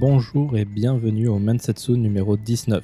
bonjour 0.00 0.56
et 0.56 0.64
bienvenue 0.64 1.28
au 1.28 1.38
Mensetsu 1.38 1.92
numéro 1.92 2.36
19. 2.38 2.82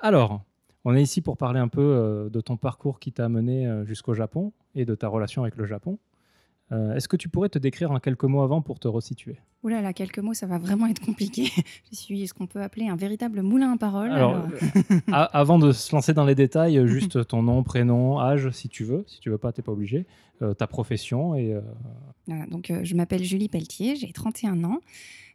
Alors, 0.00 0.42
on 0.84 0.94
est 0.94 1.02
ici 1.02 1.20
pour 1.20 1.36
parler 1.36 1.60
un 1.60 1.68
peu 1.68 1.80
euh, 1.82 2.28
de 2.30 2.40
ton 2.40 2.56
parcours 2.56 2.98
qui 3.00 3.12
t'a 3.12 3.24
amené 3.26 3.66
euh, 3.66 3.84
jusqu'au 3.84 4.14
Japon 4.14 4.52
et 4.74 4.84
de 4.84 4.94
ta 4.94 5.08
relation 5.08 5.42
avec 5.42 5.56
le 5.56 5.66
Japon. 5.66 5.98
Euh, 6.70 6.94
Est-ce 6.94 7.08
que 7.08 7.16
tu 7.16 7.30
pourrais 7.30 7.48
te 7.48 7.58
décrire 7.58 7.90
en 7.92 7.98
quelques 7.98 8.24
mots 8.24 8.42
avant 8.42 8.60
pour 8.60 8.78
te 8.78 8.86
resituer? 8.88 9.38
Ouh 9.62 9.68
là 9.68 9.80
là, 9.80 9.94
quelques 9.94 10.18
mots, 10.18 10.34
ça 10.34 10.46
va 10.46 10.58
vraiment 10.58 10.86
être 10.86 11.00
compliqué. 11.00 11.46
Je 11.90 11.96
suis 11.96 12.28
ce 12.28 12.34
qu'on 12.34 12.46
peut 12.46 12.60
appeler 12.60 12.88
un 12.88 12.94
véritable 12.96 13.40
moulin 13.42 13.72
à 13.72 13.76
parole. 13.78 14.10
Alors, 14.10 14.34
alors. 14.34 14.48
a- 15.10 15.24
avant 15.24 15.58
de 15.58 15.72
se 15.72 15.94
lancer 15.96 16.12
dans 16.12 16.26
les 16.26 16.34
détails, 16.34 16.80
juste 16.86 17.26
ton 17.26 17.42
nom, 17.42 17.62
prénom, 17.62 18.20
âge, 18.20 18.50
si 18.50 18.68
tu 18.68 18.84
veux. 18.84 19.04
Si 19.06 19.18
tu 19.20 19.30
veux 19.30 19.38
pas, 19.38 19.50
t'es 19.52 19.62
pas 19.62 19.72
obligé. 19.72 20.06
Euh, 20.42 20.52
ta 20.52 20.66
profession 20.66 21.34
et 21.34 21.54
euh, 21.54 21.60
Voilà, 22.26 22.44
donc 22.46 22.70
je 22.82 22.94
m'appelle 22.94 23.24
Julie 23.24 23.48
Pelletier, 23.48 23.96
j'ai 23.96 24.12
31 24.12 24.62
ans. 24.64 24.78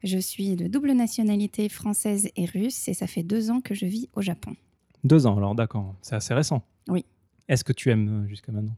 Je 0.03 0.19
suis 0.19 0.55
de 0.55 0.67
double 0.67 0.91
nationalité 0.93 1.67
française 1.67 2.29
et 2.35 2.45
russe 2.45 2.87
et 2.87 2.93
ça 2.93 3.07
fait 3.07 3.23
deux 3.23 3.49
ans 3.49 3.59
que 3.59 3.73
je 3.73 3.85
vis 3.87 4.07
au 4.15 4.21
Japon. 4.21 4.55
Deux 5.03 5.27
ans. 5.27 5.37
Alors 5.37 5.55
d'accord, 5.55 5.95
c'est 6.01 6.15
assez 6.15 6.33
récent. 6.33 6.63
Oui. 6.87 7.05
Est-ce 7.49 7.63
que 7.63 7.73
tu 7.73 7.91
aimes 7.91 8.23
euh, 8.23 8.27
jusqu'à 8.27 8.51
maintenant? 8.51 8.75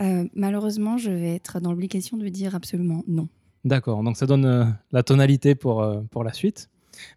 Euh, 0.00 0.28
malheureusement, 0.34 0.98
je 0.98 1.10
vais 1.10 1.34
être 1.34 1.60
dans 1.60 1.70
l'obligation 1.70 2.16
de 2.16 2.28
dire 2.28 2.54
absolument 2.54 3.02
non. 3.08 3.28
D'accord, 3.64 4.02
donc 4.02 4.16
ça 4.16 4.26
donne 4.26 4.44
euh, 4.44 4.64
la 4.90 5.02
tonalité 5.02 5.54
pour, 5.54 5.82
euh, 5.82 6.02
pour 6.10 6.24
la 6.24 6.32
suite. 6.32 6.68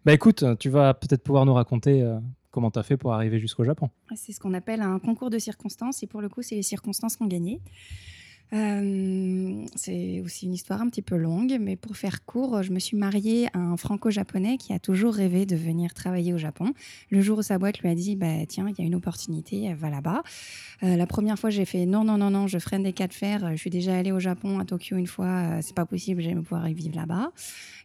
Bah 0.04 0.14
écoute, 0.14 0.44
tu 0.58 0.70
vas 0.70 0.94
peut-être 0.94 1.22
pouvoir 1.22 1.44
nous 1.44 1.52
raconter 1.52 2.02
comment 2.50 2.70
tu 2.70 2.78
as 2.78 2.82
fait 2.82 2.96
pour 2.96 3.12
arriver 3.12 3.38
jusqu'au 3.38 3.62
Japon. 3.62 3.90
C'est 4.16 4.32
ce 4.32 4.40
qu'on 4.40 4.54
appelle 4.54 4.80
un 4.80 4.98
concours 4.98 5.28
de 5.28 5.38
circonstances 5.38 6.02
et 6.02 6.06
pour 6.06 6.22
le 6.22 6.30
coup, 6.30 6.40
c'est 6.40 6.54
les 6.54 6.62
circonstances 6.62 7.16
qui 7.16 7.22
ont 7.22 7.26
gagné. 7.26 7.60
Euh, 8.52 9.64
c'est 9.74 10.20
aussi 10.24 10.46
une 10.46 10.54
histoire 10.54 10.80
un 10.80 10.88
petit 10.88 11.02
peu 11.02 11.16
longue, 11.16 11.56
mais 11.60 11.76
pour 11.76 11.96
faire 11.96 12.24
court, 12.24 12.62
je 12.62 12.72
me 12.72 12.78
suis 12.78 12.96
mariée 12.96 13.48
à 13.52 13.58
un 13.58 13.76
franco-japonais 13.76 14.56
qui 14.56 14.72
a 14.72 14.78
toujours 14.78 15.14
rêvé 15.14 15.46
de 15.46 15.56
venir 15.56 15.94
travailler 15.94 16.32
au 16.32 16.38
Japon. 16.38 16.72
Le 17.10 17.20
jour 17.20 17.38
où 17.38 17.42
sa 17.42 17.58
boîte 17.58 17.80
lui 17.80 17.88
a 17.88 17.94
dit 17.94 18.16
bah, 18.16 18.46
Tiens, 18.48 18.68
il 18.68 18.78
y 18.78 18.82
a 18.82 18.86
une 18.86 18.94
opportunité, 18.94 19.74
va 19.74 19.90
là-bas. 19.90 20.22
Euh, 20.82 20.96
la 20.96 21.06
première 21.06 21.38
fois, 21.38 21.50
j'ai 21.50 21.64
fait 21.64 21.86
Non, 21.86 22.04
non, 22.04 22.18
non, 22.18 22.30
non, 22.30 22.46
je 22.46 22.58
freine 22.58 22.82
des 22.82 22.92
cas 22.92 23.08
de 23.08 23.14
fer. 23.14 23.50
Je 23.52 23.56
suis 23.56 23.70
déjà 23.70 23.96
allée 23.96 24.12
au 24.12 24.20
Japon, 24.20 24.58
à 24.58 24.64
Tokyo 24.64 24.96
une 24.96 25.06
fois, 25.06 25.26
euh, 25.26 25.58
c'est 25.62 25.74
pas 25.74 25.86
possible, 25.86 26.22
j'aime 26.22 26.42
pouvoir 26.42 26.68
y 26.68 26.74
vivre 26.74 26.96
là-bas. 26.96 27.32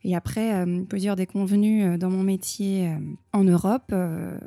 Et 0.03 0.15
après, 0.15 0.53
euh, 0.53 0.83
plusieurs 0.83 1.15
déconvenus 1.15 1.85
euh, 1.85 1.97
dans 1.97 2.09
mon 2.09 2.23
métier 2.23 2.87
euh, 2.87 2.97
en 3.33 3.43
Europe 3.43 3.91
euh, 3.91 4.37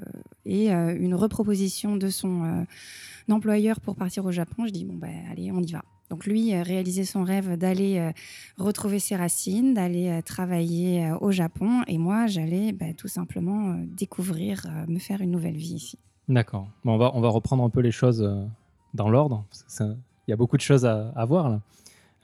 et 0.44 0.72
euh, 0.72 0.96
une 0.98 1.14
reproposition 1.14 1.96
de 1.96 2.08
son 2.08 2.44
euh, 2.44 3.32
employeur 3.32 3.80
pour 3.80 3.96
partir 3.96 4.24
au 4.24 4.32
Japon, 4.32 4.66
je 4.66 4.72
dis 4.72 4.84
bon 4.84 4.94
ben 4.94 5.14
allez, 5.30 5.50
on 5.52 5.60
y 5.60 5.72
va. 5.72 5.82
Donc 6.10 6.26
lui 6.26 6.54
euh, 6.54 6.62
réalisait 6.62 7.04
son 7.04 7.24
rêve 7.24 7.56
d'aller 7.56 7.98
euh, 7.98 8.12
retrouver 8.58 8.98
ses 8.98 9.16
racines, 9.16 9.74
d'aller 9.74 10.08
euh, 10.08 10.20
travailler 10.20 11.10
au 11.20 11.30
Japon, 11.30 11.82
et 11.86 11.98
moi 11.98 12.26
j'allais 12.26 12.72
ben, 12.72 12.94
tout 12.94 13.08
simplement 13.08 13.76
découvrir, 13.86 14.66
me 14.88 14.98
faire 14.98 15.20
une 15.20 15.30
nouvelle 15.30 15.56
vie 15.56 15.74
ici. 15.74 15.98
D'accord. 16.28 16.68
Bon, 16.84 16.94
on, 16.94 16.98
va, 16.98 17.10
on 17.14 17.20
va 17.20 17.28
reprendre 17.28 17.64
un 17.64 17.70
peu 17.70 17.80
les 17.80 17.90
choses 17.90 18.26
dans 18.94 19.08
l'ordre. 19.08 19.44
Il 19.80 19.96
y 20.28 20.32
a 20.32 20.36
beaucoup 20.36 20.56
de 20.56 20.62
choses 20.62 20.84
à, 20.84 21.12
à 21.16 21.24
voir 21.24 21.48
là. 21.48 21.60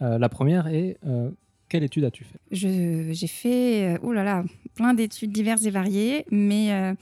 Euh, 0.03 0.19
la 0.19 0.29
première 0.29 0.67
est 0.67 0.97
euh, 1.07 1.31
quelle 1.69 1.83
étude 1.83 2.05
as-tu 2.05 2.25
fait? 2.25 2.39
J'ai 2.51 3.27
fait, 3.27 3.99
oh 4.03 4.13
là 4.13 4.25
là, 4.25 4.45
plein 4.75 4.95
d'études 4.95 5.33
diverses 5.33 5.65
et 5.65 5.71
variées, 5.71 6.25
mais 6.31 6.73
euh, 6.73 6.95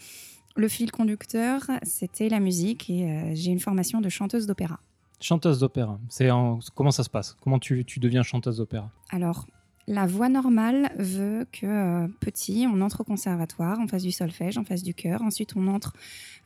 le 0.56 0.68
fil 0.68 0.90
conducteur 0.90 1.70
c'était 1.84 2.28
la 2.28 2.40
musique 2.40 2.90
et 2.90 3.34
j'ai 3.34 3.50
une 3.50 3.60
formation 3.60 4.00
de 4.00 4.08
chanteuse 4.08 4.46
d'opéra. 4.46 4.80
Chanteuse 5.20 5.58
d'opéra. 5.60 5.98
C'est 6.08 6.30
en- 6.30 6.58
comment 6.74 6.90
ça 6.90 7.02
se 7.02 7.10
passe? 7.10 7.36
Comment 7.42 7.58
tu, 7.58 7.84
tu 7.84 7.98
deviens 8.00 8.22
chanteuse 8.22 8.58
d'opéra? 8.58 8.90
Alors, 9.10 9.46
la 9.88 10.06
voie 10.06 10.28
normale 10.28 10.92
veut 10.98 11.46
que 11.50 11.66
euh, 11.66 12.08
petit, 12.20 12.66
on 12.72 12.80
entre 12.82 13.00
au 13.00 13.04
conservatoire, 13.04 13.78
on 13.80 13.88
fasse 13.88 14.02
du 14.02 14.12
solfège, 14.12 14.58
on 14.58 14.64
fasse 14.64 14.82
du 14.82 14.94
chœur. 14.94 15.22
Ensuite, 15.22 15.56
on 15.56 15.66
entre 15.66 15.94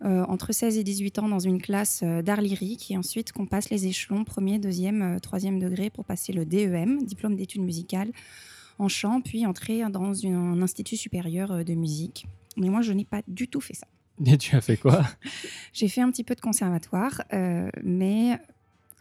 euh, 0.05 0.25
entre 0.27 0.53
16 0.53 0.79
et 0.79 0.85
18 0.85 1.19
ans 1.19 1.29
dans 1.29 1.39
une 1.41 1.61
classe 1.61 2.01
euh, 2.05 2.23
d'art 2.23 2.41
lyrique 2.41 2.91
et 2.91 2.97
ensuite 2.97 3.33
qu'on 3.33 3.47
passe 3.47 3.69
les 3.69 3.87
échelons 3.87 4.25
premier, 4.25 4.59
deuxième, 4.59 5.03
euh, 5.03 5.19
troisième 5.19 5.59
degré 5.59 5.91
pour 5.91 6.05
passer 6.05 6.33
le 6.33 6.47
DEM, 6.47 7.03
diplôme 7.05 7.35
d'études 7.37 7.63
musicales 7.63 8.11
en 8.79 8.89
chant, 8.89 9.21
puis 9.21 9.45
entrer 9.45 9.83
dans 9.91 10.15
une- 10.15 10.35
un 10.35 10.63
institut 10.63 10.97
supérieur 10.97 11.65
de 11.65 11.75
musique. 11.75 12.27
Mais 12.57 12.69
moi, 12.71 12.81
je 12.81 12.93
n'ai 12.93 13.05
pas 13.05 13.21
du 13.29 13.49
tout 13.49 13.61
fait 13.61 13.75
ça. 13.75 13.87
Et 14.25 14.39
tu 14.39 14.55
as 14.57 14.61
fait 14.61 14.77
quoi? 14.77 15.05
J'ai 15.73 15.89
fait 15.89 16.01
un 16.01 16.11
petit 16.11 16.25
peu 16.25 16.35
de 16.37 16.41
conservatoire, 16.41 17.23
mais 17.83 18.39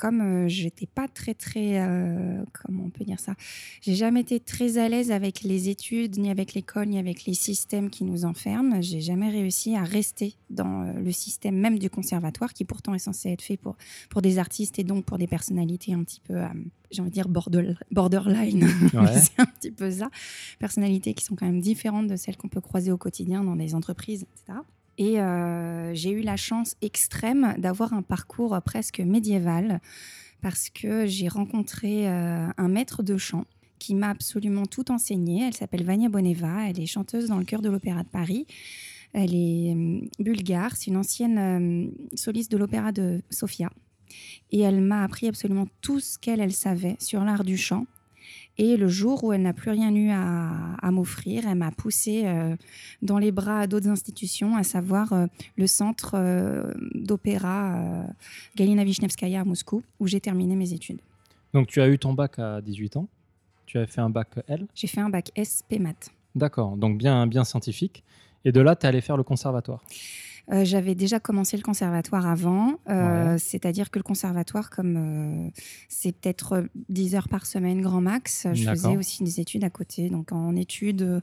comme 0.01 0.22
euh, 0.22 0.47
j'étais 0.47 0.88
pas 0.88 1.07
très 1.07 1.35
très 1.35 1.79
euh, 1.79 2.44
comment 2.53 2.85
on 2.85 2.89
peut 2.89 3.06
dire 3.06 3.19
ça, 3.19 3.35
j'ai 3.81 3.94
jamais 3.94 4.22
été 4.22 4.39
très 4.39 4.79
à 4.79 4.89
l'aise 4.89 5.12
avec 5.12 5.44
les 5.44 5.69
études, 5.69 6.17
ni 6.17 6.31
avec 6.31 6.56
l'école, 6.56 6.88
ni 6.88 6.97
avec 6.97 7.25
les 7.25 7.35
systèmes 7.35 7.91
qui 7.91 8.03
nous 8.03 8.25
enferment. 8.25 8.81
J'ai 8.81 9.00
jamais 9.00 9.29
réussi 9.29 9.75
à 9.75 9.84
rester 9.84 10.34
dans 10.50 10.88
euh, 10.88 10.94
le 10.94 11.12
système 11.12 11.56
même 11.56 11.78
du 11.78 11.91
conservatoire, 11.91 12.51
qui 12.53 12.66
pourtant 12.66 12.95
est 12.95 13.00
censé 13.00 13.29
être 13.29 13.44
fait 13.44 13.57
pour 13.57 13.75
pour 14.09 14.23
des 14.23 14.39
artistes 14.39 14.79
et 14.79 14.84
donc 14.84 15.06
pour 15.06 15.19
des 15.19 15.28
personnalités 15.28 15.94
un 15.94 16.03
petit 16.03 16.19
peu, 16.22 16.33
j'ai 16.89 17.01
envie 17.01 17.12
de 17.12 17.13
dire 17.13 17.29
border- 17.29 17.75
borderline. 17.91 18.68
Ouais. 18.94 19.19
c'est 19.19 19.39
un 19.39 19.45
petit 19.45 19.69
peu 19.72 19.91
ça. 19.91 20.09
Personnalités 20.57 21.13
qui 21.13 21.23
sont 21.23 21.35
quand 21.35 21.45
même 21.45 21.62
différentes 21.62 22.07
de 22.07 22.16
celles 22.16 22.38
qu'on 22.38 22.50
peut 22.50 22.59
croiser 22.59 22.91
au 22.91 22.97
quotidien 22.97 23.44
dans 23.44 23.56
des 23.56 23.75
entreprises, 23.75 24.23
etc. 24.23 24.59
Et 25.01 25.19
euh, 25.19 25.95
j'ai 25.95 26.12
eu 26.12 26.22
la 26.22 26.38
chance 26.38 26.75
extrême 26.84 27.56
d'avoir 27.57 27.91
un 27.91 28.03
parcours 28.03 28.56
presque 28.63 29.00
médiéval 29.00 29.81
parce 30.44 30.69
que 30.69 31.07
j'ai 31.07 31.28
rencontré 31.28 32.07
euh, 32.07 32.47
un 32.56 32.67
maître 32.67 33.01
de 33.01 33.17
chant 33.17 33.45
qui 33.79 33.95
m'a 33.95 34.09
absolument 34.09 34.67
tout 34.67 34.91
enseigné. 34.91 35.47
Elle 35.47 35.56
s'appelle 35.56 35.84
Vania 35.84 36.07
Boneva, 36.07 36.69
elle 36.69 36.79
est 36.79 36.85
chanteuse 36.85 37.29
dans 37.29 37.39
le 37.39 37.45
chœur 37.45 37.63
de 37.63 37.69
l'Opéra 37.69 38.03
de 38.03 38.09
Paris. 38.09 38.45
Elle 39.13 39.34
est 39.34 39.73
euh, 39.75 40.01
bulgare, 40.19 40.78
c'est 40.78 40.91
une 40.91 40.97
ancienne 40.97 41.39
euh, 41.39 42.16
soliste 42.16 42.51
de 42.51 42.57
l'Opéra 42.57 42.91
de 42.91 43.23
Sofia. 43.31 43.72
Et 44.51 44.59
elle 44.59 44.81
m'a 44.81 45.03
appris 45.03 45.28
absolument 45.28 45.68
tout 45.81 46.00
ce 46.00 46.19
qu'elle 46.19 46.41
elle 46.41 46.53
savait 46.53 46.97
sur 47.00 47.23
l'art 47.23 47.44
du 47.44 47.57
chant. 47.57 47.88
Et 48.57 48.78
le 48.78 48.88
jour 48.88 49.23
où 49.23 49.34
elle 49.34 49.41
n'a 49.41 49.53
plus 49.53 49.72
rien 49.72 49.94
eu 49.95 50.09
à, 50.09 50.75
à 50.81 50.91
m'offrir, 50.91 51.47
elle 51.47 51.57
m'a 51.57 51.72
poussée 51.72 52.23
euh, 52.25 52.56
dans 53.01 53.17
les 53.17 53.31
bras 53.31 53.66
d'autres 53.66 53.88
institutions, 53.88 54.56
à 54.56 54.63
savoir 54.63 55.13
euh, 55.13 55.25
le 55.56 55.68
centre 55.68 56.12
euh, 56.15 56.74
d'opéra 56.94 58.06
Galina 58.56 58.83
Vishnevskaya 58.83 59.42
à 59.42 59.44
Moscou, 59.45 59.83
où 60.00 60.07
j'ai 60.07 60.19
terminé 60.19 60.56
mes 60.56 60.74
études. 60.74 61.00
Donc 61.53 61.68
tu 61.68 61.81
as 61.81 61.88
eu 61.88 61.98
ton 61.98 62.13
bac 62.13 62.39
à 62.39 62.62
18 62.62 62.98
ans. 62.98 63.07
Tu 63.65 63.77
as 63.77 63.88
fait 63.88 64.01
un 64.01 64.09
bac 64.09 64.27
L. 64.48 64.68
J'ai 64.75 64.88
fait 64.88 65.01
un 65.01 65.09
bac 65.09 65.31
SP 65.36 65.80
Maths. 65.80 66.12
D'accord. 66.36 66.75
Donc 66.75 66.98
bien, 66.98 67.27
bien 67.27 67.44
scientifique. 67.44 68.03
Et 68.44 68.51
de 68.51 68.59
là, 68.59 68.75
tu 68.75 68.86
es 68.86 68.89
allé 68.89 69.01
faire 69.01 69.18
le 69.18 69.24
conservatoire. 69.24 69.81
Euh, 70.51 70.65
J'avais 70.65 70.95
déjà 70.95 71.19
commencé 71.19 71.56
le 71.57 71.63
conservatoire 71.63 72.27
avant, 72.27 72.80
euh, 72.89 73.33
Ouais. 73.33 73.39
c'est-à-dire 73.39 73.89
que 73.89 74.00
le 74.00 74.03
conservatoire, 74.03 74.69
comme 74.69 74.98
euh, 74.98 75.50
c'est 75.88 76.12
peut-être 76.12 76.53
euh, 76.53 76.63
10 76.89 77.15
heures 77.15 77.30
par 77.30 77.45
semaine 77.45 77.81
grand 77.81 78.01
max, 78.01 78.48
je 78.53 78.69
faisais 78.69 78.98
aussi 78.98 79.24
des 79.24 79.39
études 79.39 79.63
à 79.63 79.69
côté. 79.69 80.09
Donc 80.09 80.31
en 80.31 80.56
études, 80.56 81.21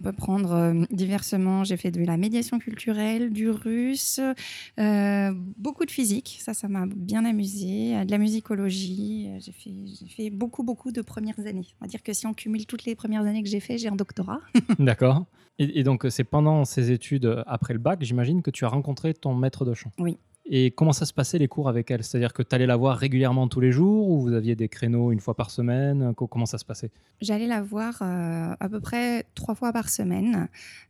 on 0.00 0.02
peut 0.02 0.12
prendre 0.12 0.74
diversement. 0.90 1.62
J'ai 1.62 1.76
fait 1.76 1.92
de 1.92 2.04
la 2.04 2.16
médiation 2.16 2.58
culturelle, 2.58 3.32
du 3.32 3.48
russe, 3.48 4.18
beaucoup 5.56 5.84
de 5.84 5.90
physique. 5.90 6.38
Ça, 6.40 6.52
ça 6.52 6.66
m'a 6.66 6.86
bien 6.86 7.24
amusé. 7.24 8.04
De 8.04 8.10
la 8.10 8.18
musicologie. 8.18 9.28
J'ai 9.38 9.52
fait, 9.52 9.70
j'ai 10.00 10.08
fait 10.08 10.30
beaucoup, 10.30 10.64
beaucoup 10.64 10.90
de 10.90 11.00
premières 11.00 11.38
années. 11.46 11.66
On 11.80 11.84
va 11.84 11.88
dire 11.88 12.02
que 12.02 12.12
si 12.12 12.26
on 12.26 12.34
cumule 12.34 12.66
toutes 12.66 12.84
les 12.86 12.94
premières 12.96 13.22
années 13.22 13.42
que 13.42 13.48
j'ai 13.48 13.60
fait, 13.60 13.78
j'ai 13.78 13.88
un 13.88 13.94
doctorat. 13.96 14.40
D'accord. 14.80 15.26
Et, 15.58 15.80
et 15.80 15.82
donc 15.84 16.06
c'est 16.10 16.24
pendant 16.24 16.64
ces 16.64 16.90
études, 16.90 17.26
euh, 17.26 17.42
après 17.46 17.72
le 17.74 17.78
bac, 17.80 18.02
j'imagine 18.02 18.42
que 18.42 18.50
tu 18.50 18.64
as 18.64 18.68
rencontré 18.68 19.14
ton 19.14 19.34
maître 19.34 19.64
de 19.64 19.74
chant. 19.74 19.90
Oui. 19.98 20.18
Et 20.46 20.72
comment 20.72 20.92
ça 20.92 21.06
se 21.06 21.14
passait 21.14 21.38
les 21.38 21.48
cours 21.48 21.70
avec 21.70 21.90
elle? 21.90 22.04
C'est-à-dire 22.04 22.34
que 22.34 22.42
tu 22.42 22.54
allais 22.54 22.66
la 22.66 22.76
voir 22.76 22.98
régulièrement 22.98 23.48
tous 23.48 23.60
les 23.60 23.72
jours 23.72 24.10
ou 24.10 24.20
vous 24.20 24.34
aviez 24.34 24.54
des 24.54 24.68
créneaux 24.68 25.10
une 25.10 25.20
fois 25.20 25.34
par 25.34 25.50
semaine? 25.50 26.12
Co- 26.14 26.26
Comment 26.26 26.44
ça 26.44 26.58
se 26.58 26.66
passait? 26.66 26.90
J'allais 27.22 27.46
la 27.46 27.62
voir 27.62 28.02
euh, 28.02 28.54
à 28.60 28.68
peu 28.68 28.78
près 28.78 29.24
trois 29.34 29.54
fois 29.54 29.72
par 29.72 29.88
semaine 29.88 30.48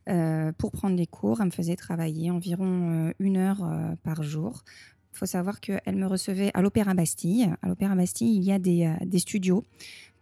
euh, 0.09 0.51
pour 0.57 0.73
prendre 0.73 0.97
les 0.97 1.07
cours. 1.07 1.39
Elle 1.39 1.45
me 1.47 1.51
faisait 1.51 1.77
travailler 1.77 2.31
environ 2.31 3.07
euh, 3.07 3.13
une 3.19 3.37
heure 3.37 3.65
par 4.03 4.23
jour. 4.23 4.63
Il 5.13 5.19
faut 5.19 5.25
savoir 5.25 5.61
qu'elle 5.61 5.95
me 5.95 6.07
recevait 6.07 6.51
à 6.53 6.61
l'Opéra 6.61 6.93
Bastille. 6.93 7.49
À 7.61 7.69
l'Opéra 7.69 7.95
Bastille, 7.95 8.35
il 8.35 8.43
y 8.43 8.51
a 8.51 8.59
des, 8.59 8.93
des 9.05 9.19
studios 9.19 9.63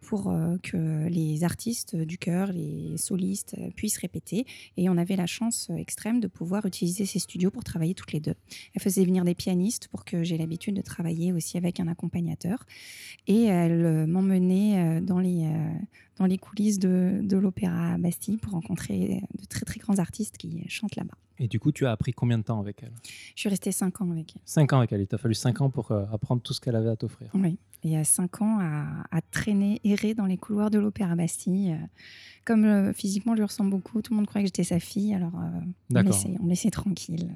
pour 0.04 0.30
euh, 0.30 0.58
que 0.62 1.08
les 1.08 1.44
artistes 1.44 1.96
du 1.96 2.18
chœur, 2.18 2.52
les 2.52 2.98
solistes 2.98 3.56
euh, 3.58 3.70
puissent 3.76 3.98
répéter. 3.98 4.46
Et 4.78 4.90
on 4.90 4.98
avait 4.98 5.16
la 5.16 5.26
chance 5.26 5.70
euh, 5.72 5.76
extrême 5.76 6.20
de 6.20 6.28
pouvoir 6.28 6.66
utiliser 6.66 7.06
ces 7.06 7.20
studios 7.20 7.50
pour 7.50 7.64
travailler 7.64 7.96
toutes 7.96 8.12
les 8.12 8.20
deux. 8.20 8.36
Elle 8.76 8.82
faisait 8.82 9.06
venir 9.06 9.24
des 9.24 9.36
pianistes 9.36 9.88
pour 9.88 10.06
que 10.06 10.24
j'ai 10.24 10.38
l'habitude 10.38 10.76
de 10.76 10.82
travailler 10.82 11.34
aussi 11.34 11.58
avec 11.58 11.80
un 11.80 11.88
accompagnateur. 11.88 12.66
Et 13.28 13.46
elle 13.46 14.06
m'emmenait 14.08 15.02
dans 15.02 15.20
les, 15.20 15.48
dans 16.18 16.26
les 16.26 16.38
coulisses 16.38 16.80
de, 16.80 17.20
de 17.24 17.38
l'Opéra 17.38 17.98
Bastille 17.98 18.38
pour 18.38 18.54
rencontrer 18.54 19.22
de 19.40 19.46
très 19.46 19.66
très 19.66 19.80
grands 19.80 20.00
artistes 20.00 20.38
qui 20.38 20.64
chantent 20.70 20.96
là-bas. 20.96 21.18
Et 21.40 21.48
du 21.48 21.60
coup, 21.60 21.72
tu 21.72 21.86
as 21.88 21.92
appris 21.92 22.14
combien 22.14 22.38
de 22.38 22.44
temps 22.44 22.60
avec 22.60 22.84
elle? 22.84 22.94
Je 23.36 23.40
suis 23.42 23.50
restée 23.50 23.72
cinq 23.72 24.02
ans 24.02 24.12
avec 24.12 24.34
elle. 24.36 24.42
Cinq 24.46 24.72
ans 24.74 24.78
avec 24.78 24.92
elle. 24.94 25.02
Il 25.02 25.08
t'a 25.08 25.18
fallu 25.18 25.34
cinq 25.34 25.62
ans 25.62 25.70
pour 25.72 25.92
euh, 25.92 26.06
apprendre 26.12 26.42
tout 26.44 26.54
ce 26.54 26.62
qu'elle 26.62 26.76
avait 26.76 26.90
à 26.92 26.96
t'offrir. 26.96 27.30
Oui. 27.34 27.58
Et 27.86 27.98
à 27.98 28.06
5 28.06 28.42
ans, 28.42 28.60
à, 28.62 29.04
à 29.12 29.20
traîner, 29.22 29.82
errer 29.84 30.14
dans 30.14 30.26
les 30.26 30.38
couloirs 30.38 30.72
de 30.72 30.80
l'Opéra 30.80 31.16
Bastille. 31.16 31.74
Euh, 31.74 31.86
Comme 32.46 32.64
euh, 32.64 32.94
physiquement, 32.94 33.34
je 33.34 33.40
lui 33.40 33.46
ressemble 33.46 33.72
beaucoup, 33.72 34.02
tout 34.02 34.14
le 34.14 34.18
monde 34.18 34.26
croyait 34.28 34.46
que 34.46 34.48
j'étais 34.48 34.64
sa 34.64 34.80
fille, 34.80 35.14
alors 35.14 35.34
euh, 35.36 35.60
on, 35.94 36.02
laissait, 36.02 36.38
on 36.42 36.46
laissait 36.48 36.72
tranquille. 36.72 37.30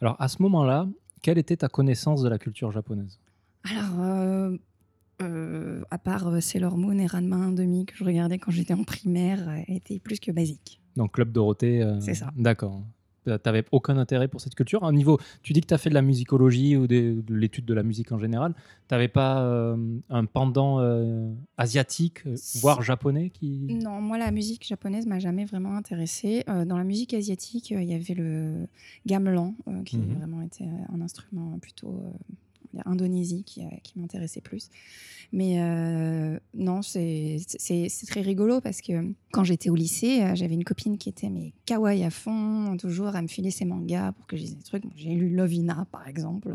Alors, 0.00 0.16
à 0.18 0.28
ce 0.28 0.40
moment-là, 0.40 0.88
quelle 1.20 1.36
était 1.36 1.58
ta 1.58 1.68
connaissance 1.68 2.22
de 2.22 2.28
la 2.30 2.38
culture 2.38 2.72
japonaise? 2.72 3.18
Alors, 3.64 4.00
euh, 4.00 4.56
euh, 5.22 5.82
à 5.90 5.98
part 5.98 6.28
euh, 6.28 6.40
Sailor 6.40 6.76
Moon 6.76 6.98
et 6.98 7.06
Ranma 7.06 7.36
1,5 7.36 7.84
que 7.86 7.96
je 7.96 8.04
regardais 8.04 8.38
quand 8.38 8.50
j'étais 8.50 8.74
en 8.74 8.84
primaire, 8.84 9.48
euh, 9.48 9.60
était 9.68 9.98
plus 9.98 10.20
que 10.20 10.30
basique. 10.32 10.80
Donc, 10.96 11.12
Club 11.12 11.32
Dorothée. 11.32 11.82
euh, 11.82 12.00
C'est 12.00 12.14
ça. 12.14 12.32
D'accord. 12.36 12.82
T'avais 13.42 13.64
aucun 13.72 13.98
intérêt 13.98 14.28
pour 14.28 14.40
cette 14.40 14.54
culture. 14.54 14.84
Au 14.84 14.92
niveau, 14.92 15.18
tu 15.42 15.52
dis 15.52 15.60
que 15.60 15.66
tu 15.66 15.74
as 15.74 15.78
fait 15.78 15.88
de 15.90 15.94
la 15.94 16.00
musicologie 16.02 16.76
ou 16.76 16.86
des- 16.86 17.12
de 17.12 17.34
l'étude 17.34 17.64
de 17.64 17.74
la 17.74 17.82
musique 17.82 18.12
en 18.12 18.20
général. 18.20 18.54
T'avais 18.86 19.08
pas 19.08 19.42
euh, 19.42 19.76
un 20.10 20.24
pendant 20.26 20.78
asiatique, 21.56 22.20
Si. 22.36 22.60
voire 22.60 22.82
japonais 22.82 23.30
qui. 23.30 23.48
Non, 23.82 24.00
moi, 24.00 24.16
la 24.16 24.30
musique 24.30 24.64
japonaise 24.64 25.06
m'a 25.06 25.18
jamais 25.18 25.44
vraiment 25.44 25.74
intéressée. 25.74 26.44
Dans 26.46 26.78
la 26.78 26.84
musique 26.84 27.14
asiatique, 27.14 27.70
il 27.70 27.82
y 27.82 27.94
avait 27.94 28.14
le 28.14 28.68
gamelan, 29.06 29.56
qui 29.84 29.98
Mhm. 29.98 30.14
vraiment 30.18 30.42
était 30.42 30.68
un 30.94 31.00
instrument 31.00 31.58
plutôt 31.58 32.00
on 32.76 32.88
va 32.88 32.92
dire 32.92 32.92
Indonésie 32.92 33.44
qui, 33.44 33.62
euh, 33.62 33.68
qui 33.82 33.98
m'intéressait 33.98 34.40
plus. 34.40 34.70
Mais 35.32 35.60
euh, 35.60 36.38
non, 36.54 36.82
c'est 36.82 37.38
très 38.06 38.20
rigolo 38.20 38.60
parce 38.60 38.80
que 38.80 39.12
quand 39.32 39.44
j'étais 39.44 39.70
au 39.70 39.74
lycée, 39.74 40.22
euh, 40.22 40.34
j'avais 40.34 40.54
une 40.54 40.64
copine 40.64 40.98
qui 40.98 41.08
était 41.08 41.30
mais 41.30 41.52
kawaii 41.64 42.04
à 42.04 42.10
fond, 42.10 42.76
toujours 42.78 43.16
à 43.16 43.22
me 43.22 43.26
filer 43.26 43.50
ses 43.50 43.64
mangas 43.64 44.12
pour 44.12 44.26
que 44.26 44.36
je 44.36 44.42
lise 44.42 44.56
des 44.56 44.62
trucs. 44.62 44.84
Bon, 44.84 44.92
J'ai 44.96 45.14
lu 45.14 45.34
Lovina, 45.34 45.86
par 45.90 46.06
exemple 46.06 46.52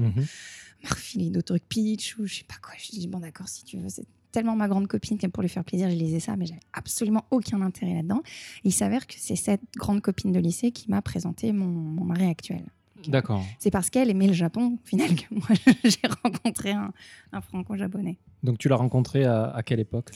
m'a 0.83 0.89
refilé 0.89 1.29
d'autres 1.29 1.55
trucs 1.55 1.67
Peach 1.67 2.17
ou 2.17 2.25
je 2.25 2.35
sais 2.35 2.43
pas 2.43 2.55
quoi. 2.61 2.73
Je 2.77 2.91
dis 2.91 3.07
bon 3.07 3.19
d'accord 3.19 3.47
si 3.47 3.63
tu 3.63 3.77
veux. 3.77 3.89
C'est 3.89 4.05
tellement 4.31 4.55
ma 4.55 4.67
grande 4.67 4.87
copine 4.87 5.17
que 5.17 5.27
pour 5.27 5.43
lui 5.43 5.49
faire 5.49 5.63
plaisir, 5.63 5.89
je 5.89 5.95
lisais 5.95 6.19
ça, 6.19 6.35
mais 6.37 6.45
j'avais 6.45 6.61
absolument 6.73 7.25
aucun 7.31 7.61
intérêt 7.61 7.95
là-dedans. 7.95 8.21
Il 8.63 8.73
s'avère 8.73 9.05
que 9.07 9.15
c'est 9.17 9.35
cette 9.35 9.61
grande 9.75 10.01
copine 10.01 10.31
de 10.31 10.39
lycée 10.39 10.71
qui 10.71 10.89
m'a 10.89 11.01
présenté 11.01 11.51
mon, 11.51 11.67
mon 11.67 12.05
mari 12.05 12.25
actuel. 12.25 12.63
D'accord. 13.09 13.43
C'est 13.59 13.71
parce 13.71 13.89
qu'elle 13.89 14.09
aimait 14.09 14.27
le 14.27 14.33
Japon, 14.33 14.77
au 14.83 14.87
final, 14.87 15.09
que 15.15 15.33
moi 15.33 15.47
j'ai 15.83 16.07
rencontré 16.23 16.71
un, 16.71 16.91
un 17.31 17.41
franco-japonais. 17.41 18.17
Donc, 18.43 18.57
tu 18.57 18.67
l'as 18.69 18.75
rencontré 18.75 19.25
à, 19.25 19.45
à 19.51 19.63
quelle 19.63 19.79
époque? 19.79 20.11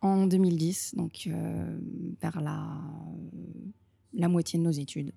En 0.00 0.26
2010, 0.26 0.94
donc 0.96 1.24
euh, 1.26 1.78
vers 2.22 2.40
la, 2.40 2.66
la 4.14 4.28
moitié 4.28 4.58
de 4.58 4.64
nos 4.64 4.70
études. 4.70 5.12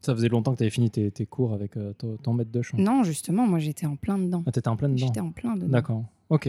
Ça 0.00 0.14
faisait 0.14 0.28
longtemps 0.28 0.52
que 0.52 0.56
tu 0.58 0.62
avais 0.62 0.70
fini 0.70 0.90
tes, 0.90 1.10
tes 1.10 1.26
cours 1.26 1.52
avec 1.52 1.76
euh, 1.76 1.92
ton, 1.92 2.16
ton 2.16 2.32
maître 2.32 2.50
de 2.50 2.62
chant. 2.62 2.78
Non, 2.78 3.04
justement, 3.04 3.46
moi 3.46 3.58
j'étais 3.58 3.84
en 3.86 3.96
plein 3.96 4.16
dedans. 4.18 4.42
Ah, 4.46 4.50
t'étais 4.52 4.68
en 4.68 4.76
plein 4.76 4.88
dedans. 4.88 5.06
J'étais 5.06 5.20
en 5.20 5.30
plein 5.30 5.56
dedans. 5.56 5.68
D'accord. 5.68 6.04
Ok. 6.30 6.48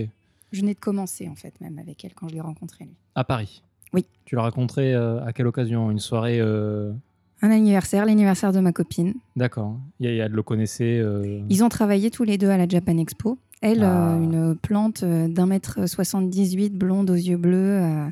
Je 0.53 0.61
venais 0.61 0.73
de 0.73 0.79
commencer 0.79 1.27
en 1.27 1.35
fait, 1.35 1.59
même 1.59 1.77
avec 1.79 2.03
elle 2.05 2.13
quand 2.13 2.29
je 2.29 2.35
l'ai 2.35 2.39
rencontrée. 2.41 2.85
Lui. 2.85 2.95
À 3.15 3.25
Paris? 3.25 3.61
Oui. 3.93 4.05
Tu 4.23 4.35
l'as 4.35 4.43
rencontré 4.43 4.93
euh, 4.93 5.21
à 5.25 5.33
quelle 5.33 5.47
occasion? 5.47 5.91
Une 5.91 5.99
soirée. 5.99 6.39
euh, 6.39 6.93
Un 7.41 7.51
anniversaire, 7.51 8.05
l'anniversaire 8.05 8.51
de 8.51 8.59
ma 8.59 8.71
copine. 8.73 9.13
D'accord. 9.35 9.77
Il 9.99 10.05
y 10.05 10.09
a- 10.09 10.11
il 10.11 10.17
y 10.17 10.21
a- 10.21 10.25
Elle 10.25 10.31
le 10.33 10.43
connaissait. 10.43 10.99
euh, 10.99 11.41
Ils 11.49 11.63
ont 11.63 11.69
travaillé 11.69 12.11
tous 12.11 12.23
les 12.23 12.37
deux 12.37 12.49
à 12.49 12.57
la 12.57 12.67
Japan 12.67 12.97
Expo. 12.97 13.37
Elle, 13.61 13.83
Ah. 13.83 14.13
euh, 14.13 14.21
une 14.23 14.55
plante 14.55 15.03
euh, 15.03 15.27
d'un 15.27 15.45
mètre 15.45 15.87
78, 15.87 16.73
blonde 16.73 17.09
aux 17.09 17.15
yeux 17.15 17.35
bleus. 17.37 17.79
euh, 17.81 18.05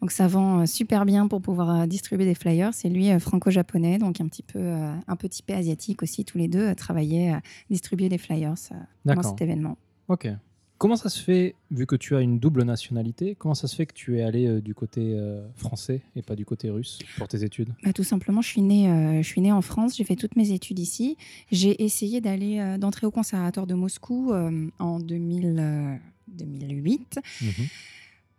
donc 0.00 0.10
ça 0.10 0.26
vend 0.26 0.64
super 0.66 1.04
bien 1.04 1.26
pour 1.28 1.40
pouvoir 1.42 1.86
distribuer 1.86 2.24
des 2.26 2.34
flyers. 2.34 2.72
C'est 2.74 2.88
lui 2.88 3.08
franco-japonais, 3.20 3.98
donc 3.98 4.20
un 4.20 4.26
petit 4.28 4.42
peu 4.42 4.58
un 5.06 5.16
peu 5.16 5.28
typé 5.28 5.52
asiatique 5.54 6.02
aussi. 6.02 6.24
Tous 6.24 6.38
les 6.38 6.48
deux 6.48 6.74
travaillaient 6.74 7.30
à 7.32 7.40
distribuer 7.70 8.08
des 8.08 8.18
flyers 8.18 8.54
pendant 8.68 8.86
D'accord. 9.04 9.24
cet 9.30 9.40
événement. 9.42 9.76
Ok. 10.08 10.28
Comment 10.78 10.96
ça 10.96 11.08
se 11.08 11.22
fait, 11.22 11.54
vu 11.70 11.86
que 11.86 11.96
tu 11.96 12.14
as 12.16 12.20
une 12.20 12.38
double 12.38 12.62
nationalité, 12.62 13.34
comment 13.34 13.54
ça 13.54 13.66
se 13.66 13.74
fait 13.74 13.86
que 13.86 13.94
tu 13.94 14.18
es 14.18 14.22
allé 14.22 14.46
euh, 14.46 14.60
du 14.60 14.74
côté 14.74 15.14
euh, 15.14 15.46
français 15.54 16.02
et 16.14 16.22
pas 16.22 16.36
du 16.36 16.44
côté 16.44 16.68
russe 16.68 16.98
pour 17.16 17.28
tes 17.28 17.44
études? 17.44 17.70
Bah, 17.82 17.94
tout 17.94 18.04
simplement, 18.04 18.42
je 18.42 18.48
suis 18.48 18.60
née, 18.60 18.90
euh, 18.90 19.22
je 19.22 19.26
suis 19.26 19.40
née 19.40 19.52
en 19.52 19.62
France. 19.62 19.96
J'ai 19.96 20.04
fait 20.04 20.16
toutes 20.16 20.36
mes 20.36 20.52
études 20.52 20.78
ici. 20.78 21.16
J'ai 21.50 21.82
essayé 21.82 22.20
d'aller 22.20 22.76
d'entrer 22.78 23.06
au 23.06 23.10
conservatoire 23.10 23.66
de 23.66 23.74
Moscou 23.74 24.32
en 24.78 25.00
2000, 25.00 25.56
euh, 25.58 25.96
2008. 26.28 27.20
Mhm. 27.40 27.50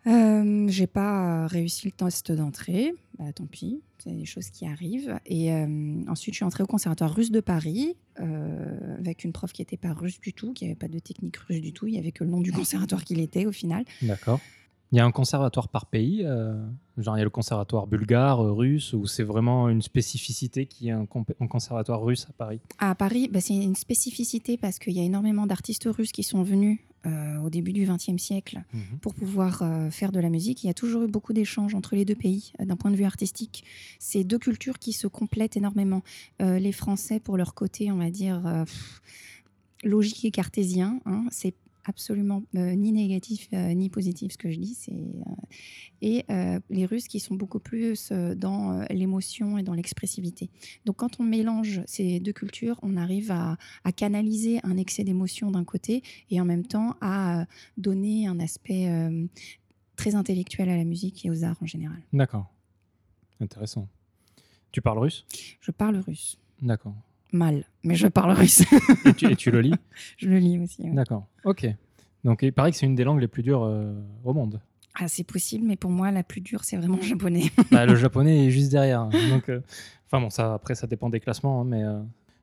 Euh, 0.08 0.68
j'ai 0.70 0.88
pas 0.88 1.48
réussi 1.48 1.88
le 1.88 1.92
test 1.92 2.32
d'entrée, 2.32 2.94
bah, 3.18 3.34
tant 3.34 3.48
pis, 3.48 3.82
c'est 3.98 4.12
des 4.12 4.26
choses 4.26 4.50
qui 4.50 4.66
arrivent. 4.66 5.20
Et 5.26 5.52
euh, 5.52 6.04
ensuite, 6.08 6.34
je 6.34 6.38
suis 6.38 6.46
entrée 6.46 6.64
au 6.64 6.68
conservatoire 6.68 7.14
russe 7.14 7.32
de 7.32 7.40
Paris 7.40 7.96
euh, 8.20 8.98
avec 9.00 9.24
une 9.24 9.34
prof 9.34 9.52
qui 9.52 9.62
n'était 9.62 9.78
pas 9.78 9.94
russe 9.94 10.20
du 10.20 10.34
tout, 10.34 10.54
qui 10.54 10.66
n'avait 10.66 10.76
pas 10.76 10.88
de 10.88 11.00
technique 11.00 11.38
russe 11.38 11.62
du 11.62 11.74
tout. 11.74 11.88
Il 11.88 11.96
y 11.96 11.98
avait 11.98 12.12
que 12.12 12.24
le 12.24 12.30
nom 12.30 12.42
du 12.42 12.52
conservatoire 12.52 13.04
qu'il 13.04 13.20
était 13.20 13.46
au 13.46 13.52
final. 13.52 13.86
D'accord. 14.02 14.40
Il 14.92 14.98
y 14.98 15.02
a 15.02 15.06
un 15.06 15.12
conservatoire 15.12 15.68
par 15.68 15.88
pays, 15.88 16.24
euh, 16.24 16.56
genre 16.98 17.18
il 17.18 17.20
y 17.20 17.22
a 17.22 17.26
le 17.26 17.30
conservatoire 17.30 17.88
bulgare, 17.88 18.42
euh, 18.42 18.54
russe, 18.54 18.94
ou 18.94 19.06
c'est 19.06 19.24
vraiment 19.24 19.70
une 19.70 19.82
spécificité 19.82 20.66
qui 20.66 20.88
est 20.88 20.92
un, 20.92 21.06
un 21.40 21.48
conservatoire 21.48 22.02
russe 22.02 22.26
à 22.30 22.34
Paris? 22.34 22.62
À 22.78 22.96
Paris, 22.96 23.30
bah, 23.32 23.42
c'est 23.42 23.56
une 23.56 23.76
spécificité 23.76 24.58
parce 24.58 24.80
qu'il 24.80 24.94
y 24.94 25.00
a 25.00 25.04
énormément 25.04 25.46
d'artistes 25.46 25.90
russes 25.92 26.12
qui 26.12 26.24
sont 26.24 26.44
venus 26.44 26.80
euh, 27.08 27.38
au 27.38 27.50
début 27.50 27.74
du 27.74 27.86
XXe 27.86 28.18
siècle 28.18 28.64
pour 29.02 29.14
pouvoir 29.14 29.62
euh, 29.62 29.90
faire 29.92 30.12
de 30.12 30.20
la 30.20 30.30
musique. 30.30 30.64
Il 30.64 30.68
y 30.68 30.70
a 30.70 30.74
toujours 30.74 31.04
eu 31.04 31.08
beaucoup 31.08 31.32
d'échanges 31.32 31.74
entre 31.76 31.96
les 31.96 32.04
deux 32.04 32.16
pays 32.16 32.52
euh, 32.60 32.66
d'un 32.66 32.76
point 32.76 32.92
de 32.92 32.98
vue 32.98 33.06
artistique. 33.06 33.64
C'est 34.00 34.24
deux 34.24 34.40
cultures 34.40 34.78
qui 34.80 34.94
se 34.94 35.08
complètent 35.08 35.56
énormément. 35.56 36.02
Les 36.40 36.72
Français, 36.72 37.20
pour 37.20 37.38
leur 37.38 37.54
côté, 37.54 37.92
on 37.92 37.98
va 37.98 38.10
dire, 38.10 38.42
pff, 38.66 39.02
logique 39.84 40.26
et 40.26 40.32
cartésien, 40.32 41.00
hein, 41.06 41.26
c'est 41.30 41.54
absolument 41.88 42.44
euh, 42.56 42.76
ni 42.76 42.92
négatif 42.92 43.48
euh, 43.54 43.74
ni 43.74 43.90
positif 43.90 44.34
ce 44.34 44.38
que 44.38 44.52
je 44.52 44.60
dis. 44.60 44.76
C'est, 44.76 44.92
euh, 44.92 45.34
et 46.02 46.26
les 46.70 46.86
Russes 46.86 47.08
qui 47.08 47.20
sont 47.20 47.36
beaucoup 47.36 47.60
plus 47.60 48.12
dans 48.12 48.86
l'émotion 48.92 49.58
et 49.58 49.64
dans 49.64 49.74
l'expressivité. 49.74 50.52
Donc 50.86 50.98
quand 50.98 51.20
on 51.20 51.24
mélange 51.24 51.82
ces 51.88 52.20
deux 52.20 52.34
cultures, 52.34 52.80
on 52.84 52.98
arrive 52.98 53.32
à, 53.32 53.58
à 53.84 53.92
canaliser 53.92 54.60
un 54.64 54.78
excès 54.78 55.04
d'émotion 55.04 55.50
d'un 55.50 55.64
côté 55.64 56.04
et 56.30 56.40
en 56.40 56.46
même 56.46 56.66
temps 56.66 56.96
à 57.02 57.48
donner 57.78 58.28
un 58.28 58.40
aspect 58.40 58.88
très 59.96 60.14
intellectuel 60.14 60.70
à 60.70 60.78
la 60.78 60.84
musique 60.84 61.26
et 61.26 61.32
aux 61.32 61.44
arts 61.44 61.58
en 61.62 61.66
général. 61.66 62.00
D'accord. 62.14 62.52
Intéressant. 63.40 63.88
Tu 64.72 64.82
parles 64.82 65.00
russe? 65.00 65.26
Je 65.62 65.72
parle 65.72 65.98
russe. 65.98 66.38
D'accord. 66.62 66.96
Mal, 67.34 67.66
mais 67.84 67.96
je 67.96 68.08
parle 68.08 68.32
russe. 68.32 68.64
Et 69.06 69.14
tu, 69.14 69.30
et 69.32 69.36
tu 69.36 69.52
le 69.52 69.62
lis 69.62 69.74
je 70.18 70.30
le 70.30 70.38
lis 70.40 70.60
aussi. 70.60 70.84
ouais. 70.84 70.92
D'accord. 70.94 71.26
Ok. 71.44 71.68
Donc 72.24 72.42
il 72.42 72.54
paraît 72.54 72.72
que 72.72 72.78
c'est 72.78 72.86
une 72.86 72.96
des 72.96 73.04
langues 73.04 73.20
les 73.22 73.28
plus 73.28 73.44
dures 73.44 73.64
euh, 73.64 73.94
au 74.24 74.34
monde. 74.34 74.62
Ah, 75.00 75.08
c'est 75.08 75.24
possible, 75.24 75.66
mais 75.68 75.76
pour 75.76 75.92
moi, 75.92 76.10
la 76.12 76.24
plus 76.24 76.42
dure, 76.42 76.64
c'est 76.64 76.76
vraiment 76.78 76.96
le 76.98 77.04
japonais. 77.04 77.52
Bah, 77.72 77.86
le 77.86 77.96
japonais 78.06 78.48
est 78.48 78.50
juste 78.52 78.72
derrière. 78.72 79.02
hein. 79.02 79.10
Donc, 79.30 79.50
euh, 79.50 79.62
enfin 80.08 80.20
bon, 80.22 80.30
ça 80.30 80.54
après 80.54 80.74
ça 80.76 80.88
dépend 80.88 81.10
des 81.10 81.20
classements, 81.20 81.62
hein, 81.62 81.66
mais 81.66 81.84
euh, 81.84 82.00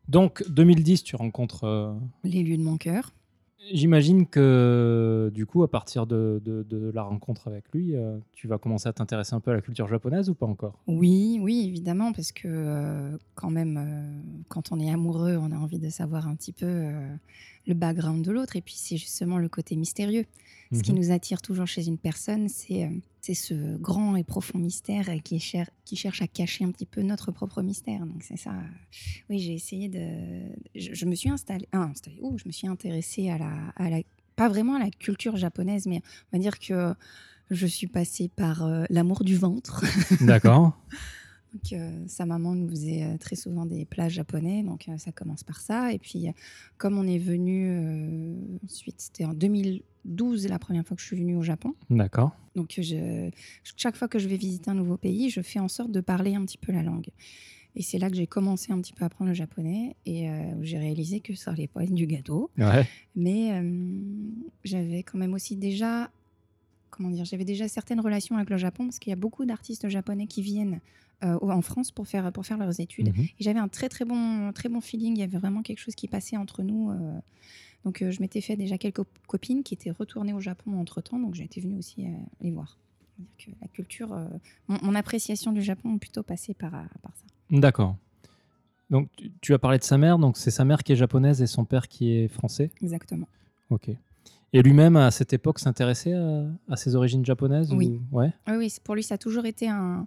donc 0.09 0.45
2010, 0.49 1.03
tu 1.03 1.17
rencontres. 1.17 1.97
Les 2.23 2.43
lieux 2.43 2.57
de 2.59 2.62
mon 2.62 2.76
cœur. 2.76 3.12
J'imagine 3.73 4.26
que 4.26 5.30
du 5.33 5.47
coup, 5.47 5.62
à 5.62 5.71
partir 5.71 6.06
de, 6.06 6.40
de- 6.44 6.62
de 6.64 6.90
la 6.92 7.02
rencontre 7.02 7.49
avec 7.49 7.64
lui, 7.73 7.97
euh, 7.97 8.18
tu 8.33 8.47
vas 8.47 8.59
commencer 8.59 8.88
à 8.88 8.92
t'intéresser 8.92 9.35
un 9.35 9.40
peu 9.40 9.52
à 9.52 9.54
la 9.54 9.62
culture 9.62 9.88
japonaise 9.88 10.28
ou 10.28 10.35
pas 10.35 10.47
encore? 10.47 10.83
Oui, 10.87 11.38
oui, 11.40 11.64
évidemment, 11.68 12.12
parce 12.12 12.30
que 12.33 12.47
euh, 12.47 13.16
quand 13.35 13.50
même, 13.50 13.76
euh, 13.78 14.42
quand 14.49 14.71
on 14.71 14.78
est 14.80 14.90
amoureux, 14.90 15.37
on 15.40 15.50
a 15.50 15.56
envie 15.56 15.78
de 15.78 15.88
savoir 15.88 16.28
un 16.28 16.35
petit 16.37 16.52
peu 16.52 16.66
le 17.66 17.75
background 17.75 18.23
de 18.25 18.33
l'autre. 18.33 18.56
Et 18.56 18.61
puis, 18.61 18.75
c'est 18.76 18.97
justement 18.99 19.38
le 19.38 19.49
côté 19.49 19.76
mystérieux. 19.76 20.26
Ce 20.73 20.83
qui 20.83 20.92
Mhm. 20.92 20.99
nous 20.99 21.11
attire 21.12 21.40
toujours 21.40 21.66
chez 21.66 21.87
une 21.87 21.99
personne, 21.99 22.49
c'est 22.49 22.90
c'est 23.26 23.33
ce 23.33 23.76
grand 23.78 24.16
et 24.16 24.23
profond 24.25 24.59
mystère 24.59 25.07
qui, 25.25 25.37
est 25.37 25.38
cher- 25.38 25.71
qui 25.87 25.97
cherche 25.97 26.21
à 26.21 26.26
cacher 26.26 26.62
un 26.64 26.71
petit 26.71 26.85
peu 26.85 27.00
notre 27.00 27.33
propre 27.33 27.62
mystère. 27.62 28.00
Donc, 28.04 28.23
c'est 28.23 28.37
ça. 28.37 28.52
Oui, 29.31 29.38
j'ai 29.38 29.54
essayé 29.54 29.88
de. 29.88 30.07
Je, 30.75 30.93
je 30.93 31.07
me 31.07 31.14
suis 31.14 31.31
installée. 31.31 31.66
ah, 31.73 31.85
installée. 31.85 32.19
Ouh, 32.21 32.37
je 32.37 32.45
me 32.47 32.52
suis 32.52 32.66
intéressée 32.66 33.31
à 33.31 33.38
la, 33.38 33.52
à 33.76 33.88
la. 33.88 34.00
Pas 34.37 34.50
vraiment 34.50 34.75
à 34.75 34.78
la 34.78 34.90
culture 34.90 35.38
japonaise, 35.38 35.87
mais 35.87 36.02
on 36.33 36.37
va 36.37 36.38
dire 36.43 36.59
que 36.59 36.93
je 37.50 37.66
suis 37.66 37.87
passée 37.87 38.28
par 38.28 38.62
euh, 38.62 38.85
l'amour 38.90 39.25
du 39.25 39.37
ventre. 39.37 39.85
D'accord. 40.21 40.76
Euh, 41.73 41.90
sa 42.06 42.26
maman 42.26 42.54
nous 42.54 42.68
faisait 42.68 43.04
euh, 43.04 43.16
très 43.18 43.37
souvent 43.37 43.66
des 43.66 43.84
plats 43.84 44.08
japonais, 44.08 44.62
donc 44.62 44.88
euh, 44.88 44.99
ça 44.99 45.12
commence 45.12 45.44
par 45.44 45.61
ça. 45.61 45.92
Et 45.92 45.99
puis, 45.99 46.26
comme 46.76 46.99
on 46.99 47.06
est 47.06 47.18
venu 47.18 47.68
euh, 47.70 48.34
ensuite, 48.64 48.96
c'était 48.99 49.25
en 49.25 49.34
2012 49.34 50.49
la 50.49 50.58
première 50.58 50.84
fois 50.87 50.96
que 50.96 51.02
je 51.02 51.06
suis 51.06 51.16
venue 51.16 51.37
au 51.37 51.42
Japon. 51.42 51.75
D'accord. 51.90 52.32
Donc, 52.54 52.75
je, 52.78 53.30
chaque 53.76 53.96
fois 53.96 54.08
que 54.08 54.18
je 54.18 54.28
vais 54.28 54.37
visiter 54.37 54.70
un 54.70 54.75
nouveau 54.75 54.96
pays, 54.96 55.30
je 55.30 55.40
fais 55.40 55.58
en 55.58 55.68
sorte 55.68 55.90
de 55.90 56.00
parler 56.00 56.34
un 56.34 56.44
petit 56.44 56.58
peu 56.58 56.73
la 56.73 56.82
langue. 56.82 57.11
Et 57.76 57.82
c'est 57.82 57.99
là 57.99 58.08
que 58.08 58.16
j'ai 58.16 58.26
commencé 58.26 58.73
un 58.73 58.80
petit 58.80 58.92
peu 58.92 59.02
à 59.02 59.06
apprendre 59.06 59.30
le 59.30 59.34
japonais 59.34 59.96
et 60.06 60.30
euh, 60.30 60.54
où 60.58 60.62
j'ai 60.62 60.78
réalisé 60.78 61.20
que 61.20 61.34
ça 61.34 61.54
pas 61.73 61.82
être 61.82 61.94
du 61.94 62.06
gâteau. 62.06 62.50
Ouais. 62.56 62.87
Mais 63.16 63.52
euh, 63.52 64.00
j'avais 64.62 65.02
quand 65.02 65.18
même 65.18 65.34
aussi 65.34 65.56
déjà, 65.56 66.11
comment 66.90 67.11
dire, 67.11 67.25
j'avais 67.25 67.44
déjà 67.44 67.66
certaines 67.66 68.00
relations 68.00 68.37
avec 68.37 68.50
le 68.50 68.58
Japon 68.58 68.84
parce 68.84 69.00
qu'il 69.00 69.11
y 69.11 69.12
a 69.12 69.16
beaucoup 69.16 69.44
d'artistes 69.44 69.88
japonais 69.88 70.26
qui 70.26 70.42
viennent 70.42 70.80
euh, 71.25 71.38
en 71.40 71.62
France 71.62 71.90
pour 71.90 72.07
faire, 72.07 72.31
pour 72.33 72.45
faire 72.47 72.59
leurs 72.59 72.81
études. 72.81 73.09
Mhm. 73.16 73.25
Et 73.25 73.35
j'avais 73.40 73.59
un 73.61 73.69
très 73.69 73.88
très 73.88 74.04
bon, 74.04 74.52
très 74.52 74.69
bon 74.69 74.81
feeling. 74.81 75.16
Il 75.16 75.21
y 75.21 75.23
avait 75.23 75.38
vraiment 75.38 75.62
quelque 75.62 75.78
chose 75.81 75.95
qui 75.95 76.09
passait 76.09 76.37
entre 76.37 76.62
nous. 76.62 76.90
euh. 76.90 77.19
donc 77.85 78.02
euh, 78.02 78.11
je 78.11 78.21
m'étais 78.21 78.40
fait 78.40 78.57
déjà 78.57 78.78
quelques 78.78 79.02
copines 79.26 79.62
qui 79.62 79.75
étaient 79.75 79.90
retournées 79.90 80.33
au 80.33 80.40
Japon 80.40 80.78
entre 80.78 81.00
temps. 81.00 81.19
Donc 81.19 81.35
j'étais 81.35 81.61
venue 81.61 81.78
aussi 81.78 82.07
les 82.40 82.50
voir. 82.50 82.78
Que 83.38 83.50
la 83.62 83.69
culture, 83.69 84.09
mon, 84.66 84.78
mon 84.83 84.95
appréciation 84.97 85.52
du 85.52 85.62
Japon 85.62 85.95
est 85.95 85.99
plutôt 85.99 86.25
passée 86.25 86.52
par, 86.52 86.73
par 86.73 87.12
ça. 87.14 87.25
D'accord. 87.50 87.97
Donc, 88.90 89.09
tu, 89.16 89.33
tu 89.40 89.54
as 89.54 89.59
parlé 89.59 89.78
de 89.78 89.85
sa 89.85 89.97
mère, 89.99 90.19
donc 90.19 90.37
c'est 90.37 90.50
sa 90.50 90.64
mère 90.64 90.83
qui 90.83 90.93
est 90.93 90.97
japonaise 90.97 91.40
et 91.40 91.47
son 91.47 91.64
père 91.64 91.87
qui 91.88 92.11
est 92.12 92.28
français. 92.28 92.71
Exactement. 92.83 93.28
Ok. 93.71 93.88
Et 94.52 94.62
lui-même, 94.62 94.97
à 94.97 95.11
cette 95.11 95.33
époque, 95.33 95.59
s'intéressait 95.59 96.12
à, 96.12 96.45
à 96.69 96.76
ses 96.76 96.95
origines 96.95 97.25
japonaises 97.25 97.73
Oui. 97.73 98.00
ou- 98.12 98.19
Ouais. 98.19 98.33
Oui, 98.49 98.54
oui, 98.57 98.75
pour 98.85 98.95
lui, 98.95 99.02
ça 99.02 99.14
a 99.14 99.19
toujours 99.19 99.47
été 99.47 99.69
un, 99.69 100.07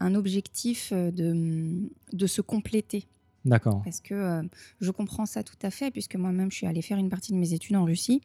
un 0.00 0.14
objectif 0.14 0.90
euh, 0.92 1.10
de, 1.10 1.88
de 2.12 2.26
se 2.26 2.40
compléter. 2.40 3.06
D'accord. 3.46 3.80
Parce 3.84 4.00
que 4.02 4.12
euh, 4.12 4.42
je 4.82 4.90
comprends 4.90 5.24
ça 5.24 5.42
tout 5.42 5.56
à 5.62 5.70
fait, 5.70 5.90
puisque 5.90 6.14
moi-même, 6.16 6.50
je 6.50 6.56
suis 6.56 6.66
allée 6.66 6.82
faire 6.82 6.98
une 6.98 7.08
partie 7.08 7.32
de 7.32 7.38
mes 7.38 7.54
études 7.54 7.76
en 7.76 7.84
Russie. 7.84 8.20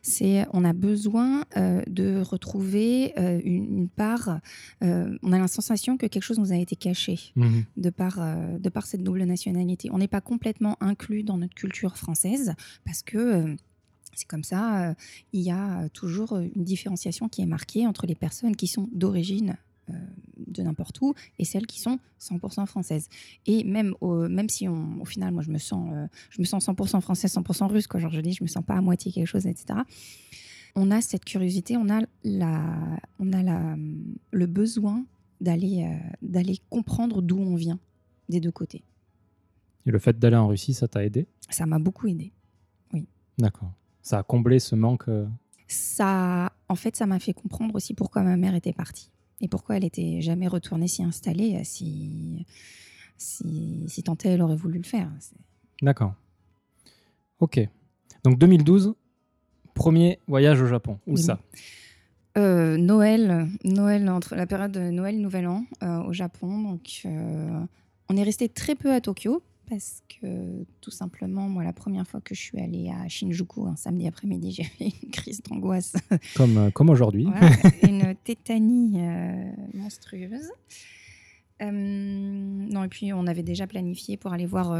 C'est 0.00 0.46
on 0.54 0.64
a 0.64 0.72
besoin 0.72 1.44
euh, 1.58 1.82
de 1.86 2.22
retrouver 2.22 3.12
euh, 3.18 3.42
une, 3.44 3.76
une 3.80 3.88
part. 3.90 4.40
on 4.80 5.32
a 5.32 5.38
la 5.38 5.48
sensation 5.48 5.98
que 5.98 6.06
quelque 6.06 6.22
chose 6.22 6.38
nous 6.38 6.52
a 6.52 6.56
été 6.56 6.76
caché 6.76 7.18
Mhm. 7.36 7.64
de 7.76 7.90
par, 7.90 8.18
de 8.58 8.68
par 8.70 8.86
cette 8.86 9.02
double 9.02 9.24
nationalité. 9.24 9.90
On 9.92 9.98
n'est 9.98 10.08
pas 10.08 10.22
complètement 10.22 10.78
inclus 10.80 11.24
dans 11.24 11.36
notre 11.36 11.54
culture 11.54 11.98
française 11.98 12.54
parce 12.86 13.02
que 13.02 13.54
c'est 14.14 14.26
comme 14.26 14.44
ça, 14.44 14.94
il 15.32 15.42
y 15.42 15.50
a 15.50 15.88
toujours 15.90 16.38
une 16.38 16.64
différenciation 16.64 17.28
qui 17.28 17.42
est 17.42 17.46
marquée 17.46 17.86
entre 17.86 18.06
les 18.06 18.14
personnes 18.14 18.56
qui 18.56 18.66
sont 18.66 18.88
d'origine 18.92 19.56
de 20.46 20.62
n'importe 20.62 21.00
où 21.00 21.14
et 21.38 21.44
celles 21.44 21.66
qui 21.66 21.80
sont 21.80 21.98
100% 22.20 22.66
françaises. 22.66 23.08
Et 23.46 23.64
même, 23.64 23.94
au, 24.00 24.28
même 24.28 24.48
si 24.48 24.68
on, 24.68 25.00
au 25.00 25.04
final, 25.04 25.32
moi, 25.32 25.42
je 25.42 25.50
me 25.50 25.58
sens, 25.58 25.90
euh, 25.92 26.06
je 26.30 26.40
me 26.40 26.44
sens 26.46 26.66
100% 26.68 27.00
française, 27.00 27.32
100% 27.34 27.66
russe, 27.66 27.86
quoi. 27.86 28.00
Genre, 28.00 28.12
je 28.12 28.20
dis, 28.20 28.32
je 28.32 28.42
me 28.42 28.48
sens 28.48 28.64
pas 28.64 28.74
à 28.76 28.80
moitié 28.80 29.12
quelque 29.12 29.26
chose, 29.26 29.46
etc. 29.46 29.80
On 30.74 30.90
a 30.90 31.00
cette 31.00 31.24
curiosité, 31.24 31.76
on 31.76 31.88
a, 31.88 32.00
la, 32.24 32.98
on 33.18 33.32
a 33.32 33.42
la, 33.42 33.76
le 34.32 34.46
besoin 34.46 35.04
d'aller 35.40 35.84
euh, 35.84 36.08
d'aller 36.22 36.58
comprendre 36.70 37.20
d'où 37.22 37.38
on 37.38 37.54
vient 37.54 37.78
des 38.28 38.40
deux 38.40 38.50
côtés. 38.52 38.82
Et 39.86 39.90
le 39.90 39.98
fait 39.98 40.18
d'aller 40.18 40.36
en 40.36 40.48
Russie, 40.48 40.72
ça 40.74 40.88
t'a 40.88 41.04
aidé? 41.04 41.26
Ça 41.50 41.66
m'a 41.66 41.78
beaucoup 41.78 42.06
aidé. 42.08 42.32
D'accord. 43.38 43.72
Ça 44.00 44.18
a 44.18 44.22
comblé 44.22 44.58
ce 44.60 44.74
manque. 44.74 45.08
euh, 45.08 45.26
Ça, 45.68 46.52
en 46.68 46.74
fait, 46.76 46.96
ça 46.96 47.06
m'a 47.06 47.18
fait 47.18 47.32
comprendre 47.34 47.74
aussi 47.74 47.92
pourquoi 47.94 48.22
ma 48.22 48.36
mère 48.36 48.54
était 48.54 48.72
partie 48.72 49.10
et 49.40 49.48
pourquoi 49.48 49.76
elle 49.76 49.84
était 49.84 50.20
jamais 50.20 50.48
retournée 50.48 50.88
s'y 50.88 51.02
installer 51.02 51.56
euh, 51.56 51.60
si, 51.64 52.46
si, 53.16 53.84
si 53.88 54.02
tant 54.02 54.14
est 54.16 54.26
elle 54.26 54.42
aurait 54.42 54.56
voulu 54.56 54.78
le 54.78 54.84
faire. 54.84 55.10
D'accord. 55.82 56.14
Ok. 57.40 57.60
Donc 58.24 58.38
2012, 58.38 58.94
premier 59.74 60.20
voyage 60.28 60.62
au 60.62 60.66
Japon. 60.66 60.98
Où 61.06 61.14
Oui. 61.14 61.22
ça? 61.22 61.40
Euh, 62.36 62.76
Noël, 62.76 63.48
Noël 63.64 64.08
entre 64.08 64.34
la 64.34 64.46
période 64.46 64.72
de 64.72 64.90
Noël 64.90 65.20
Nouvel 65.20 65.46
An 65.46 65.64
euh, 65.82 66.02
au 66.04 66.12
Japon. 66.12 66.62
Donc, 66.62 67.02
euh, 67.04 67.60
on 68.08 68.16
est 68.16 68.22
resté 68.22 68.48
très 68.48 68.74
peu 68.74 68.92
à 68.92 69.00
Tokyo 69.00 69.42
parce 69.68 70.02
que 70.08 70.64
tout 70.80 70.90
simplement, 70.90 71.48
moi, 71.48 71.64
la 71.64 71.72
première 71.72 72.06
fois 72.06 72.20
que 72.20 72.34
je 72.34 72.40
suis 72.40 72.58
allée 72.58 72.90
à 72.90 73.08
Shinjuku 73.08 73.66
un 73.66 73.76
samedi 73.76 74.06
après-midi, 74.06 74.52
j'ai 74.56 74.64
fait 74.64 74.92
une 75.02 75.10
crise 75.10 75.42
d'angoisse, 75.42 75.94
Comme, 76.34 76.58
euh, 76.58 76.70
comme 76.70 76.90
aujourd'hui. 76.90 77.24
Voilà, 77.24 77.50
une 77.82 78.14
tétanie 78.24 78.94
euh, 78.96 79.52
monstrueuse. 79.74 80.50
Euh, 81.62 81.70
non, 81.70 82.84
et 82.84 82.88
puis 82.88 83.12
on 83.12 83.26
avait 83.26 83.44
déjà 83.44 83.66
planifié 83.66 84.16
pour 84.16 84.32
aller 84.32 84.46
voir. 84.46 84.76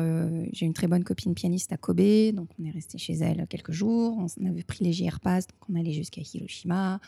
J'ai 0.53 0.67
une 0.67 0.75
très 0.75 0.89
bonne 0.89 1.05
copine 1.05 1.35
pianiste 1.35 1.73
à 1.73 1.77
Kobe, 1.77 2.33
donc 2.33 2.49
on 2.61 2.65
est 2.65 2.71
resté 2.71 2.99
chez 2.99 3.15
elle 3.15 3.47
quelques 3.49 3.71
jours. 3.71 4.19
On 4.19 4.47
avait 4.47 4.65
pris 4.65 4.85
les 4.85 4.93
JR 4.93 5.21
Pass, 5.21 5.47
donc 5.47 5.59
on 5.71 5.79
allait 5.79 5.93
jusqu'à 5.93 6.21
Hiroshima. 6.21 7.01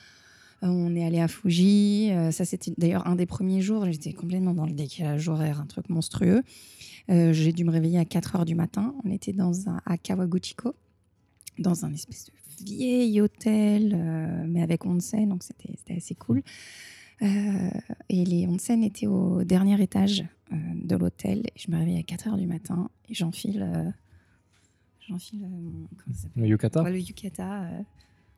Euh, 0.63 0.69
on 0.69 0.95
est 0.97 1.05
allé 1.05 1.21
à 1.21 1.29
Fuji. 1.29 2.11
euh, 2.13 2.31
ça, 2.31 2.45
c'était 2.45 2.73
d'ailleurs 2.79 3.07
un 3.07 3.15
des 3.17 3.27
premiers 3.27 3.61
jours. 3.61 3.85
J'étais 3.91 4.13
complètement 4.13 4.55
dans 4.55 4.67
le 4.67 4.73
décalage 4.73 5.29
horaire, 5.29 5.61
un 5.61 5.67
truc 5.67 5.89
monstrueux. 5.91 6.43
Euh, 7.11 7.33
J'ai 7.33 7.53
dû 7.53 7.65
me 7.65 7.71
réveiller 7.71 7.99
à 7.99 8.05
4 8.05 8.37
heures 8.37 8.45
du 8.47 8.55
matin. 8.55 8.95
On 9.05 9.11
était 9.11 9.33
dans 9.33 9.69
un, 9.69 9.81
à 9.85 9.99
Kawaguchiko, 9.99 10.75
dans 11.59 11.85
un 11.85 11.93
espèce 11.93 12.27
de 12.27 12.33
vieil 12.65 13.21
hôtel, 13.21 13.95
mais 14.49 14.63
avec 14.63 14.87
onsen, 14.87 15.29
donc 15.29 15.43
c'était 15.43 15.75
c'était 15.77 15.97
assez 15.97 16.15
cool. 16.15 16.43
Euh, 17.23 17.71
et 18.09 18.25
les 18.25 18.47
onsen 18.47 18.83
étaient 18.83 19.07
au 19.07 19.45
dernier 19.45 19.81
étage 19.83 20.25
euh, 20.53 20.57
de 20.75 20.97
l'hôtel. 20.97 21.43
Je 21.55 21.71
me 21.71 21.77
réveille 21.79 21.99
à 21.99 22.03
4 22.03 22.29
heures 22.29 22.37
du 22.39 22.47
matin 22.47 22.91
et 23.11 23.15
j'enfile. 23.15 23.63
euh, 23.63 23.91
j'enfile. 25.07 25.41
mon- 25.41 25.87
comment 25.97 26.15
ça 26.17 26.23
s'appelle? 26.25 26.43
Le 26.43 26.49
yukata? 26.49 26.83
Ouais, 26.83 26.93
le 26.93 26.99
yukata. 27.01 27.69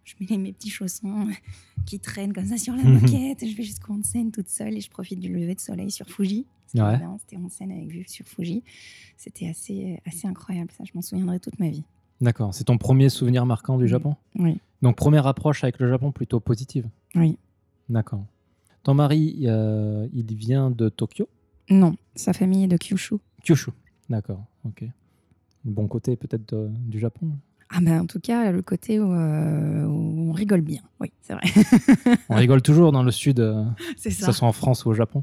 Euh, 0.08 0.26
je 0.28 0.34
mets 0.34 0.38
mes 0.38 0.52
petits 0.52 0.70
chaussons 0.70 1.28
qui 1.86 2.00
traînent 2.00 2.32
comme 2.32 2.46
ça 2.46 2.56
sur 2.56 2.74
la 2.74 2.82
moquette. 2.84 3.46
je 3.46 3.56
vais 3.56 3.62
jusqu'au 3.62 3.94
onsen 3.94 4.30
toute 4.32 4.48
seule 4.48 4.76
et 4.76 4.80
je 4.80 4.90
profite 4.90 5.20
du 5.20 5.32
lever 5.32 5.54
de 5.54 5.60
soleil 5.60 5.90
sur 5.90 6.06
Fuji. 6.08 6.46
C'était 6.66 6.82
Ouais. 6.82 6.98
C'était 7.20 7.36
onsen 7.38 7.70
avec 7.72 7.88
vue 7.88 8.04
sur 8.06 8.26
Fuji. 8.26 8.62
C'était 9.16 9.48
assez, 9.48 9.98
assez 10.06 10.26
incroyable. 10.28 10.70
Ça, 10.76 10.84
je 10.84 10.92
m'en 10.94 11.00
souviendrai 11.02 11.40
toute 11.40 11.58
ma 11.58 11.70
vie. 11.70 11.84
D'accord. 12.20 12.52
C'est 12.52 12.64
ton 12.64 12.76
premier 12.78 13.08
souvenir 13.08 13.46
marquant 13.46 13.78
du. 13.78 13.88
Japon? 13.88 14.16
Oui. 14.34 14.60
Donc 14.82 14.96
première 14.96 15.26
approche 15.26 15.64
avec 15.64 15.78
le 15.78 15.88
Japon 15.88 16.12
plutôt 16.12 16.40
positive? 16.40 16.88
Oui. 17.14 17.38
D'accord. 17.88 18.24
Ton 18.82 18.94
mari, 18.94 19.44
euh, 19.46 20.08
il 20.12 20.34
vient 20.34 20.70
de 20.70 20.88
Tokyo? 20.88 21.28
Non, 21.70 21.96
sa 22.14 22.32
famille 22.32 22.64
est 22.64 22.68
de 22.68 22.76
Kyushu. 22.76 23.16
Kyushu. 23.42 23.70
D'accord. 24.10 24.44
Ok. 24.64 24.82
Le 25.64 25.70
bon 25.70 25.86
côté 25.88 26.16
peut-être 26.16 26.54
du 26.86 26.98
Japon. 26.98 27.30
Ah 27.70 27.80
ben 27.82 28.00
en 28.00 28.06
tout 28.06 28.20
cas, 28.20 28.50
le 28.50 28.62
côté 28.62 28.98
où, 28.98 29.12
euh, 29.12 29.84
où 29.84 30.30
on 30.30 30.32
rigole 30.32 30.62
bien. 30.62 30.80
Oui, 31.00 31.12
c'est 31.20 31.34
vrai. 31.34 31.42
On 32.30 32.34
rigole 32.36 32.62
toujours 32.62 32.92
dans 32.92 33.02
le 33.02 33.10
sud, 33.10 33.40
euh, 33.40 33.64
c'est 33.96 34.08
que 34.10 34.14
ça. 34.16 34.26
ce 34.26 34.32
soit 34.32 34.48
en 34.48 34.52
France 34.52 34.84
ou 34.86 34.90
au 34.90 34.94
Japon. 34.94 35.22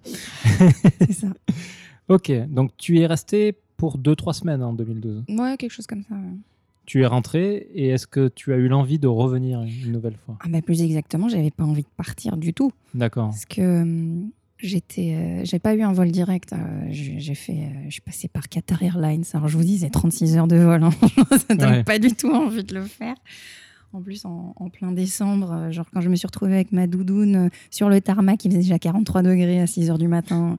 C'est 1.02 1.14
ça. 1.14 1.28
Ok. 2.08 2.32
Donc 2.50 2.70
tu 2.78 3.00
es 3.00 3.08
resté 3.08 3.58
pour 3.78 3.98
2-3 3.98 4.34
semaines 4.34 4.62
en 4.62 4.74
2012. 4.74 5.24
Ouais, 5.30 5.58
quelque 5.58 5.72
chose 5.72 5.88
comme 5.88 6.04
ça. 6.04 6.14
ouais. 6.14 6.38
Tu 6.86 7.02
es 7.02 7.06
rentré 7.08 7.68
et 7.74 7.88
est-ce 7.88 8.06
que 8.06 8.28
tu 8.28 8.54
as 8.54 8.58
eu 8.58 8.68
l'envie 8.68 9.00
de 9.00 9.08
revenir 9.08 9.64
une 9.64 9.92
nouvelle 9.92 10.16
fois? 10.24 10.38
Ah 10.42 10.48
ben 10.48 10.62
plus 10.62 10.84
exactement, 10.84 11.30
j'avais 11.30 11.50
pas 11.50 11.64
envie 11.64 11.82
de 11.82 11.88
partir 11.98 12.38
du 12.38 12.54
tout. 12.54 12.72
D'accord. 12.94 13.30
Parce 13.30 13.46
que 13.48 13.82
hum, 13.82 14.30
j'étais, 14.68 15.16
euh, 15.16 15.42
j'ai 15.46 15.60
pas 15.60 15.76
eu 15.76 15.82
un 15.82 15.94
vol 15.94 16.12
direct. 16.12 16.54
euh, 16.54 16.58
j'ai 16.90 17.36
fait, 17.36 17.54
euh, 17.54 17.86
je 17.86 17.92
suis 17.92 18.02
passée 18.02 18.28
par 18.28 18.48
Qatar 18.50 18.82
Airlines. 18.84 19.24
Alors 19.34 19.48
je 19.48 19.58
vous 19.58 19.64
dis, 19.64 19.80
c'est 19.80 19.90
36 19.90 20.38
heures 20.38 20.48
de 20.48 20.58
vol. 20.58 20.84
hein. 20.84 20.90
Ça 21.48 21.56
donne 21.56 21.70
Ouais. 21.70 21.84
pas 21.84 22.00
du 22.00 22.10
tout 22.14 22.32
envie 22.34 22.64
de 22.64 22.74
le 22.76 22.84
faire. 22.86 23.16
En 23.94 24.02
plus, 24.02 24.26
en, 24.26 24.54
en 24.58 24.70
plein 24.70 24.92
décembre, 24.92 25.72
genre 25.72 25.86
quand 25.94 26.02
je 26.02 26.10
me 26.10 26.18
suis 26.18 26.26
retrouvée 26.28 26.56
avec 26.56 26.74
ma 26.74 26.86
doudoune 26.86 27.50
sur 27.72 27.88
le 27.88 28.02
tarmac, 28.02 28.44
il 28.44 28.50
faisait 28.52 28.62
déjà 28.64 28.78
43 28.78 29.22
degrés 29.22 29.62
à 29.62 29.68
6 29.68 29.90
heures 29.90 29.98
du 29.98 30.10
matin. 30.10 30.58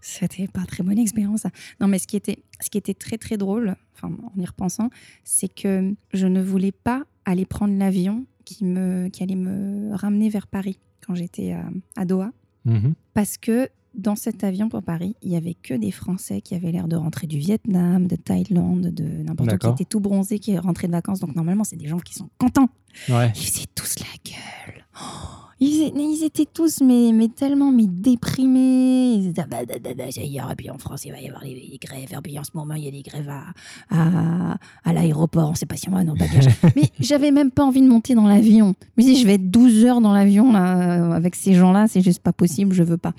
C'était 0.00 0.46
pas 0.46 0.64
très 0.64 0.84
bonne 0.84 0.98
expérience. 0.98 1.40
ça. 1.40 1.50
Non, 1.80 1.88
mais 1.88 1.98
ce 1.98 2.06
qui 2.06 2.16
était, 2.16 2.38
ce 2.60 2.70
qui 2.70 2.78
était 2.78 2.94
très 2.94 3.18
très 3.18 3.36
drôle, 3.36 3.74
enfin, 3.94 4.12
en 4.36 4.40
y 4.40 4.46
repensant, 4.46 4.90
c'est 5.24 5.52
que 5.52 5.92
je 6.12 6.26
ne 6.28 6.40
voulais 6.40 6.70
pas 6.72 7.02
aller 7.24 7.46
prendre 7.46 7.76
l'avion 7.76 8.24
qui, 8.44 8.64
me, 8.64 9.08
qui 9.08 9.24
allait 9.24 9.34
me 9.34 9.92
ramener 9.94 10.28
vers 10.28 10.46
Paris 10.46 10.78
quand 11.04 11.14
j'étais 11.16 11.52
à- 11.52 11.68
à 11.96 12.04
Doha 12.04 12.30
Mhm. 12.68 12.94
parce 13.14 13.36
que 13.38 13.68
dans 13.94 14.14
cet 14.14 14.44
avion 14.44 14.68
pour 14.68 14.82
Paris, 14.82 15.16
il 15.22 15.32
y 15.32 15.36
avait 15.36 15.54
que 15.54 15.74
des 15.74 15.90
Français 15.90 16.40
qui 16.40 16.54
avaient 16.54 16.70
l'air 16.70 16.86
de 16.86 16.94
rentrer 16.94 17.26
du 17.26 17.38
Vietnam, 17.38 18.06
de 18.06 18.14
Thaïlande, 18.16 18.88
de 18.94 19.02
n'importe 19.02 19.40
où, 19.48 19.52
qui 19.52 19.58
D'accord. 19.58 19.72
étaient 19.74 19.84
tout 19.84 19.98
bronzés, 20.00 20.38
qui 20.38 20.56
rentraient 20.56 20.86
de 20.86 20.92
vacances. 20.92 21.20
Donc 21.20 21.34
normalement, 21.34 21.64
c'est 21.64 21.76
des 21.76 21.88
gens 21.88 21.98
qui 21.98 22.14
sont 22.14 22.28
contents. 22.38 22.68
Ouais. 23.08 23.32
Ils 23.34 23.42
faisaient 23.42 23.66
tous 23.74 23.98
la 23.98 24.06
gueule. 24.24 24.84
Oh, 25.02 25.47
ils, 25.60 25.82
étaient, 25.82 25.98
ils 25.98 26.24
étaient 26.24 26.46
tous 26.52 26.80
mais, 26.80 27.10
mais 27.12 27.28
tellement 27.28 27.72
mais 27.72 27.86
déprimés. 27.86 29.14
Ils 29.14 29.28
étaient, 29.30 29.42
ah 29.42 29.46
bah, 29.50 29.58
bah, 29.66 29.74
bah, 29.82 29.90
bah, 29.96 30.10
ça 30.10 30.22
y 30.22 30.36
est, 30.36 30.54
puis 30.56 30.70
en 30.70 30.78
France, 30.78 31.04
il 31.04 31.12
va 31.12 31.20
y 31.20 31.28
avoir 31.28 31.44
les 31.44 31.78
grèves. 31.80 32.12
Et 32.12 32.22
puis 32.22 32.38
en 32.38 32.44
ce 32.44 32.50
moment, 32.54 32.74
il 32.74 32.84
y 32.84 32.88
a 32.88 32.90
des 32.90 33.02
grèves 33.02 33.28
à, 33.28 33.44
à, 33.90 34.56
à 34.84 34.92
l'aéroport. 34.92 35.50
On 35.50 35.54
sait 35.54 35.66
pas 35.66 35.76
si 35.76 35.88
on 35.88 35.92
va, 35.92 36.04
non, 36.04 36.14
bagage. 36.14 36.48
mais 36.76 36.90
j'avais 37.00 37.30
même 37.30 37.50
pas 37.50 37.64
envie 37.64 37.82
de 37.82 37.88
monter 37.88 38.14
dans 38.14 38.26
l'avion. 38.26 38.74
Mais 38.96 39.02
si 39.02 39.16
je 39.16 39.26
vais 39.26 39.34
être 39.34 39.50
12 39.50 39.84
heures 39.84 40.00
dans 40.00 40.12
l'avion 40.12 40.52
là, 40.52 41.10
euh, 41.10 41.12
avec 41.12 41.34
ces 41.34 41.54
gens-là, 41.54 41.86
c'est 41.88 42.00
juste 42.00 42.22
pas 42.22 42.32
possible, 42.32 42.72
je 42.72 42.82
veux 42.82 42.98
pas. 42.98 43.12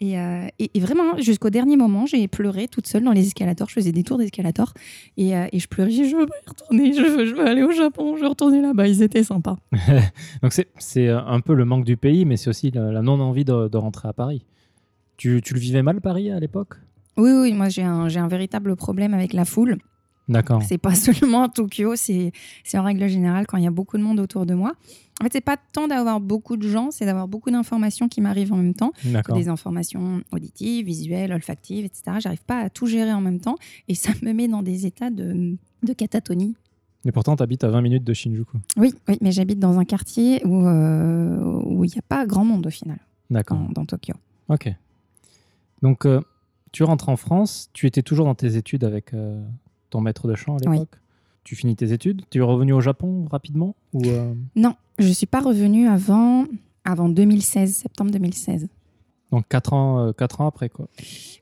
Et, 0.00 0.18
euh, 0.18 0.46
et- 0.58 0.70
et 0.74 0.80
vraiment, 0.80 1.16
jusqu'au 1.18 1.48
dernier 1.50 1.76
moment, 1.76 2.04
j'ai 2.06 2.28
pleuré 2.28 2.68
toute 2.68 2.86
seule 2.86 3.02
dans 3.04 3.12
les 3.12 3.26
escalators. 3.26 3.68
Je 3.68 3.74
faisais 3.74 3.92
des 3.92 4.02
tours 4.02 4.18
d'escalator 4.18 4.74
et, 5.16 5.34
euh, 5.36 5.46
et 5.52 5.58
je 5.58 5.68
pleurais. 5.68 5.90
Je 5.90 6.14
veux 6.16 6.26
pas 6.26 6.34
y 6.46 6.48
retourner, 6.48 6.92
je 6.92 7.00
veux, 7.02 7.26
je 7.26 7.34
veux 7.34 7.46
aller 7.46 7.62
au 7.62 7.70
Japon, 7.72 8.16
je 8.16 8.22
veux 8.22 8.28
retourner 8.28 8.60
là-bas. 8.60 8.86
Ils 8.88 9.02
étaient 9.02 9.22
sympas. 9.24 9.56
Donc 10.42 10.52
c'est 10.52 10.68
c'est 10.78 11.08
un 11.08 11.40
peu 11.40 11.54
le 11.54 11.64
manque 11.64 11.84
du 11.84 11.96
pays, 11.96 12.24
mais 12.24 12.36
c'est 12.36 12.50
aussi 12.50 12.70
la, 12.70 12.92
la 12.92 13.02
non-envie 13.02 13.44
de, 13.44 13.68
de 13.68 13.76
rentrer 13.78 14.08
à 14.08 14.12
Paris. 14.12 14.44
Tu, 15.16 15.40
tu 15.42 15.54
le 15.54 15.60
vivais 15.60 15.82
mal, 15.82 16.00
Paris, 16.02 16.30
à 16.30 16.38
l'époque? 16.40 16.74
Oui, 17.16 17.30
oui, 17.32 17.52
moi 17.54 17.70
j'ai 17.70 17.82
un, 17.82 18.08
j'ai 18.08 18.20
un 18.20 18.28
véritable 18.28 18.76
problème 18.76 19.14
avec 19.14 19.32
la 19.32 19.46
foule. 19.46 19.78
D'accord. 20.28 20.62
C'est 20.62 20.78
pas 20.78 20.94
seulement 20.94 21.44
à 21.44 21.48
Tokyo, 21.48 21.94
c'est 21.96 22.32
en 22.74 22.82
règle 22.82 23.06
générale 23.08 23.46
quand 23.46 23.56
il 23.56 23.64
y 23.64 23.68
a 23.68 23.70
beaucoup 23.70 23.96
de 23.96 24.02
monde 24.02 24.20
autour 24.20 24.46
de 24.46 24.54
moi. 24.54 24.74
En 25.20 25.24
fait, 25.24 25.32
c'est 25.32 25.40
pas 25.40 25.56
tant 25.56 25.88
d'avoir 25.88 26.20
beaucoup 26.20 26.58
de 26.58 26.68
gens, 26.68 26.90
c'est 26.90 27.06
d'avoir 27.06 27.26
beaucoup 27.26 27.50
d'informations 27.50 28.08
qui 28.08 28.20
m'arrivent 28.20 28.52
en 28.52 28.56
même 28.56 28.74
temps. 28.74 28.92
Des 29.34 29.48
informations 29.48 30.22
auditives, 30.30 30.84
visuelles, 30.84 31.32
olfactives, 31.32 31.86
etc. 31.86 32.18
J'arrive 32.18 32.44
pas 32.44 32.60
à 32.60 32.70
tout 32.70 32.86
gérer 32.86 33.12
en 33.12 33.22
même 33.22 33.40
temps 33.40 33.56
et 33.88 33.94
ça 33.94 34.12
me 34.22 34.32
met 34.32 34.46
dans 34.48 34.62
des 34.62 34.84
états 34.84 35.10
de, 35.10 35.56
de 35.82 35.92
catatonie. 35.92 36.54
Et 37.06 37.12
pourtant, 37.12 37.36
tu 37.36 37.42
habites 37.42 37.62
à 37.64 37.68
20 37.68 37.80
minutes 37.82 38.04
de 38.04 38.12
Shinjuku. 38.12 38.58
Oui, 38.76 38.92
oui, 39.08 39.16
mais 39.20 39.30
j'habite 39.30 39.60
dans 39.60 39.78
un 39.78 39.84
quartier 39.84 40.44
où 40.44 40.66
euh, 40.66 41.62
où 41.64 41.84
il 41.84 41.92
n'y 41.92 41.98
a 41.98 42.02
pas 42.06 42.26
grand 42.26 42.44
monde 42.44 42.66
au 42.66 42.70
final, 42.70 42.98
D'accord. 43.30 43.56
dans, 43.56 43.68
dans 43.70 43.84
Tokyo. 43.86 44.14
Ok. 44.48 44.68
Donc, 45.82 46.04
euh, 46.04 46.20
tu 46.72 46.82
rentres 46.82 47.08
en 47.08 47.16
France, 47.16 47.70
tu 47.72 47.86
étais 47.86 48.02
toujours 48.02 48.26
dans 48.26 48.34
tes 48.34 48.56
études 48.56 48.82
avec 48.82 49.14
euh, 49.14 49.40
ton 49.96 50.02
maître 50.02 50.28
de 50.28 50.34
chant 50.34 50.56
à 50.58 50.68
Oui. 50.68 50.74
l'époque. 50.78 50.98
Tu 51.44 51.56
finis 51.56 51.74
tes 51.76 51.92
études. 51.92 52.22
Tu 52.30 52.38
es 52.38 52.42
revenu 52.42 52.72
au 52.74 52.80
Japon 52.80 53.24
rapidement 53.30 53.74
ou 53.94 54.02
euh, 54.06 54.34
Non, 54.56 54.74
je 54.98 55.08
suis 55.08 55.26
pas 55.26 55.40
revenue 55.40 55.86
avant, 55.88 56.44
avant 56.84 57.08
2016, 57.08 57.74
septembre 57.74 58.10
2016. 58.10 58.68
Donc 59.32 59.44
4 59.48 59.72
ans, 59.72 60.00
euh, 60.00 60.12
quatre 60.12 60.40
ans 60.40 60.46
après, 60.48 60.68
quoi. 60.68 60.88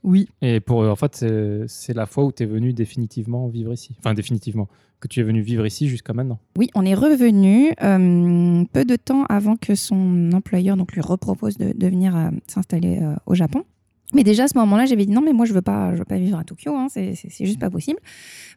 Oui. 0.04 0.28
Et 0.40 0.61
pour, 0.61 0.82
euh, 0.82 0.90
en 0.90 0.96
fait, 0.96 1.16
c'est- 1.16 1.64
c'est 1.68 1.94
la 1.94 2.06
fois 2.06 2.25
où 2.25 2.32
tu 2.32 2.42
es 2.44 2.46
venu 2.46 2.73
définitivement 2.73 3.49
vivre 3.49 3.73
ici. 3.73 3.94
Enfin, 3.99 4.14
définitivement. 4.14 4.68
Que 5.00 5.08
tu 5.08 5.20
es 5.20 5.23
venu 5.23 5.40
vivre 5.42 5.66
ici 5.66 5.88
jusqu'à 5.88 6.12
maintenant. 6.14 6.38
Oui, 6.56 6.70
on 6.75 6.84
est 6.87 6.94
revenu 6.94 7.73
euh, 7.82 8.64
peu 8.73 8.84
de 8.87 8.96
temps 8.96 9.25
avant 9.25 9.56
que 9.56 9.75
son 9.75 10.30
employeur 10.32 10.76
donc 10.78 10.92
lui 10.92 11.00
repropose 11.02 11.58
de, 11.58 11.73
de 11.76 11.87
venir 11.88 12.16
euh, 12.16 12.30
s'installer 12.46 13.00
euh, 13.02 13.14
au 13.26 13.34
Japon. 13.34 13.64
Mais 14.12 14.23
déjà 14.23 14.44
à 14.44 14.49
ce 14.49 14.56
moment-là, 14.58 14.87
j'avais 14.87 15.06
dit 15.06 15.12
non, 15.12 15.23
mais 15.23 15.32
moi 15.32 15.46
je 15.46 15.52
veux 15.54 15.62
pas, 15.62 15.92
je 15.94 15.99
veux 15.99 16.04
pas 16.04 16.18
vivre 16.18 16.38
à 16.38 16.44
Tokyo, 16.44 16.75
hein, 16.76 16.87
c'est 16.90 17.14
juste 17.40 17.58
pas 17.58 17.70
possible. 17.70 17.99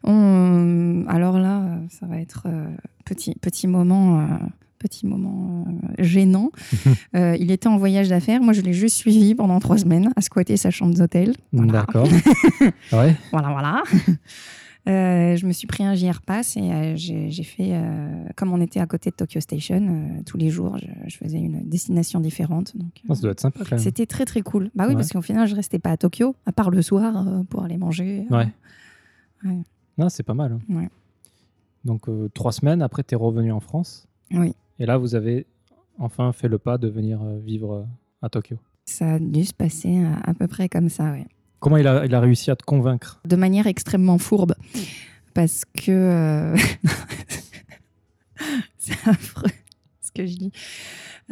On- 0.04 1.04
alors 1.08 1.38
là, 1.38 1.80
ça 1.90 2.06
va 2.06 2.18
être 2.20 2.44
euh, 2.46 2.66
petit 3.04 3.34
petit 3.40 3.66
moment. 3.66 4.20
euh, 4.20 4.24
Petit 4.80 5.06
moment 5.08 5.64
euh, 5.66 6.04
gênant. 6.04 6.52
Euh, 7.16 7.36
il 7.40 7.50
était 7.50 7.66
en 7.68 7.78
voyage 7.78 8.08
d'affaires. 8.10 8.40
Moi, 8.40 8.52
je 8.52 8.60
l'ai 8.60 8.72
juste 8.74 8.96
suivi 8.96 9.34
pendant 9.34 9.58
trois 9.58 9.76
semaines 9.78 10.12
à 10.14 10.20
squatter 10.20 10.56
sa 10.56 10.70
chambre 10.70 10.94
d'hôtel. 10.94 11.34
Voilà. 11.52 11.72
D'accord. 11.72 12.06
ouais. 12.92 13.16
Voilà, 13.32 13.48
voilà. 13.50 13.82
Euh, 14.88 15.36
je 15.36 15.46
me 15.46 15.52
suis 15.52 15.66
pris 15.66 15.84
un 15.84 15.94
JR 15.94 16.22
Pass 16.22 16.56
et 16.56 16.60
euh, 16.72 16.92
j'ai 16.96 17.42
fait, 17.42 17.74
euh, 17.74 18.24
comme 18.36 18.52
on 18.52 18.60
était 18.60 18.80
à 18.80 18.86
côté 18.86 19.10
de 19.10 19.14
Tokyo 19.16 19.38
Station, 19.40 20.22
tous 20.24 20.38
les 20.38 20.48
jours, 20.48 20.78
je, 20.78 20.86
je 21.08 21.16
faisais 21.18 21.38
une 21.38 21.68
destination 21.68 22.20
différente. 22.20 22.74
Donc, 22.76 22.90
Oh, 23.08 23.14
ça 23.14 23.20
doit 23.22 23.32
être 23.32 23.40
sympa 23.40 23.60
quand 23.60 23.72
même. 23.72 23.78
c'était 23.80 24.06
très 24.06 24.24
très 24.24 24.40
cool. 24.40 24.70
Bah 24.74 24.84
oui, 24.84 24.90
Ouais. 24.90 24.94
parce 24.96 25.10
qu'au 25.10 25.20
final, 25.20 25.46
je 25.46 25.54
restais 25.54 25.78
pas 25.78 25.90
à 25.90 25.96
Tokyo, 25.98 26.34
à 26.46 26.52
part 26.52 26.70
le 26.70 26.80
soir 26.80 27.44
pour 27.50 27.64
aller 27.64 27.76
manger. 27.76 28.24
Ouais. 28.30 28.48
Ouais. 29.44 29.58
Non, 29.98 30.08
c'est 30.08 30.22
pas 30.22 30.34
mal. 30.34 30.52
hein. 30.52 30.74
Ouais. 30.74 30.88
Donc, 31.84 32.06
trois 32.32 32.52
semaines 32.52 32.80
après, 32.80 33.02
tu 33.04 33.14
es 33.14 33.16
revenu 33.18 33.52
en 33.52 33.60
France. 33.60 34.08
Oui. 34.32 34.54
Et 34.78 34.86
là, 34.86 34.96
vous 34.96 35.14
avez 35.14 35.46
enfin 35.98 36.32
fait 36.32 36.48
le 36.48 36.58
pas 36.58 36.78
de 36.78 36.88
venir 36.88 37.20
vivre 37.44 37.86
à 38.22 38.28
Tokyo. 38.28 38.56
Ça 38.86 39.14
a 39.14 39.18
dû 39.18 39.44
se 39.44 39.52
passer 39.52 40.02
à, 40.02 40.30
à 40.30 40.34
peu 40.34 40.46
près 40.48 40.68
comme 40.70 40.88
ça, 40.88 41.10
ouais. 41.12 41.26
Comment 41.60 41.76
il 41.76 41.86
a, 41.86 42.20
réussi 42.20 42.50
à 42.50 42.56
te 42.56 42.64
convaincre? 42.64 43.20
De 43.26 43.36
manière 43.36 43.66
extrêmement 43.66 44.18
fourbe. 44.18 44.54
Parce 45.34 45.64
que. 45.64 45.90
euh, 45.90 46.56
c'est 48.78 49.08
affreux 49.08 49.50
ce 50.00 50.12
que 50.12 50.26
je 50.26 50.36
dis. 50.36 50.52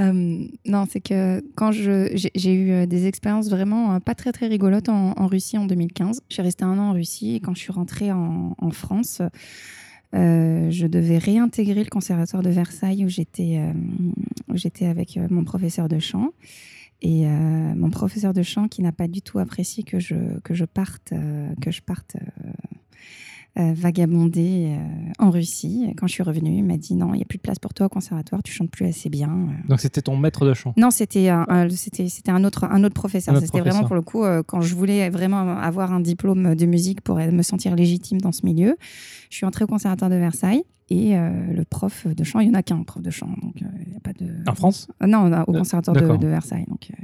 Euh, 0.01 0.47
non, 0.67 0.85
c'est 0.91 1.01
que 1.01 1.43
quand 1.55 1.73
j'ai, 1.73 2.31
j'ai 2.35 2.53
eu 2.53 2.71
euh, 2.71 2.87
des 2.87 3.07
expériences 3.07 3.49
vraiment 3.49 3.99
pas 4.01 4.15
très 4.15 4.33
très 4.33 4.49
rigolotes 4.49 4.89
en, 4.89 5.27
Russie 5.27 5.59
en 5.59 5.65
2015. 5.65 6.21
Je 6.29 6.35
suis 6.35 6.43
restée 6.43 6.65
un 6.65 6.79
an 6.79 6.91
en 6.91 6.93
Russie 6.93 7.37
et 7.37 7.41
quand 7.41 7.55
je 7.55 7.61
suis 7.61 7.73
rentrée 7.73 8.13
en, 8.13 8.55
France, 8.73 9.23
je 10.13 10.87
devais 10.87 11.19
réintégrer 11.19 11.85
le 11.85 11.91
conservatoire 11.91 12.43
de 12.43 12.51
Versailles 12.51 13.05
où 13.05 13.09
j'étais, 13.09 13.61
avec 14.83 15.19
mon 15.31 15.45
professeur 15.45 15.89
de 15.89 15.99
chant. 15.99 16.33
Et 17.03 17.27
euh, 17.27 17.31
mon 17.31 17.91
professeur 17.91 18.33
de 18.33 18.43
chant 18.43 18.69
qui 18.69 18.83
n'a 18.83 18.93
pas 18.93 19.09
du 19.09 19.21
tout 19.21 19.39
apprécié 19.39 19.83
que 19.83 19.99
je, 20.01 20.65
parte, 20.65 21.13
que 21.61 21.71
je 21.71 21.81
parte 21.83 22.17
euh, 22.17 22.47
euh, 22.47 22.53
vagabonder 23.57 24.77
euh, 24.79 25.13
en 25.25 25.31
Russie. 25.31 25.93
Quand 25.97 26.07
je 26.07 26.13
suis 26.13 26.23
revenue, 26.23 26.57
il 26.59 26.65
m'a 26.65 26.77
dit 26.77 26.95
non, 26.95 27.15
il 27.15 27.17
n'y 27.17 27.23
a 27.23 27.27
plus 27.27 27.39
de 27.39 27.43
place 27.43 27.59
pour 27.59 27.73
toi 27.75 27.87
au 27.87 27.89
conservatoire, 27.89 28.43
tu 28.43 28.53
chantes 28.53 28.71
plus 28.71 28.87
assez 28.87 29.09
bien. 29.09 29.31
Euh, 29.31 29.69
Donc, 29.69 29.81
c'était 29.81 30.03
ton 30.03 30.17
maître 30.17 30.47
de 30.47 30.55
chant. 30.55 30.75
Non, 30.77 30.91
c'était 30.91 31.29
un, 31.29 31.47
un- 31.49 31.69
c'était, 31.71 32.09
c'était 32.09 32.31
un, 32.31 32.45
autre, 32.45 32.65
un 32.65 32.85
autre 32.85 32.95
professeur. 32.95 33.35
Un 33.35 33.39
autre 33.39 33.47
c'était 33.47 33.61
vraiment 33.61 33.85
pour 33.85 33.97
le 33.97 34.03
coup, 34.03 34.25
euh, 34.25 34.43
quand 34.47 34.61
je 34.61 34.75
voulais 34.75 35.09
vraiment 35.11 35.57
avoir 35.59 35.93
un 35.93 36.01
diplôme 36.01 36.55
de 36.55 36.67
musique 36.67 37.01
pour 37.01 37.17
me 37.17 37.43
sentir 37.43 37.75
légitime 37.77 38.21
dans 38.21 38.33
ce 38.33 38.45
milieu, 38.45 38.77
je 39.31 39.37
suis 39.37 39.47
entrée 39.47 39.65
au 39.65 39.69
conservatoire 39.69 40.11
de 40.11 40.17
Versailles. 40.17 40.63
Et 40.89 41.17
euh, 41.19 41.53
le 41.53 41.65
prof 41.65 42.07
de 42.07 42.23
chant, 42.23 42.39
il 42.39 42.49
n'y 42.49 42.55
en 42.55 42.59
a 42.59 42.63
qu'un 42.63 42.83
prof 42.85 43.03
de 43.03 43.11
chant. 43.11 43.29
Donc, 43.43 43.61
euh, 43.61 43.67
n'y 43.91 43.97
a 43.97 44.01
pas 44.01 44.13
de. 44.13 44.29
En 44.49 44.55
France? 44.55 44.87
Euh, 45.03 45.07
Non, 45.09 45.25
au 45.29 45.33
Euh, 45.33 45.59
conservatoire 45.59 45.97
de, 46.19 46.27
Versailles. 46.29 46.65
Donc, 46.69 46.91
euh, 46.93 47.03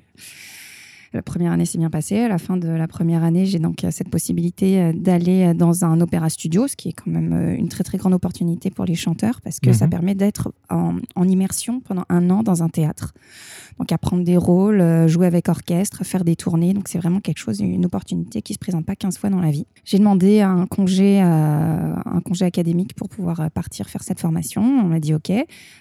la 1.13 1.23
première 1.23 1.53
année 1.53 1.67
s'est 1.67 1.79
bien 1.79 1.91
passée. 1.91 2.21
À 2.21 2.29
la 2.29 2.39
fin 2.39 2.57
de 2.57 2.69
la 2.69 2.89
première 2.89 3.23
année, 3.23 3.45
j'ai 3.45 3.59
donc 3.59 3.85
euh, 3.85 3.91
cette 3.91 4.09
possibilité 4.09 4.81
euh, 4.81 4.93
d'aller 4.95 5.49
euh, 5.49 5.55
dans 5.55 5.85
un 5.85 6.01
opéra 6.01 6.31
studio, 6.31 6.67
ce 6.69 6.77
qui 6.77 6.89
est 6.89 6.93
quand 6.93 7.11
même 7.11 7.55
une 7.59 7.69
très 7.69 7.85
très 7.85 7.99
grande 7.99 8.15
opportunité 8.15 8.71
pour 8.71 8.85
les 8.85 8.95
chanteurs 8.95 9.41
parce 9.43 9.61
que 9.61 9.73
ça 9.73 9.87
Mhm. 9.87 9.91
permet 9.91 10.15
d'être 10.15 10.53
en, 10.71 10.97
en 11.15 11.29
immersion 11.29 11.81
pendant 11.81 12.05
un 12.09 12.31
an 12.31 12.43
dans 12.43 12.63
un 12.63 12.69
théâtre. 12.69 13.13
Donc 13.79 13.93
apprendre 13.93 14.25
des 14.25 14.37
rôles, 14.37 15.09
jouer 15.09 15.27
avec 15.27 15.49
orchestre, 15.49 16.05
faire 16.05 16.25
des 16.25 16.37
tournées. 16.37 16.75
Donc 16.75 16.89
c'est 16.89 16.99
vraiment 16.99 17.21
quelque 17.21 17.39
chose, 17.39 17.61
une 17.61 17.85
opportunité 17.87 18.43
qui 18.43 18.55
se 18.55 18.59
présente 18.59 18.85
pas 18.85 18.97
15 18.97 19.19
fois 19.19 19.31
dans 19.31 19.41
la 19.41 19.51
vie. 19.51 19.67
J'ai 19.85 19.99
demandé 19.99 20.41
un 20.41 20.67
congé, 20.67 21.21
un 21.21 22.21
congé 22.25 22.45
académique 22.45 22.95
pour 22.95 23.09
pouvoir 23.09 23.51
partir 23.51 23.89
faire 23.89 24.03
cette 24.03 24.21
formation. 24.21 24.63
On 24.63 24.89
m'a 24.89 25.01
dit 25.01 25.15
OK, 25.15 25.33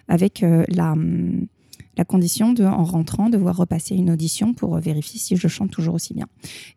avec 0.08 0.44
la 0.70 0.94
hum, 0.94 1.48
la 1.98 2.06
condition 2.06 2.54
de, 2.54 2.64
en 2.64 2.84
rentrant, 2.84 3.30
devoir 3.30 3.58
repasser 3.58 3.96
une 3.96 4.10
audition 4.10 4.54
pour 4.54 4.76
euh, 4.76 4.80
vérifier 4.80 5.20
si 5.20 5.36
je 5.36 5.48
chante 5.48 5.72
toujours 5.72 5.96
aussi 5.96 6.14
bien. 6.14 6.28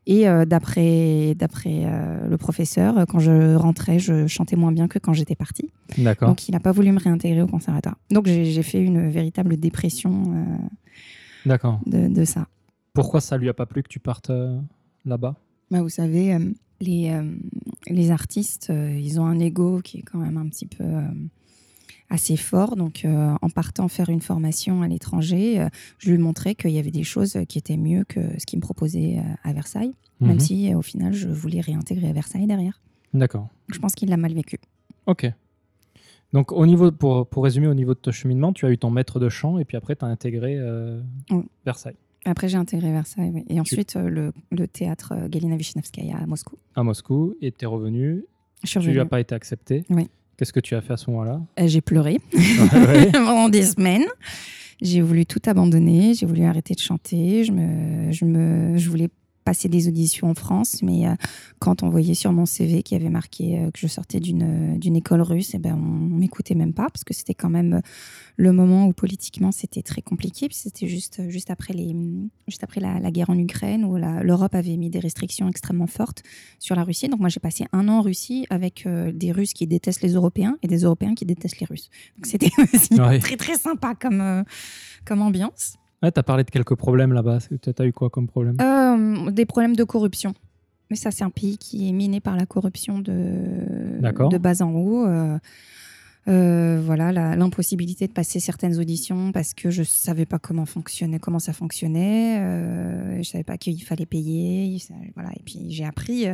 Et 0.06 0.28
euh, 0.28 0.44
d'après 0.44 1.34
d'après 1.36 1.84
euh, 1.84 2.26
le 2.26 2.36
professeur, 2.36 3.06
quand 3.08 3.20
je 3.20 3.54
rentrais, 3.54 3.98
je 3.98 4.26
chantais 4.26 4.56
moins 4.56 4.72
bien 4.72 4.88
que 4.88 4.98
quand 4.98 5.12
j'étais 5.12 5.36
partie. 5.36 5.70
D'accord. 5.98 6.28
Donc 6.28 6.48
il 6.48 6.52
n'a 6.52 6.60
pas 6.60 6.72
voulu 6.72 6.90
me 6.92 6.98
réintégrer 6.98 7.42
au 7.42 7.46
conservatoire. 7.46 7.96
Donc 8.10 8.26
j'ai 8.26 8.44
j'ai 8.46 8.62
fait 8.62 8.82
une 8.82 9.08
véritable 9.08 9.56
dépression 9.56 10.22
euh, 10.34 10.56
D'accord. 11.46 11.80
de, 11.86 12.08
de 12.08 12.24
ça. 12.24 12.48
Pourquoi 12.92 13.20
ça 13.20 13.36
lui 13.36 13.48
a 13.48 13.54
pas 13.54 13.66
plu 13.66 13.82
que 13.82 13.88
tu 13.88 14.00
partes 14.00 14.30
euh, 14.30 14.58
là-bas? 15.04 15.34
Bah, 15.70 15.82
vous 15.82 15.88
savez, 15.88 16.34
euh, 16.34 16.38
les, 16.80 17.10
euh, 17.10 17.22
les 17.88 18.10
artistes, 18.10 18.68
euh, 18.70 18.96
ils 18.96 19.20
ont 19.20 19.26
un 19.26 19.38
ego 19.40 19.80
qui 19.82 19.98
est 19.98 20.02
quand 20.02 20.18
même 20.18 20.36
un 20.36 20.48
petit 20.48 20.66
peu 20.66 20.84
euh, 20.84 21.02
assez 22.10 22.36
fort. 22.36 22.76
Donc, 22.76 23.04
euh, 23.04 23.34
en 23.40 23.48
partant 23.50 23.88
faire 23.88 24.08
une 24.08 24.20
formation 24.20 24.82
à 24.82 24.88
l'étranger, 24.88 25.60
euh, 25.60 25.68
je 25.98 26.10
lui 26.10 26.18
montrais 26.18 26.54
qu'il 26.54 26.70
y 26.70 26.78
avait 26.78 26.90
des 26.90 27.02
choses 27.04 27.38
qui 27.48 27.58
étaient 27.58 27.76
mieux 27.76 28.04
que 28.04 28.20
ce 28.38 28.46
qu'il 28.46 28.58
me 28.58 28.62
proposait 28.62 29.18
euh, 29.18 29.22
à 29.42 29.52
Versailles, 29.52 29.94
même 30.20 30.34
Mhm. 30.34 30.40
si 30.40 30.74
au 30.74 30.82
final, 30.82 31.12
je 31.12 31.28
voulais 31.28 31.60
réintégrer 31.60 32.08
à 32.08 32.12
Versailles 32.12 32.46
derrière. 32.46 32.80
D'accord. 33.14 33.48
Je 33.68 33.78
pense 33.78 33.94
qu'il 33.94 34.08
l'a 34.10 34.16
mal 34.16 34.32
vécu. 34.34 34.58
Ok. 35.06 35.30
Donc, 36.32 36.50
au 36.50 36.66
niveau, 36.66 36.90
pour, 36.90 37.26
pour 37.28 37.44
résumer, 37.44 37.68
au 37.68 37.74
niveau 37.74 37.94
de 37.94 37.98
ton 38.00 38.10
cheminement, 38.10 38.52
tu 38.52 38.66
as 38.66 38.70
eu 38.70 38.78
ton 38.78 38.90
maître 38.90 39.20
de 39.20 39.28
chant 39.28 39.58
et 39.58 39.64
puis 39.64 39.76
après, 39.76 39.94
tu 39.94 40.04
as 40.04 40.08
intégré 40.08 40.56
euh, 40.58 41.00
Oui. 41.30 41.44
Versailles, 41.64 41.94
Après, 42.24 42.48
j'ai 42.48 42.56
intégré 42.56 42.90
Versailles, 42.90 43.30
oui. 43.32 43.44
Et 43.48 43.60
ensuite, 43.60 43.94
le, 43.94 44.32
le 44.50 44.66
théâtre 44.66 45.14
Galina 45.28 45.56
Vishnevskaya 45.56 46.16
à 46.16 46.26
Moscou. 46.26 46.56
à 46.74 46.82
Moscou, 46.82 47.34
et 47.40 47.52
tu 47.52 47.64
es 47.64 47.66
revenu. 47.66 48.24
Je 48.64 48.68
suis 48.68 48.80
Tu 48.80 48.92
n'as 48.96 49.04
pas 49.04 49.20
été 49.20 49.34
accepté. 49.34 49.84
Oui. 49.90 50.08
Qu'est-ce 50.36 50.52
que 50.52 50.60
tu 50.60 50.74
as 50.74 50.80
fait 50.80 50.92
à 50.92 50.96
ce 50.96 51.10
moment-là? 51.10 51.40
Euh, 51.60 51.66
J'ai 51.66 51.80
pleuré 51.80 52.18
Ouais. 52.34 53.10
pendant 53.12 53.48
des 53.48 53.62
semaines. 53.62 54.04
J'ai 54.82 55.00
voulu 55.00 55.24
tout 55.24 55.40
abandonner, 55.46 56.14
j'ai 56.14 56.26
voulu 56.26 56.42
arrêter 56.44 56.74
de 56.74 56.80
chanter, 56.80 57.44
je, 57.44 57.52
me, 57.52 58.10
je, 58.12 58.24
me, 58.24 58.76
je 58.76 58.90
voulais 58.90 59.08
passer 59.44 59.68
des 59.68 59.88
auditions 59.88 60.30
en 60.30 60.34
France, 60.34 60.82
mais 60.82 61.06
euh, 61.06 61.14
quand 61.58 61.82
on 61.82 61.90
voyait 61.90 62.14
sur 62.14 62.32
mon 62.32 62.46
CV 62.46 62.82
qui 62.82 62.94
avait 62.94 63.10
marqué 63.10 63.58
euh, 63.58 63.70
que 63.70 63.78
je 63.78 63.86
sortais 63.86 64.20
d'une 64.20 64.78
d'une 64.78 64.96
école 64.96 65.20
russe, 65.20 65.54
et 65.54 65.58
eh 65.58 65.60
ben 65.60 65.74
on, 65.74 66.14
m'écoutait 66.14 66.54
même 66.54 66.72
pas 66.72 66.88
parce 66.90 67.04
que 67.04 67.12
c'était 67.12 67.34
quand 67.34 67.50
même 67.50 67.82
le 68.36 68.52
moment 68.52 68.86
où 68.86 68.92
politiquement 68.92 69.52
c'était 69.52 69.82
très 69.82 70.02
compliqué. 70.02 70.48
C'était 70.50 70.88
juste 70.88 71.28
juste 71.28 71.50
après 71.50 71.74
les 71.74 71.94
juste 72.48 72.64
après 72.64 72.80
la, 72.80 73.10
guerre 73.10 73.30
en 73.30 73.38
Ukraine 73.38 73.84
où 73.84 73.96
l'Europe 73.96 74.54
avait 74.54 74.76
mis 74.76 74.90
des 74.90 74.98
restrictions 74.98 75.48
extrêmement 75.48 75.86
fortes 75.86 76.22
sur 76.58 76.74
la 76.74 76.84
Russie. 76.84 77.08
Donc 77.08 77.20
moi 77.20 77.28
j'ai 77.28 77.40
passé 77.40 77.66
un 77.72 77.88
an 77.88 77.98
en 77.98 78.02
Russie 78.02 78.46
avec 78.50 78.86
euh, 78.86 79.12
des 79.12 79.30
Russes 79.30 79.52
qui 79.52 79.66
détestent 79.66 80.02
les 80.02 80.14
Européens 80.14 80.56
et 80.62 80.68
des 80.68 80.82
Européens 80.82 81.14
qui 81.14 81.26
détestent 81.26 81.60
les 81.60 81.66
Russes. 81.66 81.90
Donc 82.16 82.26
c'était 82.26 82.50
aussi 82.74 82.96
très 83.20 83.36
très 83.36 83.56
sympa 83.56 83.94
comme 83.94 84.44
comme 85.04 85.22
ambiance. 85.22 85.76
Ouais, 86.04 86.12
tu 86.12 86.20
as 86.20 86.22
parlé 86.22 86.44
de 86.44 86.50
quelques 86.50 86.74
problèmes 86.74 87.14
là-bas. 87.14 87.38
Tu 87.62 87.70
as 87.78 87.86
eu 87.86 87.92
quoi 87.92 88.10
comme 88.10 88.26
problème? 88.26 88.56
Euh, 88.60 89.30
Des 89.30 89.46
problèmes 89.46 89.74
de 89.74 89.84
corruption. 89.84 90.34
Mais 90.90 90.96
ça, 90.96 91.10
c'est 91.10 91.24
un 91.24 91.30
pays 91.30 91.56
qui 91.56 91.88
est 91.88 91.92
miné 91.92 92.20
par 92.20 92.36
la 92.36 92.44
corruption 92.44 92.98
de, 92.98 93.12
de 94.02 94.38
bas 94.38 94.62
en 94.62 94.70
haut. 94.72 95.06
Euh, 95.06 95.38
euh, 96.28 96.80
voilà, 96.84 97.10
l'impossibilité 97.36 98.06
de 98.06 98.12
passer 98.12 98.38
certaines 98.38 98.78
auditions 98.78 99.32
parce 99.32 99.54
que 99.54 99.70
je 99.70 99.82
savais 99.82 100.26
pas 100.26 100.38
comment 100.38 100.66
fonctionnait, 100.66 101.18
comment 101.18 101.38
ça 101.38 101.54
fonctionnait. 101.54 102.38
Euh, 102.38 103.22
je 103.22 103.28
savais 103.28 103.44
pas 103.44 103.56
qu'il 103.56 103.82
fallait 103.82 104.04
payer. 104.04 104.76
Voilà, 105.14 105.30
et 105.32 105.42
puis 105.42 105.70
j'ai 105.70 105.86
appris 105.86 106.26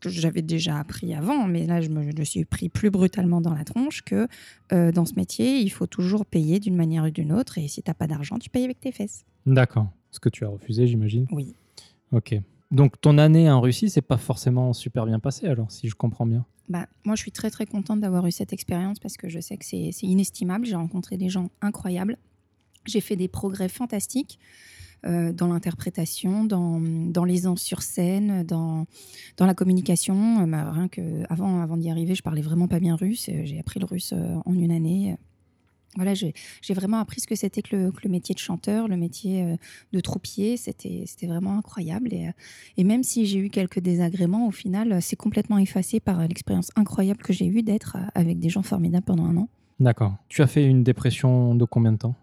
que 0.00 0.20
j'avais 0.20 0.42
déjà 0.42 0.78
appris 0.78 1.14
avant, 1.14 1.46
mais 1.46 1.66
là, 1.66 1.80
je 1.80 1.88
me 1.88 2.24
suis 2.24 2.44
pris 2.44 2.68
plus 2.68 2.90
brutalement 2.90 3.40
dans 3.40 3.54
la 3.54 3.64
tronche 3.64 4.02
que 4.02 4.28
euh, 4.72 4.92
dans 4.92 5.04
ce 5.04 5.14
métier, 5.14 5.58
il 5.58 5.70
faut 5.70 5.86
toujours 5.86 6.26
payer 6.26 6.60
d'une 6.60 6.76
manière 6.76 7.04
ou 7.04 7.10
d'une 7.10 7.32
autre. 7.32 7.58
Et 7.58 7.68
si 7.68 7.82
tu 7.82 7.90
n'as 7.90 7.94
pas 7.94 8.06
d'argent, 8.06 8.38
tu 8.38 8.50
payes 8.50 8.64
avec 8.64 8.80
tes 8.80 8.92
fesses. 8.92 9.24
D'accord. 9.46 9.90
Ce 10.10 10.18
que 10.18 10.28
tu 10.28 10.44
as 10.44 10.48
refusé, 10.48 10.86
j'imagine. 10.86 11.26
Oui. 11.30 11.54
Ok. 12.12 12.34
Donc, 12.70 13.00
ton 13.00 13.18
année 13.18 13.50
en 13.50 13.60
Russie, 13.60 13.90
c'est 13.90 14.00
pas 14.00 14.16
forcément 14.16 14.72
super 14.72 15.06
bien 15.06 15.18
passé, 15.18 15.46
alors, 15.46 15.70
si 15.70 15.88
je 15.88 15.94
comprends 15.94 16.26
bien. 16.26 16.44
Bah, 16.68 16.86
moi, 17.04 17.16
je 17.16 17.22
suis 17.22 17.32
très, 17.32 17.50
très 17.50 17.66
contente 17.66 18.00
d'avoir 18.00 18.26
eu 18.26 18.30
cette 18.30 18.52
expérience 18.52 19.00
parce 19.00 19.16
que 19.16 19.28
je 19.28 19.40
sais 19.40 19.56
que 19.56 19.64
c'est 19.64 19.92
inestimable. 20.02 20.66
J'ai 20.66 20.76
rencontré 20.76 21.16
des 21.16 21.28
gens 21.28 21.50
incroyables. 21.60 22.16
J'ai 22.86 23.00
fait 23.00 23.16
des 23.16 23.26
progrès 23.26 23.68
fantastiques. 23.68 24.38
Euh, 25.06 25.32
dans 25.32 25.46
l'interprétation, 25.46 26.44
dans, 26.44 26.78
dans 26.78 27.24
l'aisance 27.24 27.62
sur 27.62 27.80
scène, 27.80 28.42
dans, 28.42 28.84
dans 29.38 29.46
la 29.46 29.54
communication. 29.54 30.42
Euh, 30.42 30.46
bah, 30.46 30.70
rien 30.70 30.88
que 30.88 31.22
avant, 31.30 31.62
avant 31.62 31.78
d'y 31.78 31.90
arriver, 31.90 32.14
je 32.14 32.22
parlais 32.22 32.42
vraiment 32.42 32.68
pas 32.68 32.80
bien 32.80 32.96
russe. 32.96 33.30
J'ai 33.44 33.58
appris 33.58 33.80
le 33.80 33.86
russe 33.86 34.12
euh, 34.14 34.36
en 34.44 34.52
une 34.52 34.70
année. 34.70 35.16
Voilà, 35.96 36.14
j'ai 36.14 36.34
vraiment 36.74 36.98
appris 36.98 37.20
ce 37.20 37.26
que 37.26 37.34
c'était 37.34 37.62
que 37.62 37.74
le, 37.74 38.10
métier 38.10 38.32
de 38.32 38.38
chanteur, 38.38 38.86
le 38.86 38.96
métier 38.96 39.56
de 39.92 40.00
troupier. 40.00 40.56
C'était 40.56 41.26
vraiment 41.26 41.58
incroyable. 41.58 42.14
Et, 42.14 42.30
et, 42.76 42.84
même 42.84 43.02
si 43.02 43.26
j'ai 43.26 43.40
eu 43.40 43.50
quelques 43.50 43.80
désagréments, 43.80 44.46
au 44.46 44.52
final, 44.52 45.02
c'est 45.02 45.16
complètement 45.16 45.58
effacé 45.58 45.98
par 45.98 46.20
l'expérience 46.28 46.70
incroyable 46.76 47.20
que 47.22 47.32
j'ai 47.32 47.46
eue 47.46 47.64
d'être 47.64 47.96
avec 48.14 48.38
des 48.38 48.50
gens 48.50 48.62
formidables 48.62 49.04
pendant 49.04 49.24
un 49.24 49.36
an. 49.36 49.48
D'accord. 49.80 50.14
Tu 50.28 50.42
as 50.42 50.46
fait 50.46 50.64
une 50.64 50.84
dépression 50.84 51.56
de 51.56 51.64
combien 51.64 51.90
de 51.90 51.98
temps? 51.98 52.14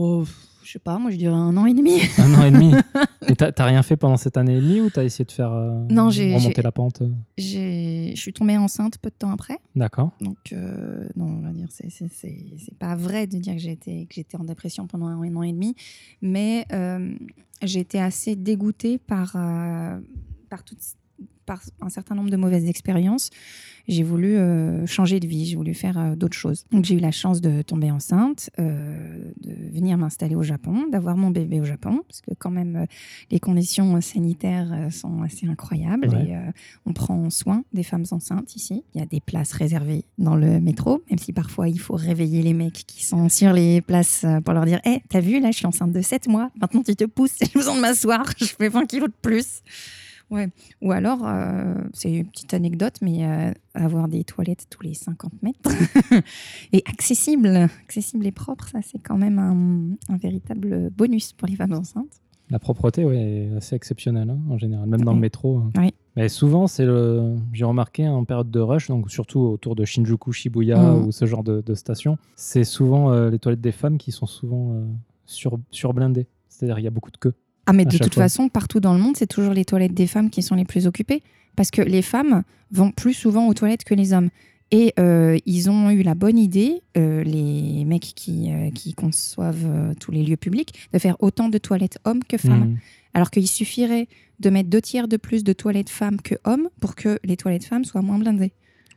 Oh, 0.00 0.24
je 0.62 0.72
sais 0.72 0.78
pas, 0.78 0.98
moi 0.98 1.10
je 1.10 1.16
dirais 1.16 1.34
un 1.34 1.56
an 1.56 1.66
et 1.66 1.74
demi. 1.74 2.00
Un 2.18 2.34
an 2.34 2.44
et 2.44 2.50
demi 2.50 2.72
Et 3.28 3.36
t'as 3.36 3.64
rien 3.64 3.82
fait 3.82 3.96
pendant 3.96 4.16
cette 4.16 4.36
année 4.36 4.56
et 4.56 4.60
demie 4.60 4.80
ou 4.80 4.90
t'as 4.90 5.04
essayé 5.04 5.24
de 5.24 5.32
faire 5.32 5.52
euh, 5.52 5.84
remonter 5.88 6.62
la 6.62 6.72
pente 6.72 7.02
Je 7.38 8.12
suis 8.14 8.32
tombée 8.32 8.56
enceinte 8.56 8.98
peu 8.98 9.10
de 9.10 9.14
temps 9.14 9.30
après. 9.30 9.58
D'accord. 9.76 10.10
Donc, 10.20 10.52
euh, 10.52 11.08
non, 11.16 11.26
on 11.26 11.40
va 11.40 11.50
dire, 11.50 11.68
c'est 11.70 12.78
pas 12.78 12.96
vrai 12.96 13.26
de 13.26 13.38
dire 13.38 13.54
que 13.54 13.60
j'étais 13.60 14.36
en 14.36 14.44
dépression 14.44 14.86
pendant 14.86 15.06
un, 15.06 15.36
an 15.36 15.42
et 15.42 15.52
demi, 15.52 15.74
mais 16.22 16.66
euh, 16.72 17.14
j'ai 17.62 17.80
été 17.80 18.00
assez 18.00 18.36
dégoûtée 18.36 18.98
par, 18.98 19.32
par 19.32 20.64
toutes 20.64 20.82
par 21.50 21.60
un 21.80 21.88
certain 21.88 22.14
nombre 22.14 22.30
de 22.30 22.36
mauvaises 22.36 22.68
expériences, 22.68 23.28
j'ai 23.88 24.04
voulu 24.04 24.36
euh, 24.36 24.86
changer 24.86 25.18
de 25.18 25.26
vie, 25.26 25.46
j'ai 25.46 25.56
voulu 25.56 25.74
faire 25.74 25.98
euh, 25.98 26.14
d'autres 26.14 26.36
choses. 26.36 26.64
Donc 26.70 26.84
j'ai 26.84 26.94
eu 26.94 27.00
la 27.00 27.10
chance 27.10 27.40
de 27.40 27.62
tomber 27.62 27.90
enceinte, 27.90 28.50
euh, 28.60 29.32
de 29.40 29.52
venir 29.74 29.98
m'installer 29.98 30.36
au 30.36 30.44
Japon, 30.44 30.86
d'avoir 30.92 31.16
mon 31.16 31.30
bébé 31.30 31.60
au 31.60 31.64
Japon, 31.64 32.04
parce 32.06 32.20
que 32.20 32.30
quand 32.38 32.52
même 32.52 32.86
les 33.32 33.40
conditions 33.40 34.00
sanitaires 34.00 34.92
sont 34.92 35.22
assez 35.22 35.48
incroyables 35.48 36.14
et 36.14 36.36
on 36.86 36.92
prend 36.92 37.30
soin 37.30 37.64
des 37.72 37.82
femmes 37.82 38.04
enceintes 38.12 38.54
ici. 38.54 38.84
Il 38.94 39.00
y 39.00 39.02
a 39.02 39.06
des 39.06 39.20
places 39.20 39.52
réservées 39.52 40.04
dans 40.18 40.36
le 40.36 40.60
métro, 40.60 41.02
même 41.10 41.18
si 41.18 41.32
parfois 41.32 41.68
il 41.68 41.80
faut 41.80 41.96
réveiller 41.96 42.42
les 42.42 42.54
mecs 42.54 42.84
qui 42.86 43.04
sont 43.04 43.28
sur 43.28 43.52
les 43.52 43.80
places 43.80 44.24
pour 44.44 44.54
leur 44.54 44.66
dire 44.66 44.80
Hé, 44.84 44.90
hey, 44.90 45.02
t'as 45.08 45.20
vu, 45.20 45.40
là 45.40 45.50
je 45.50 45.56
suis 45.56 45.66
enceinte 45.66 45.92
de 45.92 46.00
7 46.00 46.28
mois, 46.28 46.50
maintenant 46.60 46.84
tu 46.84 46.94
te 46.94 47.04
pousses, 47.04 47.38
j'ai 47.40 47.50
besoin 47.52 47.74
de 47.74 47.80
m'asseoir, 47.80 48.24
je 48.38 48.44
fais 48.44 48.68
20 48.68 48.86
kilos 48.86 49.08
de 49.08 49.14
plus. 49.20 49.62
Ouais. 50.30 50.48
Ou 50.80 50.92
alors, 50.92 51.26
euh, 51.26 51.74
c'est 51.92 52.12
une 52.12 52.26
petite 52.26 52.54
anecdote, 52.54 52.94
mais 53.02 53.26
euh, 53.26 53.52
avoir 53.74 54.08
des 54.08 54.22
toilettes 54.22 54.66
tous 54.70 54.82
les 54.82 54.94
50 54.94 55.32
mètres 55.42 55.70
et 56.72 56.82
accessible, 56.86 57.68
accessible 57.84 58.26
et 58.26 58.32
propre, 58.32 58.68
ça 58.68 58.78
c'est 58.82 59.00
quand 59.00 59.18
même 59.18 59.38
un, 59.38 60.16
véritable 60.16 60.90
bonus 60.90 61.32
pour 61.32 61.48
les 61.48 61.56
femmes 61.56 61.72
enceintes. 61.72 62.20
La 62.48 62.58
propreté, 62.58 63.04
oui, 63.04 63.16
est 63.16 63.56
assez 63.56 63.76
exceptionnelle 63.76 64.30
hein, 64.30 64.40
en 64.50 64.58
général, 64.58 64.88
même 64.88 65.02
dans 65.02 65.14
le 65.14 65.20
métro. 65.20 65.58
Hein. 65.58 65.70
Oui. 65.76 65.94
Mais 66.16 66.28
souvent, 66.28 66.66
c'est 66.66 66.84
le, 66.84 67.36
j'ai 67.52 67.64
remarqué 67.64 68.08
en 68.08 68.24
période 68.24 68.50
de 68.50 68.60
rush, 68.60 68.88
donc 68.88 69.10
surtout 69.10 69.40
autour 69.40 69.76
de 69.76 69.84
Shinjuku, 69.84 70.32
Shibuya 70.32 70.76
mm. 70.76 71.06
ou 71.06 71.12
ce 71.12 71.26
genre 71.26 71.44
de, 71.44 71.60
de 71.60 71.74
stations, 71.74 72.18
c'est 72.34 72.64
souvent 72.64 73.12
euh, 73.12 73.30
les 73.30 73.38
toilettes 73.38 73.60
des 73.60 73.72
femmes 73.72 73.98
qui 73.98 74.10
sont 74.10 74.26
souvent 74.26 74.84
sur, 75.26 75.58
surblindées. 75.70 76.26
C'est-à-dire 76.48 76.78
il 76.78 76.84
y 76.84 76.88
a 76.88 76.90
beaucoup 76.90 77.12
de 77.12 77.16
queues. 77.16 77.34
Ah, 77.70 77.72
mais 77.72 77.84
de 77.84 77.98
toute 77.98 78.14
façon, 78.14 78.48
partout 78.48 78.80
dans 78.80 78.94
le 78.94 78.98
monde, 78.98 79.16
c'est 79.16 79.28
toujours 79.28 79.54
les 79.54 79.64
toilettes 79.64 79.94
des 79.94 80.08
femmes 80.08 80.28
qui 80.28 80.42
sont 80.42 80.56
les 80.56 80.64
plus 80.64 80.88
occupées. 80.88 81.22
Parce 81.54 81.70
que 81.70 81.82
les 81.82 82.02
femmes 82.02 82.42
vont 82.72 82.90
plus 82.90 83.14
souvent 83.14 83.46
aux 83.46 83.54
toilettes 83.54 83.84
que 83.84 83.94
les 83.94 84.12
hommes. 84.12 84.30
Et 84.72 84.92
euh, 84.98 85.38
ils 85.46 85.70
ont 85.70 85.90
eu 85.90 86.02
la 86.02 86.16
bonne 86.16 86.38
idée, 86.38 86.82
euh, 86.96 87.22
les 87.22 87.84
mecs 87.84 88.12
qui, 88.14 88.52
euh, 88.52 88.70
qui 88.70 88.92
conçoivent 88.94 89.94
tous 90.00 90.10
les 90.10 90.24
lieux 90.24 90.36
publics, 90.36 90.88
de 90.92 90.98
faire 90.98 91.16
autant 91.20 91.48
de 91.48 91.58
toilettes 91.58 91.98
hommes 92.04 92.24
que 92.24 92.38
femmes. 92.38 92.70
Mmh. 92.70 92.78
Alors 93.14 93.30
qu'il 93.30 93.46
suffirait 93.46 94.08
de 94.40 94.50
mettre 94.50 94.68
deux 94.68 94.80
tiers 94.80 95.06
de 95.06 95.16
plus 95.16 95.44
de 95.44 95.52
toilettes 95.52 95.90
femmes 95.90 96.20
que 96.20 96.34
hommes 96.44 96.68
pour 96.80 96.96
que 96.96 97.20
les 97.22 97.36
toilettes 97.36 97.64
femmes 97.64 97.84
soient 97.84 98.02
moins 98.02 98.18
blindées. 98.18 98.52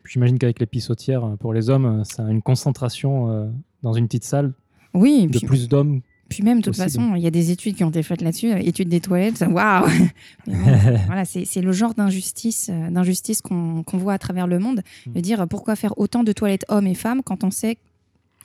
J'imagine 0.06 0.40
qu'avec 0.40 0.60
les 0.60 0.66
pissotières, 0.66 1.38
pour 1.40 1.54
les 1.54 1.70
hommes, 1.70 2.04
ça 2.06 2.26
a 2.26 2.32
une 2.32 2.42
concentration 2.42 3.52
dans 3.84 3.94
une 3.94 4.06
petite 4.08 4.26
salle 4.26 4.54
oui, 4.94 5.28
de 5.28 5.40
plus 5.46 5.68
d'hommes 5.68 6.02
puis 6.34 6.42
même, 6.42 6.62
de 6.62 6.64
toute 6.64 6.76
façon, 6.76 7.14
il 7.16 7.22
y 7.22 7.28
a 7.28 7.32
des 7.32 7.52
études 7.52 7.76
qui 7.76 7.84
ont 7.84 7.90
été 7.90 8.02
faites 8.02 8.22
là-dessus, 8.22 8.52
euh, 8.52 8.58
études 8.58 8.90
des 8.90 9.00
toilettes, 9.00 9.44
waouh 9.48 9.86
Voilà, 10.48 11.26
c'est 11.26 11.62
le 11.62 11.72
genre 11.72 11.94
d'injustice 11.94 12.70
euh, 12.72 12.90
d'injustice 12.90 13.44
qu'on 13.44 13.84
voit 13.94 14.14
à 14.14 14.18
travers 14.18 14.48
le 14.48 14.58
monde. 14.58 14.82
De 15.06 15.20
mm. 15.20 15.22
dire 15.22 15.48
pourquoi 15.48 15.76
faire 15.76 15.96
autant 16.00 16.24
de 16.24 16.32
toilettes 16.32 16.66
hommes 16.70 16.88
et 16.88 16.96
femmes 16.96 17.22
quand 17.24 17.44
on 17.44 17.52
sait, 17.52 17.78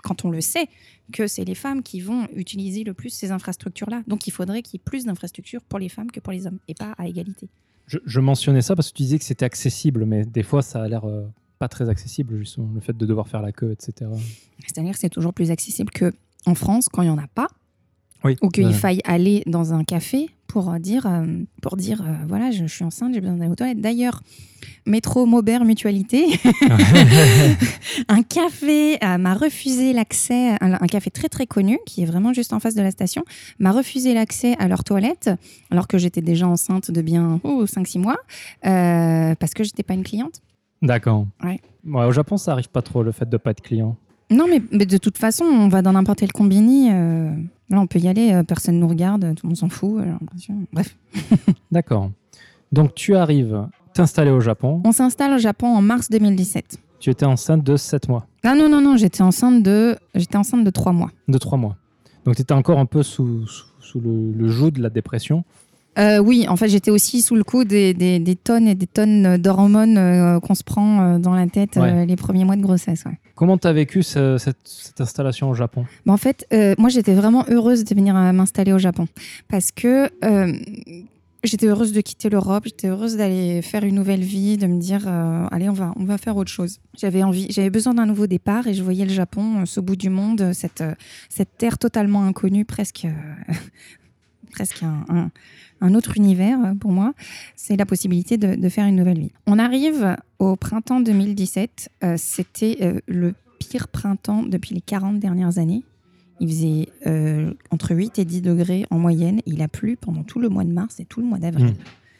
quand 0.03 0.27
on 0.27 0.31
le 0.31 0.43
sait, 0.43 0.67
que 1.15 1.27
c'est 1.27 1.47
les 1.47 1.55
femmes 1.55 1.83
qui 1.83 2.01
vont 2.01 2.29
utiliser 2.37 2.85
le 2.85 2.93
plus 2.93 3.09
ces 3.09 3.31
infrastructures-là. 3.31 4.03
Donc 4.07 4.27
il 4.27 4.33
faudrait 4.33 4.61
qu'il 4.61 4.79
y 4.79 4.83
ait 4.83 4.85
plus 4.85 5.07
d'infrastructures 5.07 5.63
pour 5.63 5.79
les 5.79 5.89
femmes 5.89 6.11
que 6.11 6.21
pour 6.21 6.35
les 6.35 6.47
hommes, 6.47 6.59
et 6.69 6.75
pas 6.75 6.93
à 6.99 7.09
égalité. 7.09 7.49
Je, 7.87 8.21
mentionnais 8.21 8.61
ça 8.61 8.77
parce 8.77 8.93
que 8.93 8.99
tu 8.99 9.05
disais 9.05 9.19
que 9.19 9.25
c'était 9.25 9.47
accessible, 9.47 10.05
mais 10.05 10.27
des 10.27 10.43
fois 10.43 10.61
ça 10.61 10.83
a 10.83 10.89
l'air 10.89 11.07
euh, 11.07 11.27
pas 11.59 11.69
très 11.69 11.89
accessible, 11.89 12.37
justement, 12.37 12.69
le 12.75 12.83
fait 12.83 12.95
de 12.95 13.07
devoir 13.07 13.29
faire 13.29 13.41
la 13.41 13.51
queue, 13.51 13.73
etc. 13.73 14.11
C'est-à-dire 14.67 14.93
que 14.93 14.99
c'est 14.99 15.09
toujours 15.09 15.33
plus 15.33 15.51
accessible 15.51 15.91
que 15.91 16.13
en 16.45 16.55
France 16.55 16.91
quand 16.91 17.01
il 17.01 17.07
n'y 17.07 17.11
en 17.11 17.19
a 17.19 17.29
pas 17.29 17.49
ou 18.43 18.49
qu'il 18.49 18.73
faille 18.75 19.01
aller 19.05 19.43
dans 19.47 19.73
un 19.73 19.85
café 19.85 20.31
pour 20.49 20.73
dire, 20.81 21.07
euh, 21.07 21.27
pour 21.63 21.77
dire 21.77 22.01
euh, 22.03 22.15
voilà, 22.27 22.51
je, 22.51 22.65
suis 22.65 22.85
enceinte, 22.85 23.13
j'ai 23.15 23.21
besoin 23.21 23.37
d'aller 23.37 23.51
aux 23.51 23.55
toilettes. 23.55 23.81
D'ailleurs, 23.81 24.23
métro 24.87 25.27
Maubert 25.27 25.65
Mutualité, 25.65 26.27
un 28.09 28.23
café 28.23 28.97
euh, 29.05 29.19
m'a 29.19 29.35
refusé 29.35 29.93
l'accès, 29.93 30.57
un, 30.61 30.87
café 30.87 31.11
très 31.11 31.29
très 31.29 31.47
connu 31.47 31.79
qui 31.87 32.03
est 32.03 32.07
vraiment 32.07 32.33
juste 32.33 32.55
en 32.55 32.61
face 32.61 32.75
de 32.75 32.83
la 32.83 32.91
station, 32.91 33.25
m'a 33.59 33.73
refusé 33.73 34.15
l'accès 34.15 34.57
à 34.59 34.69
leurs 34.69 34.85
toilettes 34.85 35.31
alors 35.71 35.87
que 35.87 35.99
j'étais 35.99 36.23
déjà 36.23 36.49
enceinte 36.49 36.91
de 36.91 37.03
bien 37.03 37.41
5-6 37.45 37.99
mois 37.99 38.17
parce 38.63 39.53
que 39.55 39.65
j'étais 39.65 39.83
pas 39.83 39.95
une 39.95 40.05
cliente. 40.05 40.41
D'accord. 40.81 41.27
au 41.85 42.13
Japon, 42.13 42.39
ça 42.39 42.53
arrive 42.53 42.71
pas 42.71 42.83
trop 42.83 43.03
le 43.03 43.13
fait 43.13 43.29
de 43.29 43.37
pas 43.37 43.51
être 43.51 43.61
client. 43.61 43.97
Non, 44.31 44.47
mais, 44.49 44.63
mais 44.73 44.87
de 44.87 44.99
toute 44.99 45.19
façon, 45.19 45.45
on 45.45 45.69
va 45.69 45.83
dans 45.83 45.93
n'importe 45.93 46.19
quel 46.21 46.33
combini. 46.33 46.91
Là, 47.71 47.81
on 47.81 47.87
peut 47.87 47.99
y 47.99 48.09
aller, 48.09 48.33
euh, 48.33 48.43
personne 48.43 48.77
ne 48.77 48.81
nous 48.81 48.89
regarde, 48.89 49.35
tout 49.35 49.47
le 49.47 49.49
monde 49.49 49.57
s'en 49.57 49.69
fout. 49.69 50.03
Bref. 50.73 50.97
D'accord. 51.73 52.11
Donc, 52.73 52.95
tu 52.95 53.15
arrives 53.15 53.67
t'installer 53.93 54.31
au 54.31 54.41
Japon. 54.41 54.81
On 54.85 54.93
s'installe 54.93 55.35
au 55.35 55.39
Japon 55.39 55.67
en 55.67 55.83
mars 55.83 56.09
2017. 56.09 56.79
Tu 57.01 57.11
étais 57.11 57.27
enceinte 57.27 57.63
de 57.63 57.77
7 57.77 58.09
mois. 58.09 58.27
Ah 58.43 58.55
non, 58.55 58.69
non, 58.69 58.81
non, 58.81 58.97
j'étais 58.97 59.23
enceinte 59.23 59.63
de, 59.63 59.97
j'étais 60.15 60.37
enceinte 60.37 60.65
de 60.65 60.71
3 60.71 60.93
mois. 60.93 61.11
De 61.29 61.39
3 61.39 61.59
mois. 61.59 61.77
Donc, 62.25 62.37
tu 62.37 62.43
étais 62.43 62.55
encore 62.55 62.79
un 62.79 62.87
peu 62.87 63.03
sous, 63.03 63.47
sous, 63.81 64.01
le, 64.01 64.49
joug 64.49 64.71
de 64.71 64.83
la 64.83 64.91
dépression. 64.91 65.45
Euh, 65.99 66.19
oui, 66.19 66.47
en 66.49 66.57
fait, 66.57 66.69
j'étais 66.69 66.91
aussi 66.91 67.23
sous 67.23 67.35
le 67.35 67.45
coup 67.45 67.65
des, 67.65 67.93
des, 67.93 68.37
tonnes 68.37 68.69
et 68.69 68.75
des 68.75 68.87
tonnes 68.87 69.37
d'hormones 69.37 69.99
euh, 69.99 70.41
qu'on 70.41 70.55
se 70.55 70.63
prend 70.65 71.19
dans 71.19 71.35
la 71.35 71.47
tête 71.49 71.77
les 71.77 72.17
premiers 72.17 72.45
mois 72.45 72.57
de 72.57 72.63
grossesse. 72.63 73.05
Comment 73.39 73.57
tu 73.57 73.69
as 73.69 73.73
vécu 73.73 74.03
ce- 74.03 74.37
cette, 74.37 74.57
installation 74.99 75.49
au 75.49 75.55
Japon? 75.55 75.85
Bah, 76.05 76.13
en 76.13 76.17
fait, 76.17 76.45
euh, 76.53 76.75
moi, 76.77 76.89
j'étais 76.89 77.15
vraiment 77.15 77.45
heureuse 77.49 77.85
de 77.85 77.95
venir 77.95 78.17
euh, 78.17 78.33
m'installer 78.33 78.73
au 78.73 78.79
Japon 78.79 79.07
parce 79.47 79.71
que 79.71 80.11
euh, 80.25 80.53
j'étais 81.45 81.67
heureuse 81.69 81.93
de 81.93 82.01
quitter 82.01 82.31
l'Europe, 82.31 82.65
j'étais 82.67 82.89
heureuse 82.89 83.17
d'aller 83.17 83.63
faire 83.63 83.85
une 83.85 83.95
nouvelle 83.95 84.23
vie, 84.25 84.57
de 84.57 84.67
me 84.67 84.81
dire, 84.81 85.07
allez, 85.53 85.69
on 85.69 85.73
va, 85.73 85.93
on 85.95 86.05
va 86.05 86.19
faire 86.19 86.37
autre 86.37 86.51
chose. 86.51 86.81
J'avais 86.99 87.23
envie, 87.23 87.47
j'avais 87.51 87.71
besoin 87.71 87.95
d'un 87.95 88.07
nouveau 88.07 88.27
départ 88.27 88.67
et 88.67 88.75
je 88.75 88.83
voyais 88.83 89.05
le 89.05 89.13
Japon, 89.13 89.65
ce 89.67 89.79
bout 89.79 89.95
du 89.95 90.11
monde, 90.11 90.51
cette, 90.53 90.83
cette 91.29 91.57
terre 91.59 91.79
totalement 91.79 92.25
inconnue, 92.25 92.65
presque, 92.65 93.07
presque 94.51 94.83
un- 94.83 95.31
un 95.81 95.95
autre 95.95 96.17
univers 96.17 96.59
euh, 96.65 96.75
pour 96.75 96.93
moi. 96.93 97.15
C'est 97.57 97.77
la 97.77 97.87
possibilité 97.87 98.37
de, 98.37 98.55
de 98.55 98.69
faire 98.69 98.87
une 98.87 98.97
nouvelle 98.97 99.19
vie. 99.19 99.33
On 99.47 99.59
arrive 99.59 100.17
au 100.39 100.57
printemps 100.57 101.01
2017. 101.01 101.89
euh, 102.05 102.15
C'était 102.19 102.79
euh, 102.83 103.01
le 103.07 103.35
pire 103.59 103.89
printemps 103.89 104.43
depuis 104.43 104.75
les 104.75 104.81
40 104.81 105.19
dernières 105.19 105.59
années. 105.59 105.83
Il 106.41 106.49
faisait 106.49 106.89
euh, 107.07 107.53
entre 107.71 107.95
8 107.97 108.19
et 108.21 108.25
10 108.25 108.43
degrés 108.43 108.87
en 108.91 108.99
moyenne. 108.99 109.41
Il 109.47 109.61
a 109.63 109.69
plu 109.69 109.97
pendant 109.97 110.23
tout 110.23 110.39
le 110.39 110.49
mois 110.49 110.65
de 110.65 110.71
mars 110.73 111.01
et 111.01 111.05
tout 111.05 111.21
le 111.21 111.27
mois 111.27 111.39
d'avril. 111.39 111.67
Mm. 111.67 111.75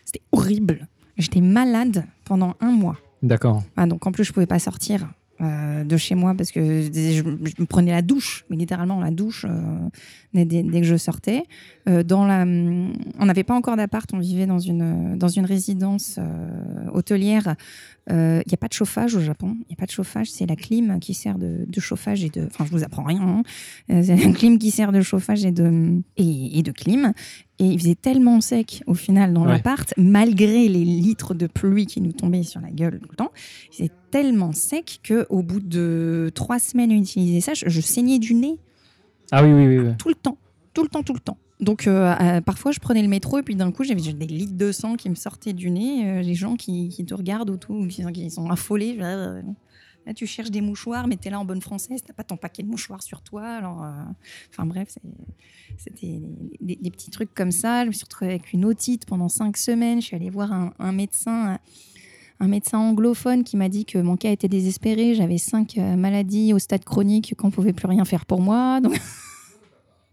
C'était 0.05 0.23
horrible. 0.33 0.89
J'étais 1.17 1.41
malade 1.41 2.05
pendant 2.25 2.55
un 2.61 2.73
mois. 2.73 2.97
D'accord. 3.23 3.63
Ah, 3.77 3.87
donc 3.87 4.07
en 4.07 4.13
plus, 4.13 4.25
je 4.25 4.33
pouvais 4.33 4.47
pas 4.47 4.59
sortir 4.59 5.09
euh, 5.41 5.85
de 5.85 5.97
chez 5.97 6.17
moi 6.17 6.35
parce 6.35 6.51
que 6.51 6.83
je, 6.83 7.13
je 7.15 7.23
me 7.23 7.65
prenais 7.67 7.93
la 7.93 8.03
douche, 8.03 8.45
mais 8.51 8.57
littéralement 8.57 8.99
la 9.01 9.11
douche 9.13 9.47
euh, 9.49 9.89
dès, 10.35 10.45
dès- 10.45 10.63
dès 10.63 10.81
que 10.81 10.87
je 10.87 10.97
sortais. 10.97 11.43
Euh, 11.89 12.03
dans 12.03 12.27
la, 12.27 12.43
on 12.45 13.25
n'avait 13.27 13.45
pas 13.45 13.55
encore 13.55 13.77
d'appart, 13.77 14.09
on 14.13 14.19
vivait 14.19 14.47
dans 14.47 14.59
une, 14.59 15.17
dans 15.17 15.29
une 15.29 15.45
résidence 15.47 16.17
euh, 16.19 16.89
hôtelière. 16.93 17.55
Il 18.11 18.15
n'y 18.47 18.55
a 18.55 18.57
pas 18.59 18.69
de 18.69 18.73
chauffage 18.73 19.15
au 19.17 19.21
Japon. 19.21 19.49
Il 19.61 19.67
n'y 19.69 19.75
a 19.75 19.77
pas 19.77 19.85
de 19.85 19.91
chauffage, 19.91 20.31
c'est 20.31 20.47
la 20.47 20.57
clim 20.57 20.99
qui 20.99 21.13
sert 21.13 21.37
de, 21.39 21.67
de 21.69 21.81
chauffage 21.81 22.25
et 22.25 22.31
de. 22.31 22.47
Enfin, 22.47 22.65
je 22.65 22.71
vous 22.71 22.83
apprends 22.83 23.03
rien. 23.03 23.21
hein. 23.21 23.43
Euh, 23.91 24.03
C'est 24.03 24.17
la 24.17 24.33
clim 24.33 24.59
qui 24.59 24.71
sert 24.71 24.93
de 24.93 25.03
chauffage 25.03 25.45
et 25.45 25.53
de, 25.53 26.01
et, 26.17 26.59
et 26.59 26.63
de 26.63 26.73
clim. 26.73 27.13
Et 27.59 27.67
il 27.67 27.79
faisait 27.79 27.97
tellement 27.97 28.41
sec 28.41 28.83
au 28.87 28.95
final 28.95 29.35
dans 29.35 29.43
Ouais. 29.43 29.49
l'appart, 29.53 29.93
malgré 29.99 30.69
les 30.69 30.85
litres 30.87 31.35
de 31.35 31.47
pluie 31.47 31.85
qui 31.85 32.01
nous 32.01 32.13
tombaient 32.13 32.45
sur 32.45 32.63
la 32.63 32.71
gueule 32.71 32.99
tout 32.99 33.09
le 33.11 33.17
temps. 33.17 33.33
C'est 33.71 33.91
tellement 34.11 34.53
sec 34.53 35.01
que 35.03 35.27
au 35.29 35.43
bout 35.43 35.61
de 35.61 36.31
trois 36.35 36.59
semaines 36.61 36.93
à 36.93 36.95
utiliser 36.95 37.43
ça, 37.43 37.53
je, 37.53 37.65
je 37.69 37.81
saignais 37.83 38.19
du 38.19 38.33
nez 38.33 38.59
Ah 39.31 39.43
oui, 39.43 39.53
oui, 39.53 39.67
oui. 39.67 39.79
oui. 39.79 39.97
tout 39.99 40.09
le 40.09 40.15
temps, 40.15 40.39
tout 40.75 40.83
le 40.83 40.89
temps, 40.89 41.03
tout 41.03 41.15
le 41.15 41.21
temps. 41.21 41.39
Donc 41.61 41.87
euh, 41.87 42.15
euh, 42.21 42.41
parfois 42.41 42.71
je 42.71 42.79
prenais 42.79 43.03
le 43.03 43.09
métro 43.09 43.39
et 43.39 43.43
puis 43.43 43.57
d'un 43.57 43.73
coup 43.73 43.83
j'avais 43.83 44.01
des 44.01 44.27
litres 44.27 44.57
de 44.57 44.71
sang 44.71 44.95
qui 44.95 45.11
me 45.11 45.15
sortaient 45.15 45.53
du 45.53 45.71
nez, 45.71 46.09
euh, 46.09 46.23
les 46.23 46.35
gens 46.35 46.57
qui, 46.57 46.89
qui 46.89 47.05
te 47.05 47.15
regardent 47.15 47.51
autour, 47.51 47.87
qui, 47.89 48.05
qui 48.13 48.31
sont 48.31 48.49
affolés. 48.51 48.95
Là, 48.95 50.15
tu 50.15 50.27
cherches 50.27 50.51
des 50.51 50.63
mouchoirs, 50.63 51.07
mais 51.07 51.17
t'es 51.17 51.29
là 51.29 51.39
en 51.39 51.45
bonne 51.45 51.61
française, 51.61 52.01
t'as 52.07 52.15
pas 52.15 52.25
ton 52.25 52.39
paquet 52.39 52.63
de 52.63 52.69
mouchoirs 52.69 53.03
sur 53.03 53.21
toi. 53.21 53.47
Alors, 53.47 53.87
enfin 54.51 54.65
bref, 54.65 54.97
c'était 55.77 56.23
des, 56.63 56.91
petits 56.91 57.11
trucs 57.11 57.35
comme 57.35 57.51
ça. 57.51 57.83
Je 57.83 57.89
me 57.89 57.93
suis 57.93 58.05
retrouvée 58.05 58.31
avec 58.31 58.55
une 58.55 58.65
otite 58.65 59.05
pendant 59.05 59.29
cinq 59.29 59.59
semaines. 59.59 60.01
Je 60.01 60.07
suis 60.07 60.17
allée 60.17 60.31
voir 60.31 60.73
un 60.79 60.93
médecin, 60.93 61.59
un 62.41 62.49
médecin 62.49 62.79
anglophone 62.79 63.45
qui 63.45 63.57
m'a 63.57 63.69
dit 63.69 63.85
que 63.85 63.99
mon 63.99 64.17
cas 64.17 64.31
était 64.31 64.49
désespéré. 64.49 65.15
J'avais 65.15 65.39
cinq 65.39 65.77
euh, 65.79 65.97
maladies 65.97 66.53
au 66.53 66.59
stade 66.59 66.85
chronique 66.85 67.35
qu'on 67.37 67.51
pouvait 67.51 67.73
plus 67.73 67.87
rien 67.89 68.05
faire 68.05 68.27
pour 68.27 68.41
moi. 68.41 68.81
Donc 68.81 68.99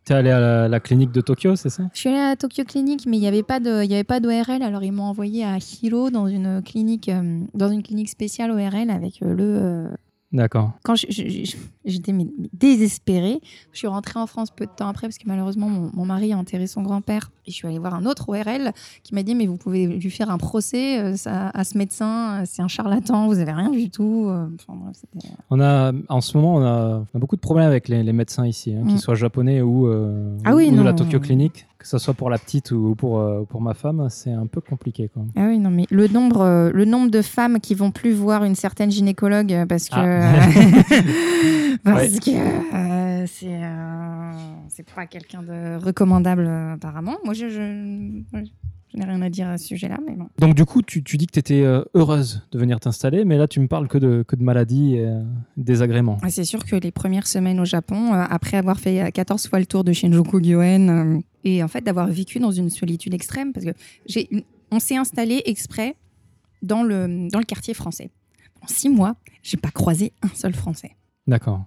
T'es 0.05 0.13
allé 0.13 0.29
à 0.29 0.39
la, 0.39 0.67
la 0.67 0.79
clinique 0.79 1.11
de 1.11 1.19
Tokyo, 1.21 1.55
c'est 1.55 1.69
ça? 1.71 1.83
Je 1.93 1.99
suis 1.99 2.09
allée 2.09 2.19
à 2.19 2.35
Tokyo 2.35 2.63
Clinic, 2.63 3.07
mais 3.07 3.17
il 3.17 3.21
n'y 3.21 3.27
avait 3.27 3.41
pas 3.41 3.59
de, 3.59 3.83
il 3.83 3.89
y 3.89 3.95
avait 3.95 4.03
pas 4.03 4.19
d'ORL. 4.19 4.61
Alors 4.61 4.83
ils 4.83 4.91
m'ont 4.91 5.05
envoyé 5.05 5.43
à 5.43 5.57
Hiro 5.57 6.11
dans 6.11 6.27
une 6.27 6.61
clinique, 6.61 7.09
euh, 7.09 7.39
dans 7.55 7.71
une 7.71 7.81
clinique 7.81 8.09
spéciale 8.09 8.51
ORL 8.51 8.91
avec 8.91 9.23
euh, 9.23 9.33
le. 9.33 9.43
euh, 9.43 9.87
D'accord. 10.31 10.71
Quand 10.83 10.95
j'étais 10.95 12.13
désespérée, 12.51 13.39
je 13.71 13.77
suis 13.77 13.87
rentrée 13.87 14.19
en 14.19 14.27
France 14.27 14.49
peu 14.51 14.65
de 14.65 14.71
temps 14.75 14.87
après 14.87 15.07
parce 15.07 15.17
que 15.17 15.27
malheureusement 15.27 15.69
mon, 15.69 15.91
mon 15.93 16.05
mari 16.05 16.33
a 16.33 16.37
enterré 16.37 16.67
son 16.67 16.81
grand-père 16.81 17.31
et 17.45 17.51
je 17.51 17.55
suis 17.55 17.67
allée 17.67 17.79
voir 17.79 17.93
un 17.93 18.05
autre 18.05 18.27
ORL 18.29 18.71
qui 19.03 19.13
m'a 19.13 19.23
dit 19.23 19.35
mais 19.35 19.45
vous 19.45 19.57
pouvez 19.57 19.85
lui 19.87 20.09
faire 20.09 20.29
un 20.29 20.37
procès 20.37 20.99
euh, 20.99 21.15
ça- 21.15 21.49
à 21.49 21.63
ce 21.63 21.77
médecin, 21.77 22.41
euh, 22.41 22.43
c'est 22.45 22.61
un 22.61 22.67
charlatan, 22.67 23.27
vous 23.27 23.39
avez 23.39 23.51
rien 23.51 23.69
du 23.69 23.89
tout. 23.89 24.25
euh, 24.27 24.47
enfin, 24.55 24.77
bref, 24.81 24.95
c'était- 24.99 25.27
On 25.51 25.59
a, 25.61 25.91
en 26.09 26.21
ce 26.21 26.37
moment, 26.37 26.55
on 26.55 26.63
a, 26.65 27.03
on 27.13 27.17
a 27.17 27.19
beaucoup 27.19 27.35
de 27.35 27.41
problèmes 27.41 27.67
avec 27.67 27.87
les, 27.87 28.03
les 28.03 28.13
médecins 28.13 28.45
ici, 28.47 28.73
hein, 28.73 28.81
Mm. 28.83 28.87
qu'ils 28.89 28.99
soient 28.99 29.15
japonais 29.15 29.61
ou, 29.61 29.87
euh, 29.87 30.37
Ah 30.43 30.53
ou- 30.53 30.57
oui, 30.57 30.69
ou 30.71 30.75
de 30.75 30.81
la. 30.81 30.93
Tokyo 30.93 31.19
Clinic, 31.19 31.65
que 31.85 31.89
ce 31.91 31.99
soit 31.99 32.15
pour 32.15 32.31
la 32.31 32.39
petite 32.39 32.71
ou 32.71 32.95
pour, 32.95 33.19
euh, 33.19 33.43
pour 33.47 33.61
ma 33.61 33.75
femme, 33.75 34.07
c'est 34.09 34.31
un 34.31 34.47
peu 34.47 34.59
compliqué. 34.59 35.07
Quoi. 35.13 35.21
Ah 35.35 35.45
oui, 35.49 35.59
non, 35.59 35.69
mais 35.69 35.85
le 35.91 36.07
nombre, 36.07 36.41
euh, 36.41 36.71
le 36.73 36.83
nombre 36.83 37.11
de 37.11 37.21
femmes 37.21 37.59
qui 37.59 37.75
vont 37.75 37.91
plus 37.91 38.11
voir 38.11 38.43
une 38.43 38.55
certaine 38.55 38.89
gynécologue 38.89 39.53
euh, 39.53 39.65
parce 39.67 39.89
que. 39.89 39.95
Ah. 39.95 40.47
parce 41.83 42.09
Ouais. 42.13 42.19
que 42.19 43.25
c'est. 43.27 43.59
c'est 44.69 44.85
pas 44.95 45.05
quelqu'un 45.05 45.43
de 45.43 45.77
recommandable, 45.83 46.47
apparemment. 46.73 47.17
Moi, 47.23 47.35
je, 47.35 47.49
je, 47.49 48.15
je 48.91 48.97
n'ai 48.97 49.05
rien 49.05 49.21
à 49.21 49.29
dire 49.29 49.47
à 49.49 49.57
ce 49.59 49.67
sujet-là, 49.67 49.97
mais 50.07 50.15
bon. 50.15 50.25
Donc, 50.39 50.55
du 50.55 50.65
coup, 50.65 50.81
tu, 50.81 51.03
tu 51.03 51.17
dis 51.17 51.27
que 51.27 51.33
tu 51.33 51.39
étais 51.39 51.63
heureuse 51.93 52.47
de 52.51 52.57
venir 52.57 52.79
t'installer, 52.79 53.25
mais 53.25 53.37
là, 53.37 53.47
tu 53.47 53.59
me 53.59 53.67
parles 53.67 53.87
que 53.87 53.99
de, 53.99 54.23
que 54.27 54.35
de 54.35 54.43
maladies 54.43 54.95
et 54.95 55.05
euh, 55.05 55.21
désagréments. 55.55 56.17
Ouais, 56.23 56.31
C'est 56.31 56.45
sûr 56.45 56.65
que 56.65 56.75
les 56.75 56.91
premières 56.91 57.27
semaines 57.27 57.59
au 57.59 57.65
Japon, 57.65 58.13
euh, 58.15 58.23
après 58.27 58.57
avoir 58.57 58.79
fait 58.79 59.03
euh, 59.03 59.09
14 59.11 59.47
fois 59.49 59.59
le 59.59 59.65
tour 59.67 59.83
de 59.83 59.93
Shinjuku 59.93 60.41
Gyoen, 60.41 60.89
euh, 60.89 61.19
et 61.45 61.63
en 61.63 61.67
fait 61.67 61.81
d'avoir 61.81 62.07
vécu 62.07 62.39
dans 62.39 62.51
une 62.51 62.69
solitude 62.69 63.13
extrême, 63.13 63.53
parce 63.53 63.65
que 63.65 63.71
j'ai, 64.05 64.27
on 64.71 64.79
s'est 64.79 64.97
installé 64.97 65.41
exprès 65.45 65.95
dans 66.61 66.83
le, 66.83 67.29
dans 67.29 67.39
le 67.39 67.45
quartier 67.45 67.73
français. 67.73 68.09
En 68.61 68.67
six 68.67 68.89
mois, 68.89 69.15
j'ai 69.43 69.57
pas 69.57 69.69
croisé 69.69 70.11
un 70.23 70.29
seul 70.33 70.53
Français. 70.53 70.95
D'accord. 71.27 71.63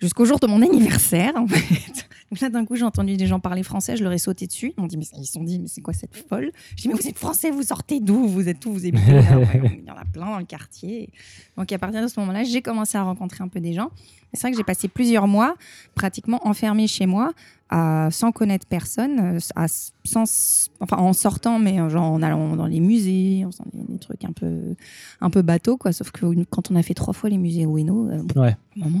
Jusqu'au 0.00 0.24
jour 0.24 0.38
de 0.38 0.46
mon 0.46 0.62
anniversaire, 0.62 1.34
en 1.36 1.46
fait. 1.46 2.07
Donc 2.30 2.40
là, 2.40 2.50
d'un 2.50 2.64
coup, 2.66 2.76
j'ai 2.76 2.84
entendu 2.84 3.16
des 3.16 3.26
gens 3.26 3.40
parler 3.40 3.62
français, 3.62 3.96
je 3.96 4.02
leur 4.04 4.12
ai 4.12 4.18
sauté 4.18 4.46
dessus. 4.46 4.72
Ils 4.76 4.80
m'ont 4.80 4.86
dit, 4.86 4.98
mais 4.98 5.04
ils 5.18 5.24
se 5.26 5.32
sont 5.32 5.42
dit, 5.42 5.58
mais 5.58 5.66
c'est 5.68 5.80
quoi 5.80 5.94
cette 5.94 6.14
folle? 6.14 6.52
J'ai 6.76 6.82
dit, 6.82 6.88
mais 6.88 6.94
vous 6.94 7.08
êtes 7.08 7.18
français, 7.18 7.50
vous 7.50 7.62
sortez 7.62 8.00
d'où? 8.00 8.26
Vous 8.28 8.48
êtes 8.48 8.64
où 8.66 8.72
Vous 8.72 8.84
habitez 8.86 9.12
ouais, 9.12 9.80
Il 9.80 9.86
y 9.86 9.90
en 9.90 9.96
a 9.96 10.04
plein 10.04 10.26
dans 10.26 10.38
le 10.38 10.44
quartier. 10.44 11.10
Donc 11.56 11.72
à 11.72 11.78
partir 11.78 12.02
de 12.02 12.06
ce 12.08 12.20
moment-là, 12.20 12.44
j'ai 12.44 12.60
commencé 12.60 12.98
à 12.98 13.02
rencontrer 13.02 13.42
un 13.42 13.48
peu 13.48 13.60
des 13.60 13.72
gens. 13.72 13.90
C'est 14.34 14.42
vrai 14.42 14.50
que 14.50 14.58
j'ai 14.58 14.64
passé 14.64 14.88
plusieurs 14.88 15.26
mois 15.26 15.54
pratiquement 15.94 16.46
enfermée 16.46 16.86
chez 16.86 17.06
moi, 17.06 17.32
à- 17.70 18.08
sans 18.10 18.30
connaître 18.30 18.66
personne, 18.66 19.38
à- 19.56 19.66
sans, 20.04 20.68
enfin 20.80 20.98
en 20.98 21.14
sortant, 21.14 21.58
mais 21.58 21.76
genre 21.88 22.12
en 22.12 22.20
allant 22.20 22.54
dans 22.56 22.66
les 22.66 22.80
musées, 22.80 23.46
en 23.46 23.50
faisant 23.52 23.64
des, 23.72 23.98
trucs 23.98 24.24
un 24.26 24.32
peu, 24.32 24.74
un 25.22 25.30
peu 25.30 25.40
bateau, 25.40 25.78
quoi. 25.78 25.92
Sauf 25.92 26.10
que 26.10 26.26
quand 26.50 26.70
on 26.70 26.76
a 26.76 26.82
fait 26.82 26.92
trois 26.94 27.14
fois 27.14 27.30
les 27.30 27.38
musées 27.38 27.62
Ueno, 27.62 28.10
euh, 28.10 28.22
Ouais. 28.36 28.54
Maman. 28.76 28.98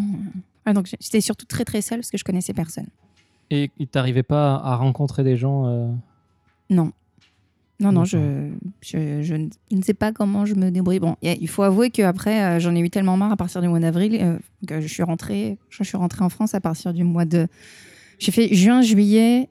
euh. 0.66 0.72
Donc 0.72 0.86
j'étais 1.00 1.20
surtout 1.20 1.46
très 1.46 1.64
très 1.66 1.82
seule 1.82 1.98
parce 2.00 2.10
que 2.10 2.18
je 2.18 2.24
connaissais 2.24 2.52
personne. 2.54 2.86
Et 3.50 3.70
il 3.78 3.86
t'arrivait 3.88 4.22
pas 4.22 4.56
à 4.56 4.76
rencontrer 4.76 5.24
des 5.24 5.36
gens 5.36 5.66
euh, 5.66 5.88
Non. 6.70 6.92
Non, 7.80 7.92
non, 7.92 8.04
je, 8.04 8.50
je, 8.80 9.22
je 9.22 9.34
ne- 9.36 9.82
sais 9.82 9.94
pas 9.94 10.12
comment 10.12 10.44
je 10.44 10.56
me 10.56 10.70
débrouille. 10.70 10.98
Bon, 10.98 11.12
a- 11.24 11.34
il 11.40 11.48
faut 11.48 11.62
avouer 11.62 11.90
qu'après, 11.90 12.42
euh, 12.42 12.58
j'en 12.58 12.74
ai 12.74 12.80
eu 12.80 12.90
tellement 12.90 13.16
marre 13.16 13.30
à 13.30 13.36
partir 13.36 13.62
du 13.62 13.68
mois 13.68 13.78
d'avril 13.78 14.18
euh, 14.20 14.36
que 14.66 14.80
je 14.80 14.88
suis 14.88 15.04
rentrée, 15.04 15.58
je 15.70 15.84
suis 15.84 15.96
rentrée 15.96 16.24
en 16.24 16.28
France 16.28 16.54
à 16.54 16.60
partir 16.60 16.92
du 16.92 17.04
mois 17.04 17.24
de. 17.24 17.46
J'ai 18.18 18.32
fait 18.32 18.52
juin, 18.52 18.82
juillet, 18.82 19.48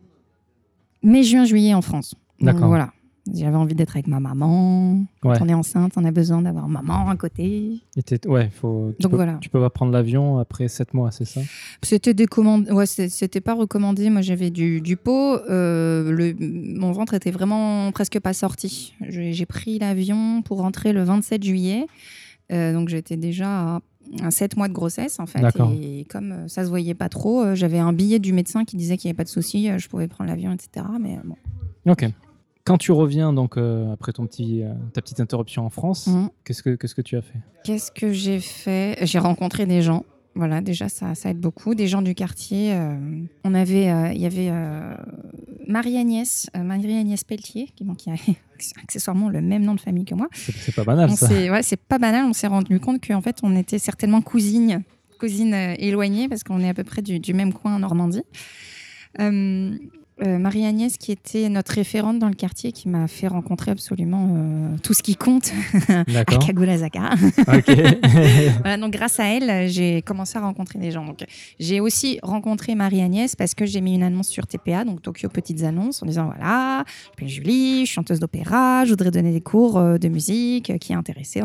mai, 1.04 1.24
juin, 1.24 1.46
juillet 1.46 1.74
en 1.74 1.82
France. 1.82 2.16
D'accord. 2.42 2.68
Voilà. 2.68 2.92
J'avais 3.34 3.56
envie 3.56 3.76
d'être 3.76 3.96
avec 3.96 4.08
ma 4.08 4.20
maman. 4.20 5.04
Quand 5.22 5.30
Ouais. 5.32 5.38
on 5.42 5.50
est 5.50 5.54
enceinte, 5.54 5.94
on 5.98 6.06
a 6.06 6.12
besoin 6.12 6.42
d'avoir 6.42 6.68
maman 6.68 7.10
à 7.10 7.16
côté. 7.16 7.82
et 7.96 8.04
t'es- 8.04 8.28
Ouais, 8.28 8.50
faut, 8.50 8.94
tu, 8.98 9.04
Donc 9.04 9.12
peux, 9.12 9.18
voilà. 9.18 9.38
tu 9.42 9.50
peux 9.50 9.60
pas 9.60 9.70
prendre 9.70 9.92
l'avion 9.92 10.38
après 10.38 10.68
7 10.68 10.94
mois, 10.94 11.12
c'est 11.12 11.26
ça? 11.26 11.42
C'était 11.84 12.14
décommandé. 12.14 12.72
Ouais, 12.72 12.86
c'était 12.86 13.42
pas 13.42 13.54
recommandé. 13.54 14.10
Moi, 14.10 14.22
j'avais 14.22 14.50
du, 14.50 14.82
du 14.82 14.96
pot. 14.98 15.36
Euh, 15.50 16.12
le, 16.12 16.36
mon 16.40 16.92
ventre 16.92 17.14
était 17.16 17.32
vraiment 17.32 17.92
presque 17.92 18.20
pas 18.20 18.34
sorti. 18.34 18.94
J'ai 19.10 19.46
pris 19.46 19.80
l'avion 19.80 20.42
pour 20.42 20.60
rentrer 20.60 20.94
le 20.94 21.04
27 21.04 21.44
juillet. 21.44 21.86
Euh, 22.52 22.72
donc, 22.74 22.88
j'étais 22.90 23.18
déjà 23.18 23.76
à, 23.76 23.80
à 24.24 24.32
7 24.32 24.56
mois 24.56 24.70
de 24.70 24.74
grossesse, 24.74 25.20
en 25.20 25.26
fait. 25.26 25.42
Et 25.82 26.06
comme 26.10 26.32
euh, 26.32 26.48
ça 26.48 26.64
se 26.64 26.70
voyait 26.70 26.94
pas 26.94 27.10
trop, 27.10 27.42
euh, 27.44 27.56
j'avais 27.56 27.80
un 27.80 27.92
billet 27.92 28.20
du 28.20 28.32
médecin 28.32 28.64
qui 28.64 28.78
disait 28.78 28.96
qu'il 28.96 29.10
n'y 29.10 29.12
avait 29.12 29.18
pas 29.18 29.24
de 29.26 29.30
souci. 29.30 29.70
euh, 29.70 29.78
Je 29.80 29.90
pouvais 29.90 30.08
prendre 30.08 30.30
l'avion, 30.30 30.54
etc. 30.54 30.86
Mais 31.00 31.18
bon. 31.26 31.36
Ok. 31.92 32.06
Quand 32.68 32.78
tu 32.78 32.92
reviens, 32.92 33.34
donc, 33.34 33.58
euh, 33.58 33.92
après 33.94 34.12
ton 34.12 34.26
petit, 34.28 34.62
euh, 34.64 34.74
ta 34.94 35.02
petite 35.02 35.20
interruption 35.20 35.66
en 35.66 35.70
France, 35.70 36.08
Mhm. 36.08 36.30
qu'est-ce, 36.44 36.62
que, 36.62 36.76
qu'est-ce 36.76 36.96
que 36.96 37.02
tu 37.02 37.16
as 37.18 37.22
fait? 37.22 37.40
Qu'est-ce 37.64 37.92
que 37.92 38.12
j'ai 38.14 38.40
fait? 38.40 38.98
J'ai 39.04 39.20
rencontré 39.20 39.66
des 39.66 39.82
gens. 39.82 40.04
Voilà, 40.36 40.62
déjà, 40.62 40.88
ça, 40.90 41.16
ça 41.16 41.30
aide 41.32 41.40
beaucoup. 41.40 41.74
Des 41.74 41.88
gens 41.88 42.02
du 42.04 42.14
quartier. 42.14 42.74
euh, 42.74 42.96
on 43.44 43.54
avait, 43.56 43.86
il 44.16 44.22
y 44.22 44.26
avait 44.28 44.52
Marie-Agnès, 45.68 46.50
Marie-Agnès 46.56 47.24
Pelletier, 47.24 47.70
qui, 47.76 47.84
bon, 47.84 47.96
qui 47.96 48.10
a 48.10 48.16
accessoirement 48.84 49.30
le 49.30 49.42
même 49.42 49.64
nom 49.64 49.74
de 49.76 49.80
famille 49.82 50.06
que 50.06 50.16
moi. 50.16 50.28
c'est, 50.34 50.76
pas 50.76 50.84
banal, 50.84 51.10
On 51.10 51.16
ça. 51.16 51.28
ouais, 51.30 51.64
c'est 51.64 51.80
pas 51.82 51.98
banal. 51.98 52.26
On 52.26 52.34
s'est 52.34 52.48
rendu 52.48 52.80
compte 52.80 53.06
qu'en 53.06 53.22
fait, 53.22 53.38
on 53.44 53.56
était 53.56 53.80
certainement 53.80 54.22
cousines, 54.22 54.84
cousines 55.20 55.54
éloignées, 55.80 56.30
parce 56.30 56.44
qu'on 56.44 56.60
est 56.62 56.70
à 56.70 56.74
peu 56.74 56.84
près 56.84 57.02
du, 57.02 57.20
du 57.20 57.34
même 57.34 57.54
coin 57.54 57.76
en 57.76 57.80
Normandie. 57.80 58.24
Euh, 59.20 59.76
euh, 60.24 60.40
Marie-Agnès, 60.40 60.98
qui 60.98 61.12
était 61.12 61.48
notre 61.48 61.74
référente 61.74 62.18
dans 62.18 62.28
le 62.28 62.34
quartier, 62.34 62.72
qui 62.72 62.90
m'a 62.90 63.08
fait 63.08 63.28
rencontrer 63.28 63.72
absolument 63.72 64.30
euh, 64.32 64.78
tout 64.82 64.94
ce 64.94 65.04
qui 65.04 65.16
compte 65.16 65.52
à 65.90 66.04
voilà, 68.62 68.78
donc 68.78 68.94
grâce 68.94 69.20
à 69.20 69.26
elle, 69.26 69.70
j'ai 69.70 70.02
commencé 70.02 70.38
à 70.38 70.42
rencontrer 70.42 70.80
des 70.80 70.92
gens. 70.92 71.06
Donc, 71.06 71.24
j'ai 71.60 71.80
aussi 71.80 72.20
rencontré 72.24 72.74
Marie-Agnès 72.74 73.36
parce 73.36 73.54
que 73.54 73.66
j'ai 73.66 73.82
mis 73.82 73.94
une 73.96 74.04
annonce 74.04 74.28
sur 74.28 74.48
TPA, 74.48 74.86
donc 74.86 75.02
Tokyo 75.02 75.30
Petites 75.30 75.64
Annonces, 75.64 76.02
en 76.02 76.08
disant 76.08 76.26
voilà, 76.26 76.84
je 76.88 77.10
m'appelle 77.10 77.28
Julie, 77.28 77.82
je 77.82 77.86
suis 77.86 77.94
chanteuse 77.94 78.20
d'opéra, 78.20 78.86
je 78.86 78.90
voudrais 78.92 79.12
donner 79.12 79.32
des 79.32 79.42
cours 79.42 79.78
euh, 79.78 79.98
de 79.98 80.08
musique, 80.08 80.78
qui 80.80 80.94
est 80.94 80.96
intéressée. 80.96 81.42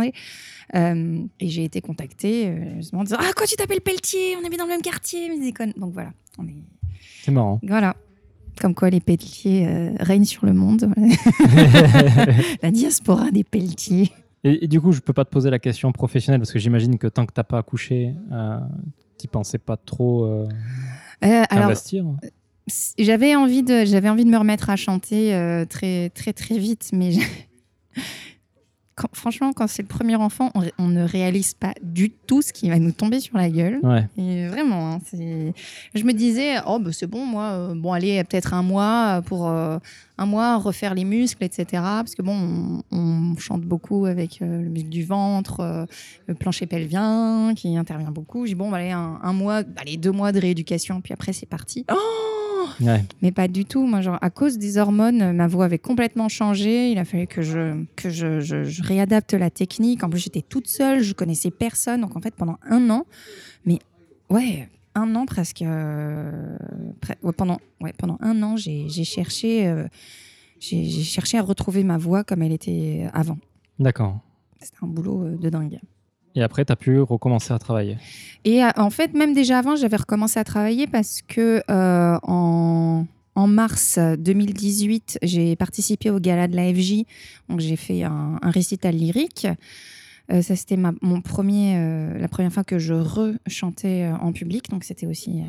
Euh, 0.74 1.18
et 1.40 1.48
j'ai 1.48 1.64
été 1.64 1.82
contactée, 1.82 2.50
justement, 2.76 3.02
en 3.02 3.04
disant 3.04 3.18
ah 3.20 3.32
quoi 3.36 3.46
tu 3.46 3.56
t'appelles 3.56 3.82
Pelletier, 3.82 4.36
on 4.40 4.46
habite 4.46 4.58
dans 4.58 4.64
le 4.64 4.70
même 4.70 4.82
quartier, 4.82 5.28
mais 5.28 5.38
déconne. 5.38 5.74
Donc 5.76 5.92
voilà, 5.92 6.12
on 6.38 6.46
est 6.46 6.54
C'est 7.22 7.32
marrant. 7.32 7.60
voilà. 7.62 7.94
Comme 8.62 8.76
quoi 8.76 8.90
les 8.90 9.00
pelletiers 9.00 9.66
euh, 9.66 9.90
règnent 9.98 10.24
sur 10.24 10.46
le 10.46 10.52
monde. 10.52 10.94
La 12.62 12.70
diaspora 12.70 13.32
des 13.32 13.42
pelletiers. 13.42 14.12
Et, 14.44 14.64
et 14.64 14.68
du 14.68 14.80
coup, 14.80 14.92
je 14.92 15.00
peux 15.00 15.12
pas 15.12 15.24
te 15.24 15.30
poser 15.30 15.50
la 15.50 15.58
question 15.58 15.90
professionnelle 15.90 16.40
parce 16.40 16.52
que 16.52 16.60
j'imagine 16.60 16.96
que 16.96 17.08
tant 17.08 17.26
que 17.26 17.32
t'as 17.32 17.42
pas 17.42 17.58
accouché, 17.58 18.14
euh, 18.30 18.58
tu 19.18 19.26
pensais 19.26 19.58
pas 19.58 19.76
trop 19.76 20.26
euh, 20.26 20.48
Euh, 21.24 21.42
alors, 21.50 21.64
investir. 21.66 22.04
j'avais 22.98 23.34
envie, 23.34 23.64
de, 23.64 23.84
j'avais 23.84 24.08
envie 24.08 24.24
de 24.24 24.30
me 24.30 24.38
remettre 24.38 24.70
à 24.70 24.76
chanter 24.76 25.32
très, 25.68 26.10
très, 26.10 26.32
très 26.32 26.56
vite, 26.58 26.90
mais 26.92 27.14
quand- 28.94 29.14
franchement, 29.14 29.52
quand 29.52 29.66
c'est 29.68 29.82
le 29.82 29.88
premier 29.88 30.16
enfant, 30.16 30.50
on, 30.78 30.88
ne 30.88 31.02
réalise 31.04 31.54
pas 31.54 31.72
du 31.82 32.10
tout 32.10 32.42
ce 32.42 32.52
qui 32.52 32.68
va 32.68 32.78
nous 32.78 32.92
tomber 32.92 33.20
sur 33.20 33.36
la 33.36 33.48
gueule. 33.50 33.78
Ouais. 33.82 34.06
Et 34.16 34.46
vraiment, 34.48 34.92
hein, 34.92 35.00
c'est... 35.04 35.52
je 35.94 36.04
me 36.04 36.12
disais, 36.12 36.56
oh, 36.66 36.78
bah, 36.78 36.90
c'est 36.92 37.06
bon, 37.06 37.24
moi, 37.24 37.50
euh, 37.52 37.74
bon, 37.74 37.92
allez, 37.92 38.22
peut-être 38.24 38.54
un 38.54 38.62
mois 38.62 39.22
pour 39.26 39.48
euh, 39.48 39.78
un 40.18 40.26
mois 40.26 40.56
refaire 40.58 40.94
les 40.94 41.04
muscles, 41.04 41.42
etc. 41.44 41.64
Parce 41.72 42.14
que 42.14 42.22
bon, 42.22 42.82
on, 42.92 42.96
on 42.96 43.36
chante 43.38 43.62
beaucoup 43.62 44.06
avec 44.06 44.42
euh, 44.42 44.62
le 44.62 44.68
muscle 44.68 44.88
du 44.90 45.04
ventre, 45.04 45.60
euh, 45.60 45.86
le 46.26 46.34
plancher 46.34 46.66
pelvien 46.66 47.54
qui 47.56 47.76
intervient 47.76 48.10
beaucoup. 48.10 48.44
J'ai 48.46 48.52
dit, 48.52 48.58
bon, 48.58 48.70
bah, 48.70 48.76
allez, 48.78 48.90
un, 48.90 49.18
un 49.22 49.32
mois, 49.32 49.62
allez, 49.76 49.96
deux 49.96 50.12
mois 50.12 50.32
de 50.32 50.40
rééducation, 50.40 51.00
puis 51.00 51.12
après, 51.12 51.32
c'est 51.32 51.46
parti. 51.46 51.84
Oh 51.90 52.41
Ouais. 52.80 53.04
mais 53.22 53.32
pas 53.32 53.48
du 53.48 53.64
tout. 53.64 53.86
Moi, 53.86 54.00
genre, 54.00 54.18
à 54.22 54.30
cause 54.30 54.58
des 54.58 54.78
hormones, 54.78 55.32
ma 55.32 55.46
voix 55.46 55.64
avait 55.66 55.78
complètement 55.78 56.28
changé. 56.28 56.90
Il 56.90 56.98
a 56.98 57.04
fallu 57.04 57.26
que 57.26 57.42
je, 57.42 57.84
que 57.96 58.10
je, 58.10 58.40
je- 58.40 58.64
je 58.64 58.82
réadapte 58.82 59.34
la 59.34 59.50
technique. 59.50 60.02
En 60.04 60.10
plus, 60.10 60.20
j'étais 60.20 60.42
toute 60.42 60.68
seule, 60.68 61.00
je 61.02 61.12
connaissais 61.14 61.50
personne. 61.50 62.00
Donc, 62.00 62.16
en 62.16 62.20
fait, 62.20 62.34
pendant 62.34 62.58
un 62.68 62.88
an, 62.90 63.06
mais 63.66 63.78
ouais, 64.30 64.68
un 64.94 65.14
an 65.16 65.26
presque. 65.26 65.62
euh, 65.62 66.56
pre- 67.00 67.16
ouais, 67.22 67.32
pendant, 67.32 67.58
ouais, 67.80 67.92
pendant 67.96 68.18
un 68.20 68.42
an, 68.42 68.56
j'ai 68.56 68.88
cherché, 69.04 69.66
euh, 69.66 69.86
j'ai 70.60 70.84
j'ai 70.84 71.02
cherché 71.02 71.38
à 71.38 71.42
retrouver 71.42 71.82
ma 71.84 71.98
voix 71.98 72.24
comme 72.24 72.42
elle 72.42 72.52
était 72.52 73.08
avant. 73.12 73.38
D'accord. 73.78 74.18
C'était 74.60 74.78
un 74.82 74.86
boulot 74.86 75.24
euh, 75.24 75.36
de 75.36 75.48
dingue. 75.50 75.80
Et 76.34 76.42
après, 76.42 76.64
tu 76.64 76.72
as 76.72 76.76
pu 76.76 77.00
recommencer 77.00 77.52
à 77.52 77.58
travailler. 77.58 77.96
Et 78.44 78.64
euh, 78.64 78.70
en 78.76 78.90
fait, 78.90 79.14
même 79.14 79.34
déjà 79.34 79.58
avant, 79.58 79.76
j'avais 79.76 79.96
recommencé 79.96 80.38
à 80.40 80.44
travailler 80.44 80.86
parce 80.86 81.20
que 81.22 81.62
euh, 81.70 82.18
en, 82.22 83.06
en 83.34 83.46
mars 83.46 83.98
2018, 83.98 85.18
j'ai 85.22 85.56
participé 85.56 86.10
au 86.10 86.18
gala 86.18 86.48
de 86.48 86.56
la 86.56 86.72
FJ. 86.72 87.04
Donc, 87.48 87.60
j'ai 87.60 87.76
fait 87.76 88.02
un, 88.02 88.38
récital 88.42 88.94
lyrique. 88.94 89.46
Euh, 90.30 90.40
ça, 90.40 90.56
c'était 90.56 90.76
la 90.76 92.28
première 92.28 92.52
fois 92.52 92.64
que 92.64 92.78
je 92.78 92.94
rechantais 92.94 94.10
en 94.20 94.32
public. 94.32 94.70
Donc, 94.70 94.84
c'était 94.84 95.06
aussi 95.06 95.42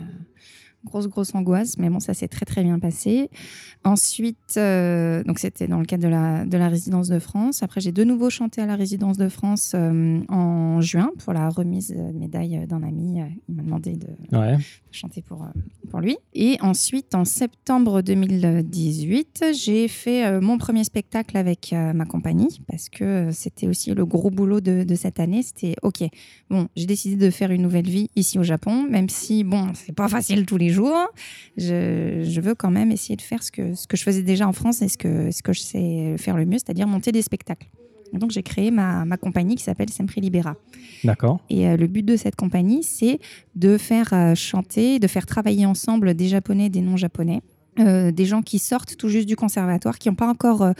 grosse, 0.85 1.07
grosse 1.07 1.33
angoisse. 1.35 1.77
Mais 1.77 1.89
bon, 1.89 1.99
ça 1.99 2.13
s'est 2.13 2.27
très, 2.27 2.45
très 2.45 2.63
bien 2.63 2.79
passé. 2.79 3.29
Ensuite, 3.83 4.55
euh, 4.57 5.23
donc 5.23 5.39
c'était 5.39 5.67
dans 5.67 5.79
le 5.79 5.85
cadre 5.85 6.03
de 6.03 6.07
la, 6.07 6.45
de 6.45 6.57
la 6.57 6.69
résidence 6.69 7.09
de 7.09 7.19
France. 7.19 7.63
Après, 7.63 7.81
j'ai 7.81 7.91
de 7.91 8.03
nouveau 8.03 8.29
chanté 8.29 8.61
à 8.61 8.65
la 8.65 8.75
résidence 8.75 9.17
de 9.17 9.27
France 9.29 9.73
euh, 9.75 10.19
en 10.29 10.79
juin 10.81 11.11
pour 11.23 11.33
la 11.33 11.49
remise 11.49 11.89
de 11.89 12.17
médaille 12.17 12.65
d'un 12.67 12.81
ami. 12.83 13.21
Euh, 13.21 13.25
Il 13.49 13.55
m'a 13.55 13.63
demandé 13.63 13.93
de 13.93 14.07
Ouais. 14.37 14.57
chanter 14.91 15.21
pour, 15.21 15.45
pour 15.89 15.99
lui. 15.99 16.17
Et 16.33 16.57
ensuite, 16.61 17.13
en 17.13 17.25
septembre 17.25 18.01
2018, 18.01 19.45
j'ai 19.53 19.87
fait 19.87 20.39
mon 20.41 20.57
premier 20.57 20.83
spectacle 20.83 21.37
avec 21.37 21.73
ma 21.93 22.05
compagnie 22.05 22.59
parce 22.67 22.89
que 22.89 23.29
c'était 23.31 23.67
aussi 23.67 23.93
le 23.93 24.05
gros 24.05 24.29
boulot 24.31 24.61
de, 24.61 24.83
de 24.83 24.95
cette 24.95 25.19
année. 25.19 25.43
C'était 25.43 25.75
OK, 25.83 26.03
bon, 26.49 26.67
j'ai 26.75 26.85
décidé 26.85 27.15
de 27.15 27.29
faire 27.31 27.51
une 27.51 27.61
nouvelle 27.61 27.87
vie 27.89 28.09
ici 28.15 28.39
au 28.39 28.43
Japon, 28.43 28.83
même 28.89 29.09
si, 29.09 29.43
bon, 29.43 29.67
c'est 29.73 29.93
pas 29.93 30.07
facile 30.07 30.45
tous 30.45 30.57
les 30.57 30.69
jours. 30.73 31.07
Je, 31.57 32.25
je 32.27 32.41
veux 32.41 32.55
quand 32.55 32.71
même 32.71 32.91
essayer 32.91 33.15
de 33.15 33.21
faire 33.21 33.41
ce 33.41 33.51
que, 33.51 33.73
ce 33.75 33.87
que 33.87 33.95
je 33.95 34.03
faisais 34.03 34.23
déjà 34.23 34.47
en 34.47 34.53
France 34.53 34.81
et 34.81 34.89
ce 34.89 34.97
que, 34.97 35.31
ce 35.31 35.41
que 35.41 35.53
je 35.53 35.61
sais 35.61 36.15
faire 36.17 36.35
le 36.35 36.45
mieux, 36.45 36.57
c'est-à-dire 36.57 36.87
monter 36.87 37.11
des 37.11 37.21
spectacles. 37.21 37.69
Et 38.13 38.17
donc, 38.19 38.31
j'ai 38.31 38.43
créé 38.43 38.69
ma, 38.69 39.05
ma 39.05 39.17
compagnie 39.17 39.55
qui 39.55 39.63
s'appelle 39.63 39.89
Sempre 39.89 40.19
Libera. 40.19 40.55
D'accord. 41.03 41.39
Et 41.49 41.67
euh, 41.67 41.77
le 41.77 41.87
but 41.87 42.03
de 42.03 42.15
cette 42.15 42.35
compagnie, 42.35 42.83
c'est 42.83 43.19
de 43.55 43.77
faire 43.77 44.13
euh, 44.13 44.35
chanter, 44.35 44.99
de 44.99 45.07
faire 45.07 45.25
travailler 45.25 45.65
ensemble 45.65 46.13
des 46.13 46.27
Japonais, 46.27 46.69
des 46.69 46.81
non-Japonais. 46.81 47.41
Euh, 47.79 48.11
des 48.11 48.25
gens 48.25 48.43
qui 48.43 48.59
sortent 48.59 48.97
tout 48.97 49.09
juste 49.09 49.27
du 49.27 49.35
conservatoire, 49.35 49.97
qui 49.97 50.07
n'ont 50.07 50.15
pas 50.15 50.27
encore 50.27 50.61
euh, 50.61 50.73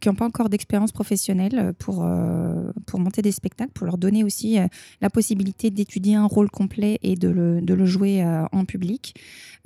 qui 0.00 0.08
ont 0.08 0.14
pas 0.14 0.24
encore 0.24 0.48
d'expérience 0.48 0.92
professionnelle 0.92 1.74
pour 1.78 2.02
euh, 2.04 2.72
pour 2.86 3.00
monter 3.00 3.20
des 3.20 3.32
spectacles, 3.32 3.72
pour 3.72 3.86
leur 3.86 3.98
donner 3.98 4.24
aussi 4.24 4.58
la 5.00 5.10
possibilité 5.10 5.70
d'étudier 5.70 6.14
un 6.14 6.24
rôle 6.24 6.50
complet 6.50 6.98
et 7.02 7.16
de 7.16 7.28
le, 7.28 7.60
de 7.60 7.74
le 7.74 7.86
jouer 7.86 8.24
en 8.52 8.64
public. 8.64 9.14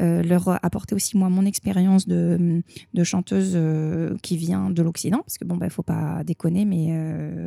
Leur 0.01 0.49
apporter 0.65 0.95
aussi 0.95 1.17
moi 1.17 1.29
mon 1.29 1.45
expérience 1.47 2.09
de, 2.09 2.63
de 2.95 3.05
chanteuse 3.05 3.57
qui 4.23 4.37
vient 4.37 4.71
de 4.71 4.83
l'Occident, 4.83 5.21
parce 5.21 5.39
que 5.39 5.45
bon, 5.45 5.57
bah, 5.57 5.71
faut 5.71 5.85
pas 5.85 6.25
déconner, 6.25 6.65
mais 6.65 6.93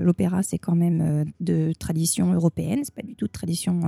l'opéra 0.01 0.43
c'est 0.43 0.57
quand 0.57 0.75
même 0.75 1.25
de 1.41 1.73
tradition 1.77 2.33
européenne, 2.33 2.79
c'est 2.83 2.95
pas 2.95 3.01
du 3.01 3.15
tout 3.15 3.27
de 3.27 3.31
tradition 3.31 3.81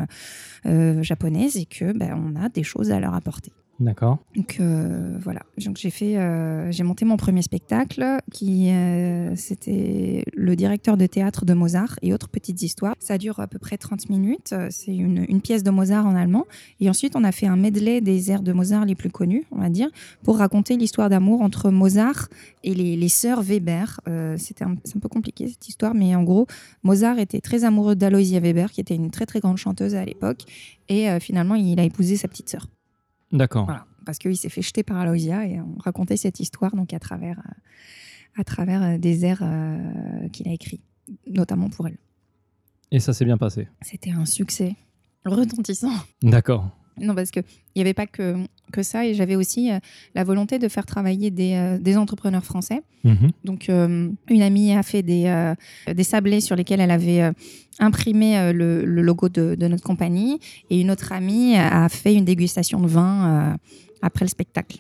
japonaise, 1.01 1.55
et 1.55 1.65
que 1.65 1.97
bah, 1.97 2.17
on 2.17 2.35
a 2.35 2.49
des 2.49 2.63
choses 2.63 2.91
à 2.91 2.99
leur 2.99 3.13
apporter. 3.13 3.51
D'accord. 3.79 4.17
Donc 4.35 4.57
euh, 4.59 5.17
voilà, 5.21 5.41
donc 5.63 5.77
j'ai 5.77 5.89
fait, 5.89 6.17
euh, 6.17 6.69
j'ai 6.69 6.83
monté 6.83 7.05
mon 7.05 7.15
premier 7.15 7.41
spectacle 7.41 8.17
qui 8.29 8.71
euh, 8.71 9.33
c'était 9.37 10.25
le 10.35 10.57
directeur 10.57 10.97
de 10.97 11.05
théâtre 11.05 11.45
de 11.45 11.53
Mozart 11.53 11.97
et 12.01 12.13
autres 12.13 12.27
petites 12.27 12.61
histoires. 12.61 12.95
Ça 12.99 13.17
dure 13.17 13.39
à 13.39 13.47
peu 13.47 13.57
près 13.57 13.77
30 13.77 14.09
minutes. 14.09 14.53
C'est 14.69 14.95
une, 14.95 15.39
pièce 15.41 15.63
de 15.63 15.71
Mozart 15.71 16.05
en 16.05 16.15
allemand 16.15 16.45
et 16.81 16.89
ensuite 16.89 17.15
on 17.15 17.23
a 17.23 17.31
fait 17.31 17.47
un 17.47 17.55
medley 17.55 18.01
des 18.01 18.29
airs 18.29 18.41
de 18.41 18.51
Mozart 18.51 18.83
les 18.83 18.95
plus 18.95 19.09
connus, 19.09 19.45
on 19.51 19.59
va 19.59 19.69
dire, 19.69 19.87
pour 20.23 20.37
raconter 20.37 20.75
l'histoire 20.75 21.09
d'amour 21.09 21.41
entre 21.41 21.71
Mozart 21.71 22.27
et 22.65 22.73
les, 22.73 22.97
les 22.97 23.09
sœurs 23.09 23.41
Weber. 23.41 24.01
C'était 24.35 24.65
un, 24.65 24.75
c'est 24.83 24.97
un 24.97 24.99
peu 24.99 25.07
compliqué 25.07 25.47
cette 25.47 25.69
histoire, 25.69 25.93
mais 25.93 26.13
en 26.15 26.23
gros 26.23 26.47
Mozart 26.83 27.19
était 27.19 27.39
très 27.39 27.63
amoureux 27.63 27.95
d'Aloysia 27.95 28.41
Weber 28.41 28.71
qui 28.71 28.81
était 28.81 28.95
une 28.95 29.11
très 29.11 29.25
très 29.25 29.39
grande 29.39 29.57
chanteuse 29.57 29.95
à 29.95 30.03
l'époque 30.03 30.43
et 30.89 31.07
finalement 31.21 31.55
il 31.55 31.79
a 31.79 31.83
épousé 31.83 32.17
sa 32.17 32.27
petite 32.27 32.49
sœur. 32.49 32.67
D'accord. 33.31 33.65
Voilà, 33.65 33.85
parce 34.05 34.17
qu'il 34.17 34.35
s'est 34.37 34.49
fait 34.49 34.61
jeter 34.61 34.83
par 34.83 34.97
Aloysia 34.97 35.45
et 35.45 35.59
on 35.59 35.75
racontait 35.79 36.17
cette 36.17 36.39
histoire 36.39 36.75
donc 36.75 36.93
à 36.93 36.99
travers, 36.99 37.41
à 38.37 38.43
travers 38.43 38.83
euh, 38.83 38.97
des 38.97 39.25
airs 39.25 39.43
euh, 39.43 40.29
qu'il 40.29 40.47
a 40.47 40.53
écrits, 40.53 40.81
notamment 41.27 41.69
pour 41.69 41.87
elle. 41.87 41.97
Et 42.91 42.99
ça 42.99 43.13
s'est 43.13 43.25
bien 43.25 43.37
passé. 43.37 43.67
C'était 43.81 44.11
un 44.11 44.25
succès 44.25 44.75
retentissant. 45.25 45.93
D'accord. 46.23 46.69
Non, 47.01 47.15
parce 47.15 47.31
qu'il 47.31 47.43
n'y 47.75 47.81
avait 47.81 47.93
pas 47.93 48.07
que, 48.07 48.35
que 48.71 48.83
ça 48.83 49.05
et 49.05 49.13
j'avais 49.13 49.35
aussi 49.35 49.71
euh, 49.71 49.79
la 50.15 50.23
volonté 50.23 50.59
de 50.59 50.67
faire 50.67 50.85
travailler 50.85 51.31
des, 51.31 51.53
euh, 51.53 51.77
des 51.77 51.97
entrepreneurs 51.97 52.43
français. 52.43 52.81
Mhm. 53.03 53.31
Donc, 53.45 53.69
euh, 53.69 54.09
une 54.29 54.41
amie 54.41 54.73
a 54.73 54.83
fait 54.83 55.01
des, 55.03 55.53
des 55.93 56.03
sablés 56.03 56.41
sur 56.41 56.55
lesquels 56.55 56.81
elle 56.81 56.91
avait 56.91 57.31
imprimé 57.79 58.51
le, 58.51 58.83
le 58.85 59.01
logo 59.01 59.29
de, 59.29 59.55
de 59.55 59.67
notre 59.67 59.83
compagnie. 59.83 60.39
Et 60.69 60.81
une 60.81 60.91
autre 60.91 61.11
amie 61.13 61.55
a 61.55 61.87
fait 61.89 62.13
une 62.13 62.25
dégustation 62.25 62.79
de 62.81 62.87
vin 62.87 63.57
après 64.01 64.25
le 64.25 64.29
spectacle. 64.29 64.77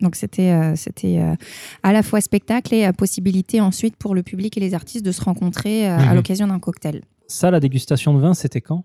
Donc, 0.00 0.16
c'était 0.16 0.50
euh, 0.52 0.76
c'était 0.76 1.18
euh, 1.18 1.34
à 1.82 1.92
la 1.92 2.02
fois 2.02 2.22
spectacle 2.22 2.74
et 2.74 2.86
euh, 2.86 2.92
possibilité 2.92 3.60
ensuite 3.60 3.96
pour 3.96 4.14
le 4.14 4.22
public 4.22 4.56
et 4.56 4.60
les 4.60 4.72
artistes 4.72 5.04
de 5.04 5.12
se 5.12 5.20
rencontrer 5.22 5.86
à 5.86 5.98
Mhm. 6.10 6.14
l'occasion 6.14 6.46
d'un 6.46 6.58
cocktail. 6.58 7.02
Ça, 7.26 7.50
la 7.50 7.60
dégustation 7.60 8.14
de 8.14 8.18
vin, 8.20 8.32
c'était 8.32 8.62
quand? 8.62 8.84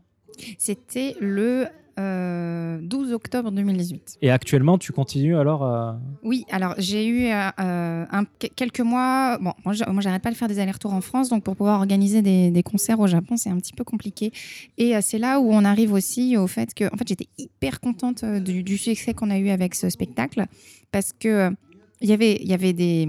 C'était 0.58 1.16
le 1.22 1.68
euh, 2.00 2.80
12 2.82 3.14
octobre 3.14 3.52
2018. 3.52 4.18
Et 4.22 4.30
actuellement, 4.32 4.78
tu 4.78 4.92
continues 4.92 5.38
alors 5.38 5.64
à... 5.64 6.00
Oui, 6.24 6.46
alors 6.52 6.76
j'ai 6.78 7.08
eu 7.08 7.26
euh, 7.28 7.50
euh, 7.60 8.06
un- 8.12 8.26
quelques 8.56 8.82
mois. 8.82 9.38
Bon, 9.40 9.54
moi, 9.64 9.74
j'arrête 10.02 10.22
pas 10.22 10.32
de 10.32 10.36
faire 10.36 10.48
des 10.48 10.60
allers-retours 10.60 10.94
en 10.94 11.02
France, 11.02 11.30
donc 11.30 11.44
pour 11.44 11.56
pouvoir 11.56 11.80
organiser 11.80 12.22
des, 12.22 12.52
des 12.52 12.64
concerts 12.64 13.00
au 13.00 13.08
Japon, 13.08 13.38
c'est 13.38 13.50
un 13.50 13.58
petit 13.58 13.74
peu 13.74 13.84
compliqué. 13.84 14.32
Et 14.78 14.96
euh, 14.96 15.00
c'est 15.02 15.18
là 15.20 15.40
où 15.40 15.52
on 15.52 15.64
arrive 15.66 15.94
aussi 15.94 16.38
au 16.38 16.48
fait 16.48 16.74
que, 16.74 16.86
en 16.94 16.98
fait, 16.98 17.08
j'étais 17.08 17.28
hyper 17.38 17.80
contente 17.80 18.24
euh, 18.24 18.40
du, 18.40 18.64
du 18.64 18.78
succès 18.78 19.14
qu'on 19.14 19.30
a 19.30 19.38
eu 19.38 19.50
avec 19.50 19.76
ce 19.76 19.90
spectacle, 19.90 20.46
parce 20.92 21.12
que 21.14 21.28
euh, 21.28 21.50
il 22.02 22.10
y 22.10 22.14
avait, 22.14 22.36
il 22.42 22.48
y 22.48 22.54
avait 22.54 22.74
des 22.74 23.08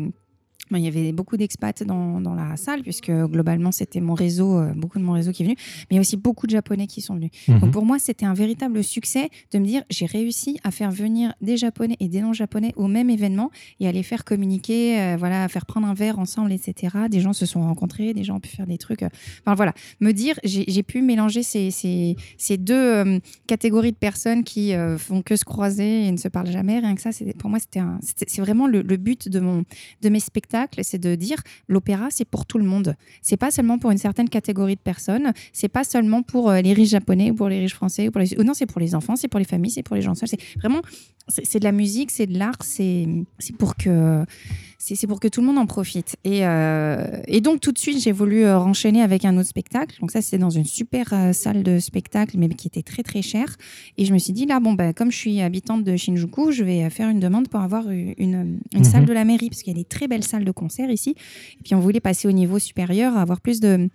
il 0.72 0.78
y 0.80 0.88
avait 0.88 1.12
beaucoup 1.12 1.36
d'expats 1.36 1.84
dans, 1.84 2.20
dans, 2.20 2.34
la 2.34 2.56
salle, 2.56 2.82
puisque 2.82 3.10
globalement, 3.12 3.70
c'était 3.70 4.00
mon 4.00 4.14
réseau, 4.14 4.58
euh, 4.58 4.72
beaucoup 4.74 4.98
de 4.98 5.04
mon 5.04 5.12
réseau 5.12 5.30
qui 5.30 5.42
est 5.44 5.46
venu, 5.46 5.56
mais 5.58 5.86
il 5.92 5.94
y 5.94 5.98
a 5.98 6.00
aussi 6.00 6.16
beaucoup 6.16 6.46
de 6.46 6.50
Japonais 6.50 6.88
qui 6.88 7.00
sont 7.00 7.14
venus. 7.14 7.30
Mhm. 7.46 7.60
Donc 7.60 7.70
pour 7.70 7.84
moi, 7.84 7.98
c'était 8.00 8.26
un 8.26 8.34
véritable 8.34 8.82
succès 8.82 9.28
de 9.52 9.58
me 9.60 9.64
dire 9.64 9.84
j'ai 9.90 10.06
réussi 10.06 10.58
à 10.64 10.72
faire 10.72 10.90
venir 10.90 11.32
des 11.40 11.56
Japonais 11.56 11.96
et 12.00 12.08
des 12.08 12.20
non-Japonais 12.20 12.72
au 12.74 12.88
même 12.88 13.10
événement 13.10 13.50
et 13.78 13.86
à 13.86 13.92
les 13.92 14.02
faire 14.02 14.24
communiquer, 14.24 15.00
euh, 15.00 15.16
voilà, 15.16 15.44
à 15.44 15.48
faire 15.48 15.66
prendre 15.66 15.86
un 15.86 15.94
verre 15.94 16.18
ensemble, 16.18 16.50
etc. 16.52 16.96
Des 17.10 17.20
gens 17.20 17.32
se 17.32 17.46
sont 17.46 17.60
rencontrés, 17.62 18.12
des 18.12 18.24
gens 18.24 18.36
ont 18.36 18.40
pu 18.40 18.48
faire 18.50 18.66
des 18.66 18.78
trucs. 18.78 19.04
euh, 19.04 19.08
Enfin 19.44 19.54
voilà, 19.54 19.72
me 20.00 20.10
dire 20.12 20.34
j'ai 20.42 20.82
pu 20.82 21.00
mélanger 21.00 21.44
ces, 21.44 21.70
ces, 21.70 22.16
ces 22.38 22.56
deux 22.56 22.74
euh, 22.74 23.18
catégories 23.46 23.92
de 23.92 23.96
personnes 23.96 24.42
qui 24.42 24.74
euh, 24.74 24.98
font 24.98 25.22
que 25.22 25.36
se 25.36 25.44
croiser 25.44 26.06
et 26.08 26.10
ne 26.10 26.16
se 26.16 26.26
parlent 26.28 26.50
jamais. 26.50 26.80
Rien 26.80 26.96
que 26.96 27.00
ça, 27.02 27.10
pour 27.38 27.50
moi, 27.50 27.60
c'était- 27.60 27.80
c'est 28.26 28.40
vraiment 28.40 28.66
le, 28.66 28.82
le 28.82 28.96
but 28.96 29.28
de, 29.28 29.38
mon, 29.38 29.62
de 30.02 30.08
mes 30.08 30.18
spectacles, 30.18 30.45
c'est 30.82 30.98
de 30.98 31.14
dire 31.14 31.38
l'opéra, 31.68 32.08
c'est 32.10 32.24
pour 32.24 32.46
tout 32.46 32.58
le 32.58 32.64
monde. 32.64 32.94
C'est 33.22 33.36
pas 33.36 33.50
seulement 33.50 33.78
pour 33.78 33.90
une 33.90 33.98
certaine 33.98 34.28
catégorie 34.28 34.76
de 34.76 34.80
personnes. 34.80 35.32
C'est 35.52 35.68
pas 35.68 35.84
seulement 35.84 36.22
pour 36.22 36.50
euh, 36.50 36.60
les 36.60 36.72
riches 36.72 36.90
japonais 36.90 37.30
ou 37.30 37.34
pour 37.34 37.48
les 37.48 37.60
riches 37.60 37.74
français. 37.74 38.08
Ou 38.08 38.10
pour 38.10 38.20
les... 38.20 38.36
non, 38.44 38.54
c'est 38.54 38.66
pour 38.66 38.80
les 38.80 38.94
enfants, 38.94 39.16
c'est 39.16 39.28
pour 39.28 39.38
les 39.38 39.46
familles, 39.46 39.70
c'est 39.70 39.82
pour 39.82 39.96
les 39.96 40.02
gens 40.02 40.14
seuls. 40.14 40.28
C'est 40.28 40.40
vraiment, 40.58 40.80
c'est 41.28 41.58
de 41.58 41.64
la 41.64 41.72
musique, 41.72 42.10
c'est 42.10 42.26
de 42.26 42.38
l'art, 42.38 42.58
c'est 42.60 43.06
pour 43.58 43.76
que 43.76 44.24
c'est 44.78 45.06
pour 45.06 45.20
que 45.20 45.28
tout 45.28 45.40
le 45.40 45.46
monde 45.46 45.58
en 45.58 45.66
profite. 45.66 46.16
Et, 46.24 46.46
euh, 46.46 47.04
et 47.26 47.40
donc 47.40 47.60
tout 47.60 47.72
de 47.72 47.78
suite, 47.78 48.00
j'ai 48.02 48.12
voulu 48.12 48.44
euh, 48.44 48.58
renchaîner 48.58 49.02
avec 49.02 49.24
un 49.24 49.36
autre 49.38 49.48
spectacle. 49.48 49.96
Donc 50.00 50.10
ça, 50.10 50.20
c'était 50.22 50.38
dans 50.38 50.50
une 50.50 50.64
super 50.64 51.08
euh, 51.12 51.32
salle 51.32 51.62
de 51.62 51.78
spectacle, 51.78 52.36
mais 52.38 52.48
qui 52.48 52.68
était 52.68 52.82
très 52.82 53.02
très 53.02 53.22
chère. 53.22 53.56
Et 53.98 54.04
je 54.04 54.12
me 54.12 54.18
suis 54.18 54.32
dit 54.32 54.46
là, 54.46 54.60
bon 54.60 54.74
bah 54.74 54.92
comme 54.92 55.10
je 55.10 55.16
suis 55.16 55.40
habitante 55.40 55.82
de 55.84 55.96
Shinjuku, 55.96 56.52
je 56.52 56.62
vais 56.64 56.88
faire 56.90 57.08
une 57.08 57.20
demande 57.20 57.48
pour 57.48 57.60
avoir 57.60 57.88
une, 57.90 58.14
une, 58.18 58.58
une 58.72 58.78
Mhm. 58.78 58.84
salle 58.84 59.04
de 59.06 59.12
la 59.12 59.24
mairie 59.24 59.48
parce 59.48 59.62
qu'il 59.62 59.72
y 59.72 59.76
a 59.76 59.78
des 59.78 59.84
très 59.88 60.08
belles 60.08 60.24
salles 60.24 60.44
de 60.44 60.52
concert 60.52 60.90
ici. 60.90 61.14
Et 61.58 61.62
puis 61.64 61.74
on 61.74 61.80
voulait 61.80 62.00
passer 62.00 62.28
au 62.28 62.32
niveau 62.32 62.58
supérieur, 62.58 63.16
avoir 63.16 63.40
plus 63.40 63.60
de 63.60 63.88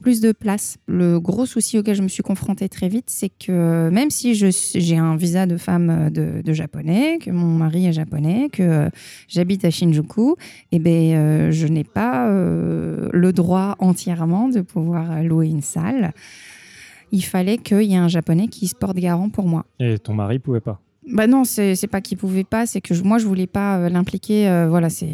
plus 0.00 0.20
de 0.20 0.32
place. 0.32 0.78
Le 0.86 1.18
gros 1.18 1.46
souci 1.46 1.78
auquel 1.78 1.94
je 1.94 2.02
me 2.02 2.08
suis 2.08 2.22
confrontée 2.22 2.68
très 2.68 2.88
vite, 2.88 3.06
c'est 3.08 3.28
que 3.28 3.88
même 3.90 4.10
si 4.10 4.34
j'ai 4.34 4.96
un 4.96 5.16
visa 5.16 5.46
de 5.46 5.56
femme 5.56 6.10
euh, 6.16 6.42
de, 6.42 6.52
japonais, 6.52 7.18
que 7.18 7.30
mon 7.30 7.46
mari 7.46 7.86
est 7.86 7.92
japonais, 7.92 8.48
que 8.52 8.62
euh, 8.62 8.88
j'habite 9.28 9.64
à 9.64 9.70
Shinjuku, 9.70 10.36
eh 10.72 10.78
ben, 10.78 11.14
euh, 11.14 11.50
je 11.50 11.66
n'ai 11.66 11.84
pas 11.84 12.28
le 12.28 13.32
droit 13.32 13.76
entièrement 13.78 14.48
de 14.48 14.60
pouvoir 14.60 15.22
louer 15.22 15.48
une 15.48 15.62
salle. 15.62 16.12
Il 17.12 17.22
fallait 17.22 17.58
qu'il 17.58 17.82
y 17.82 17.94
ait 17.94 17.98
un 17.98 18.08
japonais 18.08 18.48
qui 18.48 18.68
se 18.68 18.74
porte 18.74 18.96
garant 18.96 19.28
pour 19.28 19.46
moi. 19.46 19.64
Et 19.78 19.98
ton 19.98 20.14
mari 20.14 20.38
pouvait 20.38 20.60
pas. 20.60 20.80
Bah 21.12 21.28
non, 21.28 21.44
c'est 21.44 21.86
pas 21.88 22.00
qu'il 22.00 22.18
pouvait 22.18 22.42
pas, 22.42 22.66
c'est 22.66 22.80
que 22.80 22.92
moi 23.02 23.18
je 23.18 23.26
voulais 23.26 23.46
pas 23.46 23.78
euh, 23.78 23.88
l'impliquer. 23.88 24.48
euh, 24.48 24.68
voilà, 24.68 24.90
c'est 24.90 25.08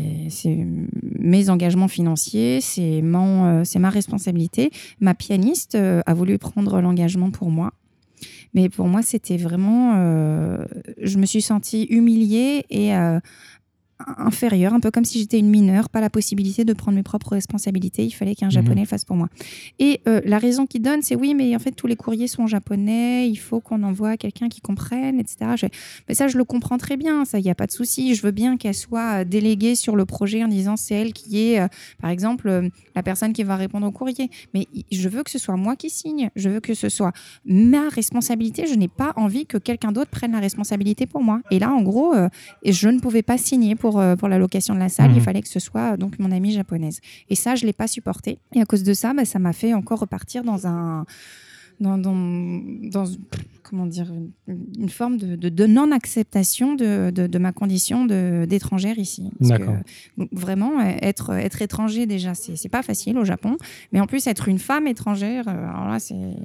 mes 1.18 1.50
engagements 1.50 1.88
financiers, 1.88 2.60
c'est 2.62 3.02
euh, 3.02 3.62
c'est 3.64 3.78
ma 3.78 3.90
responsabilité. 3.90 4.70
Ma 5.00 5.14
pianiste 5.14 5.74
euh, 5.74 6.00
a 6.06 6.14
voulu 6.14 6.38
prendre 6.38 6.80
l'engagement 6.80 7.30
pour 7.30 7.50
moi, 7.50 7.72
mais 8.54 8.70
pour 8.70 8.88
moi 8.88 9.02
c'était 9.02 9.36
vraiment, 9.36 9.94
je 11.00 11.18
me 11.18 11.26
suis 11.26 11.42
sentie 11.42 11.84
humiliée 11.84 12.64
et 12.70 12.92
inférieure, 14.18 14.72
un 14.74 14.80
peu 14.80 14.90
comme 14.90 15.04
si 15.04 15.18
j'étais 15.18 15.38
une 15.38 15.48
mineure, 15.50 15.88
pas 15.88 16.00
la 16.00 16.10
possibilité 16.10 16.64
de 16.64 16.72
prendre 16.72 16.96
mes 16.96 17.02
propres 17.02 17.32
responsabilités. 17.32 18.04
Il 18.04 18.10
fallait 18.12 18.34
qu'un 18.34 18.46
Mhm. 18.46 18.52
japonais 18.52 18.80
le 18.82 18.86
fasse 18.86 19.04
pour 19.04 19.16
moi. 19.16 19.28
Et 19.78 20.00
euh, 20.08 20.20
la 20.24 20.38
raison 20.38 20.66
qu'il 20.66 20.82
donne, 20.82 21.02
c'est 21.02 21.14
oui, 21.16 21.34
mais 21.34 21.54
en 21.54 21.58
fait 21.58 21.72
tous 21.72 21.86
les 21.86 21.96
courriers 21.96 22.26
sont 22.28 22.46
japonais, 22.46 23.28
il 23.28 23.36
faut 23.36 23.60
qu'on 23.60 23.82
envoie 23.82 24.16
quelqu'un 24.16 24.48
qui 24.48 24.60
comprenne, 24.60 25.18
etc. 25.20 25.52
Je- 25.56 25.66
mais 26.08 26.14
ça, 26.14 26.28
je 26.28 26.38
le 26.38 26.44
comprends 26.44 26.78
très 26.78 26.96
bien, 26.96 27.24
ça, 27.24 27.38
il 27.38 27.44
n'y 27.44 27.50
a 27.50 27.54
pas 27.54 27.66
de 27.66 27.72
souci. 27.72 28.14
Je 28.14 28.22
veux 28.22 28.30
bien 28.30 28.56
qu'elle 28.56 28.74
soit 28.74 29.20
euh, 29.20 29.24
déléguée 29.24 29.74
sur 29.74 29.96
le 29.96 30.04
projet 30.04 30.42
en 30.44 30.48
disant 30.48 30.76
c'est 30.76 30.94
elle 30.94 31.12
qui 31.12 31.42
est, 31.52 31.60
euh, 31.60 31.68
par 32.00 32.10
exemple, 32.10 32.48
euh, 32.48 32.68
la 32.94 33.02
personne 33.02 33.32
qui 33.32 33.42
va 33.42 33.56
répondre 33.56 33.86
au 33.86 33.92
courrier. 33.92 34.30
Mais 34.54 34.66
je 34.90 35.08
veux 35.08 35.22
que 35.22 35.30
ce 35.30 35.38
soit 35.38 35.56
moi 35.56 35.76
qui 35.76 35.90
signe. 35.90 36.30
Je 36.36 36.48
veux 36.48 36.60
que 36.60 36.74
ce 36.74 36.88
soit 36.88 37.12
ma 37.44 37.88
responsabilité. 37.88 38.66
Je 38.66 38.74
n'ai 38.74 38.88
pas 38.88 39.12
envie 39.16 39.46
que 39.46 39.58
quelqu'un 39.58 39.92
d'autre 39.92 40.10
prenne 40.10 40.32
la 40.32 40.40
responsabilité 40.40 41.06
pour 41.06 41.22
moi. 41.22 41.40
Et 41.50 41.58
là, 41.58 41.70
en 41.72 41.82
gros, 41.82 42.14
je 42.64 42.88
ne 42.88 42.98
pouvais 43.00 43.22
pas 43.22 43.38
signer 43.38 43.74
pour, 43.76 43.91
euh, 43.98 44.16
pour 44.16 44.28
la 44.28 44.38
location 44.38 44.74
de 44.74 44.78
la 44.80 44.88
salle. 44.88 45.10
Mhm. 45.10 45.16
Il 45.16 45.22
fallait 45.22 45.42
que 45.42 45.48
ce 45.48 45.60
soit 45.60 45.94
euh, 45.94 45.96
donc 45.96 46.18
mon 46.18 46.30
amie 46.32 46.52
japonaise. 46.52 47.00
Et 47.28 47.34
ça, 47.34 47.54
je 47.54 47.64
ne 47.64 47.66
l'ai 47.68 47.72
pas 47.72 47.88
supporté. 47.88 48.38
Et 48.54 48.60
à 48.60 48.64
cause 48.66 48.82
de 48.82 48.94
ça, 48.94 49.12
bah, 49.14 49.24
ça 49.24 49.38
m'a 49.38 49.52
fait 49.52 49.74
encore 49.74 50.00
repartir 50.00 50.44
dans 50.44 50.66
un. 50.66 51.04
Dans, 51.80 51.98
dans, 51.98 52.14
dans- 52.14 53.06
comment 53.64 53.86
dire, 53.86 54.12
une, 54.46 54.88
forme 54.88 55.16
de, 55.16 55.34
de- 55.34 55.48
de 55.48 55.66
non-acceptation 55.66 56.74
de, 56.76 57.38
ma 57.38 57.50
condition 57.52 58.04
d'étrangère 58.04 58.98
ici. 58.98 59.30
Parce 59.40 59.50
que, 59.58 60.26
vraiment, 60.30 60.80
être, 60.80 61.30
être 61.32 61.60
étranger, 61.62 62.06
déjà, 62.06 62.34
c'est 62.34 62.68
pas 62.68 62.82
facile 62.82 63.18
au 63.18 63.24
Japon. 63.24 63.56
Mais 63.92 63.98
en 64.00 64.06
plus, 64.06 64.26
être 64.28 64.48
une 64.48 64.58
femme 64.60 64.86
étrangère, 64.86 65.48
euh, 65.48 65.68
alors 65.70 65.88
là, 65.88 65.98
c'est- 65.98 66.36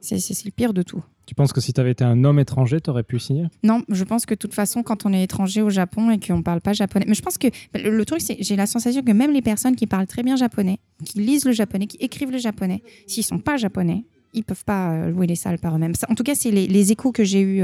c'est 0.00 0.44
le 0.44 0.50
pire 0.50 0.72
de 0.72 0.82
tout. 0.82 1.04
Tu 1.28 1.34
penses 1.34 1.52
que 1.52 1.60
si 1.60 1.74
tu 1.74 1.80
avais 1.82 1.90
été 1.90 2.04
un 2.04 2.24
homme 2.24 2.38
étranger, 2.38 2.80
tu 2.80 2.88
aurais 2.88 3.02
pu 3.02 3.18
signer? 3.18 3.48
Non, 3.62 3.82
je 3.90 4.02
pense 4.04 4.24
que 4.24 4.32
de 4.32 4.38
toute 4.38 4.54
façon, 4.54 4.82
quand 4.82 5.04
on 5.04 5.12
est 5.12 5.22
étranger 5.22 5.60
au 5.60 5.68
Japon 5.68 6.10
et 6.10 6.18
qu'on 6.18 6.38
ne 6.38 6.42
parle 6.42 6.62
pas 6.62 6.72
japonais, 6.72 7.04
mais 7.06 7.12
je 7.12 7.20
pense 7.20 7.36
que 7.36 7.48
le, 7.74 7.90
le 7.90 8.04
truc, 8.06 8.22
c'est 8.22 8.38
j'ai 8.40 8.56
la 8.56 8.64
sensation 8.64 9.02
que 9.02 9.12
même 9.12 9.32
les 9.32 9.42
personnes 9.42 9.76
qui 9.76 9.86
parlent 9.86 10.06
très 10.06 10.22
bien 10.22 10.36
japonais, 10.36 10.78
qui 11.04 11.18
lisent 11.18 11.44
le 11.44 11.52
japonais, 11.52 11.86
qui 11.86 11.98
écrivent 12.00 12.30
le 12.30 12.38
japonais, 12.38 12.82
s'ils 13.06 13.24
sont 13.24 13.40
pas 13.40 13.58
japonais, 13.58 14.04
ils 14.32 14.42
peuvent 14.42 14.64
pas 14.64 14.92
euh, 14.92 15.10
louer 15.10 15.26
les 15.26 15.34
salles 15.34 15.58
par 15.58 15.74
eux-mêmes. 15.76 15.92
En 16.08 16.14
tout 16.14 16.22
cas, 16.22 16.34
c'est 16.34 16.50
les, 16.50 16.92
échos 16.92 17.12
que 17.12 17.24
j'ai 17.24 17.42
eu 17.42 17.62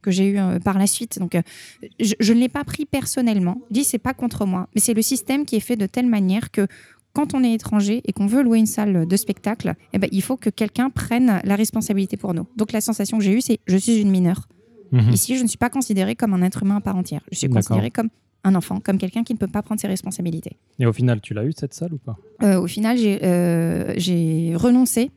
que 0.00 0.10
j'ai 0.10 0.28
eu 0.28 0.38
euh, 0.38 0.58
par 0.58 0.78
la 0.78 0.86
suite. 0.86 1.18
Donc, 1.18 1.34
euh, 1.34 1.42
je, 2.00 2.32
ne 2.32 2.38
l'ai 2.38 2.48
pas 2.48 2.64
pris 2.64 2.86
personnellement. 2.86 3.60
Dis 3.70 3.84
c'est 3.84 3.98
pas 3.98 4.14
contre 4.14 4.46
moi, 4.46 4.68
mais 4.74 4.80
c'est 4.80 4.94
le 4.94 5.02
système 5.02 5.44
qui 5.44 5.56
est 5.56 5.60
fait 5.60 5.76
de 5.76 5.86
telle 5.86 6.06
manière 6.06 6.50
que 6.50 6.66
quand 7.12 7.34
on 7.34 7.44
est 7.44 7.52
étranger 7.52 8.02
et 8.04 8.12
qu'on 8.12 8.26
veut 8.26 8.42
louer 8.42 8.58
une 8.58 8.66
salle 8.66 9.06
de 9.06 9.16
spectacle, 9.16 9.74
eh 9.92 9.98
ben, 9.98 10.08
il 10.12 10.22
faut 10.22 10.36
que 10.36 10.50
quelqu'un 10.50 10.90
prenne 10.90 11.40
la 11.44 11.56
responsabilité 11.56 12.16
pour 12.16 12.34
nous. 12.34 12.46
Donc 12.56 12.72
la 12.72 12.80
sensation 12.80 13.18
que 13.18 13.24
j'ai 13.24 13.32
eue, 13.32 13.40
c'est 13.40 13.58
je 13.66 13.76
suis 13.76 14.00
une 14.00 14.10
mineure. 14.10 14.48
Mhm. 14.92 15.10
Ici, 15.10 15.36
je 15.36 15.42
ne 15.42 15.48
suis 15.48 15.58
pas 15.58 15.70
considérée 15.70 16.14
comme 16.14 16.34
un 16.34 16.42
être 16.42 16.62
humain 16.62 16.76
à 16.76 16.80
part 16.80 16.96
entière. 16.96 17.22
Je 17.30 17.38
suis 17.38 17.48
considérée 17.48 17.90
comme 17.90 18.08
un 18.44 18.54
enfant, 18.54 18.80
comme 18.80 18.98
quelqu'un 18.98 19.22
qui 19.22 19.32
ne 19.32 19.38
peut 19.38 19.46
pas 19.46 19.62
prendre 19.62 19.80
ses 19.80 19.86
responsabilités. 19.86 20.56
Et 20.78 20.86
au 20.86 20.92
final, 20.92 21.20
tu 21.20 21.32
l'as 21.32 21.44
eu 21.44 21.52
cette 21.56 21.74
salle 21.74 21.94
ou 21.94 21.98
pas? 21.98 22.16
Euh, 22.42 22.60
au 22.60 22.66
final, 22.66 22.98
j'ai 22.98 23.22
euh, 23.22 23.94
j'ai 23.96 24.54
renoncé 24.56 25.10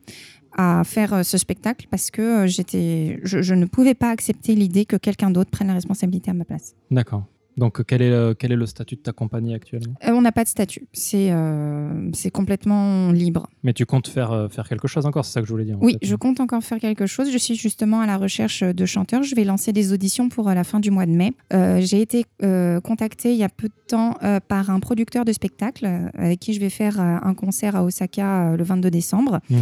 à 0.56 0.84
faire 0.84 1.12
euh, 1.12 1.22
ce 1.22 1.36
spectacle 1.36 1.86
parce 1.90 2.10
que 2.10 2.46
j'étais, 2.46 3.20
je, 3.24 3.42
je 3.42 3.54
ne 3.54 3.66
pouvais 3.66 3.94
pas 3.94 4.10
accepter 4.10 4.54
l'idée 4.54 4.86
que 4.86 4.96
quelqu'un 4.96 5.30
d'autre 5.30 5.50
prenne 5.50 5.68
la 5.68 5.74
responsabilité 5.74 6.30
à 6.30 6.34
ma 6.34 6.44
place. 6.44 6.74
D'accord. 6.90 7.24
Donc, 7.56 7.84
quel 7.86 8.02
est, 8.02 8.10
le, 8.10 8.34
quel 8.34 8.52
est 8.52 8.56
le 8.56 8.66
statut 8.66 8.96
de 8.96 9.00
ta 9.00 9.12
compagnie 9.12 9.54
actuellement? 9.54 9.94
Euh, 10.06 10.10
on 10.12 10.20
n'a 10.20 10.32
pas 10.32 10.44
de 10.44 10.48
statut, 10.48 10.86
c'est 10.92 11.30
euh, 11.32 12.10
c'est 12.12 12.30
complètement 12.30 13.12
libre. 13.12 13.48
Mais 13.62 13.72
tu 13.72 13.86
comptes 13.86 14.08
faire, 14.08 14.30
euh, 14.32 14.48
faire 14.48 14.68
quelque 14.68 14.88
chose 14.88 15.06
encore, 15.06 15.24
c'est 15.24 15.32
ça 15.32 15.40
que 15.40 15.46
je 15.46 15.52
voulais 15.52 15.64
dire. 15.64 15.76
en 15.76 15.80
Oui, 15.84 15.94
fait. 16.00 16.06
je 16.06 16.14
compte 16.16 16.40
encore 16.40 16.62
faire 16.62 16.78
quelque 16.78 17.06
chose. 17.06 17.30
Je 17.32 17.38
suis 17.38 17.54
justement 17.54 18.00
à 18.00 18.06
la 18.06 18.18
recherche 18.18 18.62
de 18.62 18.84
chanteurs. 18.86 19.22
Je 19.22 19.34
vais 19.34 19.44
lancer 19.44 19.72
des 19.72 19.92
auditions 19.92 20.28
pour 20.28 20.48
euh, 20.48 20.54
la 20.54 20.64
fin 20.64 20.80
du 20.80 20.90
mois 20.90 21.06
de 21.06 21.12
mai. 21.12 21.32
Euh, 21.54 21.80
J'ai 21.80 22.00
été 22.02 22.26
euh, 22.42 22.80
contactée 22.80 23.32
il 23.32 23.38
y 23.38 23.44
a 23.44 23.48
peu 23.48 23.68
de 23.68 23.74
temps 23.88 24.16
euh, 24.22 24.38
par 24.40 24.68
un 24.70 24.80
producteur 24.80 25.24
de 25.24 25.32
spectacle 25.32 25.86
euh, 25.86 26.08
avec 26.18 26.40
qui 26.40 26.52
je 26.52 26.60
vais 26.60 26.70
faire 26.70 27.00
euh, 27.00 27.16
un 27.22 27.34
concert 27.34 27.74
à 27.76 27.84
Osaka 27.84 28.52
euh, 28.52 28.56
le 28.56 28.64
22 28.64 28.90
décembre. 28.90 29.40
Mhm. 29.50 29.60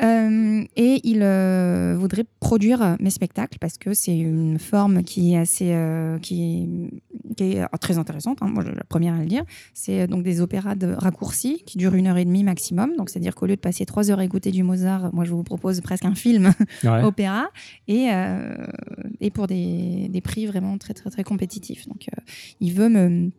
Euh, 0.00 0.64
et 0.76 1.00
il 1.04 1.22
euh, 1.22 1.96
voudrait 1.98 2.24
produire 2.40 2.96
mes 3.00 3.10
spectacles 3.10 3.58
parce 3.58 3.78
que 3.78 3.94
c'est 3.94 4.16
une 4.16 4.58
forme 4.58 5.02
qui 5.02 5.34
est 5.34 5.38
assez, 5.38 5.72
euh, 5.72 6.18
qui 6.18 6.42
est, 7.30 7.34
qui 7.34 7.44
est, 7.52 7.66
très 7.80 7.98
intéressante. 7.98 8.38
hein. 8.40 8.48
Moi, 8.48 8.62
je 8.62 8.68
suis 8.68 8.76
la 8.76 8.84
première 8.84 9.14
à 9.14 9.18
le 9.18 9.26
dire. 9.26 9.44
C'est 9.74 10.06
donc 10.06 10.22
des 10.22 10.40
opéras 10.40 10.74
de 10.74 10.92
raccourcis 10.92 11.62
qui 11.66 11.78
durent 11.78 11.94
une 11.94 12.06
heure 12.06 12.16
et 12.16 12.24
demie 12.24 12.44
maximum. 12.44 12.96
Donc, 12.96 13.10
c'est-à-dire 13.10 13.34
qu'au 13.34 13.46
lieu 13.46 13.56
de 13.56 13.60
passer 13.60 13.86
trois 13.86 14.10
heures 14.10 14.20
à 14.20 14.24
écouter 14.24 14.50
du 14.50 14.62
Mozart, 14.62 15.12
moi, 15.14 15.24
je 15.24 15.32
vous 15.32 15.42
propose 15.42 15.80
presque 15.80 16.04
un 16.04 16.14
film 16.14 16.52
Ouais. 16.84 17.02
opéra 17.02 17.48
et, 17.88 18.08
et 19.20 19.30
pour 19.30 19.46
des, 19.46 20.08
des 20.08 20.20
prix 20.20 20.46
vraiment 20.46 20.78
très, 20.78 20.94
très, 20.94 21.10
très 21.10 21.24
compétitifs. 21.24 21.86
Donc, 21.88 22.06
il 22.60 22.72
veut 22.72 22.88
me. 22.88 23.30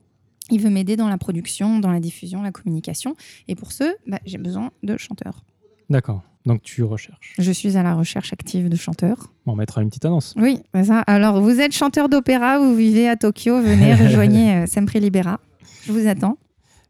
Il 0.52 0.60
veut 0.62 0.72
m'aider 0.72 0.96
dans 0.96 1.08
la 1.08 1.20
production, 1.20 1.78
dans 1.78 1.92
la 1.92 2.00
diffusion, 2.00 2.42
la 2.42 2.52
communication. 2.52 3.16
Et 3.48 3.54
pour 3.56 3.72
ce, 3.72 3.84
bah, 4.08 4.20
j'ai 4.26 4.40
besoin 4.40 4.72
de 4.82 4.98
chanteurs. 4.98 5.44
D'accord. 5.90 6.22
Donc, 6.46 6.62
tu 6.62 6.84
recherches. 6.84 7.36
Je 7.38 7.52
suis 7.52 7.78
à 7.78 7.84
la 7.84 7.94
recherche 7.96 8.32
active 8.34 8.70
de 8.70 8.76
chanteurs. 8.76 9.34
On 9.46 9.56
mettra 9.56 9.82
une 9.82 9.90
petite 9.90 10.06
annonce. 10.06 10.34
Oui, 10.38 10.60
c'est 10.74 10.86
ça. 10.86 11.00
Alors, 11.02 11.42
vous 11.42 11.60
êtes 11.60 11.74
chanteur 11.74 12.10
d'opéra, 12.10 12.60
vous 12.60 12.76
vivez 12.76 13.10
à 13.10 13.16
Tokyo, 13.18 13.62
venez, 13.62 13.94
rejoignez 13.94 14.56
euh, 14.64 14.66
Sempre 14.66 14.98
Libera. 15.00 15.40
Je 15.86 15.92
vous 15.92 16.08
attends. 16.08 16.38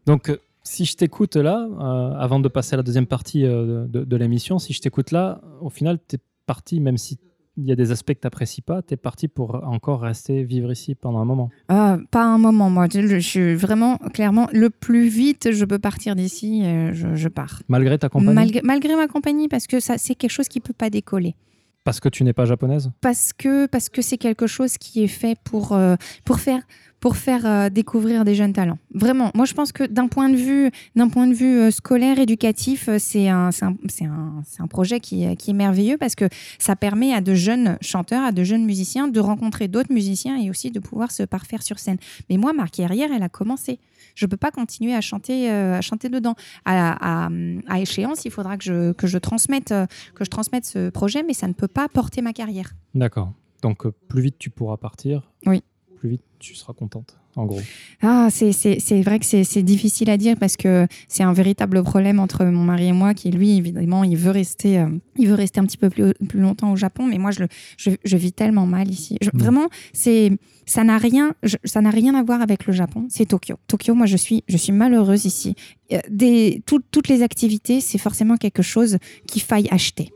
Donc, 0.06 0.30
euh, 0.30 0.38
si 0.62 0.84
je 0.84 0.96
t'écoute 0.96 1.36
là, 1.36 1.66
euh, 1.68 2.12
avant 2.18 2.38
de 2.40 2.48
passer 2.48 2.74
à 2.74 2.76
la 2.76 2.82
deuxième 2.82 3.06
partie 3.06 3.44
euh, 3.44 3.86
de, 3.86 4.04
de 4.04 4.16
l'émission, 4.16 4.58
si 4.58 4.72
je 4.72 4.80
t'écoute 4.80 5.10
là, 5.10 5.40
au 5.60 5.68
final, 5.70 5.98
tu 6.08 6.16
es 6.16 6.18
parti, 6.46 6.80
même 6.80 6.96
si 6.96 7.18
il 7.56 7.66
y 7.66 7.72
a 7.72 7.76
des 7.76 7.90
aspects 7.90 8.14
que 8.14 8.20
tu 8.20 8.26
n'apprécies 8.26 8.62
pas, 8.62 8.82
tu 8.82 8.94
es 8.94 8.96
parti 8.96 9.28
pour 9.28 9.54
encore 9.66 10.00
rester 10.00 10.44
vivre 10.44 10.72
ici 10.72 10.94
pendant 10.94 11.18
un 11.18 11.24
moment. 11.24 11.50
Ah, 11.68 11.98
pas 12.10 12.24
un 12.24 12.38
moment, 12.38 12.70
moi. 12.70 12.86
Je, 12.92 13.06
je 13.06 13.18
suis 13.18 13.54
vraiment, 13.54 13.98
clairement, 14.14 14.48
le 14.52 14.70
plus 14.70 15.08
vite 15.08 15.52
je 15.52 15.64
peux 15.64 15.78
partir 15.78 16.16
d'ici, 16.16 16.64
euh, 16.64 16.92
je, 16.92 17.14
je 17.14 17.28
pars. 17.28 17.62
Malgré 17.68 17.98
ta 17.98 18.08
compagnie 18.08 18.34
Malgré, 18.34 18.60
malgré 18.62 18.96
ma 18.96 19.08
compagnie, 19.08 19.48
parce 19.48 19.66
que 19.66 19.80
ça, 19.80 19.98
c'est 19.98 20.14
quelque 20.14 20.30
chose 20.30 20.48
qui 20.48 20.60
peut 20.60 20.72
pas 20.72 20.90
décoller. 20.90 21.34
Parce 21.84 21.98
que 21.98 22.08
tu 22.08 22.24
n'es 22.24 22.32
pas 22.32 22.44
japonaise? 22.44 22.90
Parce 23.00 23.32
que 23.32 23.66
parce 23.66 23.88
que 23.88 24.02
c'est 24.02 24.18
quelque 24.18 24.46
chose 24.46 24.76
qui 24.76 25.02
est 25.02 25.08
fait 25.08 25.36
pour, 25.44 25.72
euh, 25.72 25.96
pour 26.24 26.40
faire 26.40 26.62
pour 27.00 27.16
faire 27.16 27.46
euh, 27.46 27.70
découvrir 27.70 28.26
des 28.26 28.34
jeunes 28.34 28.52
talents. 28.52 28.76
Vraiment, 28.92 29.30
moi 29.34 29.46
je 29.46 29.54
pense 29.54 29.72
que 29.72 29.84
d'un 29.84 30.06
point 30.06 30.28
de 30.28 30.36
vue, 30.36 30.70
point 31.10 31.26
de 31.26 31.32
vue 31.32 31.58
euh, 31.58 31.70
scolaire, 31.70 32.18
éducatif, 32.18 32.90
c'est 32.98 33.30
un, 33.30 33.48
un, 33.62 33.74
un, 34.04 34.42
un 34.58 34.66
projet 34.66 35.00
qui, 35.00 35.34
qui 35.36 35.50
est 35.52 35.54
merveilleux 35.54 35.96
parce 35.96 36.14
que 36.14 36.28
ça 36.58 36.76
permet 36.76 37.14
à 37.14 37.22
de 37.22 37.32
jeunes 37.32 37.78
chanteurs, 37.80 38.24
à 38.24 38.32
de 38.32 38.44
jeunes 38.44 38.66
musiciens 38.66 39.08
de 39.08 39.20
rencontrer 39.20 39.66
d'autres 39.66 39.92
musiciens 39.92 40.36
et 40.36 40.50
aussi 40.50 40.70
de 40.70 40.78
pouvoir 40.78 41.10
se 41.10 41.22
parfaire 41.22 41.62
sur 41.62 41.78
scène. 41.78 41.96
Mais 42.28 42.36
moi, 42.36 42.52
ma 42.52 42.68
carrière, 42.68 43.08
elle 43.16 43.22
a 43.22 43.30
commencé. 43.30 43.78
Je 44.14 44.26
peux 44.26 44.36
pas 44.36 44.50
continuer 44.50 44.94
à 44.94 45.00
chanter, 45.00 45.50
euh, 45.50 45.76
à 45.78 45.80
chanter 45.80 46.08
dedans. 46.08 46.34
À, 46.64 47.26
à- 47.26 47.30
à 47.68 47.80
échéance, 47.80 48.24
il 48.24 48.30
faudra 48.30 48.56
que 48.56 48.64
je, 48.64 48.92
que 48.92 49.06
je 49.06 49.18
transmette, 49.18 49.72
euh, 49.72 49.86
que 50.14 50.24
je 50.24 50.30
transmette 50.30 50.64
ce 50.64 50.90
projet, 50.90 51.22
mais 51.22 51.34
ça 51.34 51.48
ne 51.48 51.52
peut 51.52 51.68
pas 51.68 51.88
porter 51.88 52.22
ma 52.22 52.32
carrière. 52.32 52.72
D'accord. 52.94 53.32
Donc, 53.62 53.84
euh, 53.86 53.92
plus 54.08 54.22
vite 54.22 54.36
tu 54.38 54.50
pourras 54.50 54.76
partir, 54.78 55.30
Oui. 55.46 55.62
Plus 56.00 56.08
vite 56.10 56.22
tu 56.38 56.54
seras 56.54 56.72
contente, 56.72 57.18
en 57.36 57.44
gros. 57.44 57.60
Ah, 58.00 58.28
c'est- 58.30 59.02
vrai 59.02 59.18
que 59.18 59.26
c'est 59.26 59.62
difficile 59.62 60.08
à 60.08 60.16
dire 60.16 60.36
parce 60.40 60.56
que 60.56 60.86
c'est 61.06 61.22
un 61.22 61.34
véritable 61.34 61.82
problème 61.82 62.18
entre 62.18 62.46
mon 62.46 62.64
mari 62.64 62.86
et 62.86 62.92
moi 62.92 63.12
qui, 63.12 63.30
lui, 63.30 63.58
évidemment, 63.58 64.04
il 64.04 64.16
veut 64.16 64.30
rester, 64.30 64.78
euh, 64.78 64.86
il 65.18 65.28
veut 65.28 65.34
rester 65.34 65.60
un 65.60 65.64
petit 65.66 65.76
peu 65.76 65.90
plus, 65.90 66.14
plus 66.26 66.40
longtemps 66.40 66.72
au 66.72 66.76
Japon, 66.76 67.04
mais 67.04 67.18
moi, 67.18 67.30
je, 67.30 67.40
le, 67.40 67.48
je, 67.76 67.90
je 68.02 68.16
vis 68.16 68.32
tellement 68.32 68.64
mal 68.64 68.88
ici. 68.90 69.18
Je- 69.20 69.28
Mm. 69.34 69.38
Vraiment, 69.38 69.68
c'est 69.92 70.32
ça 70.64 70.82
n'a 70.82 70.96
rien, 70.96 71.34
je- 71.42 71.56
ça 71.64 71.82
n'a 71.82 71.90
rien 71.90 72.14
à 72.14 72.22
voir 72.22 72.40
avec 72.40 72.66
le 72.66 72.72
Japon. 72.72 73.06
C'est 73.10 73.26
Tokyo. 73.26 73.56
Tokyo, 73.66 73.94
moi, 73.94 74.06
je 74.06 74.16
suis, 74.16 74.42
je 74.48 74.56
suis 74.56 74.72
malheureuse 74.72 75.26
ici. 75.26 75.54
Euh, 75.92 75.98
Des, 76.08 76.62
tout- 76.64 76.80
toutes 76.90 77.08
les 77.08 77.20
activités, 77.22 77.82
c'est 77.82 77.98
forcément 77.98 78.36
quelque 78.38 78.62
chose 78.62 78.96
qu'il 79.26 79.42
faille 79.42 79.68
acheter. 79.70 80.10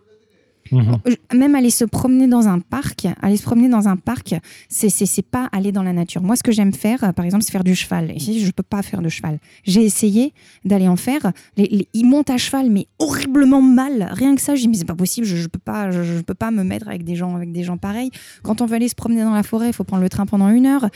Mhm. 0.74 1.38
Même 1.38 1.54
aller 1.54 1.70
se 1.70 1.84
promener 1.84 2.26
dans 2.26 2.48
un 2.48 2.58
parc, 2.58 3.06
aller 3.22 3.36
se 3.36 3.42
promener 3.42 3.68
dans 3.68 3.88
un 3.88 3.96
parc, 3.96 4.34
c'est 4.68 5.22
pas 5.22 5.48
aller 5.52 5.72
dans 5.72 5.82
la 5.82 5.92
nature. 5.92 6.22
Moi, 6.22 6.36
ce 6.36 6.42
que 6.42 6.52
j'aime 6.52 6.72
faire, 6.72 7.04
euh, 7.04 7.12
par 7.12 7.24
exemple, 7.24 7.44
c'est 7.44 7.52
faire 7.52 7.64
du 7.64 7.74
cheval. 7.74 8.12
Ici, 8.16 8.44
je 8.44 8.50
peux 8.50 8.62
pas 8.62 8.82
faire 8.82 9.02
de 9.02 9.08
cheval. 9.08 9.38
J'ai 9.64 9.82
essayé 9.84 10.32
d'aller 10.64 10.88
en 10.88 10.96
faire. 10.96 11.32
Ils 11.56 12.04
montent 12.04 12.30
à 12.30 12.36
cheval, 12.36 12.70
mais 12.70 12.86
horriblement 12.98 13.62
mal. 13.62 14.08
Rien 14.12 14.34
que 14.34 14.40
ça, 14.40 14.54
je 14.54 14.62
dis 14.62 14.68
mais 14.68 14.76
c'est 14.76 14.84
pas 14.84 14.94
possible. 14.94 15.26
Je, 15.26 15.36
je 15.36 15.48
peux 15.48 15.58
pas, 15.58 15.90
je, 15.90 16.02
je 16.02 16.20
peux 16.20 16.34
pas 16.34 16.50
me 16.50 16.64
mettre 16.64 16.88
avec 16.88 17.04
des 17.04 17.16
gens, 17.16 17.34
avec 17.36 17.52
des 17.52 17.62
gens 17.62 17.76
pareils. 17.76 18.10
Quand 18.42 18.60
on 18.60 18.66
veut 18.66 18.76
aller 18.76 18.88
se 18.88 18.94
promener 18.94 19.22
dans 19.22 19.34
la 19.34 19.42
forêt, 19.42 19.68
il 19.68 19.72
faut 19.72 19.84
prendre 19.84 20.02
le 20.02 20.08
train 20.08 20.26
pendant 20.26 20.48
une 20.48 20.66
heure. 20.66 20.88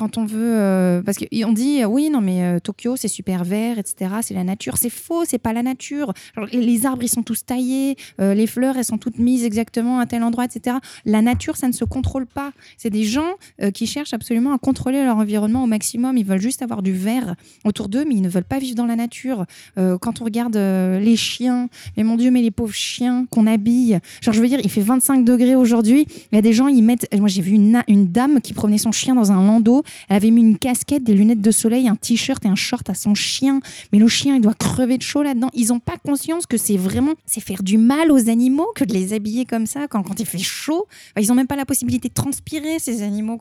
Quand 0.00 0.16
on 0.16 0.24
veut, 0.24 0.58
euh, 0.58 1.02
parce 1.02 1.18
qu'on 1.18 1.52
dit 1.52 1.84
oui, 1.84 2.08
non 2.08 2.22
mais 2.22 2.42
euh, 2.42 2.58
Tokyo 2.58 2.96
c'est 2.96 3.06
super 3.06 3.44
vert, 3.44 3.78
etc. 3.78 4.10
C'est 4.22 4.32
la 4.32 4.44
nature. 4.44 4.78
C'est 4.78 4.88
faux, 4.88 5.26
c'est 5.26 5.36
pas 5.38 5.52
la 5.52 5.62
nature. 5.62 6.14
Les, 6.54 6.86
arbres 6.86 7.02
ils 7.02 7.08
sont 7.10 7.22
tous 7.22 7.44
taillés, 7.44 7.96
euh, 8.18 8.32
les 8.32 8.46
fleurs 8.46 8.78
elles 8.78 8.86
sont 8.86 8.96
toutes 8.96 9.18
mises 9.18 9.44
exactement 9.44 9.98
à 9.98 10.06
tel 10.06 10.22
endroit, 10.22 10.46
etc. 10.46 10.78
La 11.04 11.20
nature 11.20 11.58
ça 11.58 11.68
ne 11.68 11.74
se 11.74 11.84
contrôle 11.84 12.24
pas. 12.24 12.52
C'est 12.78 12.88
des 12.88 13.04
gens 13.04 13.34
euh, 13.60 13.70
qui 13.70 13.86
cherchent 13.86 14.14
absolument 14.14 14.54
à 14.54 14.58
contrôler 14.58 15.04
leur 15.04 15.18
environnement 15.18 15.64
au 15.64 15.66
maximum. 15.66 16.16
Ils 16.16 16.24
veulent 16.24 16.40
juste 16.40 16.62
avoir 16.62 16.80
du 16.80 16.94
vert 16.94 17.34
autour 17.66 17.90
d'eux, 17.90 18.06
mais 18.06 18.14
ils 18.14 18.22
ne 18.22 18.30
veulent 18.30 18.42
pas 18.42 18.58
vivre 18.58 18.76
dans 18.76 18.86
la 18.86 18.96
nature. 18.96 19.44
Quand 19.76 20.22
on 20.22 20.24
regarde 20.24 20.56
les 20.56 21.16
chiens, 21.16 21.68
mais 21.98 22.04
mon 22.04 22.16
Dieu, 22.16 22.30
mais 22.30 22.40
les 22.40 22.50
pauvres 22.50 22.72
chiens 22.72 23.26
qu'on 23.28 23.46
habille. 23.46 23.98
Genre 24.22 24.32
je 24.32 24.40
veux 24.40 24.48
dire, 24.48 24.60
il 24.64 24.70
fait 24.70 24.80
25 24.80 25.26
degrés 25.26 25.56
aujourd'hui. 25.56 26.06
Il 26.32 26.36
y 26.36 26.38
a 26.38 26.42
des 26.42 26.54
gens, 26.54 26.68
ils 26.68 26.82
mettent. 26.82 27.06
Moi 27.14 27.28
j'ai 27.28 27.42
vu 27.42 27.52
une 27.52 28.06
dame 28.06 28.40
qui 28.40 28.54
promenait 28.54 28.78
son 28.78 28.92
chien 28.92 29.14
dans 29.14 29.30
un 29.30 29.44
landau. 29.44 29.82
Elle 30.08 30.16
avait 30.16 30.30
mis 30.30 30.40
une 30.40 30.58
casquette, 30.58 31.04
des 31.04 31.14
lunettes 31.14 31.40
de 31.40 31.50
soleil, 31.50 31.88
un 31.88 31.96
t-shirt 31.96 32.44
et 32.44 32.48
un 32.48 32.54
short 32.54 32.88
à 32.90 32.94
son 32.94 33.14
chien. 33.14 33.60
Mais 33.92 33.98
le 33.98 34.08
chien, 34.08 34.36
il 34.36 34.40
doit 34.40 34.54
crever 34.54 34.98
de 34.98 35.02
chaud 35.02 35.22
là-dedans. 35.22 35.50
Ils 35.54 35.68
n'ont 35.68 35.80
pas 35.80 35.96
conscience 35.96 36.46
que 36.46 36.56
c'est 36.56 36.76
vraiment, 36.76 37.14
c'est 37.26 37.40
faire 37.40 37.62
du 37.62 37.78
mal 37.78 38.10
aux 38.10 38.28
animaux 38.28 38.68
que 38.74 38.84
de 38.84 38.92
les 38.92 39.12
habiller 39.12 39.44
comme 39.44 39.66
ça 39.66 39.88
quand, 39.88 40.04
il 40.18 40.26
fait 40.26 40.38
chaud. 40.38 40.86
Ils 41.18 41.28
n'ont 41.28 41.34
même 41.34 41.46
pas 41.46 41.56
la 41.56 41.66
possibilité 41.66 42.08
de 42.08 42.14
transpirer, 42.14 42.78
ces 42.78 43.02
animaux. 43.02 43.38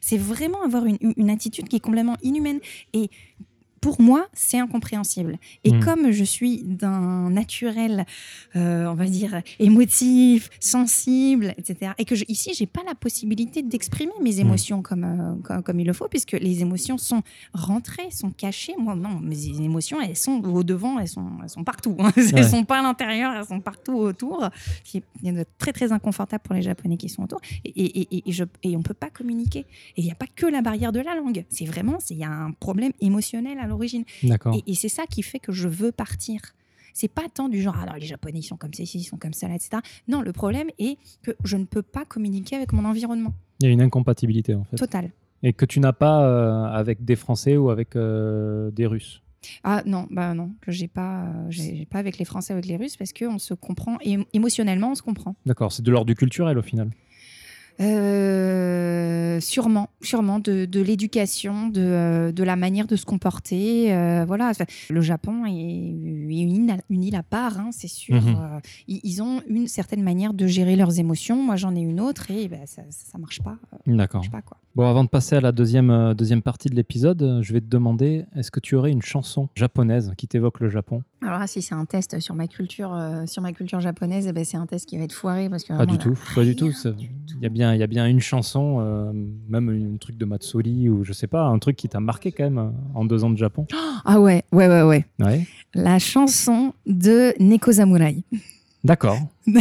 C'est 0.00 0.18
vraiment 0.18 0.62
avoir 0.62 0.84
une, 0.84 0.98
une 1.16 1.30
attitude 1.30 1.68
qui 1.68 1.76
est 1.76 1.80
complètement 1.80 2.16
inhumaine. 2.22 2.60
Et 2.92 3.10
pour 3.80 4.00
moi, 4.00 4.26
c'est 4.32 4.58
incompréhensible. 4.58 5.38
Et 5.64 5.72
Mm. 5.72 5.80
comme 5.80 6.10
je 6.10 6.24
suis 6.24 6.62
d'un 6.64 7.30
naturel, 7.30 8.06
euh, 8.56 8.86
on 8.86 8.94
va 8.94 9.06
dire, 9.06 9.42
émotif, 9.58 10.50
sensible, 10.60 11.54
etc., 11.58 11.92
et 11.98 12.04
que 12.04 12.14
je, 12.14 12.24
ici, 12.28 12.50
j'ai 12.54 12.66
pas 12.66 12.82
la 12.86 12.94
possibilité 12.94 13.62
d'exprimer 13.62 14.12
mes 14.20 14.40
émotions 14.40 14.82
comme, 14.82 15.04
euh, 15.04 15.34
comme, 15.42 15.62
comme 15.62 15.80
il 15.80 15.86
le 15.86 15.92
faut, 15.92 16.08
puisque 16.08 16.32
les 16.32 16.60
émotions 16.62 16.98
sont 16.98 17.22
rentrées, 17.52 18.10
sont 18.10 18.30
cachées. 18.30 18.74
Moi, 18.78 18.94
non, 18.96 19.20
mes 19.20 19.46
émotions, 19.60 20.00
elles 20.00 20.16
sont 20.16 20.42
au 20.44 20.62
devant, 20.62 20.98
elles 20.98 21.08
sont, 21.08 21.26
elles 21.42 21.48
sont 21.50 21.64
partout. 21.64 21.96
hein. 22.00 22.10
Elles 22.16 22.34
Ouais. 22.34 22.42
sont 22.48 22.64
pas 22.64 22.78
à 22.80 22.82
l'intérieur, 22.82 23.32
elles 23.34 23.46
sont 23.46 23.60
partout 23.60 23.94
autour. 23.94 24.48
Qui 24.84 24.98
est 25.24 25.32
de 25.32 25.44
très, 25.58 25.72
très 25.72 25.92
inconfortable 25.92 26.42
pour 26.42 26.54
les 26.54 26.62
Japonais 26.62 26.96
qui 26.96 27.08
sont 27.08 27.22
autour. 27.22 27.40
Et, 27.64 27.70
et, 27.70 28.16
et, 28.16 28.22
et 28.28 28.32
je, 28.32 28.44
et 28.62 28.76
on 28.76 28.82
peut 28.82 28.94
pas 28.94 29.10
communiquer. 29.10 29.60
Et 29.96 30.00
il 30.02 30.04
n'y 30.04 30.10
a 30.10 30.14
pas 30.14 30.26
que 30.34 30.46
la 30.46 30.62
barrière 30.62 30.92
de 30.92 31.00
la 31.00 31.14
langue. 31.14 31.44
C'est 31.48 31.64
vraiment, 31.64 31.98
c'est- 32.00 32.14
il 32.14 32.20
y 32.20 32.24
a 32.24 32.30
un 32.30 32.52
problème 32.52 32.92
émotionnel 33.00 33.58
à 33.60 33.66
l'origine. 33.68 34.04
Et, 34.22 34.32
et 34.66 34.74
c'est 34.74 34.88
ça 34.88 35.06
qui 35.06 35.22
fait 35.22 35.38
que 35.38 35.52
je 35.52 35.68
veux 35.68 35.92
partir. 35.92 36.40
C'est 36.94 37.06
pas 37.06 37.28
tant 37.32 37.48
du 37.48 37.62
genre, 37.62 37.76
alors 37.76 37.94
les 37.94 38.06
Japonais, 38.06 38.40
ils 38.40 38.42
sont 38.42 38.56
comme 38.56 38.74
ceci, 38.74 38.98
ils 38.98 39.04
sont 39.04 39.18
comme 39.18 39.32
ça, 39.32 39.46
là, 39.46 39.54
etc. 39.54 39.82
Non, 40.08 40.20
le 40.20 40.32
problème 40.32 40.68
est 40.80 40.98
que 41.22 41.30
je 41.44 41.56
ne 41.56 41.64
peux 41.64 41.82
pas 41.82 42.04
communiquer 42.04 42.56
avec 42.56 42.72
mon 42.72 42.84
environnement. 42.84 43.34
Il 43.60 43.66
y 43.66 43.70
a 43.70 43.72
une 43.72 43.82
incompatibilité, 43.82 44.54
en 44.54 44.64
fait. 44.64 44.76
Total. 44.76 45.10
Et 45.44 45.52
que 45.52 45.64
tu 45.64 45.78
n'as 45.78 45.92
pas 45.92 46.24
euh, 46.24 46.64
avec 46.64 47.04
des 47.04 47.14
Français 47.14 47.56
ou 47.56 47.70
avec 47.70 47.94
euh, 47.94 48.72
des 48.72 48.86
Russes. 48.86 49.22
Ah 49.62 49.82
non, 49.86 50.08
bah 50.10 50.34
non, 50.34 50.50
que 50.60 50.72
j'ai 50.72 50.88
pas, 50.88 51.26
euh, 51.26 51.46
j'ai 51.48 51.86
pas 51.86 51.98
avec 51.98 52.18
les 52.18 52.24
Français, 52.24 52.52
avec 52.52 52.66
les 52.66 52.76
Russes, 52.76 52.96
parce 52.96 53.12
qu'on 53.12 53.38
se 53.38 53.54
comprend, 53.54 53.98
et 54.02 54.18
émotionnellement, 54.32 54.90
on 54.90 54.94
se 54.96 55.02
comprend. 55.02 55.36
D'accord, 55.46 55.72
c'est 55.72 55.82
de 55.82 55.90
l'ordre 55.92 56.06
du 56.06 56.16
culturel 56.16 56.58
au 56.58 56.62
final. 56.62 56.90
Euh, 57.80 59.40
sûrement, 59.40 59.90
sûrement 60.02 60.38
de, 60.40 60.64
de 60.64 60.80
l'éducation, 60.80 61.68
de, 61.68 61.80
euh, 61.80 62.32
de 62.32 62.42
la 62.42 62.56
manière 62.56 62.86
de 62.86 62.96
se 62.96 63.04
comporter. 63.04 63.92
euh, 63.92 64.24
voilà, 64.26 64.52
le 64.90 65.00
Japon 65.00 65.46
est, 65.46 65.50
est 65.50 66.40
une, 66.40 66.52
île, 66.52 66.76
une 66.90 67.04
île 67.04 67.16
à 67.16 67.22
part, 67.22 67.58
hein, 67.60 67.70
c'est 67.72 67.88
sûr. 67.88 68.20
Mhm. 68.20 68.36
Euh, 68.36 68.60
ils, 68.88 69.00
ils 69.04 69.22
ont 69.22 69.42
une 69.48 69.68
certaine 69.68 70.02
manière 70.02 70.34
de 70.34 70.46
gérer 70.46 70.76
leurs 70.76 70.98
émotions. 70.98 71.42
Moi, 71.42 71.56
j'en 71.56 71.74
ai 71.76 71.80
une 71.80 72.00
autre 72.00 72.30
et 72.30 72.48
ben, 72.48 72.66
ça, 72.66 72.82
ça 72.90 73.18
marche 73.18 73.40
pas. 73.42 73.58
D'accord. 73.86 74.24
pas 74.30 74.42
quoi. 74.42 74.56
Bon, 74.76 74.86
avant 74.88 75.02
de 75.02 75.08
passer 75.08 75.34
à 75.34 75.40
la 75.40 75.50
deuxième, 75.50 75.90
euh, 75.90 76.14
deuxième 76.14 76.40
partie 76.40 76.68
de 76.68 76.76
l'épisode, 76.76 77.20
euh, 77.22 77.42
je 77.42 77.52
vais 77.52 77.60
te 77.60 77.66
demander 77.66 78.26
est-ce 78.36 78.52
que 78.52 78.60
tu 78.60 78.76
aurais 78.76 78.92
une 78.92 79.02
chanson 79.02 79.48
japonaise 79.56 80.12
qui 80.16 80.28
t'évoque 80.28 80.60
le 80.60 80.68
Japon? 80.68 81.02
Alors 81.26 81.42
si 81.48 81.62
c'est 81.62 81.74
un 81.74 81.84
test 81.84 82.20
sur 82.20 82.36
ma 82.36 82.46
culture, 82.46 82.94
euh, 82.94 83.26
sur 83.26 83.42
ma 83.42 83.52
culture 83.52 83.80
japonaise, 83.80 84.28
eh 84.28 84.32
ben, 84.32 84.44
c'est 84.44 84.56
un 84.56 84.66
test 84.66 84.86
qui 84.86 84.96
va 84.96 85.02
être 85.04 85.12
foiré 85.12 85.48
parce 85.48 85.64
que 85.64 85.68
Pas 85.68 85.78
vraiment, 85.78 85.92
du 85.94 85.98
tout, 85.98 86.14
pas 86.32 86.44
du 86.44 86.54
tout. 86.54 86.70
Il 86.84 87.42
y, 87.42 87.46
a 87.46 87.48
bien- 87.48 87.74
y 87.74 87.82
a 87.82 87.86
bien 87.88 88.06
une 88.06 88.20
chanson, 88.20 88.78
euh, 88.80 89.10
même 89.48 89.68
un 89.94 89.96
truc 89.96 90.16
de 90.16 90.24
Matsuri 90.24 90.88
ou 90.88 91.02
je 91.02 91.12
sais 91.12 91.26
pas, 91.26 91.42
un 91.46 91.58
truc 91.58 91.74
qui 91.76 91.88
t'a 91.88 91.98
marqué 91.98 92.30
quand 92.30 92.44
même 92.44 92.72
en 92.94 93.04
deux 93.04 93.24
ans 93.24 93.30
de 93.30 93.36
Japon? 93.38 93.66
Ah 94.04 94.20
ouais, 94.20 94.44
ouais, 94.52 94.68
ouais, 94.68 94.82
ouais. 94.82 95.04
Ouais. 95.18 95.44
La 95.74 95.98
chanson 95.98 96.72
de 96.86 97.34
Neko 97.42 97.72
Samurai. 97.72 98.22
D'accord. 98.84 99.18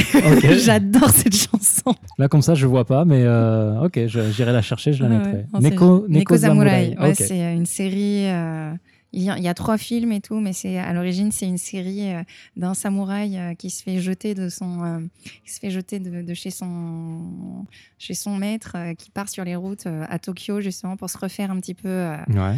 J'adore 0.57 1.09
cette 1.09 1.35
chanson. 1.35 1.93
Là, 2.17 2.27
comme 2.27 2.41
ça, 2.41 2.53
je 2.55 2.65
vois 2.67 2.85
pas, 2.85 3.03
mais 3.05 3.23
euh, 3.23 3.81
ok, 3.81 3.99
j'irai 4.07 4.53
la 4.53 4.61
chercher, 4.61 4.93
je 4.93 5.03
la 5.03 5.09
mettrai. 5.09 5.45
ouais. 5.53 5.59
Neko, 5.61 6.05
Neko 6.07 6.37
Samurai. 6.37 6.95
Ouais. 6.99 7.13
C'est 7.15 7.41
euh, 7.41 7.53
une 7.55 7.65
série. 7.65 8.27
euh, 8.27 8.73
il, 9.13 9.23
y 9.23 9.29
a, 9.29 9.37
il 9.37 9.43
y 9.43 9.47
a 9.47 9.53
trois 9.53 9.77
films 9.77 10.11
et 10.11 10.19
tout, 10.21 10.39
mais 10.39 10.53
c'est 10.53 10.77
à 10.77 10.91
l'origine 10.93 11.31
c'est 11.31 11.47
une 11.47 11.57
série 11.57 12.13
euh, 12.13 12.21
d'un 12.57 12.73
samouraï 12.73 13.55
qui 13.57 13.69
se 13.69 13.81
fait 13.81 13.99
jeter 13.99 14.35
de 14.35 14.49
son, 14.49 15.07
qui 15.45 15.51
se 15.53 15.59
fait 15.59 15.71
jeter 15.71 15.99
de, 15.99 16.21
de 16.21 16.33
chez 16.33 16.51
son, 16.51 17.65
chez 17.97 18.13
son 18.13 18.35
maître, 18.37 18.75
qui 18.97 19.09
part 19.09 19.29
sur 19.29 19.45
les 19.45 19.55
routes 19.55 19.87
à 19.87 20.19
Tokyo 20.19 20.59
justement 20.61 20.97
pour 20.97 21.09
se 21.09 21.17
refaire 21.17 21.49
un 21.51 21.59
petit 21.59 21.73
peu, 21.73 22.07
Ouais. 22.29 22.55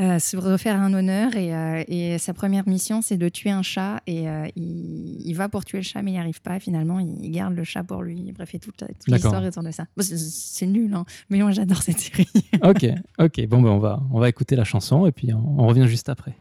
Euh, 0.00 0.18
se 0.18 0.36
refaire 0.36 0.80
un 0.80 0.92
honneur. 0.94 1.34
Et, 1.36 1.54
euh, 1.54 1.82
et 1.88 2.18
sa 2.18 2.34
première 2.34 2.68
mission 2.68 3.00
c'est 3.02 3.16
de 3.16 3.28
tuer 3.28 3.50
un 3.50 3.62
chat 3.62 4.00
et 4.06 4.28
euh, 4.28 4.46
il, 4.56 5.20
il 5.24 5.34
va 5.34 5.48
pour 5.48 5.64
tuer 5.64 5.78
le 5.78 5.84
chat 5.84 6.02
mais 6.02 6.10
il 6.10 6.14
n'y 6.14 6.20
arrive 6.20 6.40
pas. 6.42 6.58
Finalement 6.60 6.98
il, 7.00 7.30
garde 7.30 7.54
le 7.54 7.64
chat 7.64 7.84
pour 7.84 8.02
lui. 8.02 8.32
Bref, 8.32 8.54
et 8.54 8.58
toute, 8.58 8.82
l'histoire 9.06 9.42
est 9.44 9.48
autour 9.48 9.62
de 9.62 9.70
ça. 9.70 9.84
Bon, 9.96 10.02
c'est- 10.02 10.16
c'est 10.18 10.66
nul, 10.66 10.92
hein, 10.94 11.04
mais 11.30 11.38
moi 11.40 11.50
j'adore 11.52 11.82
cette 11.82 11.98
série. 12.00 12.28
Ok, 12.62 12.86
ok. 13.18 13.46
Bon, 13.48 13.60
ben, 13.62 13.70
on, 13.70 13.78
va, 13.78 14.00
on 14.12 14.20
va 14.20 14.28
écouter 14.28 14.56
la 14.56 14.64
chanson 14.64 15.06
et 15.06 15.12
puis 15.12 15.32
on, 15.32 15.60
on 15.60 15.66
revient 15.66 15.86
juste 15.86 16.08
après. 16.08 16.34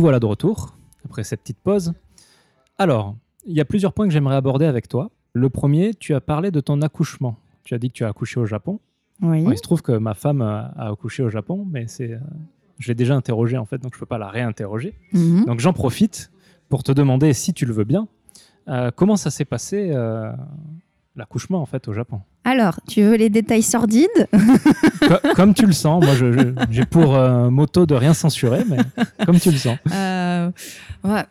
Nous 0.00 0.04
voilà 0.04 0.18
de 0.18 0.24
retour, 0.24 0.78
après 1.04 1.24
cette 1.24 1.42
petite 1.42 1.58
pause. 1.58 1.92
Alors, 2.78 3.16
il 3.44 3.54
y 3.54 3.60
a 3.60 3.66
plusieurs 3.66 3.92
points 3.92 4.06
que 4.06 4.14
j'aimerais 4.14 4.34
aborder 4.34 4.64
avec 4.64 4.88
toi. 4.88 5.10
Le 5.34 5.50
premier, 5.50 5.92
tu 5.92 6.14
as 6.14 6.22
parlé 6.22 6.50
de 6.50 6.60
ton 6.60 6.80
accouchement. 6.80 7.36
Tu 7.64 7.74
as 7.74 7.78
dit 7.78 7.88
que 7.88 7.92
tu 7.92 8.04
as 8.06 8.08
accouché 8.08 8.40
au 8.40 8.46
Japon. 8.46 8.80
Oui. 9.20 9.44
Bon, 9.44 9.50
il 9.50 9.58
se 9.58 9.62
trouve 9.62 9.82
que 9.82 9.92
ma 9.92 10.14
femme 10.14 10.40
a, 10.40 10.72
a 10.74 10.90
accouché 10.90 11.22
au 11.22 11.28
Japon, 11.28 11.66
mais 11.70 11.86
c'est, 11.86 12.14
euh, 12.14 12.18
je 12.78 12.88
l'ai 12.88 12.94
déjà 12.94 13.14
interrogée 13.14 13.58
en 13.58 13.66
fait, 13.66 13.76
donc 13.76 13.92
je 13.92 13.98
ne 13.98 14.00
peux 14.00 14.06
pas 14.06 14.16
la 14.16 14.30
réinterroger. 14.30 14.94
Mhm. 15.12 15.44
Donc 15.44 15.60
j'en 15.60 15.74
profite 15.74 16.32
pour 16.70 16.82
te 16.82 16.92
demander, 16.92 17.34
si 17.34 17.52
tu 17.52 17.66
le 17.66 17.74
veux 17.74 17.84
bien, 17.84 18.08
euh, 18.68 18.90
comment 18.96 19.16
ça 19.16 19.30
s'est 19.30 19.44
passé 19.44 19.90
euh, 19.92 20.32
l'accouchement 21.20 21.62
en 21.62 21.66
fait 21.66 21.86
au 21.86 21.92
Japon 21.92 22.20
Alors, 22.44 22.80
tu 22.88 23.02
veux 23.02 23.14
les 23.14 23.30
détails 23.30 23.62
sordides 23.62 24.26
Co- 25.08 25.34
Comme 25.36 25.54
tu 25.54 25.66
le 25.66 25.72
sens, 25.72 26.04
moi 26.04 26.14
j'ai 26.70 26.84
pour 26.84 27.14
euh, 27.14 27.48
moto 27.50 27.86
de 27.86 27.94
rien 27.94 28.12
censurer, 28.14 28.64
mais 28.68 28.78
comme 29.24 29.38
tu 29.38 29.50
le 29.52 29.56
sens. 29.58 29.78
Euh, 29.92 30.50
ouais. 31.04 31.22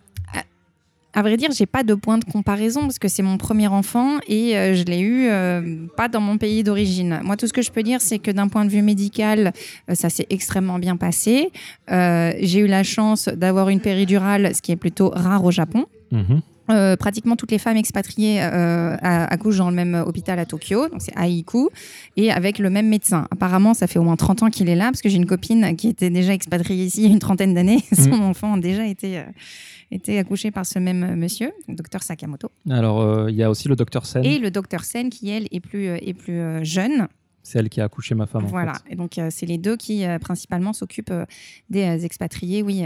À- 1.14 1.22
vrai 1.24 1.36
dire, 1.38 1.50
j'ai 1.52 1.66
pas 1.66 1.84
de 1.84 1.96
point 1.96 2.18
de 2.20 2.24
comparaison 2.24 2.82
parce 2.82 3.00
que 3.00 3.08
c'est 3.10 3.24
mon 3.24 3.38
premier 3.38 3.68
enfant 3.68 4.20
et 4.28 4.56
euh, 4.58 4.74
je 4.76 4.84
l'ai 4.84 5.00
eu 5.00 5.28
euh, 5.28 5.86
pas 5.98 6.08
dans 6.08 6.22
mon 6.22 6.38
pays 6.38 6.64
d'origine. 6.64 7.20
Moi, 7.24 7.36
tout 7.36 7.48
ce 7.48 7.52
que 7.54 7.62
je 7.64 7.72
peux 7.72 7.84
dire, 7.84 8.00
c'est 8.00 8.20
que 8.20 8.32
d'un 8.32 8.48
point 8.48 8.64
de 8.64 8.70
vue 8.70 8.82
médical, 8.84 9.52
euh, 9.90 9.96
ça 9.96 10.10
s'est 10.10 10.28
extrêmement 10.30 10.80
bien 10.80 10.96
passé. 10.96 11.52
J'ai 11.90 12.60
eu 12.60 12.68
la 12.68 12.84
chance 12.84 13.28
d'avoir 13.28 13.68
une 13.70 13.82
péridurale, 13.82 14.56
ce 14.56 14.62
qui 14.62 14.72
est 14.72 14.78
plutôt 14.78 15.10
rare 15.10 15.44
au 15.44 15.52
Japon. 15.52 15.86
Mhm. 16.12 16.42
Euh, 16.70 16.96
pratiquement 16.96 17.36
toutes 17.36 17.52
les 17.52 17.58
femmes 17.58 17.78
expatriées 17.78 18.42
euh, 18.44 18.96
accouchent 19.02 19.58
dans 19.58 19.70
le 19.70 19.76
même 19.76 19.96
hôpital 20.06 20.38
à 20.38 20.46
Tokyo, 20.46 20.88
donc 20.90 21.02
c'est 21.02 21.14
Aiku, 21.18 21.70
et 22.16 22.32
avec 22.32 22.60
le 22.60 22.70
même 22.70 22.88
médecin. 22.88 23.28
Apparemment, 23.32 23.74
ça 23.74 23.88
fait 23.88 23.98
au 23.98 24.04
moins 24.04 24.16
30 24.16 24.44
ans 24.44 24.50
qu'il 24.52 24.70
est 24.70 24.76
là, 24.76 24.86
parce 24.86 25.02
que 25.02 25.10
j'ai 25.10 25.18
une 25.18 25.26
copine 25.26 25.76
qui 25.76 25.88
était 25.90 26.10
déjà 26.12 26.34
expatriée 26.34 26.86
ici 26.86 27.02
il 27.02 27.08
y 27.08 27.10
a 27.10 27.14
une 27.14 27.20
trentaine 27.20 27.54
d'années. 27.54 27.80
Son 27.94 28.10
Mm. 28.18 28.22
enfant 28.22 28.54
a 28.54 28.60
déjà 28.60 28.86
été, 28.86 29.18
euh, 29.20 29.24
été 29.92 30.20
accouché 30.20 30.52
par 30.52 30.66
ce 30.66 30.78
même 30.80 31.16
monsieur, 31.16 31.52
le 31.68 31.74
docteur 31.76 32.04
Sakamoto. 32.04 32.52
Alors 32.70 33.30
il 33.30 33.36
y 33.36 33.42
a 33.44 33.50
aussi 33.50 33.68
le 33.68 33.76
docteur 33.76 34.06
Sen, 34.06 34.24
Et 34.24 34.38
le 34.38 34.52
docteur 34.52 34.84
Sen, 34.84 35.10
qui 35.10 35.30
elle 35.30 35.48
est 35.52 35.60
plus, 35.62 35.88
est 35.88 36.14
plus 36.14 36.64
jeune. 36.64 37.08
c'est 37.42 37.58
elle 37.58 37.70
qui 37.70 37.82
a 37.82 37.86
accouché 37.86 38.14
ma 38.14 38.28
femme. 38.28 38.46
en 38.46 38.48
voilà. 38.48 38.74
fait. 38.74 38.94
Et 38.94 38.96
donc, 38.96 39.20
c'est 39.32 39.46
les 39.48 39.58
deux 39.58 39.76
qui 39.76 40.04
principalement 40.22 40.74
s'occupent 40.74 41.14
des 41.72 42.06
expatriés, 42.06 42.62
oui, 42.62 42.84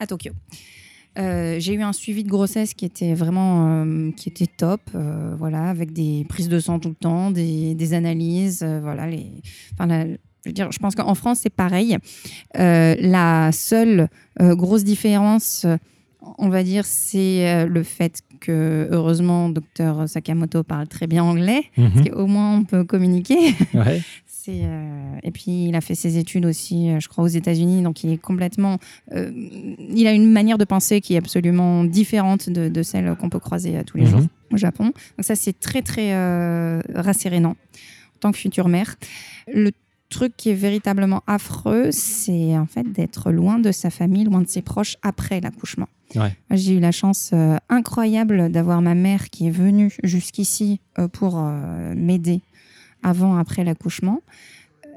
à 0.00 0.06
Tokyo. 0.08 0.32
Euh, 1.18 1.56
j'ai 1.58 1.74
eu 1.74 1.82
un 1.82 1.92
suivi 1.92 2.24
de 2.24 2.28
grossesse 2.28 2.74
qui 2.74 2.84
était 2.84 3.14
vraiment 3.14 3.84
euh, 3.84 4.10
qui 4.12 4.28
était 4.28 4.46
top, 4.46 4.80
euh, 4.94 5.34
voilà, 5.38 5.64
avec 5.70 5.92
des 5.92 6.24
prises 6.28 6.48
de 6.48 6.58
sang 6.60 6.78
tout 6.78 6.90
le 6.90 6.94
temps, 6.94 7.30
des, 7.30 7.74
des 7.74 7.94
analyses, 7.94 8.62
voilà. 8.82 9.06
Les, 9.06 9.26
enfin, 9.74 9.86
la- 9.86 10.06
je 10.06 10.50
veux 10.50 10.52
dire, 10.52 10.70
je 10.70 10.78
pense 10.78 10.94
qu'en 10.94 11.14
France 11.14 11.40
c'est 11.42 11.50
pareil. 11.50 11.96
La 12.54 13.50
seule 13.52 14.08
grosse 14.40 14.84
différence, 14.84 15.66
on 16.38 16.48
va 16.48 16.62
dire, 16.62 16.84
c'est 16.84 17.66
le 17.66 17.82
fait 17.82 18.20
que 18.40 18.88
heureusement, 18.92 19.48
docteur 19.48 20.08
Sakamoto 20.08 20.62
parle 20.62 20.86
très 20.88 21.06
bien 21.06 21.24
anglais, 21.24 21.62
Mhm. 21.76 22.08
au 22.14 22.26
moins 22.26 22.58
on 22.58 22.64
peut 22.64 22.84
communiquer. 22.84 23.54
Ouais. 23.74 24.02
C'est, 24.46 24.60
euh, 24.62 25.18
et 25.24 25.32
puis 25.32 25.66
il 25.68 25.74
a 25.74 25.80
fait 25.80 25.96
ses 25.96 26.18
études 26.18 26.46
aussi, 26.46 26.88
euh, 26.90 27.00
je 27.00 27.08
crois, 27.08 27.24
aux 27.24 27.28
États-Unis. 27.28 27.82
Donc 27.82 28.04
il 28.04 28.12
est 28.12 28.16
complètement. 28.16 28.78
euh, 29.12 29.32
il 29.34 30.06
a 30.06 30.12
une 30.12 30.30
manière 30.30 30.56
de 30.56 30.64
penser 30.64 31.00
qui 31.00 31.14
est 31.14 31.18
absolument 31.18 31.82
différente 31.82 32.48
de, 32.48 32.68
de 32.68 32.82
celle 32.84 33.16
qu'on 33.16 33.28
peut 33.28 33.40
croiser 33.40 33.82
tous 33.84 33.96
les 33.96 34.04
Mhm. 34.04 34.10
jours 34.10 34.20
au 34.52 34.56
Japon. 34.56 34.84
Donc 34.84 34.94
ça, 35.22 35.34
c'est 35.34 35.58
très, 35.58 35.82
très 35.82 36.12
euh, 36.12 36.80
rassérénant 36.94 37.50
en 37.50 38.18
tant 38.20 38.30
que 38.30 38.38
future 38.38 38.68
mère. 38.68 38.94
Le 39.52 39.72
truc 40.10 40.34
qui 40.36 40.50
est 40.50 40.54
véritablement 40.54 41.22
affreux, 41.26 41.90
c'est 41.90 42.56
en 42.56 42.66
fait 42.66 42.84
d'être 42.92 43.32
loin 43.32 43.58
de 43.58 43.72
sa 43.72 43.90
famille, 43.90 44.22
loin 44.22 44.40
de 44.42 44.48
ses 44.48 44.62
proches 44.62 44.96
après 45.02 45.40
l'accouchement. 45.40 45.88
Ouais. 46.14 46.32
J'ai 46.52 46.74
eu 46.74 46.80
la 46.80 46.92
chance 46.92 47.34
incroyable 47.68 48.50
d'avoir 48.52 48.80
ma 48.80 48.94
mère 48.94 49.28
qui 49.30 49.48
est 49.48 49.50
venue 49.50 49.92
jusqu'ici 50.04 50.80
pour 51.12 51.42
m'aider 51.96 52.42
avant, 53.02 53.36
après 53.36 53.64
l'accouchement. 53.64 54.20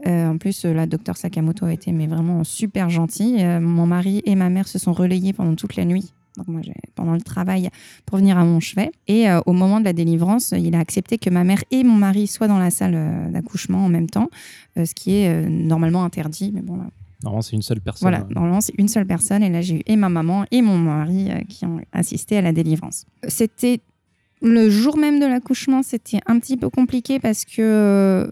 Euh, 0.08 0.30
en 0.30 0.38
plus, 0.38 0.64
euh, 0.66 0.74
la 0.74 0.86
docteur 0.86 1.18
Sakamoto 1.18 1.66
a 1.66 1.74
été 1.74 1.92
mais 1.92 2.08
vraiment 2.08 2.44
super 2.44 2.90
gentille. 2.90 3.44
Euh, 3.44 3.60
mon 3.60 3.86
mari 3.86 4.22
et 4.26 4.36
ma 4.36 4.50
mère 4.50 4.68
se 4.68 4.80
sont 4.80 4.94
relayés 4.94 5.34
pendant 5.34 5.56
toute 5.56 5.76
la 5.76 5.86
nuit. 5.86 6.14
Donc 6.38 6.48
moi, 6.48 6.62
pendant 6.96 7.14
le 7.14 7.22
travail 7.22 7.70
pour 8.06 8.18
venir 8.18 8.38
à 8.38 8.46
mon 8.46 8.62
chevet. 8.62 8.92
Et 9.08 9.30
euh, 9.30 9.42
au 9.46 9.52
moment 9.52 9.80
de 9.82 9.86
la 9.86 9.92
délivrance, 9.94 10.54
il 10.58 10.74
a 10.74 10.80
accepté 10.80 11.18
que 11.18 11.30
ma 11.30 11.44
mère 11.44 11.64
et 11.72 11.84
mon 11.84 11.96
mari 11.96 12.28
soient 12.28 12.48
dans 12.48 12.60
la 12.60 12.72
salle 12.72 13.30
d'accouchement 13.32 13.84
en 13.86 13.90
même 13.90 14.10
temps, 14.10 14.30
ce 14.78 14.94
qui 14.94 15.16
est 15.16 15.50
normalement 15.50 16.06
interdit. 16.06 16.52
Mais 16.54 16.62
bon, 16.62 16.78
là, 16.78 16.86
Normalement, 17.22 17.42
c'est 17.42 17.58
une 17.58 17.62
seule 17.62 17.82
personne. 17.82 18.10
voilà, 18.10 18.26
normalement, 18.30 18.62
c'est 18.62 18.76
une 18.78 18.88
seule 18.88 19.06
personne. 19.06 19.44
Et 19.44 19.50
là, 19.50 19.60
j'ai 19.60 19.80
eu 19.80 19.82
et 19.86 19.98
ma 19.98 20.08
maman 20.08 20.46
et 20.52 20.62
mon 20.62 20.78
mari 20.78 21.28
qui 21.50 21.66
ont 21.66 21.82
assisté 21.92 22.38
à 22.38 22.42
la 22.42 22.54
délivrance. 22.54 23.06
C'était 23.28 23.82
le 24.42 24.70
jour 24.70 24.98
même 24.98 25.20
de 25.20 25.26
l'accouchement, 25.26 25.84
c'était 25.84 26.20
un 26.26 26.40
petit 26.40 26.58
peu 26.58 26.70
compliqué 26.70 27.20
parce 27.20 27.46
que 27.46 27.60
euh, 27.62 28.32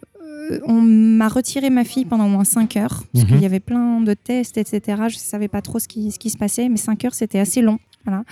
on 0.66 0.82
m'a 0.82 1.28
retiré 1.28 1.70
ma 1.70 1.84
fille 1.84 2.06
pendant 2.06 2.26
au 2.26 2.30
moins 2.30 2.44
5 2.46 2.78
heures. 2.78 3.04
Parce 3.14 3.26
Mhm. 3.26 3.32
qu'il 3.32 3.42
y 3.42 3.46
avait 3.46 3.60
plein 3.60 4.00
de 4.02 4.14
tests, 4.14 4.58
etc. 4.58 4.82
Je 5.10 5.16
ne 5.16 5.20
savais 5.20 5.48
pas 5.50 5.62
trop 5.62 5.80
ce 5.80 5.88
qui, 5.88 6.12
ce 6.12 6.20
qui 6.20 6.30
se 6.30 6.38
passait, 6.38 6.70
mais 6.70 6.78
5 6.78 7.04
heures, 7.06 7.14
c'était 7.14 7.40
assez 7.40 7.62
long. 7.62 7.80
Voilà. 8.06 8.24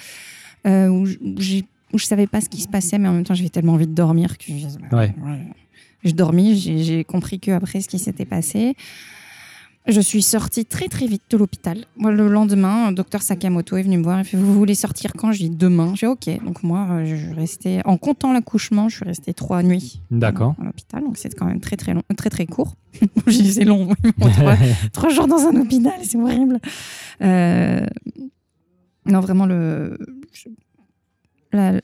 Euh, 0.67 0.88
où 0.88 1.05
où 1.93 1.97
je 1.97 2.05
savais 2.05 2.28
pas 2.28 2.41
ce 2.41 2.49
qui 2.49 2.59
se 2.61 2.67
passait, 2.67 2.97
mais 2.97 3.07
en 3.07 3.13
même 3.13 3.23
temps, 3.23 3.36
j'avais 3.36 3.49
tellement 3.49 3.73
envie 3.73 3.88
de 3.88 3.93
dormir 3.93 4.38
que 4.38 4.45
je, 4.47 4.95
Ouais. 4.95 5.13
je 6.03 6.11
dormis. 6.11 6.57
J'ai 6.57 6.84
j'ai 6.84 7.03
compris 7.03 7.39
que 7.39 7.51
après 7.51 7.80
ce 7.82 7.88
qui 7.88 7.99
s'était 7.99 8.26
passé, 8.26 8.76
je 9.88 10.01
suis 10.01 10.21
sortie 10.21 10.65
très 10.65 10.88
très 10.88 11.05
vite 11.05 11.23
de 11.29 11.38
l'hôpital. 11.38 11.86
Moi, 11.97 12.11
le 12.11 12.27
lendemain, 12.27 12.91
docteur 12.91 13.21
Sakamoto 13.21 13.77
est 13.77 13.83
venu 13.83 13.97
me 13.97 14.03
voir. 14.03 14.19
Il 14.19 14.25
fait 14.25 14.38
Vous 14.38 14.53
voulez 14.53 14.75
sortir 14.75 15.13
quand? 15.13 15.31
Je 15.31 15.39
dis 15.39 15.49
demain. 15.49 15.93
J'ai 15.95 16.07
OK. 16.07 16.27
Donc, 16.43 16.63
moi, 16.63 16.88
euh, 16.89 17.05
je 17.05 17.36
restais, 17.36 17.81
en 17.86 17.97
comptant 17.97 18.33
l'accouchement, 18.33 18.89
je 18.89 18.97
suis 18.97 19.05
restée 19.05 19.33
trois 19.33 19.61
nuits 19.63 20.01
D'accord. 20.09 20.55
à 20.59 20.65
l'hôpital. 20.65 21.03
Donc, 21.03 21.17
c'est 21.17 21.33
quand 21.36 21.45
même 21.45 21.59
très 21.59 21.77
très 21.77 21.93
long, 21.93 22.01
très 22.17 22.29
très 22.29 22.45
court. 22.45 22.75
J'ai 23.27 23.41
dit 23.43 23.53
C'est 23.53 23.65
long. 23.65 23.89
trois, 24.19 24.55
trois 24.93 25.09
jours 25.09 25.27
dans 25.27 25.45
un 25.47 25.55
hôpital, 25.61 25.93
c'est 26.03 26.17
horrible. 26.17 26.59
Euh, 27.21 27.86
non, 29.05 29.19
vraiment, 29.19 29.45
le. 29.45 29.97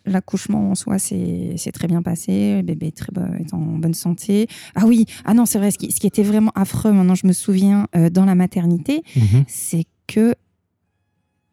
L'accouchement 0.06 0.72
en 0.72 0.76
soi, 0.76 1.00
c'est 1.00 1.54
c'est 1.58 1.72
très 1.72 1.88
bien 1.88 2.02
passé. 2.02 2.58
Le 2.58 2.62
bébé 2.64 2.88
est, 2.88 2.98
très, 2.98 3.12
est 3.40 3.54
en 3.54 3.60
bonne 3.60 3.94
santé. 3.94 4.48
Ah 4.76 4.86
oui, 4.86 5.06
ah 5.26 5.34
non, 5.34 5.46
c'est 5.46 5.58
vrai, 5.60 5.72
ce 5.72 5.78
qui, 5.78 5.92
ce 5.92 6.00
qui 6.00 6.08
était 6.08 6.24
vraiment 6.24 6.52
affreux, 6.56 6.92
maintenant 6.92 7.16
je 7.16 7.26
me 7.28 7.34
souviens, 7.34 7.88
euh, 7.96 8.10
dans 8.10 8.26
la 8.26 8.36
maternité, 8.36 9.04
Mhm. 9.16 9.44
c'est 9.48 9.86
que 10.08 10.36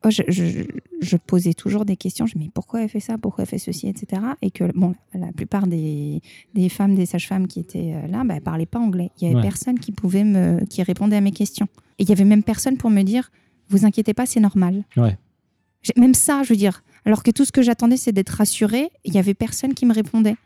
oh, 0.04 0.10
je, 0.10 0.22
je- 0.28 0.62
je 1.00 1.16
posais 1.16 1.54
toujours 1.54 1.84
des 1.84 1.96
questions. 1.96 2.26
Je 2.26 2.36
me 2.36 2.40
dis, 2.40 2.46
mais 2.46 2.52
pourquoi 2.52 2.82
elle 2.82 2.88
fait 2.88 3.00
ça? 3.00 3.18
Pourquoi 3.18 3.42
elle 3.42 3.48
fait 3.48 3.58
ceci 3.58 3.86
Etc. 3.88 4.20
Et 4.42 4.50
que 4.50 4.64
bon, 4.76 4.94
la 5.14 5.32
plupart 5.32 5.66
des, 5.66 6.20
des 6.54 6.68
femmes, 6.68 6.94
des 6.94 7.06
sages-femmes 7.06 7.46
qui 7.46 7.60
étaient 7.60 7.94
euh, 7.94 8.06
là, 8.08 8.24
bah, 8.24 8.34
elles 8.36 8.42
parlaient 8.42 8.66
pas 8.66 8.80
anglais. 8.80 9.10
Il 9.20 9.24
y 9.24 9.26
avait 9.26 9.36
Ouais. 9.36 9.42
personne 9.42 9.78
qui 9.78 9.92
pouvait 9.92 10.24
me, 10.24 10.64
qui 10.66 10.82
répondait 10.82 11.16
à 11.16 11.20
mes 11.20 11.32
questions. 11.32 11.66
Et 11.98 12.02
il 12.04 12.08
y 12.08 12.12
avait 12.12 12.24
même 12.24 12.42
personne 12.42 12.76
pour 12.76 12.90
me 12.90 13.02
dire, 13.02 13.30
vous 13.68 13.84
inquiétez 13.84 14.14
pas, 14.14 14.26
c'est 14.26 14.40
normal. 14.40 14.84
Ouais. 14.96 15.16
Même 15.96 16.14
ça, 16.14 16.42
je 16.42 16.48
veux 16.50 16.56
dire, 16.56 16.82
alors 17.08 17.22
que 17.22 17.30
tout 17.30 17.46
ce 17.46 17.52
que 17.52 17.62
j'attendais, 17.62 17.96
c'est 17.96 18.12
d'être 18.12 18.28
rassurée, 18.28 18.90
il 19.06 19.14
y 19.14 19.18
avait 19.18 19.32
personne 19.32 19.72
qui 19.72 19.86
me 19.86 19.94
répondait. 19.94 20.36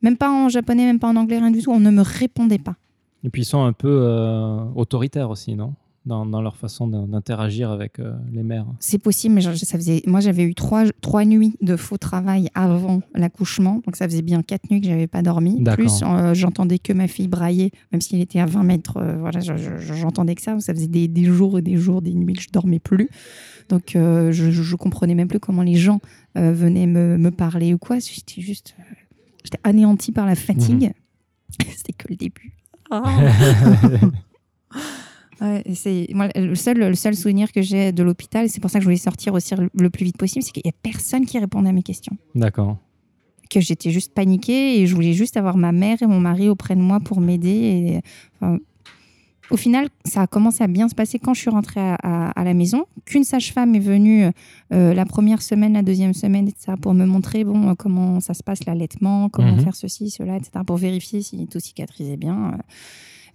Même 0.00 0.16
pas 0.16 0.30
en 0.30 0.48
japonais, 0.48 0.84
même 0.84 1.00
pas 1.00 1.08
en 1.08 1.16
anglais, 1.16 1.40
rien 1.40 1.50
du 1.50 1.60
tout. 1.60 1.72
On 1.72 1.80
ne 1.80 1.90
me 1.90 2.02
répondait 2.02 2.58
pas. 2.58 2.76
Et 3.24 3.30
puis 3.30 3.42
ils 3.42 3.46
sont 3.46 3.64
un 3.64 3.72
peu 3.72 3.88
euh, 3.88 4.60
autoritaires 4.76 5.28
aussi, 5.28 5.56
non? 5.56 5.74
Dans, 6.06 6.26
dans 6.26 6.42
leur 6.42 6.56
façon 6.56 6.86
d'in- 6.86 7.06
d'interagir 7.06 7.70
avec 7.70 7.98
euh, 7.98 8.12
les 8.32 8.42
mères. 8.42 8.66
C'est 8.78 8.98
possible, 8.98 9.34
mais 9.36 9.40
je- 9.40 9.54
ça 9.54 9.78
faisait. 9.78 10.02
Moi, 10.06 10.20
j'avais 10.20 10.42
eu 10.44 10.54
trois, 10.54 10.84
trois 11.00 11.24
nuits 11.24 11.56
de 11.62 11.76
faux 11.76 11.96
travail 11.96 12.48
avant 12.54 13.00
l'accouchement, 13.14 13.80
donc 13.86 13.96
ça 13.96 14.06
faisait 14.06 14.22
bien 14.22 14.42
quatre 14.42 14.70
nuits 14.70 14.80
que 14.80 14.86
j'avais 14.86 15.06
pas 15.06 15.22
dormi. 15.22 15.62
Plus, 15.76 16.02
euh, 16.02 16.34
j'entendais 16.34 16.78
que 16.78 16.92
ma 16.92 17.08
fille 17.08 17.28
brailler, 17.28 17.70
même 17.92 18.00
s'il 18.00 18.20
était 18.20 18.40
à 18.40 18.46
20 18.46 18.62
mètres. 18.64 18.98
euh, 18.98 19.16
voilà, 19.18 19.40
je- 19.40 19.56
je- 19.56 19.78
je- 19.78 19.94
j'entendais 19.94 20.34
que 20.34 20.42
ça. 20.42 20.58
Ça 20.60 20.74
faisait 20.74 20.88
des, 20.88 21.08
des 21.08 21.24
jours 21.24 21.58
et 21.58 21.62
des 21.62 21.76
jours, 21.76 22.02
des 22.02 22.12
nuits 22.14 22.34
que 22.34 22.42
je 22.42 22.50
dormais 22.52 22.78
plus. 22.80 23.08
Donc, 23.70 23.96
euh, 23.96 24.30
je, 24.30 24.50
je, 24.50 24.62
je 24.62 24.76
comprenais 24.76 25.14
même 25.14 25.28
plus 25.28 25.40
comment 25.40 25.62
les 25.62 25.76
gens 25.76 26.00
euh, 26.36 26.52
venaient 26.52 26.86
me, 26.86 27.16
me 27.16 27.30
parler 27.30 27.72
ou 27.72 27.78
quoi. 27.78 27.98
J'étais 27.98 28.42
juste, 28.42 28.74
euh, 28.78 28.82
j'étais 29.42 29.58
anéantie 29.64 30.12
par 30.12 30.26
la 30.26 30.34
fatigue. 30.34 30.92
C'était 31.76 31.92
que 31.94 32.08
le 32.10 32.16
début. 32.16 32.52
Ah. 32.90 33.02
Ouais, 35.40 35.62
et 35.66 35.74
c'est 35.74 36.06
moi 36.14 36.28
le 36.36 36.54
seul 36.54 36.78
le 36.78 36.94
seul 36.94 37.16
souvenir 37.16 37.50
que 37.52 37.60
j'ai 37.62 37.92
de 37.92 38.02
l'hôpital, 38.02 38.48
c'est 38.48 38.60
pour 38.60 38.70
ça 38.70 38.78
que 38.78 38.82
je 38.84 38.86
voulais 38.86 38.96
sortir 38.96 39.34
aussi 39.34 39.54
le 39.74 39.90
plus 39.90 40.04
vite 40.04 40.16
possible, 40.16 40.42
c'est 40.44 40.52
qu'il 40.52 40.62
y 40.64 40.68
a 40.68 40.72
personne 40.82 41.26
qui 41.26 41.38
répondait 41.38 41.70
à 41.70 41.72
mes 41.72 41.82
questions. 41.82 42.16
D'accord. 42.34 42.76
Que 43.50 43.60
j'étais 43.60 43.90
juste 43.90 44.14
paniquée 44.14 44.80
et 44.80 44.86
je 44.86 44.94
voulais 44.94 45.12
juste 45.12 45.36
avoir 45.36 45.56
ma 45.56 45.72
mère 45.72 46.02
et 46.02 46.06
mon 46.06 46.20
mari 46.20 46.48
auprès 46.48 46.76
de 46.76 46.80
moi 46.80 47.00
pour 47.00 47.20
m'aider. 47.20 48.00
Enfin, 48.36 48.58
au 49.50 49.56
final, 49.56 49.88
ça 50.04 50.22
a 50.22 50.26
commencé 50.26 50.64
à 50.64 50.66
bien 50.66 50.88
se 50.88 50.94
passer 50.94 51.18
quand 51.18 51.34
je 51.34 51.40
suis 51.40 51.50
rentrée 51.50 51.80
à, 51.80 51.94
à- 52.02 52.30
à 52.30 52.44
la 52.44 52.54
maison. 52.54 52.86
Qu'une 53.04 53.24
sage-femme 53.24 53.74
est 53.74 53.78
venue 53.80 54.24
euh, 54.72 54.94
la 54.94 55.04
première 55.04 55.42
semaine, 55.42 55.74
la 55.74 55.82
deuxième 55.82 56.14
semaine, 56.14 56.48
etc., 56.48 56.72
pour 56.80 56.94
me 56.94 57.04
montrer 57.04 57.44
bon 57.44 57.68
euh, 57.68 57.74
comment 57.74 58.20
ça 58.20 58.34
se 58.34 58.42
passe 58.42 58.64
l'allaitement, 58.66 59.28
comment 59.28 59.52
Mhm. 59.56 59.60
faire 59.60 59.76
ceci, 59.76 60.10
cela, 60.10 60.36
etc., 60.36 60.50
pour 60.66 60.76
vérifier 60.78 61.22
si 61.22 61.46
tout 61.46 61.60
cicatrisait 61.60 62.16
bien. 62.16 62.52
euh. 62.54 62.62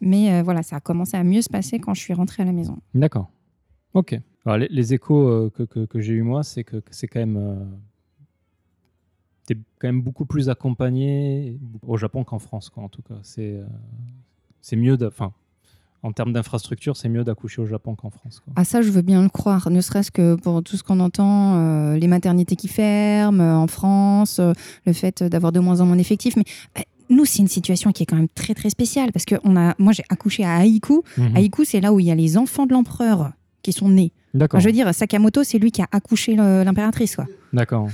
Mais 0.02 0.32
euh, 0.34 0.44
voilà, 0.44 0.64
ça 0.64 0.78
a 0.78 0.80
commencé 0.80 1.18
à 1.18 1.24
mieux 1.24 1.42
se 1.42 1.50
passer 1.50 1.80
quand 1.80 1.94
je 1.94 2.02
suis 2.02 2.14
rentrée 2.14 2.44
à 2.44 2.46
la 2.46 2.52
maison. 2.54 2.78
D'accord. 2.94 3.30
Ok. 3.94 4.20
Alors, 4.46 4.58
les, 4.58 4.68
les 4.70 4.94
échos 4.94 5.28
euh, 5.28 5.50
que, 5.54 5.64
que- 5.64 5.86
que 5.86 6.00
j'ai 6.00 6.14
eu 6.14 6.22
moi, 6.24 6.44
c'est 6.44 6.64
que, 6.64 6.78
que 6.78 6.94
c'est 6.96 7.08
quand 7.08 7.20
même. 7.20 7.38
euh, 7.38 7.56
t'es 9.46 9.56
quand 9.80 9.88
même 9.88 10.02
beaucoup 10.02 10.26
plus 10.26 10.50
accompagné 10.50 11.58
au 11.86 11.98
Japon 11.98 12.24
qu'en 12.24 12.40
France, 12.40 12.70
quoi, 12.70 12.84
en 12.84 12.90
tout 12.90 13.02
cas. 13.02 13.16
C'est 13.24 13.56
euh, 13.56 13.66
c'est 14.62 14.76
mieux. 14.76 14.98
Enfin, 15.06 15.34
en 16.04 16.12
termes 16.14 16.32
d'infrastructure, 16.32 16.96
c'est 16.96 17.10
mieux 17.10 17.24
d'accoucher 17.24 17.62
au 17.62 17.66
Japon 17.66 17.96
qu'en 17.96 18.10
France. 18.10 18.40
Quoi. 18.40 18.54
Ah 18.56 18.64
ça, 18.64 18.82
je 18.82 18.90
veux 18.90 19.02
bien 19.02 19.22
le 19.22 19.30
croire, 19.30 19.70
ne 19.70 19.82
serait-ce 19.82 20.12
que 20.12 20.36
pour 20.36 20.64
tout 20.64 20.78
ce 20.78 20.84
qu'on 20.84 21.00
entend, 21.02 21.56
euh, 21.58 21.98
les 21.98 22.08
maternités 22.08 22.56
qui 22.56 22.68
ferment 22.70 23.42
euh, 23.44 23.54
en 23.56 23.68
France, 23.68 24.40
le 24.86 24.94
fait 24.94 25.24
d'avoir 25.24 25.52
de 25.52 25.60
moins 25.60 25.82
en 25.82 25.86
moins 25.86 25.98
d'effectifs. 25.98 26.36
Mais 26.38 26.44
euh, 26.78 26.82
nous, 27.10 27.26
c'est 27.26 27.40
une 27.40 27.48
situation 27.48 27.92
qui 27.92 28.04
est 28.04 28.06
quand 28.06 28.16
même 28.16 28.30
très 28.30 28.54
très 28.54 28.70
spéciale 28.70 29.12
parce 29.12 29.26
que 29.26 29.36
on 29.44 29.56
a, 29.56 29.76
moi, 29.80 29.94
j'ai 29.94 30.04
accouché 30.10 30.44
à. 30.46 30.60
Mhm. 30.60 31.36
Aiku, 31.36 31.66
c'est 31.66 31.82
là 31.82 31.94
où 31.94 32.00
il 32.00 32.06
y 32.06 32.12
a 32.12 32.16
les 32.16 32.38
enfants 32.38 32.66
de 32.66 32.74
l'empereur 32.74 33.32
qui 33.62 33.74
sont 33.74 33.90
nés. 33.90 34.12
D'accord. 34.34 34.58
Enfin, 34.58 34.64
je 34.64 34.68
veux 34.68 34.74
dire, 34.74 34.94
Sakamoto, 34.94 35.44
c'est 35.44 35.58
lui 35.58 35.72
qui 35.72 35.82
a 35.82 35.88
accouché 35.92 36.36
l'impératrice, 36.36 37.16
quoi. 37.16 37.26
D'accord. 37.52 37.90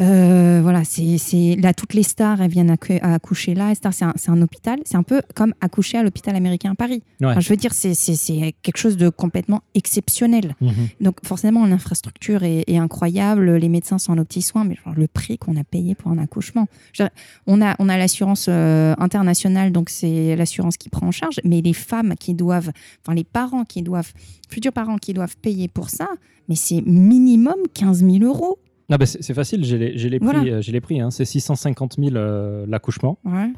Euh, 0.00 0.60
voilà, 0.62 0.82
c'est 0.84 1.56
là 1.60 1.74
toutes 1.74 1.94
les 1.94 2.02
stars 2.02 2.40
elles 2.40 2.50
viennent 2.50 2.70
accou- 2.70 3.00
accoucher 3.02 3.54
là. 3.54 3.72
C'est 3.74 4.30
un, 4.30 4.42
hôpital, 4.42 4.78
c'est 4.84 4.96
un 4.96 5.02
peu 5.02 5.22
comme 5.34 5.54
accoucher 5.60 5.98
à 5.98 6.02
l'hôpital 6.02 6.36
américain 6.36 6.72
à 6.72 6.74
Paris. 6.74 7.02
Ouais. 7.20 7.28
Enfin, 7.28 7.40
je 7.40 7.48
veux 7.48 7.56
dire, 7.56 7.72
c'est 7.72 8.54
quelque 8.62 8.76
chose 8.76 8.96
de 8.96 9.08
complètement 9.08 9.62
exceptionnel. 9.74 10.54
Mhm. 10.60 10.72
Donc 11.00 11.16
forcément, 11.24 11.66
l'infrastructure 11.66 12.44
est, 12.44 12.64
est 12.66 12.78
incroyable, 12.78 13.56
les 13.56 13.68
médecins 13.68 13.98
sont 13.98 14.16
en 14.18 14.24
petits 14.24 14.42
soins, 14.42 14.64
mais 14.64 14.76
genre, 14.84 14.94
le 14.96 15.08
prix 15.08 15.38
qu'on 15.38 15.56
a 15.56 15.64
payé 15.64 15.94
pour 15.94 16.10
un 16.10 16.18
accouchement. 16.18 16.66
Je 16.92 17.02
veux 17.02 17.08
dire, 17.08 17.14
on 17.46 17.60
a, 17.62 17.74
on 17.78 17.88
a 17.88 17.96
l'assurance 17.96 18.46
euh, 18.48 18.94
internationale, 18.98 19.72
donc 19.72 19.90
c'est 19.90 20.36
l'assurance 20.36 20.76
qui 20.76 20.88
prend 20.88 21.06
en 21.08 21.12
charge, 21.12 21.40
mais 21.44 21.60
les 21.60 21.72
femmes 21.72 22.14
qui 22.18 22.34
doivent, 22.34 22.70
enfin 23.04 23.14
les 23.14 23.24
parents 23.24 23.64
qui 23.64 23.82
doivent, 23.82 24.12
futurs 24.48 24.72
parents 24.72 24.98
qui 24.98 25.12
doivent 25.12 25.36
payer 25.38 25.68
pour 25.68 25.90
ça, 25.90 26.08
mais 26.48 26.54
c'est 26.54 26.82
minimum 26.82 27.56
15 27.74 28.04
000 28.04 28.18
euros. 28.24 28.58
Ah 28.90 28.96
bah, 28.98 29.04
c'est 29.06 29.34
facile, 29.34 29.64
j'ai 29.64 29.76
les, 29.78 29.98
j'ai 29.98 30.08
les 30.08 30.18
Voilà. 30.18 30.40
prix. 30.40 30.50
euh, 30.50 30.60
les 30.66 30.80
prix 30.80 31.00
hein. 31.00 31.10
C'est 31.10 31.24
650 31.26 31.96
000 31.98 32.16
euh, 32.16 32.64
l'accouchement. 32.66 33.18
Ouais. 33.24 33.52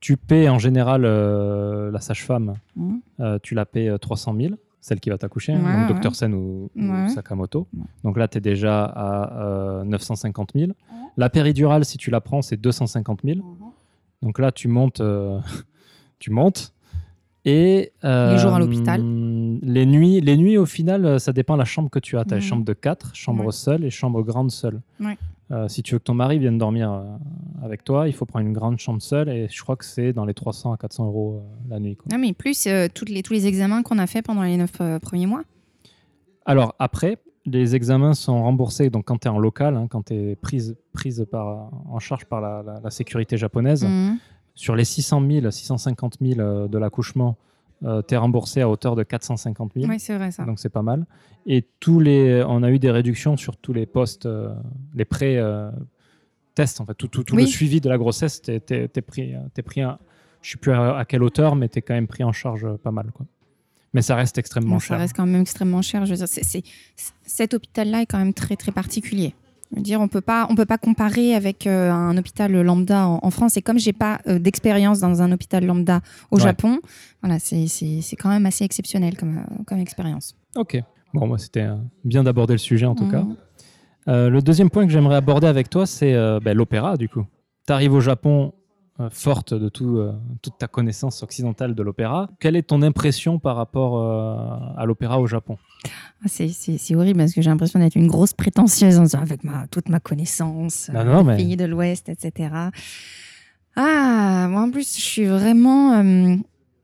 Tu 0.00 0.16
paies 0.16 0.48
en 0.48 0.58
général 0.58 1.04
euh, 1.04 1.90
la 1.90 2.00
sage-femme, 2.00 2.54
Mhm. 2.76 3.00
euh, 3.20 3.38
tu 3.42 3.54
la 3.54 3.66
payes 3.66 3.88
euh, 3.88 3.98
300 3.98 4.34
000, 4.40 4.54
celle 4.80 5.00
qui 5.00 5.10
va 5.10 5.18
t'accoucher, 5.18 5.52
hein, 5.52 5.82
Ouais, 5.86 5.88
donc. 5.88 6.00
Dr 6.00 6.14
Sen 6.14 6.34
ou. 6.34 6.70
Sakamoto. 7.08 7.66
Donc 8.04 8.16
là, 8.16 8.26
tu 8.28 8.38
es 8.38 8.40
déjà 8.40 8.84
à 8.84 9.40
euh, 9.80 9.84
950 9.84 10.52
000. 10.54 10.72
La 11.16 11.30
péridurale, 11.30 11.84
si 11.84 11.98
tu 11.98 12.10
la 12.10 12.20
prends, 12.20 12.42
c'est 12.42 12.56
250 12.56 13.20
000. 13.24 13.38
Donc 14.22 14.38
là, 14.38 14.50
tu 14.52 14.68
montes. 14.68 15.02
tu 16.18 16.30
montes. 16.30 16.72
Et, 17.44 17.92
Les 18.02 18.38
jours 18.38 18.54
à 18.54 18.58
l'hôpital. 18.58 19.00
Les 19.62 19.86
nuits, 19.86 20.20
les 20.20 20.36
nuits, 20.36 20.56
au 20.58 20.66
final, 20.66 21.04
euh, 21.04 21.18
ça 21.18 21.32
dépend 21.32 21.54
de 21.54 21.58
la 21.58 21.64
chambre 21.64 21.90
que 21.90 21.98
tu 21.98 22.16
as. 22.18 22.24
Tu 22.24 22.34
as 22.34 22.36
Mhm. 22.36 22.42
chambre 22.42 22.64
de 22.64 22.72
4, 22.72 23.14
chambre 23.14 23.46
Ouais. 23.46 23.52
seule 23.52 23.84
et 23.84 23.90
chambre 23.90 24.22
grande 24.22 24.50
seule. 24.50 24.80
Ouais. 25.00 25.16
Euh, 25.50 25.66
si 25.68 25.82
tu 25.82 25.94
veux 25.94 25.98
que 25.98 26.04
ton 26.04 26.14
mari 26.14 26.38
vienne 26.38 26.58
dormir 26.58 26.92
euh, 26.92 27.04
avec 27.64 27.82
toi, 27.82 28.06
il 28.06 28.12
faut 28.12 28.26
prendre 28.26 28.46
une 28.46 28.52
grande 28.52 28.78
chambre 28.78 29.00
seule 29.00 29.28
et 29.30 29.48
je 29.48 29.62
crois 29.62 29.76
que 29.76 29.84
c'est 29.84 30.12
dans 30.12 30.26
les 30.26 30.34
300 30.34 30.72
à 30.72 30.76
400 30.76 31.06
euros 31.06 31.42
la 31.70 31.78
nuit. 31.80 31.96
quoi. 31.96 32.06
Non, 32.12 32.18
mais 32.18 32.32
plus 32.34 32.66
euh, 32.66 32.86
toutes 32.92 33.08
les, 33.08 33.22
tous 33.22 33.32
les 33.32 33.46
examens 33.46 33.82
qu'on 33.82 33.98
a 33.98 34.06
fait 34.06 34.20
pendant 34.22 34.42
les 34.42 34.56
neuf 34.58 34.72
euh, 34.82 34.98
premiers 34.98 35.26
mois. 35.26 35.42
Alors 36.44 36.74
après, 36.78 37.18
les 37.46 37.74
examens 37.74 38.12
sont 38.14 38.42
remboursés 38.42 38.90
donc 38.90 39.06
quand 39.06 39.18
tu 39.18 39.28
es 39.28 39.30
en 39.30 39.38
local, 39.38 39.74
hein, 39.76 39.86
quand 39.88 40.04
tu 40.06 40.14
es 40.14 40.36
prise, 40.36 40.76
prise 40.92 41.26
par, 41.30 41.70
en 41.88 41.98
charge 41.98 42.26
par 42.26 42.40
la, 42.42 42.62
la- 42.62 42.80
la 42.84 42.90
sécurité 42.90 43.36
japonaise. 43.38 43.84
Mhm. 43.84 44.18
Sur 44.54 44.74
les 44.76 44.84
600 44.84 45.22
000, 45.26 45.50
650 45.50 46.16
000 46.20 46.40
euh, 46.40 46.68
de 46.68 46.76
l'accouchement, 46.78 47.36
tu 47.82 48.14
es 48.14 48.16
remboursé 48.16 48.60
à 48.60 48.68
hauteur 48.68 48.96
de 48.96 49.02
450 49.02 49.72
000. 49.74 49.86
Oui, 49.88 49.98
c'est 50.00 50.16
vrai 50.16 50.30
ça. 50.30 50.44
Donc 50.44 50.58
c'est 50.58 50.68
pas 50.68 50.82
mal. 50.82 51.06
Et 51.46 51.66
tous 51.80 52.00
les, 52.00 52.42
on 52.46 52.62
a 52.62 52.70
eu 52.70 52.78
des 52.78 52.90
réductions 52.90 53.36
sur 53.36 53.56
tous 53.56 53.72
les 53.72 53.86
postes, 53.86 54.26
euh, 54.26 54.52
les 54.94 55.04
pré 55.04 55.38
euh, 55.38 55.70
tests 56.54 56.80
en 56.80 56.86
fait, 56.86 56.94
tout, 56.94 57.08
tout, 57.08 57.22
tout 57.24 57.36
Oui. 57.36 57.42
le 57.42 57.48
suivi 57.48 57.80
de 57.80 57.88
la 57.88 57.96
grossesse, 57.98 58.42
t'es, 58.42 58.60
t'es- 58.60 58.88
t'es 58.88 59.00
pris, 59.02 59.34
euh, 59.34 59.38
t'es 59.54 59.62
pris, 59.62 59.80
un- 59.80 59.98
je 60.42 60.50
sais 60.52 60.58
plus 60.58 60.72
à, 60.72 60.96
à 60.98 61.04
quelle 61.04 61.22
hauteur, 61.22 61.54
mais 61.56 61.68
t'es 61.68 61.80
quand 61.82 61.94
même 61.94 62.06
pris 62.08 62.24
en 62.24 62.32
charge 62.32 62.64
euh, 62.64 62.76
pas 62.76 62.90
mal 62.90 63.10
quoi. 63.12 63.26
Mais 63.94 64.02
ça 64.02 64.16
reste 64.16 64.36
extrêmement 64.36 64.78
cher. 64.78 64.96
ça 64.96 65.00
reste 65.00 65.16
quand 65.16 65.24
même 65.26 65.40
extrêmement 65.40 65.80
cher. 65.80 66.04
Je 66.04 66.10
veux 66.10 66.16
dire, 66.18 66.28
c'est- 66.28 66.44
c'est- 66.44 66.62
c'est- 66.94 67.12
cet 67.24 67.54
hôpital-là 67.54 68.02
est 68.02 68.06
quand 68.06 68.18
même 68.18 68.34
très 68.34 68.54
très 68.56 68.70
particulier. 68.72 69.34
Dire, 69.76 70.00
on 70.00 70.08
peut 70.08 70.22
pas, 70.22 70.46
on 70.48 70.54
peut 70.54 70.64
pas 70.64 70.78
comparer 70.78 71.34
avec 71.34 71.66
euh, 71.66 71.90
un 71.92 72.16
hôpital 72.16 72.52
lambda 72.62 73.06
en, 73.06 73.18
en 73.22 73.30
France. 73.30 73.56
Et 73.58 73.62
comme 73.62 73.78
j'ai 73.78 73.92
pas 73.92 74.18
euh, 74.26 74.38
d'expérience 74.38 74.98
dans 75.00 75.20
un 75.20 75.30
hôpital 75.30 75.64
lambda 75.66 76.00
au 76.30 76.36
Ouais. 76.36 76.42
Japon, 76.42 76.78
voilà, 77.22 77.38
c'est 77.38 77.66
c'est- 77.66 78.00
c'est 78.00 78.16
quand 78.16 78.30
même 78.30 78.46
assez 78.46 78.64
exceptionnel 78.64 79.16
comme, 79.16 79.36
euh, 79.38 79.62
comme 79.66 79.78
expérience. 79.78 80.34
Ok. 80.56 80.82
Bon, 81.12 81.26
moi 81.26 81.36
c'était 81.38 81.62
euh, 81.64 81.76
bien 82.04 82.24
d'aborder 82.24 82.54
le 82.54 82.58
sujet 82.58 82.86
en 82.86 82.94
tout 82.94 83.04
Mhm. 83.04 83.10
cas. 83.10 83.24
Euh, 84.08 84.30
le 84.30 84.40
deuxième 84.40 84.70
point 84.70 84.86
que 84.86 84.92
j'aimerais 84.92 85.16
aborder 85.16 85.46
avec 85.46 85.68
toi, 85.68 85.84
c'est 85.84 86.14
ben, 86.40 86.56
l'opéra 86.56 86.96
du 86.96 87.08
coup. 87.10 87.26
Tu 87.66 87.72
arrives 87.74 87.92
au 87.92 88.00
Japon 88.00 88.54
forte 89.10 89.54
de 89.54 89.68
tout, 89.68 89.98
euh, 89.98 90.12
toute 90.42 90.58
ta 90.58 90.66
connaissance 90.66 91.22
occidentale 91.22 91.74
de 91.74 91.82
l'opéra. 91.82 92.28
Quelle 92.40 92.56
est 92.56 92.62
ton 92.64 92.82
impression 92.82 93.38
par 93.38 93.56
rapport 93.56 93.96
euh, 93.98 94.58
à 94.76 94.84
l'opéra 94.86 95.20
au 95.20 95.26
Japon? 95.26 95.56
Ah, 96.24 96.26
c'est- 96.26 96.94
horrible 96.96 97.18
parce 97.20 97.32
que 97.32 97.40
j'ai 97.40 97.50
l'impression 97.50 97.78
d'être 97.78 97.94
une 97.94 98.08
grosse 98.08 98.32
prétentieuse 98.32 98.98
en 98.98 99.02
disant 99.04 99.20
avec 99.20 99.44
ma, 99.44 99.66
toute 99.68 99.88
ma 99.88 100.00
connaissance, 100.00 100.90
Non, 100.92 101.00
euh, 101.00 101.04
non, 101.04 101.24
mais- 101.24 101.36
pays 101.36 101.56
de 101.56 101.64
l'Ouest, 101.64 102.08
etc. 102.08 102.50
Ah, 103.76 104.48
moi 104.50 104.62
en 104.62 104.70
plus, 104.70 104.96
je 104.96 105.00
suis 105.02 105.26
vraiment, 105.26 105.92
euh, 105.92 106.36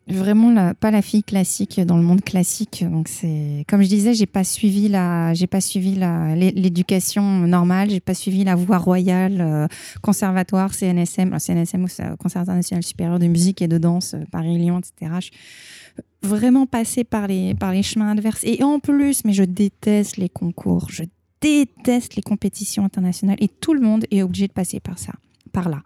vraiment 0.07 0.73
pas 0.75 0.91
la 0.91 1.03
fille 1.03 1.23
classique 1.23 1.81
dans 1.81 1.97
le 1.97 2.03
monde 2.03 2.23
classique. 2.23 2.85
Donc 2.89 3.09
c'est, 3.09 3.65
comme 3.69 3.83
je 3.83 3.89
disais, 3.89 4.15
j'ai 4.15 4.27
pas 4.27 4.45
suivi 4.45 4.89
la, 4.89 5.33
j'ai 5.35 5.47
pas 5.47 5.61
suivi 5.61 5.95
la, 5.95 6.35
l'é- 6.37 6.53
l'éducation 6.53 7.23
normale, 7.23 7.91
j'ai 7.91 8.01
pas 8.01 8.15
suivi 8.15 8.45
la 8.45 8.55
voie 8.55 8.79
royale, 8.79 9.41
euh, 9.41 9.67
conservatoire, 10.03 10.75
CNSM, 10.75 11.29
alors 11.29 11.41
CNSM, 11.41 11.87
Conservatoire 12.19 12.57
national 12.57 12.83
supérieur 12.83 13.19
de 13.19 13.27
musique 13.27 13.63
et 13.63 13.69
de 13.69 13.79
danse, 13.79 14.15
euh, 14.15 14.25
Paris-Lyon, 14.31 14.81
etc. 14.81 15.13
Je 15.21 16.01
vraiment 16.27 16.67
passée 16.67 17.05
par 17.05 17.27
les, 17.27 17.55
par 17.55 17.73
les 17.73 17.83
chemins 17.83 18.11
adverses. 18.11 18.41
Et 18.45 18.63
en 18.63 18.81
plus, 18.81 19.25
mais 19.25 19.33
je 19.33 19.45
déteste 19.45 20.17
les 20.17 20.29
concours, 20.29 20.89
je 20.91 21.05
déteste 21.41 22.17
les 22.17 22.23
compétitions 22.23 22.85
internationales 22.85 23.37
et 23.41 23.49
tout 23.49 23.75
le 23.75 23.81
monde 23.81 24.07
est 24.11 24.23
obligé 24.23 24.49
de 24.49 24.53
passer 24.53 24.81
par 24.81 24.99
ça, 24.99 25.13
par 25.55 25.71
là. 25.71 25.83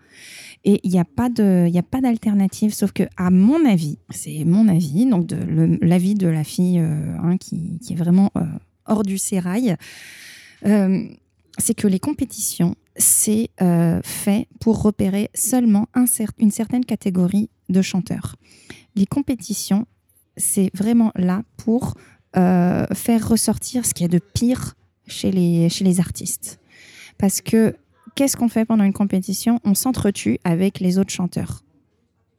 Et 0.65 0.81
il 0.83 0.91
n'y 0.91 0.99
a 0.99 1.05
pas 1.05 1.31
d'alternative, 1.31 2.75
sauf 2.75 2.91
que 2.93 3.05
à 3.17 3.31
mon 3.31 3.65
avis, 3.65 3.99
c'est 4.11 4.45
mon 4.45 4.67
avis, 4.67 5.07
donc 5.07 5.31
l'avis 5.81 6.15
de 6.15 6.27
la 6.27 6.43
fille 6.43 6.81
euh, 6.81 7.17
hein, 7.23 7.37
qui, 7.37 7.79
qui 7.79 7.93
est 7.93 7.97
vraiment 7.97 8.33
euh, 8.37 8.43
hors 8.87 9.05
du 9.05 9.19
sérail, 9.19 9.77
euh, 10.67 11.07
c'est 11.59 11.75
que 11.75 11.87
les 11.87 12.01
compétitions, 12.01 12.75
c'est 12.97 13.51
fait 14.05 14.49
pour 14.61 14.83
repérer 14.83 15.31
seulement 15.35 15.87
une 16.39 16.51
certaine 16.51 16.85
catégorie 16.85 17.49
de 17.69 17.81
chanteurs. 17.81 18.35
Les 18.97 19.07
compétitions, 19.07 19.87
c'est 20.37 20.71
vraiment 20.75 21.13
là 21.15 21.43
pour 21.57 21.95
faire 22.35 23.29
ressortir 23.29 23.87
ce 23.87 23.95
qu'il 23.95 24.05
y 24.05 24.07
a 24.07 24.09
de 24.09 24.19
pire 24.19 24.75
chez 25.07 25.31
les, 25.31 25.69
chez 25.69 25.85
les 25.85 26.01
artistes. 26.01 26.61
Parce 27.19 27.41
que 27.41 27.75
qu'est-ce 28.15 28.37
qu'on 28.37 28.49
fait 28.49 28.65
pendant 28.65 28.85
une 28.85 28.93
compétition? 28.93 29.61
On 29.65 29.75
s'entretue 29.75 30.39
avec 30.45 30.81
les 30.81 30.99
autres 30.99 31.11
chanteurs. 31.13 31.63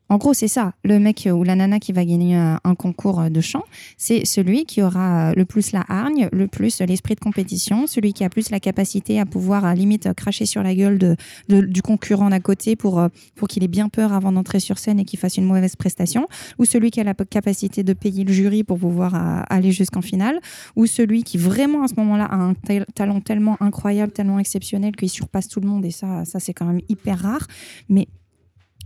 En 0.10 0.18
gros, 0.18 0.34
c'est 0.34 0.48
ça. 0.48 0.74
Le 0.84 1.00
mec 1.00 1.28
ou 1.32 1.44
la 1.44 1.56
nana 1.56 1.80
qui 1.80 1.92
va 1.92 2.04
gagner 2.04 2.36
un, 2.36 2.60
un 2.64 2.76
concours 2.76 3.30
de 3.30 3.42
chant, 3.42 3.64
c'est 3.98 4.26
celui 4.26 4.66
qui 4.66 4.82
aura 4.82 5.34
le 5.34 5.46
plus 5.46 5.72
la 5.72 5.86
hargne, 5.88 6.30
le 6.32 6.48
plus 6.48 6.82
l'esprit 6.82 7.16
de 7.16 7.20
compétition, 7.20 7.88
celui 7.88 8.14
qui 8.14 8.24
a 8.24 8.30
plus 8.30 8.50
la 8.50 8.60
capacité 8.60 9.20
à 9.20 9.26
pouvoir, 9.26 9.66
à 9.66 9.76
limite, 9.76 10.12
cracher 10.14 10.46
sur 10.46 10.64
la 10.64 10.74
gueule 10.76 10.98
de, 10.98 11.16
du 11.48 11.82
concurrent 11.82 12.30
d'à 12.30 12.40
côté 12.40 12.76
pour, 12.76 13.00
euh, 13.00 13.08
pour 13.36 13.48
qu'il 13.48 13.64
ait 13.64 13.68
bien 13.68 13.90
peur 13.90 14.14
avant 14.14 14.32
d'entrer 14.32 14.60
sur 14.60 14.78
scène 14.78 15.00
et 15.00 15.06
qu'il 15.06 15.20
fasse 15.20 15.38
une 15.38 15.46
mauvaise 15.46 15.76
prestation, 15.76 16.28
ou 16.58 16.66
celui 16.66 16.92
qui 16.92 17.00
a 17.00 17.04
la 17.04 17.14
capacité 17.14 17.84
de 17.84 17.94
payer 17.94 18.24
le 18.24 18.34
jury 18.34 18.64
pour 18.64 18.80
pouvoir 18.80 19.16
euh, 19.16 19.42
aller 19.50 19.72
jusqu'en 19.72 20.02
finale, 20.02 20.40
ou 20.76 20.86
celui 20.86 21.24
qui 21.24 21.38
vraiment 21.38 21.84
à 21.84 21.88
ce 21.88 21.94
moment-là 21.98 22.26
a 22.26 22.36
un 22.36 22.54
talent 22.96 23.22
tellement 23.22 23.58
incroyable, 23.60 24.12
tellement 24.12 24.40
exceptionnel 24.40 24.96
qu'il 24.96 25.10
surpasse 25.10 25.48
tout 25.48 25.60
le 25.60 25.68
monde, 25.68 25.86
et 25.86 25.92
ça, 25.92 26.26
ça 26.26 26.40
c'est 26.40 26.54
quand 26.54 26.66
même 26.66 26.82
hyper 26.90 27.20
rare. 27.20 27.48
Mais 27.90 28.08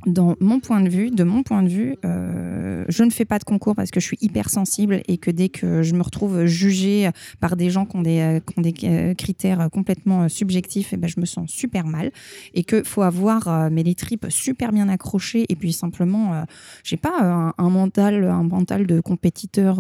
dans 0.06 0.36
mon 0.39 0.60
point 0.60 0.82
de 0.82 0.89
vue, 0.89 1.12
de 1.12 1.24
mon 1.24 1.43
point 1.43 1.64
de 1.64 1.70
vue, 1.70 1.95
euh, 2.06 2.86
je 2.89 3.04
ne 3.04 3.10
fais 3.10 3.26
pas 3.26 3.39
de 3.39 3.43
concours 3.43 3.76
parce 3.76 3.91
que 3.91 3.99
je 3.99 4.06
suis 4.06 4.18
hyper 4.22 4.49
sensible 4.49 5.01
et 5.08 5.18
que 5.18 5.32
dès 5.32 5.49
que 5.49 5.84
je 5.84 5.93
me 5.93 6.01
retrouve 6.01 6.45
jugée 6.45 7.10
par 7.39 7.56
des 7.56 7.70
gens 7.70 7.86
qui 7.86 7.97
ont 7.97 8.01
des, 8.01 8.20
euh, 8.20 8.39
euh, 8.84 9.14
critères 9.14 9.70
complètement 9.72 10.28
subjectifs, 10.30 10.93
et 10.93 10.97
ben, 10.97 11.08
je 11.08 11.20
me 11.20 11.26
sens 11.26 11.49
super 11.49 11.86
mal 11.86 12.12
et 12.54 12.64
que 12.64 12.84
faut 12.84 13.01
avoir 13.01 13.47
euh, 13.47 13.70
mais 13.72 13.84
les 13.84 13.95
tripes 13.95 14.28
super 14.30 14.72
bien 14.72 14.89
accrochées 14.89 15.45
et 15.49 15.56
puis 15.56 15.74
simplement, 15.74 16.34
euh, 16.34 16.43
j'ai 16.84 16.97
pas 16.97 17.22
un, 17.22 17.54
un 17.58 17.70
mental, 17.70 18.26
un 18.26 18.43
mental 18.43 18.86
de 18.88 18.99
compétiteur 18.99 19.78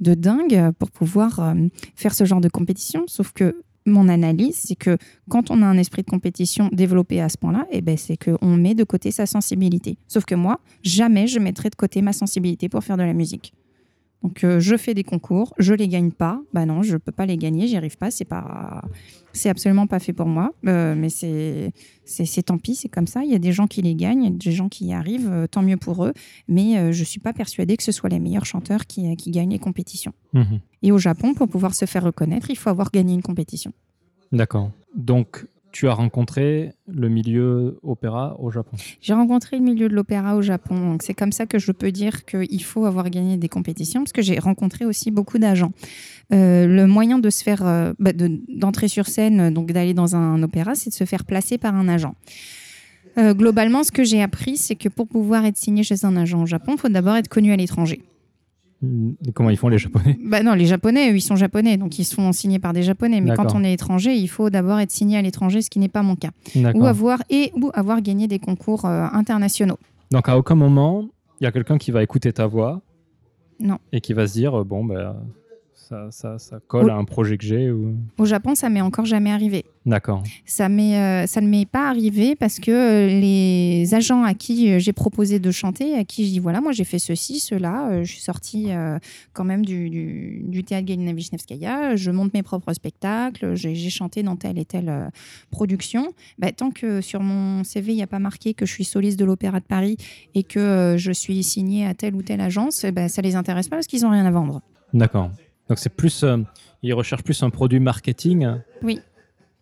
de 0.00 0.14
dingue 0.14 0.72
pour 0.78 0.90
pouvoir 0.90 1.54
faire 1.94 2.14
ce 2.14 2.24
genre 2.24 2.40
de 2.40 2.48
compétition. 2.48 3.04
Sauf 3.06 3.32
que 3.32 3.62
mon 3.86 4.08
analyse, 4.08 4.56
c'est 4.56 4.74
que 4.74 4.96
quand 5.28 5.50
on 5.50 5.62
a 5.62 5.66
un 5.66 5.78
esprit 5.78 6.02
de 6.02 6.10
compétition 6.10 6.68
développé 6.72 7.20
à 7.20 7.28
ce 7.28 7.38
point-là, 7.38 7.66
eh 7.70 7.80
ben, 7.80 7.96
c'est 7.96 8.16
qu'on 8.16 8.56
met 8.56 8.74
de 8.74 8.84
côté 8.84 9.10
sa 9.10 9.26
sensibilité. 9.26 9.96
Sauf 10.08 10.24
que 10.24 10.34
moi, 10.34 10.60
jamais 10.82 11.26
je 11.26 11.38
mettrai 11.38 11.70
de 11.70 11.76
côté 11.76 12.02
ma 12.02 12.12
sensibilité 12.12 12.68
pour 12.68 12.82
faire 12.84 12.96
de 12.96 13.02
la 13.02 13.14
musique. 13.14 13.52
Donc 14.26 14.42
euh, 14.42 14.58
je 14.58 14.76
fais 14.76 14.92
des 14.92 15.04
concours, 15.04 15.54
je 15.56 15.72
les 15.72 15.86
gagne 15.86 16.10
pas. 16.10 16.42
Bah 16.52 16.66
non, 16.66 16.82
je 16.82 16.96
peux 16.96 17.12
pas 17.12 17.26
les 17.26 17.36
gagner, 17.36 17.68
j'y 17.68 17.76
arrive 17.76 17.96
pas. 17.96 18.10
C'est 18.10 18.24
pas, 18.24 18.82
c'est 19.32 19.48
absolument 19.48 19.86
pas 19.86 20.00
fait 20.00 20.12
pour 20.12 20.26
moi. 20.26 20.52
Euh, 20.66 20.96
mais 20.96 21.10
c'est, 21.10 21.72
c'est, 22.04 22.24
c'est 22.24 22.42
tant 22.42 22.58
pis, 22.58 22.74
c'est 22.74 22.88
comme 22.88 23.06
ça. 23.06 23.22
Il 23.22 23.30
y 23.30 23.36
a 23.36 23.38
des 23.38 23.52
gens 23.52 23.68
qui 23.68 23.82
les 23.82 23.94
gagnent, 23.94 24.24
il 24.24 24.32
y 24.32 24.34
a 24.34 24.36
des 24.36 24.50
gens 24.50 24.68
qui 24.68 24.86
y 24.86 24.92
arrivent, 24.92 25.30
euh, 25.30 25.46
tant 25.46 25.62
mieux 25.62 25.76
pour 25.76 26.04
eux. 26.04 26.12
Mais 26.48 26.92
je 26.92 27.04
suis 27.04 27.20
pas 27.20 27.32
persuadée 27.32 27.76
que 27.76 27.84
ce 27.84 27.92
soit 27.92 28.08
les 28.08 28.18
meilleurs 28.18 28.46
chanteurs 28.46 28.86
qui, 28.86 29.14
qui 29.14 29.30
gagnent 29.30 29.52
les 29.52 29.60
compétitions. 29.60 30.12
Mhm. 30.32 30.58
Et 30.82 30.90
au 30.90 30.98
Japon, 30.98 31.32
pour 31.34 31.46
pouvoir 31.46 31.76
se 31.76 31.84
faire 31.84 32.02
reconnaître, 32.02 32.50
il 32.50 32.56
faut 32.56 32.70
avoir 32.70 32.90
gagné 32.90 33.14
une 33.14 33.22
compétition. 33.22 33.72
D'accord. 34.32 34.72
Donc, 34.96 35.46
tu 35.76 35.88
as 35.88 35.92
rencontré 35.92 36.72
le 36.88 37.10
milieu 37.10 37.78
opéra 37.82 38.34
au 38.40 38.50
Japon. 38.50 38.78
J'ai 39.02 39.12
rencontré 39.12 39.58
le 39.58 39.62
milieu 39.62 39.90
de 39.90 39.94
l'opéra 39.94 40.34
au 40.34 40.40
Japon, 40.40 40.96
c'est 41.02 41.12
comme 41.12 41.32
ça 41.32 41.44
que 41.44 41.58
je 41.58 41.70
peux 41.70 41.92
dire 41.92 42.24
qu'il 42.24 42.62
faut 42.64 42.86
avoir 42.86 43.10
gagné 43.10 43.36
des 43.36 43.50
compétitions, 43.50 44.00
parce 44.00 44.12
que 44.12 44.22
j'ai 44.22 44.38
rencontré 44.38 44.86
aussi 44.86 45.10
beaucoup 45.10 45.36
d'agents. 45.38 45.72
Euh, 46.32 46.66
le 46.66 46.86
moyen 46.86 47.18
de 47.18 47.28
se 47.28 47.42
faire, 47.44 47.66
euh, 47.66 47.92
bah, 47.98 48.14
de- 48.14 48.40
d'entrer 48.48 48.88
sur 48.88 49.06
scène, 49.06 49.52
donc 49.52 49.70
d'aller 49.72 49.92
dans 49.92 50.16
un 50.16 50.42
opéra, 50.42 50.74
c'est 50.74 50.88
de 50.88 50.94
se 50.94 51.04
faire 51.04 51.24
placer 51.24 51.58
par 51.58 51.74
un 51.74 51.88
agent. 51.88 52.14
Euh, 53.18 53.34
globalement, 53.34 53.82
ce 53.84 53.92
que 53.92 54.02
j'ai 54.04 54.22
appris, 54.22 54.56
c'est 54.56 54.76
que 54.76 54.88
pour 54.88 55.06
pouvoir 55.06 55.44
être 55.44 55.58
signé 55.58 55.82
chez 55.82 56.06
un 56.06 56.16
agent 56.16 56.42
au 56.42 56.46
Japon, 56.46 56.72
il 56.76 56.78
faut 56.78 56.88
d'abord 56.88 57.16
être 57.16 57.28
connu 57.28 57.52
à 57.52 57.56
l'étranger. 57.56 58.00
Et 58.82 59.32
comment 59.32 59.50
ils 59.50 59.56
font 59.56 59.68
les 59.68 59.78
Japonais? 59.78 60.18
Bah 60.22 60.42
non, 60.42 60.52
les 60.52 60.66
Japonais, 60.66 61.10
eux, 61.10 61.16
ils 61.16 61.22
sont 61.22 61.36
japonais, 61.36 61.76
donc 61.76 61.98
ils 61.98 62.04
sont 62.04 62.32
signés 62.32 62.58
par 62.58 62.72
des 62.72 62.82
Japonais. 62.82 63.20
Mais 63.20 63.34
quand 63.34 63.54
on 63.54 63.64
est 63.64 63.72
étranger, 63.72 64.14
il 64.14 64.28
faut 64.28 64.50
d'abord 64.50 64.78
être 64.78 64.90
signé 64.90 65.16
à 65.16 65.22
l'étranger, 65.22 65.62
ce 65.62 65.70
qui 65.70 65.78
n'est 65.78 65.88
pas 65.88 66.02
mon 66.02 66.16
cas. 66.16 66.30
Ou 66.74 66.84
avoir 66.84 67.22
et 67.30 67.52
ou 67.54 67.70
avoir 67.74 68.02
gagné 68.02 68.28
des 68.28 68.38
concours 68.38 68.84
euh, 68.84 69.06
internationaux. 69.12 69.78
Donc, 70.10 70.28
à 70.28 70.36
aucun 70.38 70.54
moment, 70.54 71.08
il 71.40 71.44
y 71.44 71.46
a 71.46 71.52
quelqu'un 71.52 71.78
qui 71.78 71.90
va 71.90 72.02
écouter 72.02 72.32
ta 72.32 72.46
voix. 72.46 72.82
Non. 73.58 73.78
Et 73.92 74.00
qui 74.00 74.12
va 74.12 74.26
se 74.26 74.34
dire, 74.34 74.60
euh, 74.60 74.64
bon, 74.64 74.84
ben, 74.84 75.16
ça, 75.88 76.08
ça, 76.10 76.38
ça 76.38 76.58
colle 76.66 76.86
Oui. 76.86 76.90
à 76.90 76.96
un 76.96 77.04
projet 77.04 77.38
que 77.38 77.44
j'ai. 77.44 77.70
Ou... 77.70 77.94
Au 78.18 78.24
Japon, 78.24 78.54
ça 78.56 78.68
m'est 78.68 78.80
encore 78.80 79.04
jamais 79.04 79.30
arrivé. 79.30 79.64
D'accord. 79.84 80.24
Ça, 80.44 80.66
euh, 80.66 81.26
ça 81.26 81.40
ne 81.40 81.46
m'est 81.46 81.64
pas 81.64 81.88
arrivé 81.88 82.34
parce 82.34 82.58
que 82.58 82.72
euh, 82.72 83.06
les 83.20 83.94
agents 83.94 84.24
à 84.24 84.34
qui 84.34 84.72
euh, 84.72 84.80
j'ai 84.80 84.92
proposé 84.92 85.38
de 85.38 85.50
chanter, 85.52 85.96
à 85.96 86.02
qui 86.04 86.26
je 86.26 86.32
dis 86.32 86.38
voilà, 86.40 86.60
moi 86.60 86.72
j'ai 86.72 86.82
fait 86.82 86.98
ceci, 86.98 87.38
cela, 87.38 87.88
euh, 87.90 88.02
je 88.02 88.10
suis 88.10 88.20
sortie 88.20 88.72
euh, 88.72 88.98
quand 89.32 89.44
même 89.44 89.64
du, 89.64 89.88
du, 89.88 90.42
du 90.44 90.64
théâtre 90.64 90.86
Galina 90.86 91.12
Vishnevskaya, 91.12 91.94
je 91.94 92.10
monte 92.10 92.34
mes 92.34 92.42
propres 92.42 92.72
spectacles, 92.72 93.54
j'ai, 93.54 93.76
chanté 93.88 94.24
dans 94.24 94.34
telle 94.34 94.58
et 94.58 94.64
telle 94.64 95.10
production. 95.52 96.12
Bah, 96.38 96.50
tant 96.50 96.72
que 96.72 97.00
sur 97.00 97.20
mon 97.20 97.62
CV, 97.62 97.92
il 97.92 97.96
n'y 97.96 98.02
a 98.02 98.08
pas 98.08 98.18
marqué 98.18 98.54
que 98.54 98.66
je 98.66 98.72
suis 98.72 98.84
soliste 98.84 99.18
de 99.20 99.24
l'Opéra 99.24 99.60
de 99.60 99.64
Paris 99.64 99.96
et 100.34 100.42
que 100.42 100.96
je 100.98 101.12
suis 101.12 101.44
signée 101.44 101.86
à 101.86 101.94
telle 101.94 102.16
ou 102.16 102.22
telle 102.22 102.40
agence, 102.40 102.84
ben, 102.86 103.08
ça 103.08 103.22
les 103.22 103.36
intéresse 103.36 103.68
pas 103.68 103.76
parce 103.76 103.86
qu'ils 103.86 104.02
n'ont 104.02 104.10
rien 104.10 104.26
à 104.26 104.30
vendre. 104.32 104.62
D'accord. 104.92 105.30
Donc, 105.68 105.78
c'est 105.78 105.94
plus. 105.94 106.22
euh, 106.22 106.38
ils 106.82 106.92
recherchent 106.94 107.24
plus 107.24 107.42
un 107.42 107.50
produit 107.50 107.80
marketing 107.80 108.46
Oui. 108.82 109.00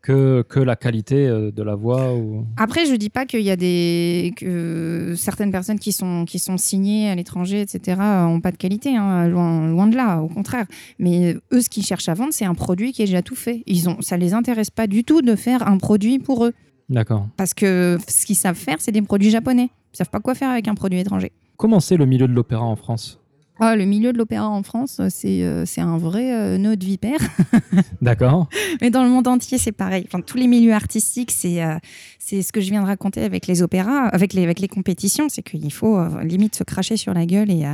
que, 0.02 0.42
que 0.46 0.60
la 0.60 0.76
qualité 0.76 1.26
euh, 1.26 1.50
de 1.50 1.62
la 1.62 1.74
voix. 1.74 2.12
Ou... 2.14 2.44
Après, 2.58 2.84
je 2.84 2.94
dis 2.94 3.08
pas 3.08 3.24
qu'il 3.24 3.40
y 3.40 3.50
a 3.50 3.56
des 3.56 4.34
que 4.36 5.14
certaines 5.16 5.50
personnes 5.50 5.78
qui 5.78 5.92
sont 5.92 6.24
qui 6.26 6.38
sont 6.38 6.58
signées 6.58 7.08
à 7.08 7.14
l'étranger, 7.14 7.62
etc., 7.62 7.98
ont 8.26 8.40
pas 8.40 8.50
de 8.52 8.58
qualité, 8.58 8.94
hein, 8.96 9.28
loin 9.28 9.68
loin 9.68 9.86
de 9.86 9.96
là, 9.96 10.20
au 10.20 10.28
contraire. 10.28 10.66
Mais 10.98 11.36
eux, 11.52 11.60
ce 11.62 11.70
qu'ils 11.70 11.84
cherchent 11.84 12.08
à 12.10 12.14
vendre, 12.14 12.32
c'est 12.34 12.44
un 12.44 12.54
produit 12.54 12.92
qui 12.92 13.00
est 13.02 13.06
déjà 13.06 13.22
tout 13.22 13.36
fait. 13.36 13.62
Ils 13.66 13.88
ont, 13.88 14.02
ça 14.02 14.16
les 14.18 14.34
intéresse 14.34 14.70
pas 14.70 14.86
du 14.86 15.04
tout 15.04 15.22
de 15.22 15.34
faire 15.36 15.66
un 15.66 15.78
produit 15.78 16.18
pour 16.18 16.44
eux, 16.44 16.52
D'accord. 16.90 17.26
parce 17.38 17.54
que 17.54 17.96
ce 18.06 18.26
qu'ils 18.26 18.36
savent 18.36 18.56
faire, 18.56 18.76
c'est 18.80 18.92
des 18.92 19.00
produits 19.02 19.30
japonais. 19.30 19.70
Ils 19.94 19.96
savent 19.96 20.10
pas 20.10 20.20
quoi 20.20 20.34
faire 20.34 20.50
avec 20.50 20.68
un 20.68 20.74
produit 20.74 20.98
étranger. 20.98 21.32
Comment 21.56 21.80
c'est 21.80 21.96
le 21.96 22.04
milieu 22.04 22.26
de 22.28 22.32
l'opéra 22.34 22.64
en 22.64 22.76
France? 22.76 23.20
Ah, 23.60 23.76
le 23.76 23.84
milieu 23.84 24.12
de 24.12 24.18
l'opéra 24.18 24.48
en 24.48 24.62
France, 24.64 25.00
c'est 25.10 25.44
euh, 25.44 25.64
un 25.76 25.96
vrai 25.96 26.32
euh, 26.32 26.58
nœud 26.58 26.76
de 26.76 26.84
vipère. 26.84 27.20
D'accord. 28.02 28.48
Mais 28.80 28.90
dans 28.90 29.04
le 29.04 29.08
monde 29.08 29.28
entier, 29.28 29.58
c'est 29.58 29.72
pareil. 29.72 30.04
Enfin, 30.08 30.20
tous 30.20 30.36
les 30.36 30.48
milieux 30.48 30.72
artistiques, 30.72 31.30
c'est 31.30 31.62
euh, 31.62 31.76
c'est 32.18 32.40
ce 32.40 32.52
que 32.52 32.60
je 32.60 32.70
viens 32.70 32.80
de 32.80 32.86
raconter 32.86 33.22
avec 33.22 33.46
les 33.46 33.62
opéras, 33.62 34.06
avec 34.08 34.32
les, 34.32 34.42
avec 34.42 34.58
les 34.58 34.68
compétitions. 34.68 35.28
C'est 35.28 35.42
qu'il 35.42 35.72
faut 35.72 35.98
euh, 35.98 36.22
limite 36.24 36.56
se 36.56 36.64
cracher 36.64 36.96
sur 36.96 37.12
la 37.12 37.26
gueule 37.26 37.50
et, 37.50 37.64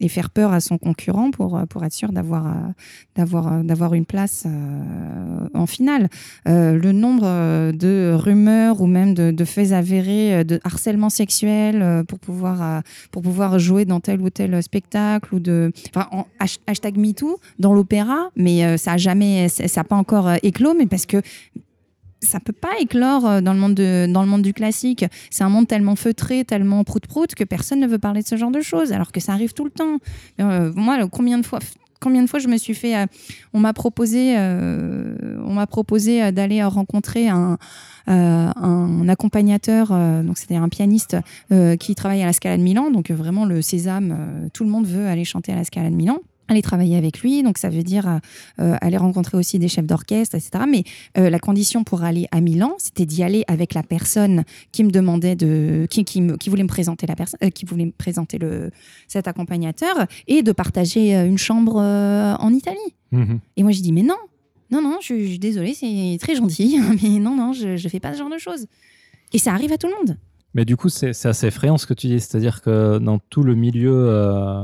et 0.00 0.08
faire 0.08 0.30
peur 0.30 0.52
à 0.52 0.60
son 0.60 0.78
concurrent 0.78 1.30
pour, 1.30 1.56
euh, 1.56 1.64
pour 1.64 1.84
être 1.84 1.92
sûr 1.92 2.12
d'avoir 2.12 2.46
euh, 2.46 2.50
d'avoir 3.16 3.52
euh, 3.52 3.62
d'avoir 3.62 3.94
une 3.94 4.04
place 4.04 4.46
en 5.54 5.66
finale. 5.66 6.08
Le 6.44 6.92
nombre 6.92 7.72
de 7.72 8.14
rumeurs 8.14 8.80
ou 8.80 8.86
même 8.86 9.14
de, 9.14 9.44
faits 9.44 9.72
avérés 9.72 10.44
de 10.44 10.60
harcèlement 10.64 11.10
sexuel 11.10 12.04
pour 12.08 12.18
pouvoir 12.18 12.82
pour 13.10 13.22
pouvoir 13.22 13.58
jouer 13.58 13.84
dans 13.84 14.00
tel 14.00 14.20
ou 14.20 14.30
tel 14.30 14.62
spectacle 14.62 15.34
ou 15.34 15.40
de 15.40 15.72
enfin 15.90 16.08
en 16.12 16.26
hash- 16.40 16.58
hashtag 16.66 16.96
MeToo 16.98 17.38
dans 17.58 17.72
l'opéra, 17.72 18.30
mais 18.36 18.76
ça 18.76 18.92
a 18.92 18.96
jamais 18.96 19.48
ça 19.48 19.66
ça 19.68 19.80
a 19.80 19.84
pas 19.84 19.96
encore 19.96 20.30
éclos, 20.42 20.74
mais 20.76 20.86
parce 20.86 21.06
que 21.06 21.22
ça 22.26 22.40
peut 22.40 22.52
pas 22.52 22.78
éclore 22.80 23.26
euh, 23.26 23.40
dans 23.40 23.54
le 23.54 24.28
monde 24.28 24.42
du 24.42 24.52
classique. 24.52 25.04
C'est 25.30 25.44
un 25.44 25.48
monde 25.48 25.66
tellement 25.66 25.96
feutré, 25.96 26.44
tellement 26.44 26.84
prout-prout 26.84 27.34
que 27.34 27.44
personne 27.44 27.80
ne 27.80 27.86
veut 27.86 27.98
parler 27.98 28.22
de 28.22 28.26
ce 28.26 28.36
genre 28.36 28.50
de 28.50 28.60
choses, 28.60 28.92
alors 28.92 29.12
que 29.12 29.20
ça 29.20 29.32
arrive 29.32 29.54
tout 29.54 29.64
le 29.64 29.70
temps. 29.70 29.98
Euh, 30.40 30.72
moi, 30.74 30.98
combien 31.10 31.38
de 31.38 31.46
fois 31.46 31.60
combien 31.98 32.22
de 32.22 32.28
fois 32.28 32.38
je 32.38 32.48
me 32.48 32.58
suis 32.58 32.74
fait 32.74 32.94
euh, 32.94 33.06
on 33.54 33.58
m'a 33.58 33.72
proposé 33.72 34.36
on 34.36 35.54
m'a 35.54 35.66
proposé 35.66 36.30
d'aller 36.30 36.62
rencontrer 36.62 37.28
un 37.28 37.56
accompagnateur 39.08 39.88
donc 40.22 40.36
c'était 40.36 40.56
un 40.56 40.68
pianiste 40.68 41.16
qui 41.80 41.94
travaille 41.94 42.22
à 42.22 42.26
la 42.26 42.34
Scala 42.34 42.58
de 42.58 42.62
Milan 42.62 42.90
donc 42.90 43.10
vraiment 43.10 43.46
le 43.46 43.62
sésame 43.62 44.50
tout 44.52 44.62
le 44.62 44.70
monde 44.70 44.86
veut 44.86 45.06
aller 45.06 45.24
chanter 45.24 45.52
à 45.52 45.56
la 45.56 45.64
Scala 45.64 45.88
de 45.88 45.96
Milan 45.96 46.18
aller 46.48 46.62
travailler 46.62 46.96
avec 46.96 47.20
lui 47.20 47.42
donc 47.42 47.58
ça 47.58 47.68
veut 47.68 47.82
dire 47.82 48.08
euh, 48.08 48.18
euh, 48.60 48.76
aller 48.80 48.96
rencontrer 48.96 49.36
aussi 49.36 49.58
des 49.58 49.68
chefs 49.68 49.86
d'orchestre 49.86 50.34
etc 50.36 50.64
mais 50.68 50.84
euh, 51.18 51.30
la 51.30 51.38
condition 51.38 51.84
pour 51.84 52.02
aller 52.04 52.26
à 52.30 52.40
Milan, 52.40 52.74
c'était 52.78 53.06
d'y 53.06 53.22
aller 53.22 53.44
avec 53.48 53.74
la 53.74 53.82
personne 53.82 54.44
qui 54.72 54.84
me 54.84 54.90
demandait 54.90 55.36
de, 55.36 55.86
qui, 55.90 56.04
qui, 56.04 56.20
me- 56.20 56.36
qui 56.36 56.50
voulait 56.50 56.62
me 56.62 56.68
présenter 56.68 57.06
la 57.06 57.16
personne, 57.16 57.38
euh, 57.42 57.50
qui 57.50 57.64
voulait 57.64 57.86
me 57.86 57.90
présenter 57.92 58.38
le 58.38 58.70
cet 59.08 59.28
accompagnateur 59.28 60.06
et 60.26 60.42
de 60.42 60.52
partager 60.52 61.14
une 61.14 61.38
chambre 61.38 61.76
en 61.76 62.52
Italie. 62.52 62.76
Mhm. 63.12 63.40
Et 63.56 63.62
moi, 63.62 63.72
j'ai 63.72 63.82
dit 63.82 63.92
mais 63.92 64.02
non, 64.02 64.16
non, 64.70 64.82
non, 64.82 64.98
je, 65.00 65.06
suis 65.06 65.38
désolée, 65.38 65.74
c'est 65.74 66.18
très 66.20 66.34
gentil, 66.34 66.78
mais 67.02 67.18
non, 67.18 67.34
non, 67.36 67.52
je, 67.52 67.76
je 67.76 67.88
fais 67.88 68.00
pas 68.00 68.12
ce 68.12 68.18
genre 68.18 68.30
de 68.30 68.38
choses. 68.38 68.66
Et 69.32 69.38
ça 69.38 69.52
arrive 69.52 69.72
à 69.72 69.78
tout 69.78 69.86
le 69.88 69.94
monde. 69.94 70.16
Mais 70.56 70.64
du 70.64 70.76
coup, 70.78 70.88
c'est 70.88 71.10
assez 71.26 71.46
effrayant 71.48 71.76
ce 71.76 71.86
que 71.86 71.92
tu 71.92 72.06
dis. 72.06 72.18
C'est-à-dire 72.18 72.62
que 72.62 72.96
dans 72.96 73.18
tout 73.18 73.42
le 73.42 73.54
milieu 73.54 73.92
euh, 73.94 74.62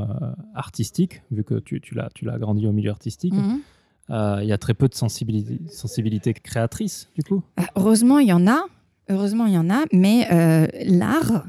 artistique, 0.55 1.21
vu 1.31 1.45
que 1.45 1.57
tu, 1.61 1.83
tu 1.83 1.95
l'as 1.95 2.39
grandi 2.39 2.67
au 2.67 2.73
milieu 2.73 2.91
artistique, 2.91 3.35
Mhm. 3.35 3.61
euh, 4.09 4.39
il 4.43 4.49
y 4.49 4.53
a 4.53 4.59
très 4.59 4.73
peu 4.73 4.89
de 4.89 4.95
sensibilité, 4.95 5.61
sensibilité 5.69 6.33
créatrice, 6.33 7.11
du 7.15 7.23
coup. 7.23 7.43
Euh, 7.61 7.65
Heureusement, 7.77 8.19
il 8.21 8.29
y 8.29 8.33
en 8.33 8.47
a. 8.47 8.65
Heureusement, 9.11 9.45
il 9.45 9.53
y 9.53 9.59
en 9.59 9.69
a. 9.69 9.85
Mais 9.93 10.29
euh, 10.33 10.67
l'art, 10.87 11.45